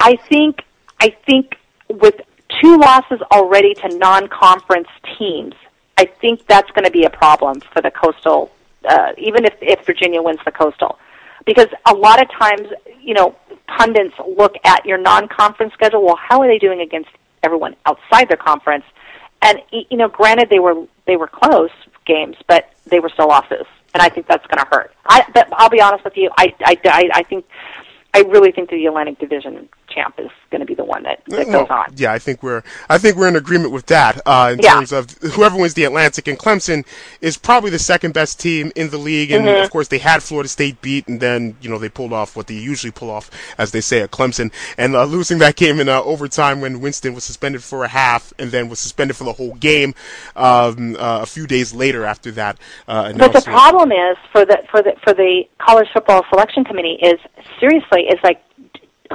I 0.00 0.16
think 0.16 0.62
I 1.00 1.14
think 1.26 1.56
with 1.88 2.16
two 2.60 2.76
losses 2.78 3.20
already 3.30 3.74
to 3.74 3.88
non-conference 3.98 4.88
teams, 5.18 5.54
I 5.98 6.04
think 6.04 6.46
that's 6.46 6.70
going 6.70 6.84
to 6.84 6.92
be 6.92 7.04
a 7.04 7.10
problem 7.10 7.60
for 7.72 7.82
the 7.82 7.90
coastal, 7.90 8.52
uh, 8.88 9.12
even 9.18 9.44
if 9.44 9.54
if 9.60 9.84
Virginia 9.84 10.22
wins 10.22 10.38
the 10.44 10.52
coastal, 10.52 10.96
because 11.44 11.66
a 11.86 11.94
lot 11.94 12.22
of 12.22 12.30
times 12.30 12.68
you 13.02 13.14
know 13.14 13.34
pundits 13.66 14.14
look 14.36 14.54
at 14.64 14.86
your 14.86 14.96
non-conference 14.96 15.74
schedule. 15.74 16.04
Well, 16.04 16.16
how 16.16 16.40
are 16.40 16.46
they 16.46 16.58
doing 16.58 16.80
against 16.80 17.10
everyone 17.42 17.74
outside 17.84 18.28
their 18.28 18.36
conference? 18.36 18.84
And 19.42 19.60
you 19.72 19.96
know, 19.96 20.08
granted 20.08 20.50
they 20.50 20.60
were 20.60 20.86
they 21.08 21.16
were 21.16 21.26
close 21.26 21.72
games, 22.06 22.36
but 22.46 22.70
they 22.86 23.00
were 23.00 23.08
still 23.08 23.26
losses, 23.26 23.66
and 23.92 24.00
I 24.00 24.08
think 24.08 24.28
that's 24.28 24.46
going 24.46 24.58
to 24.58 24.68
hurt. 24.70 24.94
I 25.04 25.24
but 25.34 25.48
I'll 25.52 25.68
be 25.68 25.80
honest 25.80 26.04
with 26.04 26.16
you, 26.16 26.30
I 26.38 26.54
I 26.60 26.78
I, 26.84 27.10
I 27.12 27.22
think 27.24 27.44
I 28.14 28.20
really 28.20 28.52
think 28.52 28.70
the 28.70 28.86
Atlantic 28.86 29.18
Division 29.18 29.68
champ 29.98 30.14
is 30.18 30.30
going 30.50 30.60
to 30.60 30.66
be 30.66 30.74
the 30.74 30.84
one 30.84 31.02
that, 31.02 31.22
that 31.28 31.46
Well, 31.48 31.66
goes 31.66 31.70
on. 31.70 31.92
Yeah, 31.96 32.12
I 32.12 32.18
think 32.18 32.42
we're 32.42 32.62
I 32.88 32.98
think 32.98 33.16
we're 33.16 33.28
in 33.28 33.36
agreement 33.36 33.72
with 33.72 33.86
that 33.86 34.20
uh, 34.26 34.50
in 34.54 34.60
Yeah. 34.62 34.74
terms 34.74 34.92
of 34.92 35.10
whoever 35.34 35.56
wins 35.56 35.74
the 35.74 35.84
Atlantic. 35.84 36.28
And 36.28 36.38
Clemson 36.38 36.86
is 37.20 37.36
probably 37.36 37.70
the 37.70 37.78
second 37.78 38.14
best 38.14 38.40
team 38.40 38.72
in 38.76 38.90
the 38.90 38.98
league. 38.98 39.30
And 39.30 39.44
Mm-hmm. 39.48 39.62
of 39.64 39.70
course, 39.70 39.88
they 39.88 39.98
had 39.98 40.22
Florida 40.22 40.48
State 40.48 40.80
beat, 40.82 41.06
and 41.08 41.20
then 41.20 41.56
you 41.60 41.68
know 41.70 41.78
they 41.78 41.88
pulled 41.88 42.12
off 42.12 42.36
what 42.36 42.46
they 42.46 42.54
usually 42.54 42.90
pull 42.90 43.10
off, 43.10 43.30
as 43.58 43.72
they 43.72 43.80
say 43.80 44.00
at 44.00 44.10
Clemson, 44.10 44.52
and 44.76 44.94
uh, 44.96 45.04
losing 45.04 45.38
that 45.38 45.56
game 45.56 45.80
in 45.80 45.88
uh, 45.88 46.02
overtime 46.02 46.60
when 46.60 46.80
Winston 46.80 47.14
was 47.14 47.24
suspended 47.24 47.62
for 47.62 47.84
a 47.84 47.88
half, 47.88 48.32
and 48.38 48.50
then 48.50 48.68
was 48.68 48.78
suspended 48.78 49.16
for 49.16 49.24
the 49.24 49.32
whole 49.34 49.54
game 49.54 49.94
um, 50.36 50.96
uh, 50.96 51.20
a 51.22 51.26
few 51.26 51.46
days 51.46 51.74
later 51.74 52.04
after 52.04 52.30
that 52.32 52.58
uh, 52.86 53.12
But 53.12 53.32
the 53.32 53.42
problem 53.42 53.92
is 53.92 54.16
for 54.32 54.44
the 54.44 54.58
for 54.70 54.82
the 54.82 54.92
for 55.04 55.12
the 55.12 55.44
college 55.58 55.88
football 55.92 56.24
selection 56.30 56.64
committee 56.64 56.98
is 57.02 57.18
seriously 57.60 58.02
is 58.08 58.18
like 58.22 58.40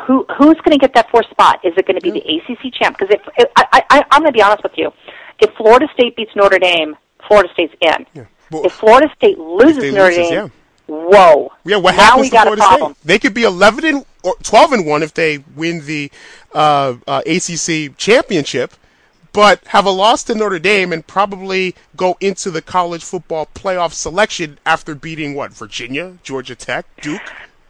who 0.06 0.26
who's 0.38 0.56
going 0.62 0.72
to 0.72 0.78
get 0.78 0.94
that 0.96 1.10
fourth 1.10 1.30
spot? 1.30 1.60
Is 1.64 1.74
it 1.78 1.86
going 1.86 2.00
to 2.00 2.02
be 2.02 2.12
the 2.12 2.20
ACC 2.22 2.74
champ? 2.74 2.98
Because 2.98 3.14
if, 3.16 3.22
if 3.38 3.50
I, 3.56 3.84
I 3.90 4.04
I'm 4.12 4.22
going 4.22 4.32
to 4.32 4.38
be 4.38 4.42
honest 4.42 4.64
with 4.64 4.74
you, 4.78 4.92
if 5.40 5.54
Florida 5.56 5.88
State 5.94 6.16
beats 6.16 6.32
Notre 6.36 6.60
Dame, 6.60 6.96
Florida 7.28 7.50
State's 7.54 7.74
in. 7.82 8.28
Well, 8.52 8.66
if 8.66 8.74
Florida 8.74 9.12
State 9.16 9.38
loses 9.38 9.94
Notre 9.94 10.06
loses, 10.06 10.30
Dame, 10.30 10.34
yeah. 10.34 10.48
whoa! 10.88 11.52
Yeah, 11.66 11.78
what 11.78 11.96
now 11.96 12.04
happens 12.04 12.32
we 12.32 12.38
to 12.38 12.42
Florida. 12.42 12.62
State? 12.62 12.96
They 13.04 13.20
could 13.20 13.34
be 13.34 13.44
11 13.44 13.86
and 13.86 14.06
or 14.24 14.36
12 14.44 14.74
and 14.74 14.86
one 14.86 15.04
if 15.04 15.14
they 15.14 15.40
win 15.56 15.86
the 15.86 16.12
uh, 16.54 16.96
uh, 17.08 17.22
ACC 17.26 17.98
championship, 17.98 18.74
but 19.32 19.64
have 19.68 19.86
a 19.86 19.90
loss 19.90 20.24
to 20.26 20.36
Notre 20.36 20.60
Dame 20.60 20.94
and 20.94 21.06
probably 21.06 21.76
go 21.96 22.18
into 22.20 22.52
the 22.52 22.62
college 22.62 23.04
football 23.04 23.48
playoff 23.54 23.94
selection 23.94 24.60
after 24.66 24.96
beating 24.96 25.34
what 25.34 25.52
Virginia, 25.52 26.18
Georgia 26.24 26.56
Tech, 26.56 26.86
Duke. 27.02 27.22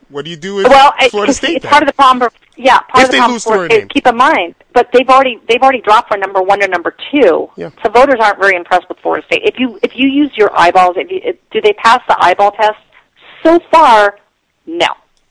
What 0.10 0.26
do 0.26 0.32
you 0.32 0.38
do 0.38 0.56
with 0.56 0.68
Well, 0.68 0.93
it, 0.99 1.12
Florida 1.12 1.32
it's, 1.32 1.39
State? 1.39 1.58
it's 1.58 1.64
then? 1.64 1.70
part 1.72 1.84
of 1.84 1.88
the 1.88 1.93
problem. 1.93 2.30
Yeah, 2.56 2.80
part 2.80 3.04
If 3.04 3.06
of 3.06 3.12
the 3.12 3.18
problem 3.18 3.39
for 3.39 3.88
keep 3.88 4.06
in 4.06 4.16
mind, 4.16 4.56
but 4.74 4.89
they've 4.93 5.10
already 5.10 5.39
they've 5.47 5.62
already 5.62 5.82
dropped 5.82 6.10
from 6.10 6.20
number 6.20 6.41
one 6.41 6.60
to 6.60 6.68
number 6.68 6.95
two. 7.12 7.49
Yeah. 7.56 7.72
So 7.84 7.89
voters 7.89 8.18
aren't 8.20 8.39
very 8.39 8.56
impressed 8.56 8.88
with 8.89 8.99
Florida 8.99 9.26
State. 9.26 9.41
If 9.43 9.56
you 9.60 9.80
if 9.82 9.95
you 9.95 10.08
use 10.08 10.32
your 10.38 10.51
eyeballs, 10.58 10.95
if 10.97 11.10
you 11.10 11.20
if, 11.24 11.38
do 11.51 11.62
they 11.62 11.74
pass 11.74 11.99
the 12.08 12.16
eyeball 12.24 12.51
test? 12.51 12.78
So 13.43 13.60
far, 13.72 14.20
no. 14.68 14.88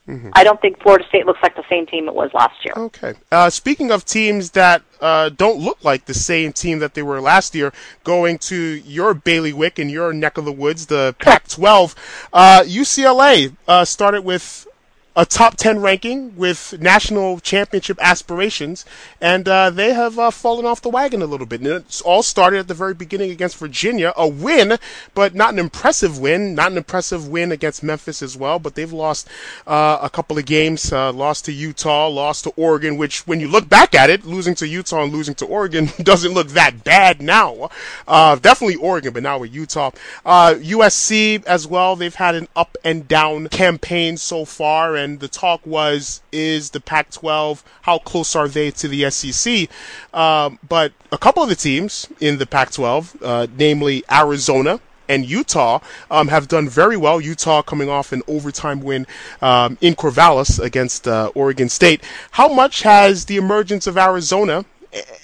Mm-hmm. 0.07 0.31
I 0.33 0.43
don't 0.43 0.59
think 0.59 0.81
Florida 0.81 1.05
State 1.07 1.25
looks 1.25 1.39
like 1.41 1.55
the 1.55 1.63
same 1.69 1.85
team 1.85 2.09
it 2.09 2.13
was 2.13 2.29
last 2.33 2.65
year. 2.65 2.73
Okay. 2.75 3.13
Uh, 3.31 3.49
speaking 3.49 3.89
of 3.89 4.03
teams 4.03 4.51
that 4.51 4.81
uh, 4.99 5.29
don't 5.29 5.59
look 5.59 5.81
like 5.83 6.05
the 6.05 6.13
same 6.13 6.51
team 6.51 6.79
that 6.79 6.93
they 6.93 7.01
were 7.01 7.21
last 7.21 7.55
year, 7.55 7.71
going 8.03 8.37
to 8.39 8.55
your 8.55 9.13
bailiwick 9.13 9.79
and 9.79 9.89
your 9.89 10.11
neck 10.11 10.37
of 10.37 10.43
the 10.43 10.51
woods, 10.51 10.87
the 10.87 11.15
Pac-12, 11.19 11.95
uh, 12.33 12.63
UCLA 12.65 13.55
uh, 13.67 13.85
started 13.85 14.23
with 14.23 14.67
a 15.15 15.25
top 15.25 15.57
10 15.57 15.79
ranking 15.79 16.35
with 16.35 16.79
national 16.79 17.39
championship 17.39 17.97
aspirations, 18.01 18.83
and 19.21 19.47
uh, 19.47 19.69
they 19.69 19.93
have 19.93 20.17
uh, 20.17 20.31
fallen 20.31 20.65
off 20.65 20.81
the 20.81 20.89
wagon 20.89 21.21
a 21.21 21.27
little 21.27 21.45
bit. 21.45 21.61
And 21.61 21.69
it's 21.69 22.01
all 22.01 22.23
started 22.23 22.59
at 22.59 22.67
the 22.67 22.73
very 22.73 22.93
beginning 22.93 23.29
against 23.29 23.57
Virginia, 23.57 24.13
a 24.17 24.27
win, 24.27 24.77
but 25.13 25.35
not 25.35 25.53
an 25.53 25.59
impressive 25.59 26.17
win, 26.17 26.55
not 26.55 26.71
an 26.71 26.77
impressive 26.77 27.27
win 27.27 27.51
against 27.51 27.83
Memphis 27.83 28.21
as 28.23 28.35
well, 28.35 28.57
but 28.57 28.75
they've 28.75 28.91
lost 28.91 29.27
uh, 29.67 29.99
a 30.01 30.09
couple 30.09 30.37
of 30.37 30.45
games, 30.45 30.91
uh, 30.91 31.13
lost 31.13 31.45
to 31.45 31.51
Utah, 31.51 32.07
lost 32.07 32.45
to 32.45 32.53
Oregon, 32.57 32.97
which 32.97 33.27
when 33.27 33.39
you 33.39 33.47
look 33.47 33.69
back 33.69 33.93
at 33.93 34.09
it, 34.09 34.25
losing 34.25 34.55
to 34.55 34.67
Utah 34.67 35.03
and 35.03 35.13
losing 35.13 35.35
to 35.35 35.45
Oregon 35.45 35.89
doesn't 36.01 36.33
look 36.33 36.49
that 36.49 36.83
bad 36.83 37.21
now. 37.21 37.69
Uh, 38.07 38.35
definitely 38.35 38.75
Oregon, 38.75 39.13
but 39.13 39.21
now 39.21 39.37
with 39.37 39.53
Utah. 39.53 39.91
Uh, 40.25 40.55
USC 40.57 41.45
as 41.45 41.67
well, 41.67 41.95
they've 41.95 42.15
had 42.15 42.33
an 42.33 42.47
up 42.55 42.77
and 42.83 43.07
down 43.07 43.47
campaign 43.49 44.17
so 44.17 44.45
far, 44.45 44.95
when 45.03 45.17
the 45.17 45.27
talk 45.27 45.59
was, 45.65 46.21
is 46.31 46.69
the 46.69 46.79
Pac-12 46.79 47.61
how 47.81 47.97
close 47.99 48.37
are 48.37 48.47
they 48.47 48.71
to 48.71 48.87
the 48.87 49.09
SEC? 49.11 49.69
Um, 50.13 50.59
but 50.67 50.93
a 51.11 51.17
couple 51.17 51.43
of 51.43 51.49
the 51.49 51.55
teams 51.55 52.07
in 52.21 52.37
the 52.37 52.45
Pac-12, 52.45 53.17
uh, 53.21 53.47
namely 53.57 54.05
Arizona 54.09 54.79
and 55.09 55.25
Utah 55.25 55.79
um, 56.09 56.29
have 56.29 56.47
done 56.47 56.69
very 56.69 56.95
well. 56.95 57.19
Utah 57.19 57.61
coming 57.61 57.89
off 57.89 58.13
an 58.13 58.21
overtime 58.29 58.79
win 58.79 59.05
um, 59.41 59.77
in 59.81 59.93
Corvallis 59.93 60.57
against 60.57 61.05
uh, 61.05 61.31
Oregon 61.35 61.67
State. 61.67 62.01
How 62.31 62.47
much 62.47 62.83
has 62.83 63.25
the 63.25 63.35
emergence 63.35 63.85
of 63.87 63.97
Arizona 63.97 64.63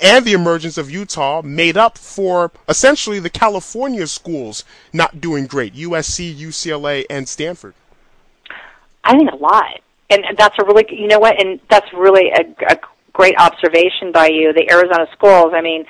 and 0.01 0.25
the 0.25 0.33
emergence 0.33 0.77
of 0.77 0.91
Utah 0.91 1.41
made 1.41 1.77
up 1.77 1.97
for 1.97 2.51
essentially 2.67 3.19
the 3.19 3.29
California 3.29 4.07
schools 4.07 4.65
not 4.91 5.21
doing 5.21 5.47
great? 5.47 5.73
USC, 5.73 6.35
UCLA, 6.35 7.05
and 7.09 7.29
Stanford. 7.29 7.75
I 9.09 9.17
think 9.17 9.31
a 9.31 9.35
lot, 9.35 9.81
and 10.09 10.23
that's 10.37 10.55
a 10.59 10.65
really 10.65 10.85
you 10.89 11.07
know 11.07 11.19
what, 11.19 11.41
and 11.41 11.59
that's 11.69 11.87
really 11.93 12.29
a, 12.29 12.41
a 12.71 12.77
great 13.13 13.35
observation 13.37 14.11
by 14.13 14.27
you. 14.27 14.53
The 14.53 14.69
Arizona 14.71 15.07
schools. 15.13 15.53
I 15.55 15.61
mean 15.61 15.85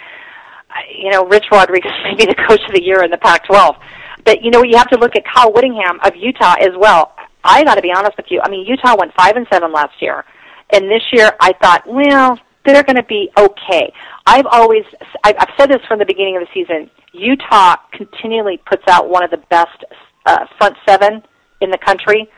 you 0.95 1.11
know, 1.11 1.25
Rich 1.25 1.45
Rodriguez 1.51 1.91
may 2.03 2.15
be 2.15 2.25
the 2.25 2.35
coach 2.47 2.61
of 2.67 2.73
the 2.73 2.83
year 2.83 3.03
in 3.03 3.11
the 3.11 3.17
Pac-12. 3.17 3.77
But 4.25 4.43
you 4.43 4.51
know, 4.51 4.63
you 4.63 4.77
have 4.77 4.89
to 4.89 4.99
look 4.99 5.15
at 5.15 5.23
Kyle 5.25 5.51
Whittingham 5.51 5.99
of 6.03 6.15
Utah 6.15 6.55
as 6.59 6.71
well. 6.77 7.15
I 7.43 7.63
got 7.63 7.75
to 7.75 7.81
be 7.81 7.91
honest 7.95 8.17
with 8.17 8.27
you. 8.29 8.41
I 8.43 8.49
mean, 8.49 8.65
Utah 8.65 8.95
went 8.99 9.13
five 9.17 9.35
and 9.35 9.47
seven 9.51 9.71
last 9.71 10.01
year, 10.01 10.25
and 10.71 10.85
this 10.85 11.03
year 11.13 11.31
I 11.39 11.53
thought, 11.61 11.83
well, 11.87 12.37
they're 12.65 12.83
going 12.83 12.97
to 12.97 13.03
be 13.03 13.29
okay. 13.37 13.91
I've 14.25 14.45
always, 14.45 14.83
I've 15.23 15.37
said 15.57 15.69
this 15.69 15.79
from 15.87 15.99
the 15.99 16.05
beginning 16.05 16.35
of 16.35 16.43
the 16.43 16.49
season. 16.53 16.89
Utah 17.13 17.77
continually 17.93 18.61
puts 18.69 18.83
out 18.87 19.09
one 19.09 19.23
of 19.23 19.31
the 19.31 19.41
best 19.49 19.83
uh, 20.25 20.45
front 20.57 20.75
seven 20.87 21.23
in 21.61 21.71
the 21.71 21.77
country, 21.77 22.29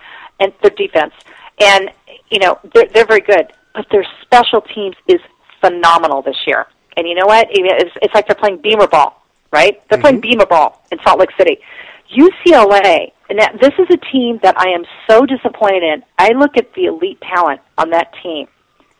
and 0.41 0.51
their 0.61 0.71
defense, 0.71 1.13
and 1.59 1.91
you 2.29 2.39
know 2.39 2.59
they're 2.73 2.87
they're 2.93 3.05
very 3.05 3.21
good. 3.21 3.53
But 3.73 3.87
their 3.89 4.05
special 4.23 4.59
teams 4.61 4.97
is 5.07 5.21
phenomenal 5.61 6.21
this 6.21 6.35
year. 6.45 6.67
And 6.97 7.07
you 7.07 7.15
know 7.15 7.25
what? 7.25 7.47
It's, 7.49 7.95
it's 8.01 8.13
like 8.13 8.27
they're 8.27 8.35
playing 8.35 8.57
beamer 8.57 8.87
ball, 8.87 9.23
right? 9.51 9.81
They're 9.87 9.97
mm-hmm. 9.97 10.01
playing 10.01 10.21
beamer 10.21 10.45
ball 10.45 10.83
in 10.91 10.99
Salt 11.03 11.19
Lake 11.19 11.29
City. 11.37 11.59
UCLA, 12.13 13.13
and 13.29 13.39
that, 13.39 13.57
this 13.61 13.71
is 13.79 13.87
a 13.89 13.97
team 14.11 14.39
that 14.43 14.59
I 14.59 14.71
am 14.71 14.83
so 15.09 15.25
disappointed 15.25 15.83
in. 15.83 16.03
I 16.17 16.33
look 16.33 16.57
at 16.57 16.73
the 16.73 16.85
elite 16.85 17.21
talent 17.21 17.61
on 17.77 17.91
that 17.91 18.13
team, 18.21 18.47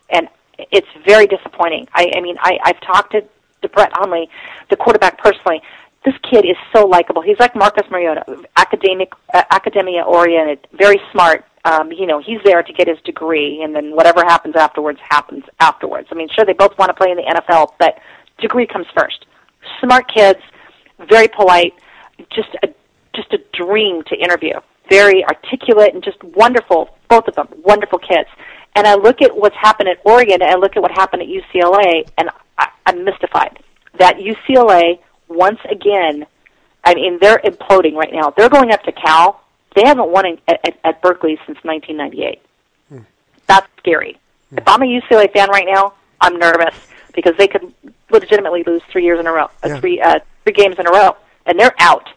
and 0.08 0.28
it's 0.58 0.88
very 1.04 1.26
disappointing. 1.26 1.88
I, 1.92 2.10
I 2.16 2.20
mean, 2.20 2.36
I, 2.40 2.58
I've 2.64 2.80
talked 2.80 3.12
to, 3.12 3.20
to 3.20 3.68
Brett 3.68 3.90
Hundley, 3.92 4.30
the 4.70 4.76
quarterback, 4.76 5.18
personally. 5.18 5.60
This 6.04 6.14
kid 6.28 6.44
is 6.44 6.56
so 6.74 6.86
likable. 6.86 7.22
He's 7.22 7.38
like 7.38 7.54
Marcus 7.54 7.88
Mariota, 7.90 8.24
academic, 8.56 9.12
uh, 9.32 9.44
academia 9.50 10.02
oriented, 10.02 10.66
very 10.72 11.00
smart, 11.12 11.44
um, 11.64 11.92
you 11.92 12.06
know, 12.06 12.20
he's 12.20 12.40
there 12.44 12.62
to 12.62 12.72
get 12.72 12.88
his 12.88 12.98
degree, 13.04 13.62
and 13.62 13.74
then 13.74 13.94
whatever 13.94 14.24
happens 14.24 14.56
afterwards 14.56 14.98
happens 15.08 15.44
afterwards. 15.60 16.08
I 16.10 16.16
mean, 16.16 16.28
sure, 16.34 16.44
they 16.44 16.54
both 16.54 16.76
want 16.76 16.88
to 16.88 16.94
play 16.94 17.10
in 17.10 17.16
the 17.16 17.22
NFL, 17.22 17.74
but 17.78 17.98
degree 18.38 18.66
comes 18.66 18.86
first. 18.96 19.26
Smart 19.80 20.12
kids, 20.12 20.40
very 21.08 21.28
polite, 21.28 21.74
just 22.34 22.48
a 22.62 22.68
just 23.14 23.32
a 23.32 23.38
dream 23.52 24.02
to 24.04 24.16
interview. 24.16 24.54
Very 24.90 25.24
articulate 25.24 25.94
and 25.94 26.02
just 26.02 26.22
wonderful, 26.24 26.96
both 27.08 27.28
of 27.28 27.34
them, 27.34 27.46
wonderful 27.62 27.98
kids. 27.98 28.28
And 28.74 28.86
I 28.86 28.94
look 28.94 29.20
at 29.20 29.36
what's 29.36 29.56
happened 29.56 29.88
at 29.90 29.98
Oregon, 30.04 30.40
and 30.40 30.50
I 30.50 30.56
look 30.56 30.76
at 30.76 30.82
what 30.82 30.90
happened 30.90 31.22
at 31.22 31.28
UCLA, 31.28 32.08
and 32.16 32.30
I, 32.58 32.68
I'm 32.86 33.04
mystified 33.04 33.58
that 33.98 34.16
UCLA 34.16 34.98
once 35.34 35.60
again. 35.70 36.26
I 36.84 36.94
mean, 36.94 37.18
they're 37.20 37.38
imploding 37.38 37.94
right 37.94 38.12
now. 38.12 38.30
They're 38.36 38.48
going 38.48 38.72
up 38.72 38.82
to 38.84 38.92
Cal 38.92 39.42
they 39.74 39.82
haven't 39.84 40.10
won 40.10 40.26
in, 40.26 40.38
at, 40.48 40.78
at 40.84 41.02
Berkeley 41.02 41.38
since 41.46 41.58
1998. 41.62 42.42
Hmm. 42.88 42.98
That's 43.46 43.66
scary. 43.78 44.18
Hmm. 44.50 44.58
If 44.58 44.68
I'm 44.68 44.82
a 44.82 44.86
UCLA 44.86 45.32
fan 45.32 45.48
right 45.50 45.66
now, 45.66 45.94
I'm 46.20 46.38
nervous 46.38 46.74
because 47.14 47.34
they 47.36 47.48
could 47.48 47.72
legitimately 48.10 48.64
lose 48.66 48.82
three 48.90 49.04
years 49.04 49.20
in 49.20 49.26
a 49.26 49.32
row, 49.32 49.48
uh, 49.62 49.78
three 49.80 50.00
uh, 50.00 50.20
three 50.44 50.52
games 50.52 50.76
in 50.78 50.86
a 50.86 50.90
row, 50.90 51.16
and 51.46 51.58
they're 51.58 51.74
out. 51.78 52.08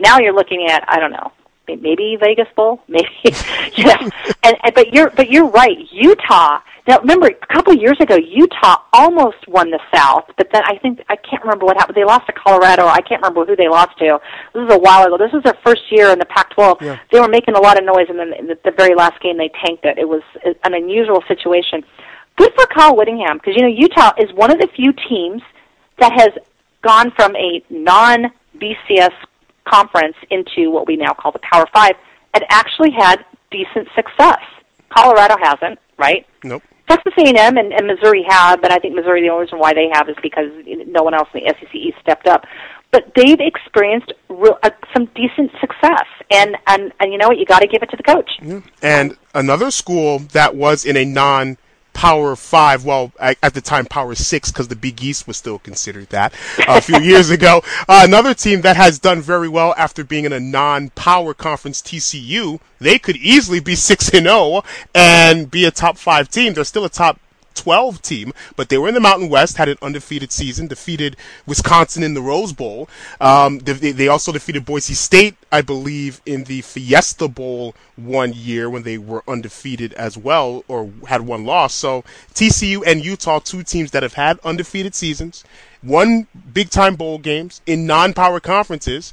Now 0.00 0.18
you're 0.18 0.34
looking 0.34 0.66
at 0.68 0.84
I 0.88 0.98
don't 0.98 1.12
know, 1.12 1.32
maybe 1.66 2.16
Vegas 2.20 2.48
Bowl, 2.54 2.82
maybe 2.88 3.08
yeah. 3.76 3.96
and, 4.42 4.56
and 4.62 4.74
but 4.74 4.92
you're 4.92 5.10
but 5.10 5.30
you're 5.30 5.48
right. 5.48 5.78
Utah 5.90 6.60
now, 6.86 6.98
remember, 6.98 7.28
a 7.28 7.46
couple 7.46 7.72
of 7.72 7.80
years 7.80 7.96
ago, 7.98 8.16
Utah 8.16 8.76
almost 8.92 9.48
won 9.48 9.70
the 9.70 9.80
South, 9.94 10.24
but 10.36 10.48
then 10.52 10.62
I 10.66 10.76
think 10.76 11.00
I 11.08 11.16
can't 11.16 11.42
remember 11.42 11.64
what 11.64 11.78
happened. 11.78 11.96
They 11.96 12.04
lost 12.04 12.26
to 12.26 12.32
Colorado. 12.32 12.86
I 12.86 13.00
can't 13.00 13.22
remember 13.22 13.46
who 13.46 13.56
they 13.56 13.68
lost 13.68 13.96
to. 14.00 14.20
This 14.52 14.64
is 14.68 14.74
a 14.74 14.78
while 14.78 15.06
ago. 15.06 15.16
This 15.16 15.32
was 15.32 15.42
their 15.44 15.56
first 15.64 15.80
year 15.90 16.10
in 16.10 16.18
the 16.18 16.26
Pac-12. 16.26 16.82
Yeah. 16.82 16.98
They 17.10 17.20
were 17.20 17.28
making 17.28 17.54
a 17.54 17.60
lot 17.60 17.78
of 17.78 17.84
noise, 17.84 18.06
and 18.10 18.18
then 18.18 18.34
in 18.34 18.48
the, 18.48 18.58
the 18.64 18.72
very 18.72 18.94
last 18.94 19.18
game, 19.22 19.38
they 19.38 19.50
tanked 19.64 19.86
it. 19.86 19.96
It 19.96 20.06
was 20.06 20.22
an 20.44 20.74
unusual 20.74 21.24
situation. 21.26 21.84
Good 22.36 22.52
for 22.54 22.66
Kyle 22.66 22.94
Whittingham 22.94 23.38
because 23.38 23.56
you 23.56 23.62
know 23.62 23.68
Utah 23.68 24.12
is 24.18 24.30
one 24.34 24.50
of 24.50 24.58
the 24.58 24.68
few 24.76 24.92
teams 25.08 25.40
that 26.00 26.12
has 26.12 26.30
gone 26.82 27.12
from 27.12 27.34
a 27.36 27.62
non-BCS 27.70 29.12
conference 29.64 30.16
into 30.30 30.70
what 30.70 30.86
we 30.86 30.96
now 30.96 31.14
call 31.14 31.32
the 31.32 31.40
Power 31.50 31.64
Five, 31.72 31.94
and 32.34 32.44
actually 32.50 32.90
had 32.90 33.24
decent 33.50 33.88
success. 33.94 34.40
Colorado 34.90 35.36
hasn't, 35.40 35.78
right? 35.96 36.26
Nope. 36.42 36.62
Texas 36.88 37.14
A&M 37.18 37.56
and, 37.56 37.72
and 37.72 37.86
Missouri 37.86 38.24
have, 38.28 38.60
but 38.60 38.70
I 38.70 38.78
think 38.78 38.94
Missouri 38.94 39.22
the 39.22 39.28
only 39.28 39.44
reason 39.44 39.58
why 39.58 39.72
they 39.72 39.88
have 39.92 40.08
is 40.08 40.16
because 40.22 40.50
no 40.86 41.02
one 41.02 41.14
else 41.14 41.28
in 41.34 41.44
the 41.44 41.54
SEC 41.58 41.74
East 41.74 41.96
stepped 42.00 42.26
up. 42.26 42.44
But 42.90 43.12
they've 43.16 43.40
experienced 43.40 44.12
real, 44.28 44.58
uh, 44.62 44.70
some 44.92 45.06
decent 45.16 45.50
success, 45.60 46.04
and 46.30 46.56
and 46.68 46.92
and 47.00 47.12
you 47.12 47.18
know 47.18 47.28
what? 47.28 47.38
You 47.38 47.44
got 47.44 47.60
to 47.60 47.66
give 47.66 47.82
it 47.82 47.90
to 47.90 47.96
the 47.96 48.04
coach. 48.04 48.30
Yeah. 48.40 48.60
And 48.82 49.16
another 49.34 49.72
school 49.72 50.20
that 50.32 50.54
was 50.54 50.84
in 50.84 50.96
a 50.96 51.04
non 51.04 51.56
Power 51.94 52.36
Five. 52.36 52.84
Well, 52.84 53.12
at, 53.18 53.38
at 53.42 53.54
the 53.54 53.60
time, 53.60 53.86
Power 53.86 54.14
Six, 54.14 54.52
because 54.52 54.68
the 54.68 54.76
Big 54.76 55.02
East 55.02 55.26
was 55.26 55.36
still 55.36 55.58
considered 55.58 56.10
that 56.10 56.34
uh, 56.58 56.64
a 56.76 56.80
few 56.82 56.98
years 57.00 57.30
ago. 57.30 57.62
Uh, 57.88 58.02
another 58.04 58.34
team 58.34 58.60
that 58.60 58.76
has 58.76 58.98
done 58.98 59.22
very 59.22 59.48
well 59.48 59.74
after 59.78 60.04
being 60.04 60.24
in 60.24 60.32
a 60.32 60.40
non-power 60.40 61.32
conference, 61.32 61.80
TCU. 61.80 62.60
They 62.78 62.98
could 62.98 63.16
easily 63.16 63.60
be 63.60 63.74
six 63.74 64.10
and 64.10 64.26
zero 64.26 64.34
oh 64.36 64.64
and 64.94 65.50
be 65.50 65.64
a 65.64 65.70
top 65.70 65.96
five 65.96 66.28
team. 66.28 66.52
They're 66.52 66.64
still 66.64 66.84
a 66.84 66.90
top 66.90 67.18
12 67.54 68.02
team, 68.02 68.32
but 68.56 68.68
they 68.68 68.78
were 68.78 68.88
in 68.88 68.94
the 68.94 69.00
Mountain 69.00 69.28
West, 69.28 69.56
had 69.56 69.68
an 69.68 69.78
undefeated 69.82 70.32
season, 70.32 70.66
defeated 70.66 71.16
Wisconsin 71.46 72.02
in 72.02 72.14
the 72.14 72.22
Rose 72.22 72.52
Bowl. 72.52 72.88
Um, 73.20 73.58
they, 73.60 73.92
they, 73.92 74.08
also 74.08 74.32
defeated 74.32 74.64
Boise 74.64 74.94
State, 74.94 75.36
I 75.50 75.62
believe, 75.62 76.20
in 76.26 76.44
the 76.44 76.60
Fiesta 76.60 77.28
Bowl 77.28 77.74
one 77.96 78.32
year 78.32 78.68
when 78.68 78.82
they 78.82 78.98
were 78.98 79.22
undefeated 79.26 79.92
as 79.94 80.16
well, 80.18 80.64
or 80.68 80.90
had 81.08 81.22
one 81.22 81.44
loss. 81.44 81.74
So 81.74 82.02
TCU 82.34 82.82
and 82.86 83.04
Utah, 83.04 83.38
two 83.38 83.62
teams 83.62 83.90
that 83.92 84.02
have 84.02 84.14
had 84.14 84.38
undefeated 84.44 84.94
seasons, 84.94 85.44
won 85.82 86.26
big 86.52 86.70
time 86.70 86.96
bowl 86.96 87.18
games 87.18 87.60
in 87.66 87.86
non 87.86 88.14
power 88.14 88.40
conferences, 88.40 89.12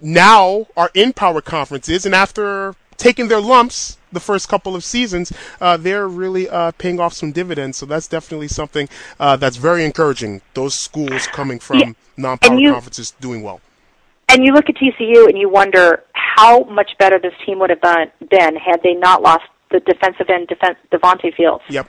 now 0.00 0.66
are 0.76 0.90
in 0.94 1.12
power 1.12 1.40
conferences, 1.40 2.04
and 2.04 2.14
after 2.14 2.74
taking 3.02 3.28
their 3.28 3.40
lumps 3.40 3.98
the 4.12 4.20
first 4.20 4.48
couple 4.48 4.76
of 4.76 4.84
seasons, 4.84 5.32
uh, 5.60 5.76
they're 5.76 6.06
really 6.06 6.48
uh, 6.48 6.70
paying 6.72 7.00
off 7.00 7.12
some 7.12 7.32
dividends. 7.32 7.76
So 7.78 7.86
that's 7.86 8.06
definitely 8.06 8.48
something 8.48 8.88
uh, 9.18 9.36
that's 9.36 9.56
very 9.56 9.84
encouraging. 9.84 10.40
Those 10.54 10.74
schools 10.74 11.26
coming 11.26 11.58
from 11.58 11.78
yeah. 11.78 11.92
non-power 12.16 12.58
you, 12.58 12.72
conferences 12.72 13.12
doing 13.20 13.42
well. 13.42 13.60
And 14.28 14.44
you 14.44 14.52
look 14.52 14.68
at 14.68 14.76
TCU 14.76 15.28
and 15.28 15.36
you 15.36 15.48
wonder 15.48 16.04
how 16.12 16.64
much 16.64 16.92
better 16.98 17.18
this 17.18 17.34
team 17.44 17.58
would 17.58 17.70
have 17.70 17.80
been 17.80 18.56
had 18.56 18.82
they 18.82 18.94
not 18.94 19.22
lost 19.22 19.44
the 19.70 19.80
defensive 19.80 20.28
end, 20.28 20.48
defense, 20.48 20.78
Devonte 20.92 21.34
Fields. 21.34 21.64
Yep 21.68 21.88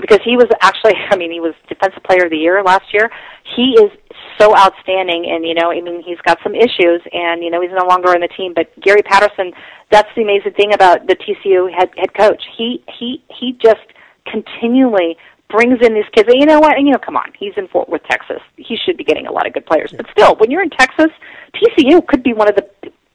because 0.00 0.20
he 0.24 0.36
was 0.36 0.46
actually 0.60 0.94
I 1.10 1.16
mean 1.16 1.30
he 1.30 1.40
was 1.40 1.54
defensive 1.68 2.02
player 2.02 2.24
of 2.24 2.30
the 2.30 2.38
year 2.38 2.62
last 2.62 2.92
year. 2.92 3.10
He 3.56 3.76
is 3.78 3.90
so 4.38 4.56
outstanding 4.56 5.26
and 5.30 5.46
you 5.46 5.54
know 5.54 5.70
I 5.70 5.80
mean 5.80 6.02
he's 6.02 6.20
got 6.24 6.38
some 6.42 6.54
issues 6.54 7.02
and 7.12 7.42
you 7.42 7.50
know 7.50 7.60
he's 7.60 7.74
no 7.74 7.86
longer 7.86 8.10
on 8.10 8.20
the 8.20 8.28
team 8.28 8.52
but 8.54 8.68
Gary 8.80 9.02
Patterson 9.02 9.52
that's 9.90 10.08
the 10.16 10.22
amazing 10.22 10.52
thing 10.52 10.74
about 10.74 11.06
the 11.06 11.14
TCU 11.14 11.72
head 11.72 11.90
head 11.96 12.14
coach. 12.14 12.42
He 12.56 12.82
he 12.98 13.22
he 13.28 13.56
just 13.62 13.86
continually 14.26 15.16
brings 15.50 15.78
in 15.82 15.94
these 15.94 16.08
kids. 16.12 16.28
And 16.28 16.40
you 16.40 16.46
know 16.46 16.58
what? 16.58 16.76
And 16.76 16.86
you 16.86 16.92
know, 16.92 16.98
come 16.98 17.16
on, 17.16 17.32
he's 17.38 17.52
in 17.56 17.68
Fort 17.68 17.88
Worth, 17.88 18.02
Texas. 18.10 18.40
He 18.56 18.76
should 18.76 18.96
be 18.96 19.04
getting 19.04 19.26
a 19.26 19.32
lot 19.32 19.46
of 19.46 19.52
good 19.52 19.66
players. 19.66 19.92
But 19.96 20.06
still, 20.10 20.36
when 20.36 20.50
you're 20.50 20.62
in 20.62 20.70
Texas, 20.70 21.10
TCU 21.54 22.06
could 22.06 22.22
be 22.22 22.32
one 22.32 22.48
of 22.48 22.56
the 22.56 22.66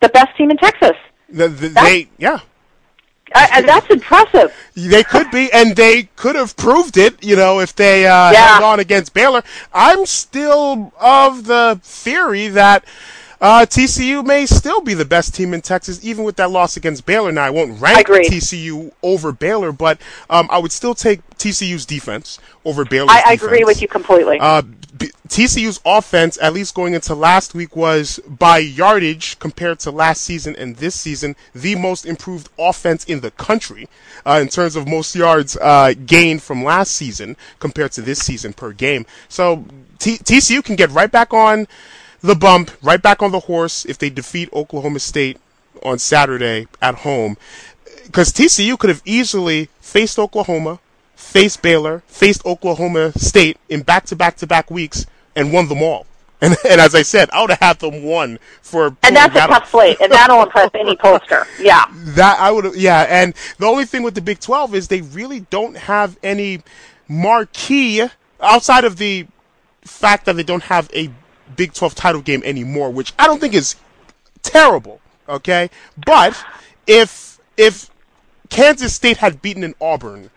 the 0.01 0.09
best 0.09 0.36
team 0.38 0.51
in 0.51 0.57
Texas. 0.57 0.95
The, 1.30 1.47
the, 1.49 1.67
they 1.69 2.09
yeah, 2.17 2.39
uh, 3.34 3.61
that's 3.61 3.89
impressive. 3.89 4.55
They 4.75 5.03
could 5.03 5.32
be, 5.32 5.51
and 5.51 5.75
they 5.75 6.03
could 6.15 6.36
have 6.36 6.55
proved 6.55 6.97
it. 6.97 7.23
You 7.23 7.36
know, 7.36 7.59
if 7.59 7.75
they 7.75 8.05
uh, 8.05 8.32
yeah. 8.32 8.47
held 8.47 8.63
on 8.63 8.80
against 8.80 9.13
Baylor. 9.13 9.43
I'm 9.73 10.05
still 10.05 10.93
of 10.99 11.45
the 11.45 11.80
theory 11.84 12.47
that 12.49 12.86
Uh, 13.41 13.65
TCU 13.65 14.25
may 14.25 14.45
still 14.45 14.81
be 14.81 14.93
the 14.93 15.05
best 15.05 15.33
team 15.33 15.53
in 15.53 15.61
Texas, 15.61 16.03
even 16.03 16.25
with 16.25 16.35
that 16.35 16.51
loss 16.51 16.75
against 16.75 17.05
Baylor. 17.05 17.31
Now, 17.31 17.45
I 17.45 17.49
won't 17.49 17.79
rank 17.79 17.99
Agreed. 17.99 18.31
TCU 18.31 18.91
over 19.01 19.31
Baylor, 19.31 19.71
but 19.71 19.99
um, 20.29 20.47
I 20.51 20.57
would 20.57 20.71
still 20.71 20.93
take 20.93 21.21
TCU's 21.37 21.85
defense 21.85 22.39
over 22.65 22.83
Baylor's 22.83 23.11
I, 23.11 23.23
I 23.27 23.33
agree 23.33 23.63
with 23.63 23.81
you 23.81 23.87
completely. 23.87 24.39
Uh, 24.39 24.63
B- 24.97 25.11
TCU's 25.29 25.79
offense, 25.85 26.37
at 26.41 26.53
least 26.53 26.75
going 26.75 26.93
into 26.93 27.15
last 27.15 27.55
week, 27.55 27.75
was 27.75 28.19
by 28.27 28.57
yardage 28.57 29.39
compared 29.39 29.79
to 29.79 29.91
last 29.91 30.21
season 30.21 30.55
and 30.57 30.75
this 30.75 30.99
season, 30.99 31.37
the 31.53 31.75
most 31.75 32.05
improved 32.05 32.49
offense 32.59 33.05
in 33.05 33.21
the 33.21 33.31
country 33.31 33.87
uh, 34.25 34.39
in 34.41 34.49
terms 34.49 34.75
of 34.75 34.87
most 34.87 35.15
yards 35.15 35.55
uh, 35.61 35.93
gained 36.05 36.43
from 36.43 36.63
last 36.63 36.91
season 36.91 37.37
compared 37.59 37.93
to 37.93 38.01
this 38.01 38.19
season 38.19 38.51
per 38.51 38.73
game. 38.73 39.05
So 39.29 39.65
T- 39.99 40.17
TCU 40.17 40.63
can 40.63 40.75
get 40.75 40.89
right 40.91 41.11
back 41.11 41.33
on 41.33 41.67
the 42.22 42.36
bump, 42.36 42.72
right 42.82 43.01
back 43.01 43.22
on 43.22 43.32
the 43.32 43.41
horse 43.41 43.86
if 43.86 43.97
they 43.97 44.09
defeat 44.09 44.49
Oklahoma 44.53 44.99
State 44.99 45.38
on 45.84 45.99
Saturday 45.99 46.67
at 46.82 46.95
home. 46.95 47.38
Because 48.05 48.32
TCU 48.32 48.78
could 48.78 48.89
have 48.89 49.01
easily 49.05 49.70
faced 49.80 50.20
Oklahoma, 50.20 50.80
faced 51.15 51.61
Baylor, 51.61 52.03
faced 52.07 52.45
Oklahoma 52.45 53.13
State 53.17 53.57
in 53.70 53.84
back 53.84 54.05
to 54.07 54.15
back 54.15 54.38
to 54.38 54.47
back 54.47 54.70
weeks 54.72 55.05
and 55.36 55.53
won 55.53 55.67
them 55.67 55.82
all. 55.82 56.05
And, 56.41 56.55
and 56.70 56.80
as 56.80 56.95
I 56.95 57.01
said, 57.01 57.30
I 57.34 57.41
would 57.41 57.49
have 57.49 57.59
had 57.59 57.80
them 57.80 58.01
won 58.01 58.39
for 58.61 58.95
and 59.03 59.13
that's 59.13 59.36
a 59.36 59.39
tough 59.39 59.70
slate, 59.70 59.97
and 59.99 60.09
that'll 60.09 60.41
impress 60.41 60.72
any 60.74 60.95
poster. 60.95 61.45
Yeah. 61.59 61.84
that 61.91 62.39
I 62.39 62.49
would 62.49 62.76
yeah, 62.76 63.05
and 63.09 63.34
the 63.57 63.65
only 63.65 63.84
thing 63.84 64.03
with 64.03 64.15
the 64.15 64.22
Big 64.22 64.39
12 64.39 64.74
is 64.74 64.88
they 64.88 65.01
really 65.01 65.41
don't 65.41 65.76
have 65.76 66.17
any 66.24 66.61
marquee 67.09 68.07
outside 68.39 68.86
of 68.86 68.95
the 68.95 69.28
fact 69.82 70.28
that 70.28 70.38
they 70.38 70.43
don't 70.43 70.63
have 70.63 70.89
a 70.93 71.11
Big 71.55 71.73
12 71.73 71.95
title 71.95 72.21
game 72.21 72.41
anymore, 72.45 72.89
which 72.91 73.13
I 73.17 73.27
don't 73.27 73.39
think 73.39 73.53
is 73.53 73.75
terrible, 74.41 75.01
okay? 75.27 75.69
But 76.05 76.43
if 76.87 77.39
if 77.57 77.89
Kansas 78.49 78.93
State 78.93 79.17
had 79.17 79.41
beaten 79.41 79.63
an 79.63 79.75
Auburn 79.81 80.29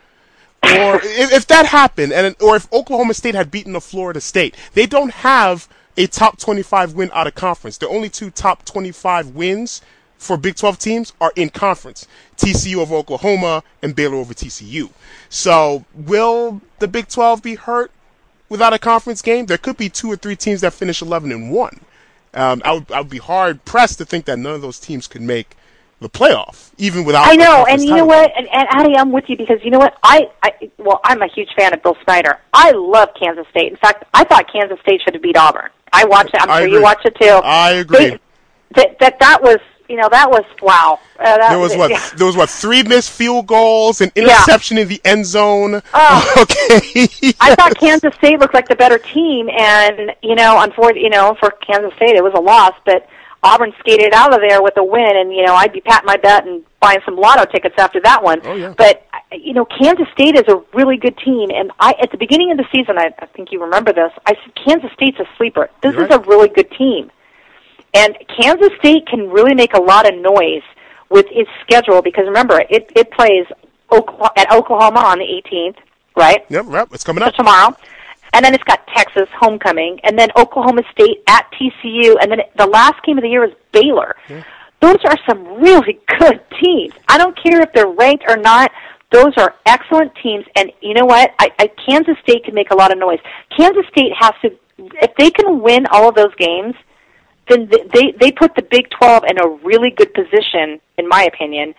or 0.62 0.96
if, 1.02 1.32
if 1.32 1.46
that 1.48 1.66
happened, 1.66 2.12
and 2.12 2.36
or 2.40 2.56
if 2.56 2.72
Oklahoma 2.72 3.14
State 3.14 3.34
had 3.34 3.50
beaten 3.50 3.74
a 3.74 3.80
Florida 3.80 4.20
State, 4.20 4.54
they 4.74 4.86
don't 4.86 5.10
have 5.10 5.68
a 5.96 6.06
top 6.06 6.38
25 6.38 6.94
win 6.94 7.10
out 7.12 7.26
of 7.26 7.34
conference. 7.34 7.78
The 7.78 7.88
only 7.88 8.08
two 8.08 8.30
top 8.30 8.64
25 8.64 9.28
wins 9.28 9.82
for 10.16 10.36
Big 10.36 10.54
12 10.54 10.78
teams 10.78 11.12
are 11.20 11.32
in 11.34 11.50
conference: 11.50 12.06
TCU 12.36 12.76
over 12.76 12.94
Oklahoma 12.94 13.64
and 13.82 13.96
Baylor 13.96 14.16
over 14.16 14.34
TCU. 14.34 14.90
So, 15.28 15.84
will 15.94 16.60
the 16.78 16.88
Big 16.88 17.08
12 17.08 17.42
be 17.42 17.56
hurt 17.56 17.90
without 18.53 18.74
a 18.74 18.78
conference 18.78 19.22
game? 19.22 19.46
There 19.46 19.57
could 19.59 19.78
be 19.78 19.88
two 19.88 20.12
or 20.12 20.16
three 20.16 20.36
teams 20.36 20.61
that 20.61 20.74
finish 20.74 21.00
11 21.00 21.32
and 21.32 21.50
one. 21.50 21.80
Um, 22.34 22.62
I 22.64 22.74
would 22.74 22.92
I 22.92 23.00
would 23.00 23.11
be 23.11 23.18
hard 23.18 23.64
pressed 23.64 23.98
to 23.98 24.05
think 24.05 24.26
that 24.26 24.38
none 24.38 24.55
of 24.55 24.62
those 24.62 24.78
teams 24.78 25.07
could 25.07 25.22
make 25.22 25.57
the 26.00 26.09
playoff, 26.09 26.70
even 26.78 27.05
without. 27.05 27.26
I 27.26 27.36
know, 27.36 27.66
and 27.68 27.82
you 27.82 27.94
know 27.94 28.07
what? 28.07 28.30
And, 28.36 28.48
and 28.53 28.68
Addie, 28.70 28.96
I'm 28.96 29.12
with 29.12 29.24
you 29.28 29.36
because 29.36 29.59
you 29.62 29.70
know 29.70 29.78
what? 29.78 29.96
I, 30.03 30.30
I 30.42 30.70
well, 30.78 31.00
I'm 31.05 31.20
a 31.22 31.28
huge 31.28 31.50
fan 31.57 31.74
of 31.74 31.82
Bill 31.82 31.96
Snyder. 32.05 32.38
I 32.53 32.72
love 32.72 33.11
Kansas 33.18 33.46
State. 33.50 33.70
In 33.72 33.76
fact, 33.76 34.05
I 34.14 34.24
thought 34.24 34.50
Kansas 34.53 34.78
State 34.80 35.00
should 35.05 35.14
have 35.14 35.22
beat 35.22 35.36
Auburn. 35.36 35.70
I 35.92 36.05
watched 36.07 36.34
it. 36.34 36.40
I'm 36.42 36.50
I 36.50 36.59
sure 36.59 36.66
agree. 36.66 36.78
you 36.78 36.82
watched 36.82 37.07
it 37.07 37.16
too. 37.20 37.40
I 37.44 37.72
agree. 37.72 37.98
They- 37.98 38.18
that 38.76 38.98
that 39.00 39.20
that 39.20 39.42
was 39.42 39.59
you 39.93 39.99
know 39.99 40.09
that 40.11 40.30
was 40.30 40.45
wow. 40.62 40.99
Uh, 41.18 41.36
that, 41.36 41.51
There 41.51 41.59
was 41.59 41.76
what? 41.76 41.90
yeah. 41.90 42.01
There 42.16 42.26
was 42.26 42.36
what? 42.36 42.49
Three 42.49 42.82
missed 42.82 43.11
field 43.11 43.47
goals, 43.47 44.01
an 44.01 44.11
Yeah. 44.16 44.22
interception 44.22 44.78
in 44.78 44.88
the 44.88 45.01
end 45.05 45.26
zone. 45.26 45.82
Oh. 45.93 46.34
okay. 46.43 47.34
I 47.40 47.55
thought 47.55 47.76
Kansas 47.78 48.14
State 48.14 48.40
looked 48.40 48.55
like 48.55 48.68
the 48.68 48.76
better 48.76 48.97
team, 48.99 49.51
and 49.51 50.12
you 50.22 50.34
know, 50.34 50.61
unfortunately, 50.61 51.03
you 51.03 51.11
know, 51.11 51.36
for 51.38 51.51
Kansas 51.51 51.93
State, 51.97 52.16
it 52.16 52.24
was 52.24 52.32
a 52.34 52.40
loss. 52.40 52.72
But 52.86 53.07
Auburn 53.43 53.74
skated 53.80 54.14
out 54.14 54.32
of 54.32 54.40
there 54.40 54.62
with 54.62 54.76
a 54.78 54.84
win, 54.84 55.12
and 55.16 55.30
you 55.32 55.45
know, 55.45 55.55
I'd 55.55 55.72
be 55.74 55.82
patting 55.82 56.07
my 56.07 56.16
butt 56.16 56.47
and 56.47 56.64
buying 56.80 57.01
some 57.05 57.16
lotto 57.16 57.45
tickets 57.53 57.74
after 57.76 58.01
that 58.01 58.22
one. 58.22 58.40
Oh, 58.45 58.55
yeah. 58.55 58.72
But 58.76 59.07
you 59.32 59.53
know, 59.53 59.66
Kansas 59.66 60.07
State 60.14 60.36
is 60.36 60.49
a 60.49 60.62
really 60.72 60.97
good 60.97 61.18
team, 61.18 61.51
and 61.51 61.70
I 61.78 61.95
at 62.03 62.11
the 62.11 62.18
beginning 62.18 62.51
of 62.51 62.57
the 62.57 62.66
season, 62.72 62.99
I, 62.99 63.12
I 63.18 63.26
think 63.26 63.53
you 63.53 63.62
remember 63.62 63.93
this. 63.93 64.12
I 64.26 64.32
said 64.43 64.55
Kansas 64.64 64.90
State's 64.95 65.18
a 65.20 65.26
sleeper. 65.36 65.68
This 65.82 65.95
You're 65.95 66.07
is 66.07 66.14
a 66.14 66.20
really 66.20 66.49
good 66.49 66.70
team, 66.72 67.11
and 67.95 68.16
Kansas 68.40 68.70
State 68.78 69.07
can 69.07 69.28
really 69.30 69.55
make 69.55 69.74
a 69.74 69.80
lot 69.80 70.11
of 70.11 70.18
noise 70.20 70.62
with 71.11 71.26
its 71.30 71.51
schedule 71.62 72.03
because 72.03 72.24
remember, 72.26 72.62
it 72.70 72.90
it 72.97 73.11
plays 73.12 73.47
Oklahoma, 73.90 74.30
at 74.36 74.51
Oklahoma 74.53 75.01
on 75.01 75.18
the 75.18 75.24
18th, 75.26 75.76
right? 76.16 76.45
Yep, 76.49 76.66
yep, 76.70 76.88
it's 76.93 77.05
coming 77.05 77.22
So 77.22 77.28
up. 77.28 77.34
tomorrow. 77.34 77.76
And 78.34 78.43
then 78.43 78.55
it's 78.55 78.64
got 78.64 78.80
Texas 78.97 79.28
homecoming, 79.38 80.01
and 80.05 80.18
then 80.18 80.30
Oklahoma 80.38 80.82
State 80.90 81.22
at 81.28 81.45
TCU, 81.53 82.16
and 82.22 82.32
then 82.32 82.38
the 82.57 82.66
last 82.66 82.95
game 83.05 83.18
of 83.18 83.22
the 83.22 83.28
year 83.28 83.45
is 83.45 83.53
Baylor. 83.72 84.16
Those 84.80 84.97
are 85.05 85.18
some 85.28 85.61
really 85.61 86.01
good 86.18 86.40
teams. 86.62 86.95
I 87.09 87.18
don't 87.18 87.36
care 87.40 87.61
if 87.61 87.74
they're 87.74 87.88
ranked 87.90 88.24
or 88.26 88.38
not. 88.38 88.70
Those 89.11 89.34
are 89.36 89.55
excellent 89.66 90.12
teams, 90.22 90.47
and 90.57 90.72
you 90.80 90.95
know 90.95 91.05
what? 91.05 91.30
I, 91.38 91.51
I 91.59 91.66
Kansas 91.86 92.16
State 92.22 92.45
can 92.45 92.55
make 92.55 92.70
a 92.70 92.74
lot 92.74 92.90
of 92.90 92.97
noise. 92.99 93.18
Kansas 93.55 93.84
State 93.90 94.12
has 94.18 94.32
to, 94.40 94.51
if 94.78 95.14
they 95.18 95.30
can 95.30 95.61
win 95.61 95.84
all 95.93 96.09
of 96.09 96.14
those 96.14 96.34
games, 96.36 96.74
then 97.49 97.68
they 97.93 98.12
they 98.20 98.32
put 98.32 98.55
the 98.55 98.62
Big 98.62 98.88
Twelve 98.90 99.24
in 99.24 99.38
a 99.38 99.49
really 99.64 99.90
good 99.90 100.14
position, 100.14 100.80
in 100.99 101.09
my 101.09 101.24
opinion, 101.24 101.74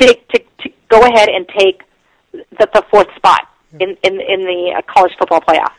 to 0.00 0.14
to, 0.14 0.38
to 0.60 0.70
go 0.88 1.00
ahead 1.02 1.28
and 1.28 1.46
take 1.48 1.82
the, 2.32 2.68
the 2.72 2.84
fourth 2.90 3.08
spot 3.16 3.48
in 3.80 3.96
in 4.02 4.20
in 4.20 4.40
the 4.44 4.74
uh, 4.76 4.82
college 4.92 5.12
football 5.18 5.40
playoff. 5.40 5.72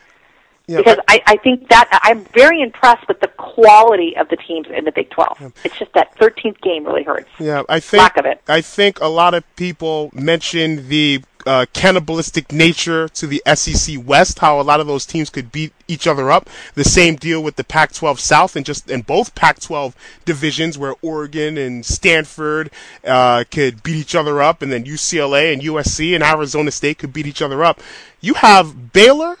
Yeah, 0.68 0.78
because 0.78 0.98
I, 1.08 1.22
I 1.26 1.36
think 1.38 1.66
that 1.70 1.88
I'm 2.02 2.26
very 2.26 2.60
impressed 2.60 3.08
with 3.08 3.20
the 3.20 3.28
quality 3.28 4.14
of 4.18 4.28
the 4.28 4.36
teams 4.36 4.66
in 4.68 4.84
the 4.84 4.92
Big 4.92 5.08
12. 5.08 5.54
It's 5.64 5.78
just 5.78 5.94
that 5.94 6.14
13th 6.18 6.60
game 6.60 6.84
really 6.84 7.04
hurts. 7.04 7.30
Yeah, 7.40 7.62
I 7.70 7.80
think 7.80 8.02
Lack 8.02 8.18
of 8.18 8.26
it. 8.26 8.42
I 8.46 8.60
think 8.60 9.00
a 9.00 9.06
lot 9.06 9.32
of 9.32 9.44
people 9.56 10.10
mention 10.12 10.90
the 10.90 11.22
uh, 11.46 11.64
cannibalistic 11.72 12.52
nature 12.52 13.08
to 13.08 13.26
the 13.26 13.42
SEC 13.54 13.96
West. 14.04 14.40
How 14.40 14.60
a 14.60 14.62
lot 14.62 14.80
of 14.80 14.86
those 14.86 15.06
teams 15.06 15.30
could 15.30 15.50
beat 15.50 15.72
each 15.86 16.06
other 16.06 16.30
up. 16.30 16.50
The 16.74 16.84
same 16.84 17.16
deal 17.16 17.42
with 17.42 17.56
the 17.56 17.64
Pac-12 17.64 18.18
South 18.18 18.54
and 18.54 18.66
just 18.66 18.90
in 18.90 19.00
both 19.00 19.34
Pac-12 19.34 19.94
divisions, 20.26 20.76
where 20.76 20.96
Oregon 21.00 21.56
and 21.56 21.86
Stanford 21.86 22.70
uh, 23.06 23.44
could 23.50 23.82
beat 23.82 23.96
each 23.96 24.14
other 24.14 24.42
up, 24.42 24.60
and 24.60 24.70
then 24.70 24.84
UCLA 24.84 25.50
and 25.50 25.62
USC 25.62 26.14
and 26.14 26.22
Arizona 26.22 26.70
State 26.70 26.98
could 26.98 27.14
beat 27.14 27.26
each 27.26 27.40
other 27.40 27.64
up. 27.64 27.80
You 28.20 28.34
have 28.34 28.92
Baylor, 28.92 29.38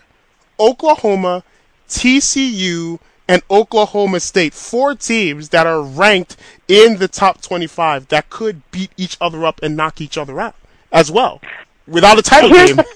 Oklahoma, 0.60 1.42
TCU, 1.88 2.98
and 3.28 3.42
Oklahoma 3.50 4.20
State. 4.20 4.54
Four 4.54 4.94
teams 4.94 5.50
that 5.50 5.66
are 5.66 5.82
ranked 5.82 6.36
in 6.66 6.98
the 6.98 7.08
top 7.08 7.40
25 7.42 8.08
that 8.08 8.30
could 8.30 8.62
beat 8.70 8.90
each 8.96 9.16
other 9.20 9.44
up 9.44 9.60
and 9.62 9.76
knock 9.76 10.00
each 10.00 10.16
other 10.16 10.40
out 10.40 10.54
as 10.92 11.10
well 11.10 11.40
without 11.86 12.18
a 12.18 12.22
title 12.22 12.48
Here's 12.48 12.68
game. 12.68 12.76
the- 12.76 12.86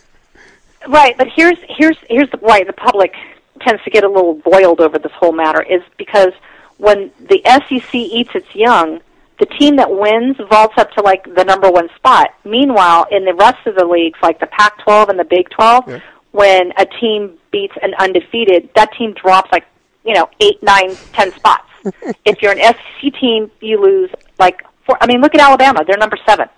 Right, 0.89 1.17
but 1.17 1.29
here's 1.29 1.59
here's 1.69 1.97
here's 2.09 2.29
the, 2.33 2.39
why 2.39 2.65
the 2.65 2.73
public 2.73 3.15
tends 3.61 3.81
to 3.85 3.91
get 3.91 4.03
a 4.03 4.09
little 4.09 4.35
boiled 4.35 4.81
over 4.81 4.99
this 4.99 5.13
whole 5.13 5.31
matter 5.31 5.63
is 5.63 5.81
because 5.97 6.33
when 6.79 7.13
the 7.21 7.41
SEC 7.45 7.95
eats 7.95 8.31
its 8.35 8.53
young, 8.53 8.99
the 9.39 9.47
team 9.47 9.77
that 9.77 9.89
wins 9.97 10.37
vaults 10.51 10.75
up 10.79 10.91
to 10.93 11.03
like 11.03 11.23
the 11.37 11.45
number 11.45 11.71
one 11.71 11.89
spot. 11.95 12.31
Meanwhile, 12.45 13.07
in 13.13 13.25
the 13.25 13.35
rest 13.35 13.65
of 13.67 13.77
the 13.77 13.85
leagues, 13.85 14.19
like 14.23 14.41
the 14.41 14.47
Pac-12 14.49 15.11
and 15.11 15.19
the 15.21 15.25
Big 15.25 15.49
12, 15.51 15.85
Yeah. 15.89 16.01
When 16.33 16.73
a 16.79 16.87
team 17.01 17.39
beats 17.51 17.75
an 17.83 17.95
undefeated, 17.99 18.69
that 18.75 18.91
team 18.99 19.15
drops 19.15 19.51
like 19.53 19.65
you 20.05 20.15
know 20.15 20.29
eight, 20.41 20.63
nine, 20.63 20.95
ten 21.13 21.33
spots. 21.33 21.69
if 22.25 22.41
you're 22.43 22.53
an 22.53 22.59
SEC 22.61 23.15
team, 23.21 23.51
you 23.61 23.81
lose 23.81 24.11
like 24.39 24.63
four. 24.87 24.97
I 25.01 25.07
mean, 25.07 25.21
look 25.21 25.35
at 25.35 25.41
Alabama; 25.41 25.85
they're 25.87 25.97
number 25.99 26.19
seven. 26.27 26.49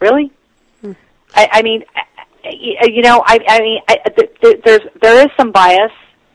Really? 0.00 0.30
Hmm. 0.80 0.92
I, 1.34 1.48
I 1.52 1.62
mean, 1.62 1.84
I- 1.96 2.02
I- 2.44 2.86
you 2.90 3.02
know, 3.02 3.22
I, 3.24 3.38
I 3.48 3.60
mean, 3.60 3.80
I, 3.88 3.96
th- 4.16 4.30
th- 4.40 4.60
there's 4.64 4.80
there 5.00 5.24
is 5.24 5.30
some 5.36 5.52
bias, 5.52 5.92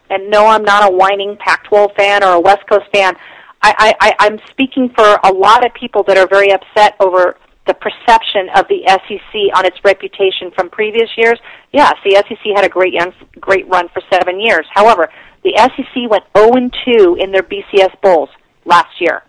and 0.09 0.29
no, 0.29 0.45
I'm 0.47 0.63
not 0.63 0.89
a 0.89 0.95
whining 0.95 1.35
Pac-12 1.37 1.95
fan 1.97 2.23
or 2.23 2.31
a 2.33 2.39
West 2.39 2.65
Coast 2.69 2.85
fan. 2.93 3.13
I, 3.61 3.93
I, 3.99 4.15
I'm 4.19 4.39
speaking 4.51 4.87
for 4.95 5.19
a 5.23 5.33
lot 5.33 5.65
of 5.65 5.73
people 5.73 6.03
that 6.03 6.15
are 6.17 6.27
very 6.27 6.51
upset 6.53 6.95
over 7.01 7.37
the 7.67 7.73
perception 7.75 8.49
of 8.55 8.67
the 8.67 8.81
SEC 8.87 9.33
on 9.57 9.65
its 9.65 9.77
reputation 9.83 10.51
from 10.55 10.69
previous 10.69 11.09
years. 11.17 11.39
Yes, 11.73 11.93
the 12.03 12.15
SEC 12.27 12.39
had 12.55 12.65
a 12.65 12.69
great 12.69 12.93
great 13.39 13.67
run 13.67 13.89
for 13.89 14.01
seven 14.11 14.39
years. 14.39 14.65
However, 14.73 15.09
the 15.43 15.53
SEC 15.57 16.09
went 16.09 16.23
0 16.37 16.53
and 16.53 16.75
2 16.85 17.17
in 17.19 17.31
their 17.31 17.43
BCS 17.43 17.99
bowls 18.01 18.29
last 18.65 18.99
year. 18.99 19.23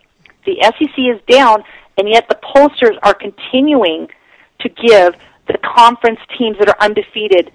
The 0.46 0.56
SEC 0.62 0.98
is 0.98 1.20
down, 1.28 1.62
and 1.98 2.08
yet 2.08 2.28
the 2.28 2.36
pollsters 2.36 2.96
are 3.02 3.14
continuing 3.14 4.08
to 4.60 4.68
give 4.68 5.14
the 5.46 5.58
conference 5.58 6.20
teams 6.38 6.56
that 6.58 6.68
are 6.68 6.76
undefeated 6.80 7.52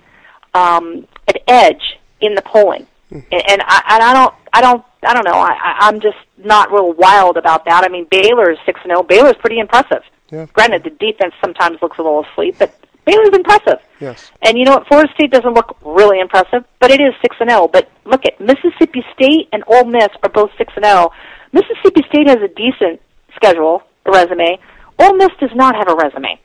um, 0.53 1.07
an 1.27 1.35
edge 1.47 1.99
in 2.21 2.35
the 2.35 2.41
polling. 2.41 2.87
And, 3.11 3.23
and 3.31 3.61
I, 3.65 3.83
and 3.89 4.03
I 4.03 4.13
don't, 4.13 4.33
I 4.53 4.61
don't, 4.61 4.83
I 5.03 5.13
don't 5.13 5.25
know. 5.25 5.33
I, 5.39 5.51
I- 5.51 5.77
I'm 5.87 5.99
just 5.99 6.17
not 6.37 6.71
real 6.71 6.93
wild 6.93 7.37
about 7.37 7.65
that. 7.65 7.83
I 7.83 7.89
mean, 7.89 8.07
Baylor 8.09 8.51
is 8.51 8.57
six 8.65 8.79
and 8.83 8.89
zero. 8.91 9.03
Baylor's 9.03 9.35
pretty 9.39 9.59
impressive. 9.59 10.01
Yeah. 10.33 10.47
Granted, 10.51 10.83
the 10.83 10.89
defense 10.89 11.35
sometimes 11.39 11.77
looks 11.83 11.99
a 11.99 12.01
little 12.01 12.25
asleep, 12.31 12.55
but 12.57 12.73
Baylor's 13.05 13.33
impressive. 13.33 13.79
Yes. 13.99 14.31
And 14.41 14.57
you 14.57 14.65
know 14.65 14.71
what? 14.71 14.87
Florida 14.87 15.13
State 15.13 15.29
doesn't 15.29 15.53
look 15.53 15.77
really 15.85 16.19
impressive, 16.19 16.65
but 16.79 16.89
it 16.89 16.99
is 16.99 17.13
six 17.21 17.35
and 17.39 17.51
zero. 17.51 17.67
But 17.67 17.91
look 18.05 18.25
at 18.25 18.39
Mississippi 18.41 19.03
State 19.13 19.49
and 19.53 19.63
Ole 19.67 19.85
Miss 19.85 20.09
are 20.23 20.29
both 20.29 20.49
six 20.57 20.73
and 20.75 20.85
zero. 20.85 21.11
Mississippi 21.51 22.01
State 22.09 22.27
has 22.27 22.39
a 22.41 22.47
decent 22.47 22.99
schedule, 23.35 23.83
a 24.07 24.11
resume. 24.11 24.57
Ole 24.97 25.13
Miss 25.17 25.29
does 25.39 25.53
not 25.53 25.75
have 25.75 25.87
a 25.87 25.95
resume. 25.95 26.39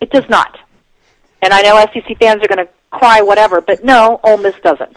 It 0.00 0.10
does 0.10 0.28
not. 0.30 0.58
And 1.42 1.52
I 1.52 1.60
know 1.60 1.78
SEC 1.92 2.18
fans 2.18 2.42
are 2.42 2.48
going 2.48 2.66
to 2.66 2.68
cry, 2.90 3.20
whatever, 3.20 3.60
but 3.60 3.84
no, 3.84 4.18
Ole 4.24 4.38
Miss 4.38 4.54
doesn't 4.62 4.96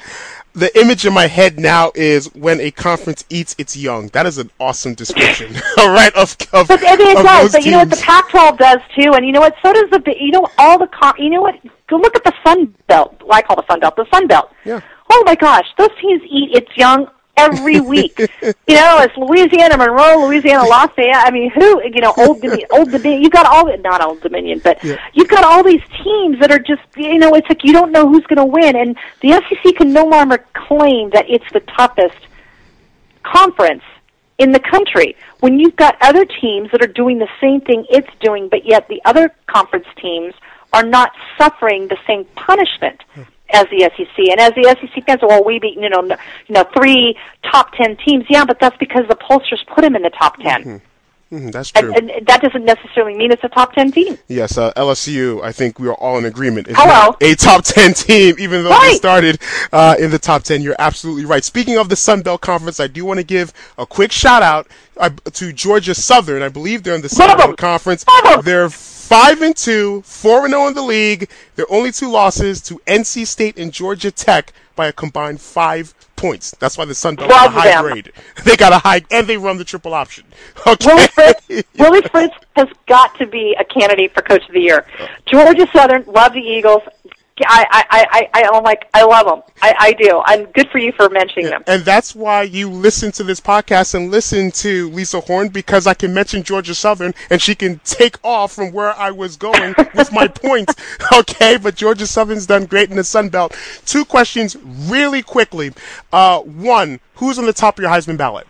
the 0.53 0.75
image 0.79 1.05
in 1.05 1.13
my 1.13 1.27
head 1.27 1.59
now 1.59 1.91
is 1.95 2.33
when 2.33 2.59
a 2.59 2.71
conference 2.71 3.23
eats 3.29 3.55
its 3.57 3.77
young. 3.77 4.07
That 4.09 4.25
is 4.25 4.37
an 4.37 4.49
awesome 4.59 4.95
description, 4.95 5.55
all 5.77 5.91
right? 5.91 6.13
Of, 6.15 6.35
of 6.53 6.67
but 6.67 6.79
I 6.85 6.95
mean, 6.95 7.07
it 7.09 7.17
of 7.17 7.23
does. 7.25 7.51
But 7.53 7.65
you 7.65 7.71
know 7.71 7.79
what? 7.79 7.89
The 7.89 7.97
Pac-12 7.97 8.57
does 8.57 8.77
too, 8.95 9.13
and 9.13 9.25
you 9.25 9.31
know 9.31 9.39
what? 9.41 9.55
So 9.63 9.71
does 9.73 9.89
the. 9.91 10.01
You 10.19 10.31
know 10.31 10.47
all 10.57 10.77
the. 10.79 10.87
con- 10.87 11.13
You 11.19 11.29
know 11.29 11.41
what? 11.41 11.55
Go 11.87 11.97
look 11.97 12.15
at 12.15 12.23
the 12.23 12.33
Sun 12.45 12.73
Belt. 12.87 13.15
Well, 13.21 13.33
I 13.37 13.41
call 13.41 13.55
the 13.55 13.65
Sun 13.67 13.79
Belt 13.79 13.95
the 13.95 14.05
Sun 14.13 14.27
Belt. 14.27 14.51
Yeah. 14.65 14.81
Oh 15.09 15.23
my 15.25 15.35
gosh, 15.35 15.65
those 15.77 15.89
teams 16.01 16.21
eat 16.29 16.49
its 16.53 16.69
young 16.75 17.07
every 17.37 17.79
week. 17.79 18.17
you 18.19 18.75
know, 18.75 18.99
it's 18.99 19.15
Louisiana 19.17 19.77
Monroe, 19.77 20.25
Louisiana 20.27 20.63
Lafayette. 20.67 21.15
I 21.25 21.31
mean, 21.31 21.51
who? 21.51 21.81
You 21.83 22.01
know, 22.01 22.13
Old 22.17 22.41
Dominion. 22.41 22.67
Old 22.71 22.91
Dominion. 22.91 23.21
You've 23.21 23.31
got 23.31 23.45
all 23.45 23.75
not 23.79 24.03
Old 24.03 24.21
Dominion, 24.21 24.59
but 24.63 24.83
Yeah. 24.83 24.97
you've 25.13 25.27
got 25.29 25.43
all 25.43 25.63
these 25.63 25.81
teams 26.03 26.39
that 26.39 26.51
are 26.51 26.59
just. 26.59 26.81
You 26.95 27.17
know, 27.17 27.33
it's 27.35 27.47
like 27.49 27.63
you 27.63 27.73
don't 27.73 27.91
know 27.91 28.07
who's 28.07 28.25
going 28.25 28.37
to 28.37 28.45
win, 28.45 28.75
and 28.75 28.97
the 29.21 29.31
SEC 29.31 29.75
can 29.75 29.93
no 29.93 30.05
longer 30.05 30.43
claim 30.53 31.11
that 31.11 31.25
it's 31.29 31.45
the 31.53 31.61
toughest 31.77 32.17
conference 33.23 33.83
in 34.37 34.51
the 34.51 34.59
country 34.59 35.15
when 35.39 35.59
you've 35.59 35.75
got 35.75 35.95
other 36.01 36.25
teams 36.25 36.69
that 36.71 36.83
are 36.83 36.91
doing 36.93 37.17
the 37.19 37.27
same 37.41 37.59
thing 37.61 37.85
it's 37.89 38.09
doing, 38.19 38.47
but 38.49 38.65
yet 38.65 38.87
the 38.87 39.01
other 39.05 39.33
conference 39.47 39.87
teams 40.01 40.33
are 40.73 40.83
not 40.83 41.11
suffering 41.37 41.87
the 41.87 41.97
same 42.05 42.23
punishment 42.35 43.03
as 43.51 43.65
the 43.71 43.89
SEC. 43.95 44.29
And 44.29 44.39
as 44.39 44.51
the 44.51 44.75
SEC 44.79 45.05
fans, 45.05 45.21
well, 45.21 45.43
we 45.43 45.59
beat 45.59 45.75
you 45.75 45.89
know 45.89 46.03
you 46.03 46.53
know 46.53 46.65
three 46.75 47.17
top 47.51 47.71
ten 47.73 47.97
teams. 47.97 48.25
Yeah, 48.29 48.45
but 48.45 48.59
that's 48.59 48.77
because 48.77 49.03
the 49.09 49.15
pollsters 49.15 49.65
put 49.73 49.81
them 49.81 49.95
in 49.95 50.01
the 50.01 50.09
top 50.09 50.37
10 50.37 50.63
mm-hmm. 50.63 50.77
Mhm, 51.31 51.51
that's 51.51 51.71
true. 51.71 51.93
and, 51.93 52.09
and 52.09 52.25
that 52.27 52.41
doesn't 52.41 52.63
necessarily 52.63 53.13
mean 53.17 53.31
it's 53.31 53.43
a 53.43 53.49
top 53.49 53.73
ten 53.73 53.91
team. 53.91 54.17
Yes, 54.29 54.57
uh, 54.57 54.71
LSU. 54.77 55.43
I 55.43 55.51
think 55.51 55.77
we 55.79 55.87
are 55.89 55.93
all 55.95 56.17
in 56.17 56.23
agreement. 56.25 56.67
Is 56.69 56.75
Hello. 56.77 57.15
a 57.19 57.35
top 57.35 57.63
ten 57.65 57.93
team, 57.93 58.35
even 58.39 58.63
though 58.63 58.77
they 58.81 58.93
started 58.95 59.39
uh, 59.73 59.95
in 59.99 60.09
the 60.11 60.19
top 60.19 60.43
ten. 60.43 60.61
You're 60.61 60.75
absolutely 60.79 61.25
right. 61.25 61.43
Speaking 61.43 61.77
of 61.77 61.89
the 61.89 61.95
Sun 61.97 62.21
Belt 62.21 62.39
Conference, 62.41 62.79
I 62.79 62.87
do 62.87 63.03
want 63.03 63.19
to 63.19 63.25
give 63.25 63.51
a 63.77 63.85
quick 63.85 64.11
shout 64.13 64.41
out 64.41 64.67
uh, 64.97 65.09
to 65.33 65.51
Georgia 65.51 65.93
Southern. 65.93 66.41
I 66.41 66.49
believe 66.49 66.83
they're 66.83 66.95
in 66.95 67.01
the 67.01 67.09
Sun 67.09 67.37
Belt 67.37 67.57
Conference. 67.57 68.05
They're 68.43 68.69
five 68.69 69.41
and 69.41 69.55
two, 69.55 70.01
four 70.03 70.45
and 70.45 70.53
zero 70.53 70.67
in 70.67 70.73
the 70.75 70.81
league. 70.81 71.29
Their 71.55 71.65
only 71.69 71.91
two 71.91 72.09
losses 72.09 72.61
to 72.63 72.79
NC 72.87 73.27
State 73.27 73.57
and 73.57 73.71
Georgia 73.73 74.11
Tech 74.11 74.53
by 74.77 74.87
a 74.87 74.93
combined 74.93 75.41
five 75.41 75.93
points. 76.15 76.55
That's 76.59 76.77
why 76.77 76.85
the 76.85 76.95
Sun 76.95 77.15
Belt 77.15 77.29
got 77.29 77.47
a 77.47 77.49
high 77.51 77.69
them. 77.71 77.83
grade. 77.83 78.13
They 78.45 78.55
got 78.55 78.71
a 78.71 78.77
high, 78.77 79.01
and 79.11 79.27
they 79.27 79.35
run 79.37 79.57
the 79.57 79.65
triple 79.65 79.93
option. 79.93 80.23
Okay. 80.65 80.85
Willie 80.87 81.07
Fritz, 81.07 81.63
Willie 81.77 82.01
Fritz 82.09 82.35
has 82.55 82.67
got 82.87 83.17
to 83.19 83.25
be 83.27 83.55
a 83.59 83.63
candidate 83.65 84.13
for 84.13 84.21
Coach 84.21 84.45
of 84.47 84.53
the 84.53 84.59
Year. 84.61 84.85
Uh, 84.99 85.07
Georgia 85.25 85.67
Southern, 85.73 86.03
love 86.05 86.33
the 86.33 86.39
Eagles. 86.41 86.81
I, 87.45 87.65
I, 87.89 88.05
I, 88.11 88.29
I, 88.33 88.49
I'm 88.53 88.63
like, 88.63 88.87
I 88.93 89.03
love 89.03 89.25
them. 89.27 89.41
I, 89.61 89.93
do. 89.93 90.21
I'm 90.25 90.45
good 90.51 90.69
for 90.69 90.77
you 90.77 90.91
for 90.91 91.09
mentioning 91.09 91.49
them. 91.49 91.63
And 91.67 91.83
that's 91.83 92.15
why 92.15 92.43
you 92.43 92.69
listen 92.69 93.11
to 93.13 93.23
this 93.23 93.39
podcast 93.39 93.95
and 93.95 94.11
listen 94.11 94.51
to 94.51 94.89
Lisa 94.89 95.19
Horn 95.21 95.49
because 95.49 95.87
I 95.87 95.93
can 95.93 96.13
mention 96.13 96.43
Georgia 96.43 96.75
Southern 96.75 97.13
and 97.29 97.41
she 97.41 97.55
can 97.55 97.79
take 97.83 98.17
off 98.23 98.53
from 98.53 98.71
where 98.71 98.93
I 98.97 99.11
was 99.11 99.35
going 99.35 99.75
with 99.95 100.11
my 100.11 100.27
point. 100.27 100.69
Okay, 101.11 101.57
but 101.57 101.75
Georgia 101.75 102.07
Southern's 102.07 102.45
done 102.45 102.65
great 102.65 102.89
in 102.89 102.95
the 102.95 103.03
Sun 103.03 103.29
Belt. 103.29 103.57
Two 103.85 104.05
questions 104.05 104.55
really 104.63 105.21
quickly. 105.21 105.71
Uh, 106.11 106.39
one, 106.39 106.99
who's 107.15 107.39
on 107.39 107.45
the 107.45 107.53
top 107.53 107.77
of 107.77 107.83
your 107.83 107.91
Heisman 107.91 108.17
ballot? 108.17 108.47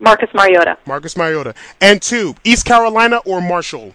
Marcus 0.00 0.30
Mariota, 0.32 0.78
Marcus 0.86 1.16
Mariota. 1.16 1.54
And 1.80 2.00
two, 2.00 2.34
East 2.44 2.64
Carolina 2.64 3.18
or 3.24 3.40
Marshall? 3.40 3.94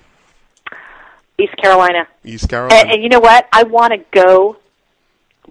East 1.44 1.56
Carolina. 1.58 2.08
East 2.24 2.50
Carolina. 2.50 2.82
And, 2.82 2.92
and 2.92 3.04
you 3.04 3.10
know 3.10 3.20
what? 3.20 3.48
I 3.52 3.64
want 3.64 3.94
to 3.94 4.00
go 4.12 4.58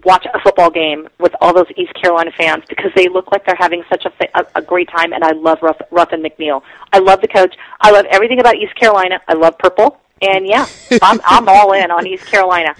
watch 0.05 0.27
a 0.33 0.41
football 0.41 0.71
game 0.71 1.09
with 1.19 1.35
all 1.41 1.53
those 1.53 1.67
East 1.77 1.93
Carolina 1.95 2.31
fans 2.37 2.65
because 2.69 2.91
they 2.97 3.09
look 3.09 3.31
like 3.31 3.45
they're 3.47 3.57
having 3.59 3.83
such 3.89 4.05
a, 4.05 4.39
a, 4.39 4.45
a 4.57 4.63
great 4.63 4.89
time. 4.89 5.13
And 5.13 5.23
I 5.23 5.33
love 5.33 5.59
Ruff, 5.63 5.81
Ruffin 5.91 6.23
McNeill. 6.23 6.63
I 6.93 6.99
love 6.99 7.21
the 7.21 7.29
coach. 7.29 7.55
I 7.81 7.91
love 7.91 8.07
everything 8.11 8.41
about 8.41 8.57
East 8.57 8.75
Carolina. 8.75 9.21
I 9.29 9.35
love 9.35 9.59
purple. 9.59 9.99
And 10.23 10.47
yeah, 10.47 10.67
I'm 11.03 11.21
I'm 11.25 11.49
all 11.49 11.73
in 11.73 11.91
on 11.91 12.07
East 12.07 12.27
Carolina. 12.27 12.75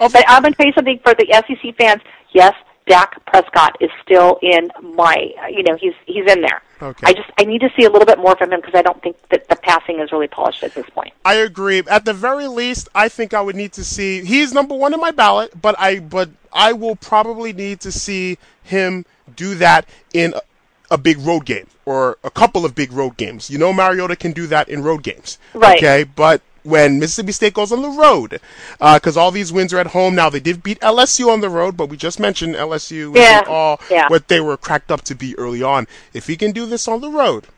Oh, 0.00 0.08
but 0.08 0.24
I'm 0.28 0.42
going 0.42 0.52
to 0.52 0.56
tell 0.56 0.66
you 0.66 0.72
something 0.74 1.00
for 1.02 1.14
the 1.14 1.26
SEC 1.32 1.76
fans. 1.76 2.00
Yes, 2.32 2.54
Dak 2.86 3.24
Prescott 3.26 3.76
is 3.80 3.90
still 4.02 4.38
in 4.42 4.70
my. 4.80 5.30
You 5.50 5.64
know, 5.64 5.76
he's 5.76 5.94
he's 6.06 6.30
in 6.30 6.40
there. 6.40 6.62
Okay. 6.84 7.06
I 7.06 7.14
just 7.14 7.30
I 7.38 7.44
need 7.44 7.62
to 7.62 7.70
see 7.76 7.84
a 7.84 7.90
little 7.90 8.04
bit 8.04 8.18
more 8.18 8.36
from 8.36 8.52
him 8.52 8.60
because 8.60 8.74
I 8.74 8.82
don't 8.82 9.02
think 9.02 9.16
that 9.30 9.48
the 9.48 9.56
passing 9.56 10.00
is 10.00 10.12
really 10.12 10.28
polished 10.28 10.62
at 10.62 10.74
this 10.74 10.88
point. 10.90 11.14
I 11.24 11.34
agree. 11.36 11.82
At 11.88 12.04
the 12.04 12.12
very 12.12 12.46
least, 12.46 12.90
I 12.94 13.08
think 13.08 13.32
I 13.32 13.40
would 13.40 13.56
need 13.56 13.72
to 13.72 13.84
see. 13.84 14.22
He's 14.22 14.52
number 14.52 14.74
one 14.74 14.92
in 14.92 15.00
my 15.00 15.10
ballot, 15.10 15.60
but 15.60 15.74
I 15.78 16.00
but 16.00 16.28
I 16.52 16.74
will 16.74 16.96
probably 16.96 17.54
need 17.54 17.80
to 17.80 17.90
see 17.90 18.36
him 18.62 19.06
do 19.34 19.54
that 19.54 19.88
in 20.12 20.34
a, 20.34 20.42
a 20.90 20.98
big 20.98 21.18
road 21.18 21.46
game 21.46 21.68
or 21.86 22.18
a 22.22 22.30
couple 22.30 22.66
of 22.66 22.74
big 22.74 22.92
road 22.92 23.16
games. 23.16 23.48
You 23.48 23.56
know, 23.56 23.72
Mariota 23.72 24.14
can 24.14 24.32
do 24.32 24.46
that 24.48 24.68
in 24.68 24.82
road 24.82 25.02
games. 25.02 25.38
Right. 25.54 25.78
Okay, 25.78 26.04
but. 26.04 26.42
When 26.64 26.98
Mississippi 26.98 27.32
State 27.32 27.54
goes 27.54 27.70
on 27.72 27.82
the 27.82 27.90
road, 27.90 28.40
uh, 28.80 28.96
because 28.98 29.16
all 29.16 29.30
these 29.30 29.52
wins 29.52 29.72
are 29.74 29.78
at 29.78 29.88
home 29.88 30.14
now. 30.14 30.30
They 30.30 30.40
did 30.40 30.62
beat 30.62 30.80
LSU 30.80 31.28
on 31.28 31.40
the 31.42 31.50
road, 31.50 31.76
but 31.76 31.90
we 31.90 31.96
just 31.96 32.18
mentioned 32.18 32.54
LSU 32.54 33.14
Yeah, 33.14 33.40
isn't 33.40 33.48
all 33.48 33.80
yeah. 33.90 34.08
what 34.08 34.28
they 34.28 34.40
were 34.40 34.56
cracked 34.56 34.90
up 34.90 35.02
to 35.02 35.14
be 35.14 35.36
early 35.38 35.62
on. 35.62 35.86
If 36.14 36.26
he 36.26 36.36
can 36.36 36.52
do 36.52 36.64
this 36.66 36.88
on 36.88 37.02
the 37.02 37.10
road, 37.10 37.48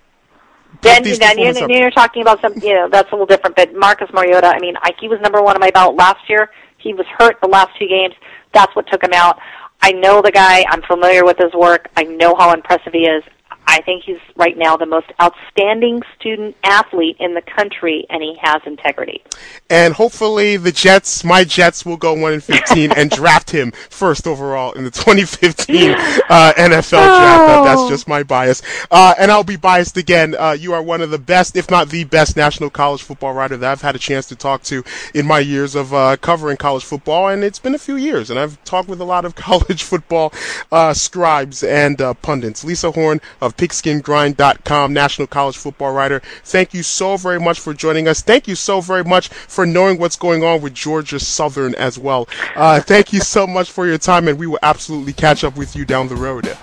Then, 0.82 1.04
then 1.04 1.38
you're, 1.38 1.54
performances 1.54 1.68
you're 1.68 1.90
talking 1.92 2.22
about 2.22 2.40
some, 2.42 2.54
you 2.60 2.74
know, 2.74 2.88
that's 2.88 3.08
a 3.10 3.14
little 3.14 3.26
different. 3.26 3.54
But 3.54 3.74
Marcus 3.74 4.10
Mariota, 4.12 4.48
I 4.48 4.58
mean, 4.58 4.74
I, 4.82 4.90
he 5.00 5.08
was 5.08 5.20
number 5.20 5.40
one 5.40 5.54
on 5.54 5.60
my 5.60 5.70
ballot 5.70 5.96
last 5.96 6.28
year. 6.28 6.50
He 6.78 6.92
was 6.92 7.06
hurt 7.18 7.40
the 7.40 7.48
last 7.48 7.70
two 7.78 7.86
games. 7.86 8.14
That's 8.52 8.74
what 8.74 8.86
took 8.90 9.02
him 9.02 9.12
out. 9.14 9.38
I 9.82 9.92
know 9.92 10.20
the 10.20 10.32
guy. 10.32 10.64
I'm 10.68 10.82
familiar 10.82 11.24
with 11.24 11.38
his 11.38 11.52
work. 11.54 11.88
I 11.96 12.02
know 12.04 12.34
how 12.34 12.52
impressive 12.52 12.92
he 12.92 13.06
is. 13.06 13.22
I 13.68 13.80
think 13.82 14.04
he's 14.04 14.18
right 14.36 14.56
now 14.56 14.76
the 14.76 14.86
most 14.86 15.06
outstanding 15.20 16.02
student 16.18 16.56
athlete 16.62 17.16
in 17.18 17.34
the 17.34 17.42
country, 17.42 18.06
and 18.10 18.22
he 18.22 18.36
has 18.40 18.62
integrity. 18.64 19.22
And 19.68 19.94
hopefully 19.94 20.56
the 20.56 20.70
Jets, 20.72 21.24
my 21.24 21.42
Jets, 21.44 21.84
will 21.84 21.96
go 21.96 22.14
one 22.14 22.32
in 22.34 22.40
fifteen 22.40 22.92
and 22.92 23.10
draft 23.22 23.50
him 23.50 23.72
first 23.90 24.26
overall 24.26 24.72
in 24.72 24.84
the 24.84 24.90
2015 24.90 25.90
uh, 25.90 26.52
NFL 26.56 26.90
draft. 26.90 27.46
That- 27.46 27.62
That's 27.64 27.80
Oh. 27.80 27.88
just 27.88 28.06
my 28.08 28.22
bias, 28.22 28.62
uh, 28.90 29.14
and 29.18 29.30
I'll 29.30 29.42
be 29.44 29.56
biased 29.56 29.96
again. 29.96 30.34
Uh, 30.38 30.52
you 30.58 30.72
are 30.72 30.82
one 30.82 31.00
of 31.00 31.10
the 31.10 31.18
best, 31.18 31.56
if 31.56 31.70
not 31.70 31.88
the 31.88 32.04
best, 32.04 32.36
national 32.36 32.70
college 32.70 33.02
football 33.02 33.32
writer 33.34 33.56
that 33.56 33.70
I've 33.70 33.82
had 33.82 33.96
a 33.96 33.98
chance 33.98 34.26
to 34.28 34.36
talk 34.36 34.62
to 34.64 34.82
in 35.14 35.26
my 35.26 35.40
years 35.40 35.74
of 35.74 35.92
uh, 35.92 36.16
covering 36.20 36.56
college 36.56 36.84
football, 36.84 37.28
and 37.28 37.42
it's 37.44 37.58
been 37.58 37.74
a 37.74 37.78
few 37.78 37.96
years. 37.96 38.30
And 38.30 38.38
I've 38.38 38.62
talked 38.64 38.88
with 38.88 39.00
a 39.00 39.04
lot 39.04 39.24
of 39.24 39.34
college 39.48 39.82
football 39.82 40.32
uh, 40.72 40.94
scribes 40.94 41.62
and 41.64 42.00
uh, 42.00 42.14
pundits. 42.14 42.64
Lisa 42.64 42.90
Horn 42.92 43.20
of 43.40 43.55
PigskinGrind.com, 43.56 44.92
national 44.92 45.26
college 45.28 45.56
football 45.56 45.92
writer. 45.92 46.20
Thank 46.44 46.74
you 46.74 46.82
so 46.82 47.16
very 47.16 47.40
much 47.40 47.60
for 47.60 47.74
joining 47.74 48.08
us. 48.08 48.22
Thank 48.22 48.48
you 48.48 48.54
so 48.54 48.80
very 48.80 49.04
much 49.04 49.28
for 49.28 49.66
knowing 49.66 49.98
what's 49.98 50.16
going 50.16 50.42
on 50.42 50.60
with 50.60 50.74
Georgia 50.74 51.18
Southern 51.20 51.74
as 51.76 51.98
well. 51.98 52.28
Uh, 52.54 52.80
thank 52.80 53.12
you 53.12 53.20
so 53.20 53.46
much 53.46 53.70
for 53.70 53.86
your 53.86 53.98
time, 53.98 54.28
and 54.28 54.38
we 54.38 54.46
will 54.46 54.58
absolutely 54.62 55.12
catch 55.12 55.44
up 55.44 55.56
with 55.56 55.76
you 55.76 55.84
down 55.84 56.08
the 56.08 56.16
road. 56.16 56.56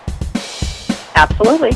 Absolutely. 1.15 1.71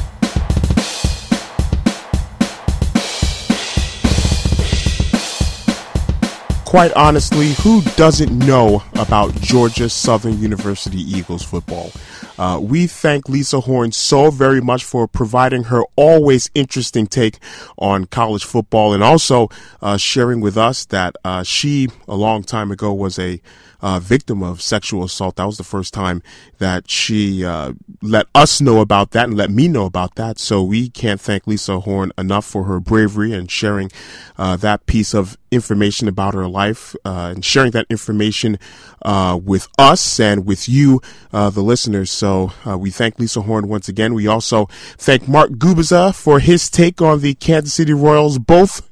Quite 6.68 6.92
honestly, 6.98 7.54
who 7.64 7.82
doesn't 7.96 8.38
know 8.46 8.84
about 8.96 9.34
Georgia 9.36 9.88
Southern 9.88 10.38
University 10.42 10.98
Eagles 10.98 11.42
football? 11.42 11.94
Uh, 12.38 12.60
we 12.62 12.88
thank 12.88 13.30
Lisa 13.30 13.62
Horn 13.62 13.94
so 13.94 14.32
very 14.32 14.60
much 14.60 14.84
for 14.84 15.08
providing 15.08 15.64
her 15.64 15.84
always 15.96 16.52
interesting 16.54 17.08
take 17.08 17.40
on 17.78 18.04
college 18.04 18.44
football 18.44 18.94
and 18.94 19.02
also 19.02 19.48
uh, 19.82 19.96
sharing 19.96 20.42
with 20.42 20.58
us 20.58 20.84
that 20.88 21.16
uh, 21.24 21.42
she, 21.42 21.88
a 22.06 22.18
long 22.18 22.44
time 22.44 22.70
ago, 22.70 22.94
was 22.94 23.18
a 23.18 23.40
uh, 23.82 24.00
victim 24.00 24.44
of 24.44 24.62
sexual 24.62 25.04
assault. 25.04 25.36
That 25.36 25.46
was 25.46 25.58
the 25.58 25.64
first 25.64 25.94
time 25.94 26.22
that 26.58 26.90
she 26.90 27.46
uh, 27.46 27.74
let 28.02 28.28
us 28.34 28.62
know 28.62 28.82
about 28.82 29.12
that 29.12 29.26
and 29.26 29.38
let 29.38 29.52
me 29.52 29.68
know 29.68 29.86
about 29.86 30.16
that. 30.16 30.40
So 30.40 30.64
we 30.64 30.90
can't 30.90 31.22
thank 31.22 31.48
Lisa 31.48 31.80
Horn 31.80 32.12
enough 32.18 32.46
for 32.46 32.64
her 32.64 32.80
bravery 32.80 33.34
and 33.34 33.50
sharing 33.50 33.92
uh, 34.38 34.56
that 34.58 34.86
piece 34.86 35.14
of 35.14 35.38
information 35.52 36.08
about 36.08 36.34
her 36.34 36.48
life 36.48 36.96
uh, 37.06 37.32
and 37.34 37.46
sharing 37.46 37.72
that 37.72 37.86
information 37.90 38.60
uh, 39.04 39.40
with 39.42 39.68
us 39.78 40.20
and 40.20 40.46
with 40.46 40.68
you, 40.68 41.02
uh, 41.32 41.50
the 41.50 41.62
listeners. 41.62 42.12
So 42.12 42.52
we 42.78 42.90
thank 42.90 43.20
Lisa 43.20 43.42
Horn 43.42 43.68
once 43.68 43.88
again. 43.88 44.14
We 44.14 44.28
also 44.28 44.66
thank 44.98 45.28
Mark 45.28 45.52
Gubicza 45.52 46.14
for 46.14 46.40
his 46.40 46.70
take 46.70 47.02
on 47.02 47.22
the 47.22 47.34
Kansas 47.36 47.74
City 47.74 47.94
Royals, 47.94 48.40
both 48.40 48.88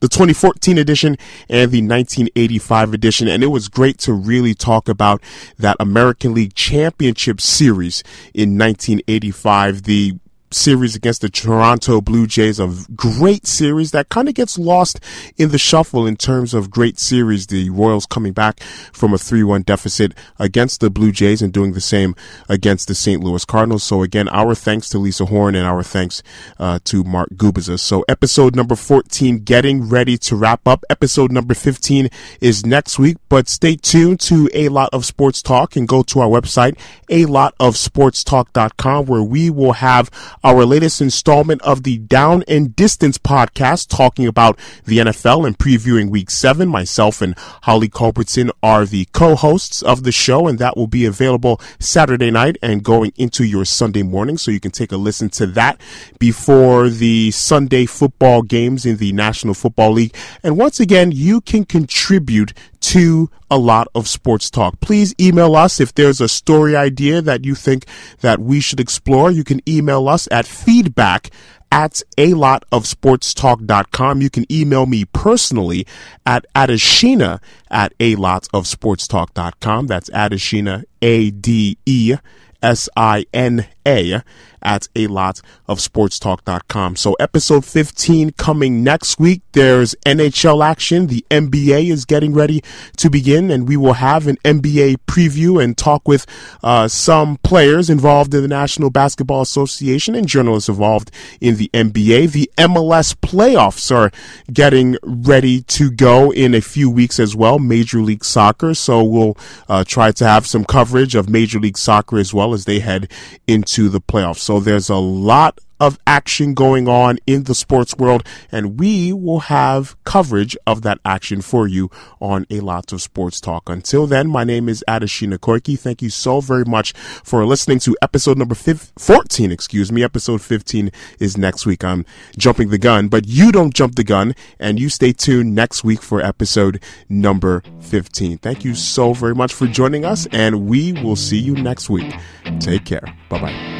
the 0.00 0.08
2014 0.08 0.78
edition 0.78 1.16
and 1.48 1.70
the 1.70 1.82
1985 1.82 2.94
edition. 2.94 3.28
And 3.28 3.42
it 3.42 3.48
was 3.48 3.68
great 3.68 3.98
to 3.98 4.12
really 4.12 4.54
talk 4.54 4.88
about 4.88 5.22
that 5.58 5.76
American 5.80 6.34
League 6.34 6.54
Championship 6.54 7.40
Series 7.40 8.02
in 8.34 8.58
1985. 8.58 9.82
The 9.84 10.18
series 10.50 10.94
against 10.94 11.20
the 11.20 11.28
Toronto 11.28 12.00
Blue 12.00 12.26
Jays, 12.26 12.58
a 12.60 12.72
great 12.94 13.46
series 13.46 13.90
that 13.90 14.08
kind 14.08 14.28
of 14.28 14.34
gets 14.34 14.58
lost 14.58 15.00
in 15.36 15.50
the 15.50 15.58
shuffle 15.58 16.06
in 16.06 16.16
terms 16.16 16.54
of 16.54 16.70
great 16.70 16.98
series. 16.98 17.46
The 17.46 17.70
Royals 17.70 18.06
coming 18.06 18.32
back 18.32 18.60
from 18.92 19.12
a 19.12 19.16
3-1 19.16 19.64
deficit 19.64 20.12
against 20.38 20.80
the 20.80 20.90
Blue 20.90 21.12
Jays 21.12 21.42
and 21.42 21.52
doing 21.52 21.72
the 21.72 21.80
same 21.80 22.14
against 22.48 22.88
the 22.88 22.94
St. 22.94 23.22
Louis 23.22 23.44
Cardinals. 23.44 23.84
So 23.84 24.02
again, 24.02 24.28
our 24.28 24.54
thanks 24.54 24.88
to 24.90 24.98
Lisa 24.98 25.26
Horn 25.26 25.54
and 25.54 25.66
our 25.66 25.82
thanks 25.82 26.22
uh, 26.58 26.78
to 26.84 27.04
Mark 27.04 27.30
Gubicza. 27.30 27.78
So 27.78 28.04
episode 28.08 28.56
number 28.56 28.76
14 28.76 29.40
getting 29.40 29.88
ready 29.88 30.16
to 30.18 30.36
wrap 30.36 30.66
up. 30.66 30.84
Episode 30.88 31.32
number 31.32 31.54
15 31.54 32.08
is 32.40 32.64
next 32.64 32.98
week, 32.98 33.16
but 33.28 33.48
stay 33.48 33.76
tuned 33.76 34.20
to 34.20 34.48
a 34.54 34.68
lot 34.68 34.90
of 34.92 35.04
sports 35.04 35.42
talk 35.42 35.76
and 35.76 35.88
go 35.88 36.02
to 36.02 36.20
our 36.20 36.28
website, 36.28 36.78
a 37.08 37.26
lot 37.26 37.54
of 37.58 37.74
sportstalk.com 37.74 39.06
where 39.06 39.22
we 39.22 39.50
will 39.50 39.74
have 39.74 40.10
our 40.44 40.64
latest 40.64 41.00
installment 41.00 41.62
of 41.62 41.82
the 41.82 41.98
Down 41.98 42.44
and 42.48 42.74
Distance 42.74 43.18
podcast 43.18 43.88
talking 43.88 44.26
about 44.26 44.58
the 44.84 44.98
NFL 44.98 45.46
and 45.46 45.58
previewing 45.58 46.10
week 46.10 46.30
seven. 46.30 46.68
Myself 46.68 47.22
and 47.22 47.34
Holly 47.62 47.88
Culbertson 47.88 48.50
are 48.62 48.86
the 48.86 49.06
co-hosts 49.12 49.82
of 49.82 50.02
the 50.04 50.12
show 50.12 50.46
and 50.46 50.58
that 50.58 50.76
will 50.76 50.86
be 50.86 51.04
available 51.04 51.60
Saturday 51.78 52.30
night 52.30 52.56
and 52.62 52.82
going 52.82 53.12
into 53.16 53.44
your 53.44 53.64
Sunday 53.64 54.02
morning. 54.02 54.38
So 54.38 54.50
you 54.50 54.60
can 54.60 54.70
take 54.70 54.92
a 54.92 54.96
listen 54.96 55.30
to 55.30 55.46
that 55.46 55.80
before 56.18 56.88
the 56.88 57.30
Sunday 57.30 57.86
football 57.86 58.42
games 58.42 58.86
in 58.86 58.96
the 58.98 59.12
National 59.12 59.54
Football 59.54 59.92
League. 59.92 60.14
And 60.42 60.56
once 60.56 60.80
again, 60.80 61.12
you 61.12 61.40
can 61.40 61.64
contribute 61.64 62.52
to 62.86 63.28
a 63.50 63.58
lot 63.58 63.88
of 63.96 64.06
sports 64.06 64.48
talk. 64.48 64.78
Please 64.80 65.12
email 65.20 65.56
us 65.56 65.80
if 65.80 65.92
there's 65.94 66.20
a 66.20 66.28
story 66.28 66.76
idea 66.76 67.20
that 67.20 67.44
you 67.44 67.56
think 67.56 67.84
that 68.20 68.38
we 68.38 68.60
should 68.60 68.78
explore. 68.78 69.30
You 69.32 69.42
can 69.42 69.60
email 69.68 70.08
us 70.08 70.28
at 70.30 70.46
feedback 70.46 71.30
at 71.72 72.00
a 72.16 72.34
lot 72.34 72.64
of 72.70 72.84
sportstalk.com. 72.84 74.22
You 74.22 74.30
can 74.30 74.50
email 74.52 74.86
me 74.86 75.04
personally 75.04 75.84
at 76.24 76.46
Adeshina 76.54 77.40
at 77.72 77.92
a 77.98 78.14
lot 78.14 78.46
of 78.54 78.64
sportstalk.com. 78.66 79.88
That's 79.88 80.08
Adeshina, 80.10 80.84
A 81.02 81.32
D 81.32 81.78
E 81.86 82.14
S 82.62 82.88
I 82.96 83.26
N 83.34 83.66
A 83.86 84.22
at 84.66 84.88
a 84.96 85.06
lot 85.06 85.40
of 85.68 85.78
sportstalk.com. 85.78 86.96
So 86.96 87.14
episode 87.14 87.64
15 87.64 88.32
coming 88.32 88.82
next 88.82 89.18
week. 89.18 89.42
There's 89.52 89.94
NHL 90.04 90.64
action. 90.64 91.06
The 91.06 91.24
NBA 91.30 91.90
is 91.90 92.04
getting 92.04 92.34
ready 92.34 92.62
to 92.96 93.08
begin 93.08 93.50
and 93.50 93.68
we 93.68 93.76
will 93.76 93.94
have 93.94 94.26
an 94.26 94.36
NBA 94.44 94.98
preview 95.06 95.62
and 95.62 95.78
talk 95.78 96.06
with 96.08 96.26
uh, 96.64 96.88
some 96.88 97.36
players 97.38 97.88
involved 97.88 98.34
in 98.34 98.42
the 98.42 98.48
National 98.48 98.90
Basketball 98.90 99.42
Association 99.42 100.16
and 100.16 100.26
journalists 100.26 100.68
involved 100.68 101.12
in 101.40 101.56
the 101.56 101.70
NBA. 101.72 102.32
The 102.32 102.50
MLS 102.58 103.14
playoffs 103.14 103.94
are 103.94 104.10
getting 104.52 104.96
ready 105.02 105.62
to 105.62 105.90
go 105.90 106.32
in 106.32 106.54
a 106.54 106.60
few 106.60 106.90
weeks 106.90 107.20
as 107.20 107.36
well. 107.36 107.60
Major 107.60 108.00
League 108.00 108.24
Soccer. 108.24 108.74
So 108.74 109.04
we'll 109.04 109.36
uh, 109.68 109.84
try 109.84 110.10
to 110.12 110.26
have 110.26 110.46
some 110.46 110.64
coverage 110.64 111.14
of 111.14 111.28
Major 111.28 111.60
League 111.60 111.78
Soccer 111.78 112.18
as 112.18 112.34
well 112.34 112.52
as 112.52 112.64
they 112.64 112.80
head 112.80 113.10
into 113.46 113.75
the 113.88 114.00
playoffs. 114.00 114.38
So 114.38 114.60
there's 114.60 114.88
a 114.88 114.96
lot 114.96 115.58
of 115.80 115.98
action 116.06 116.54
going 116.54 116.88
on 116.88 117.18
in 117.26 117.44
the 117.44 117.54
sports 117.54 117.96
world, 117.96 118.26
and 118.50 118.78
we 118.78 119.12
will 119.12 119.40
have 119.40 119.96
coverage 120.04 120.56
of 120.66 120.82
that 120.82 120.98
action 121.04 121.40
for 121.42 121.66
you 121.66 121.90
on 122.20 122.46
a 122.50 122.60
lot 122.60 122.92
of 122.92 123.02
sports 123.02 123.40
talk. 123.40 123.68
Until 123.68 124.06
then, 124.06 124.28
my 124.28 124.44
name 124.44 124.68
is 124.68 124.84
Adeshina 124.88 125.38
Koiki. 125.38 125.78
Thank 125.78 126.02
you 126.02 126.10
so 126.10 126.40
very 126.40 126.64
much 126.64 126.92
for 126.92 127.44
listening 127.44 127.78
to 127.80 127.96
episode 128.02 128.38
number 128.38 128.54
14, 128.54 129.52
excuse 129.52 129.92
me. 129.92 130.02
Episode 130.02 130.40
15 130.40 130.90
is 131.18 131.36
next 131.36 131.66
week. 131.66 131.84
I'm 131.84 132.04
jumping 132.36 132.70
the 132.70 132.78
gun, 132.78 133.08
but 133.08 133.26
you 133.26 133.52
don't 133.52 133.74
jump 133.74 133.96
the 133.96 134.04
gun, 134.04 134.34
and 134.58 134.78
you 134.78 134.88
stay 134.88 135.12
tuned 135.12 135.54
next 135.54 135.84
week 135.84 136.02
for 136.02 136.20
episode 136.20 136.82
number 137.08 137.62
15. 137.80 138.38
Thank 138.38 138.64
you 138.64 138.74
so 138.74 139.12
very 139.12 139.34
much 139.34 139.52
for 139.54 139.66
joining 139.66 140.04
us, 140.04 140.26
and 140.32 140.66
we 140.66 140.92
will 140.92 141.16
see 141.16 141.38
you 141.38 141.54
next 141.54 141.90
week. 141.90 142.12
Take 142.60 142.84
care. 142.84 143.04
Bye 143.28 143.40
bye. 143.40 143.75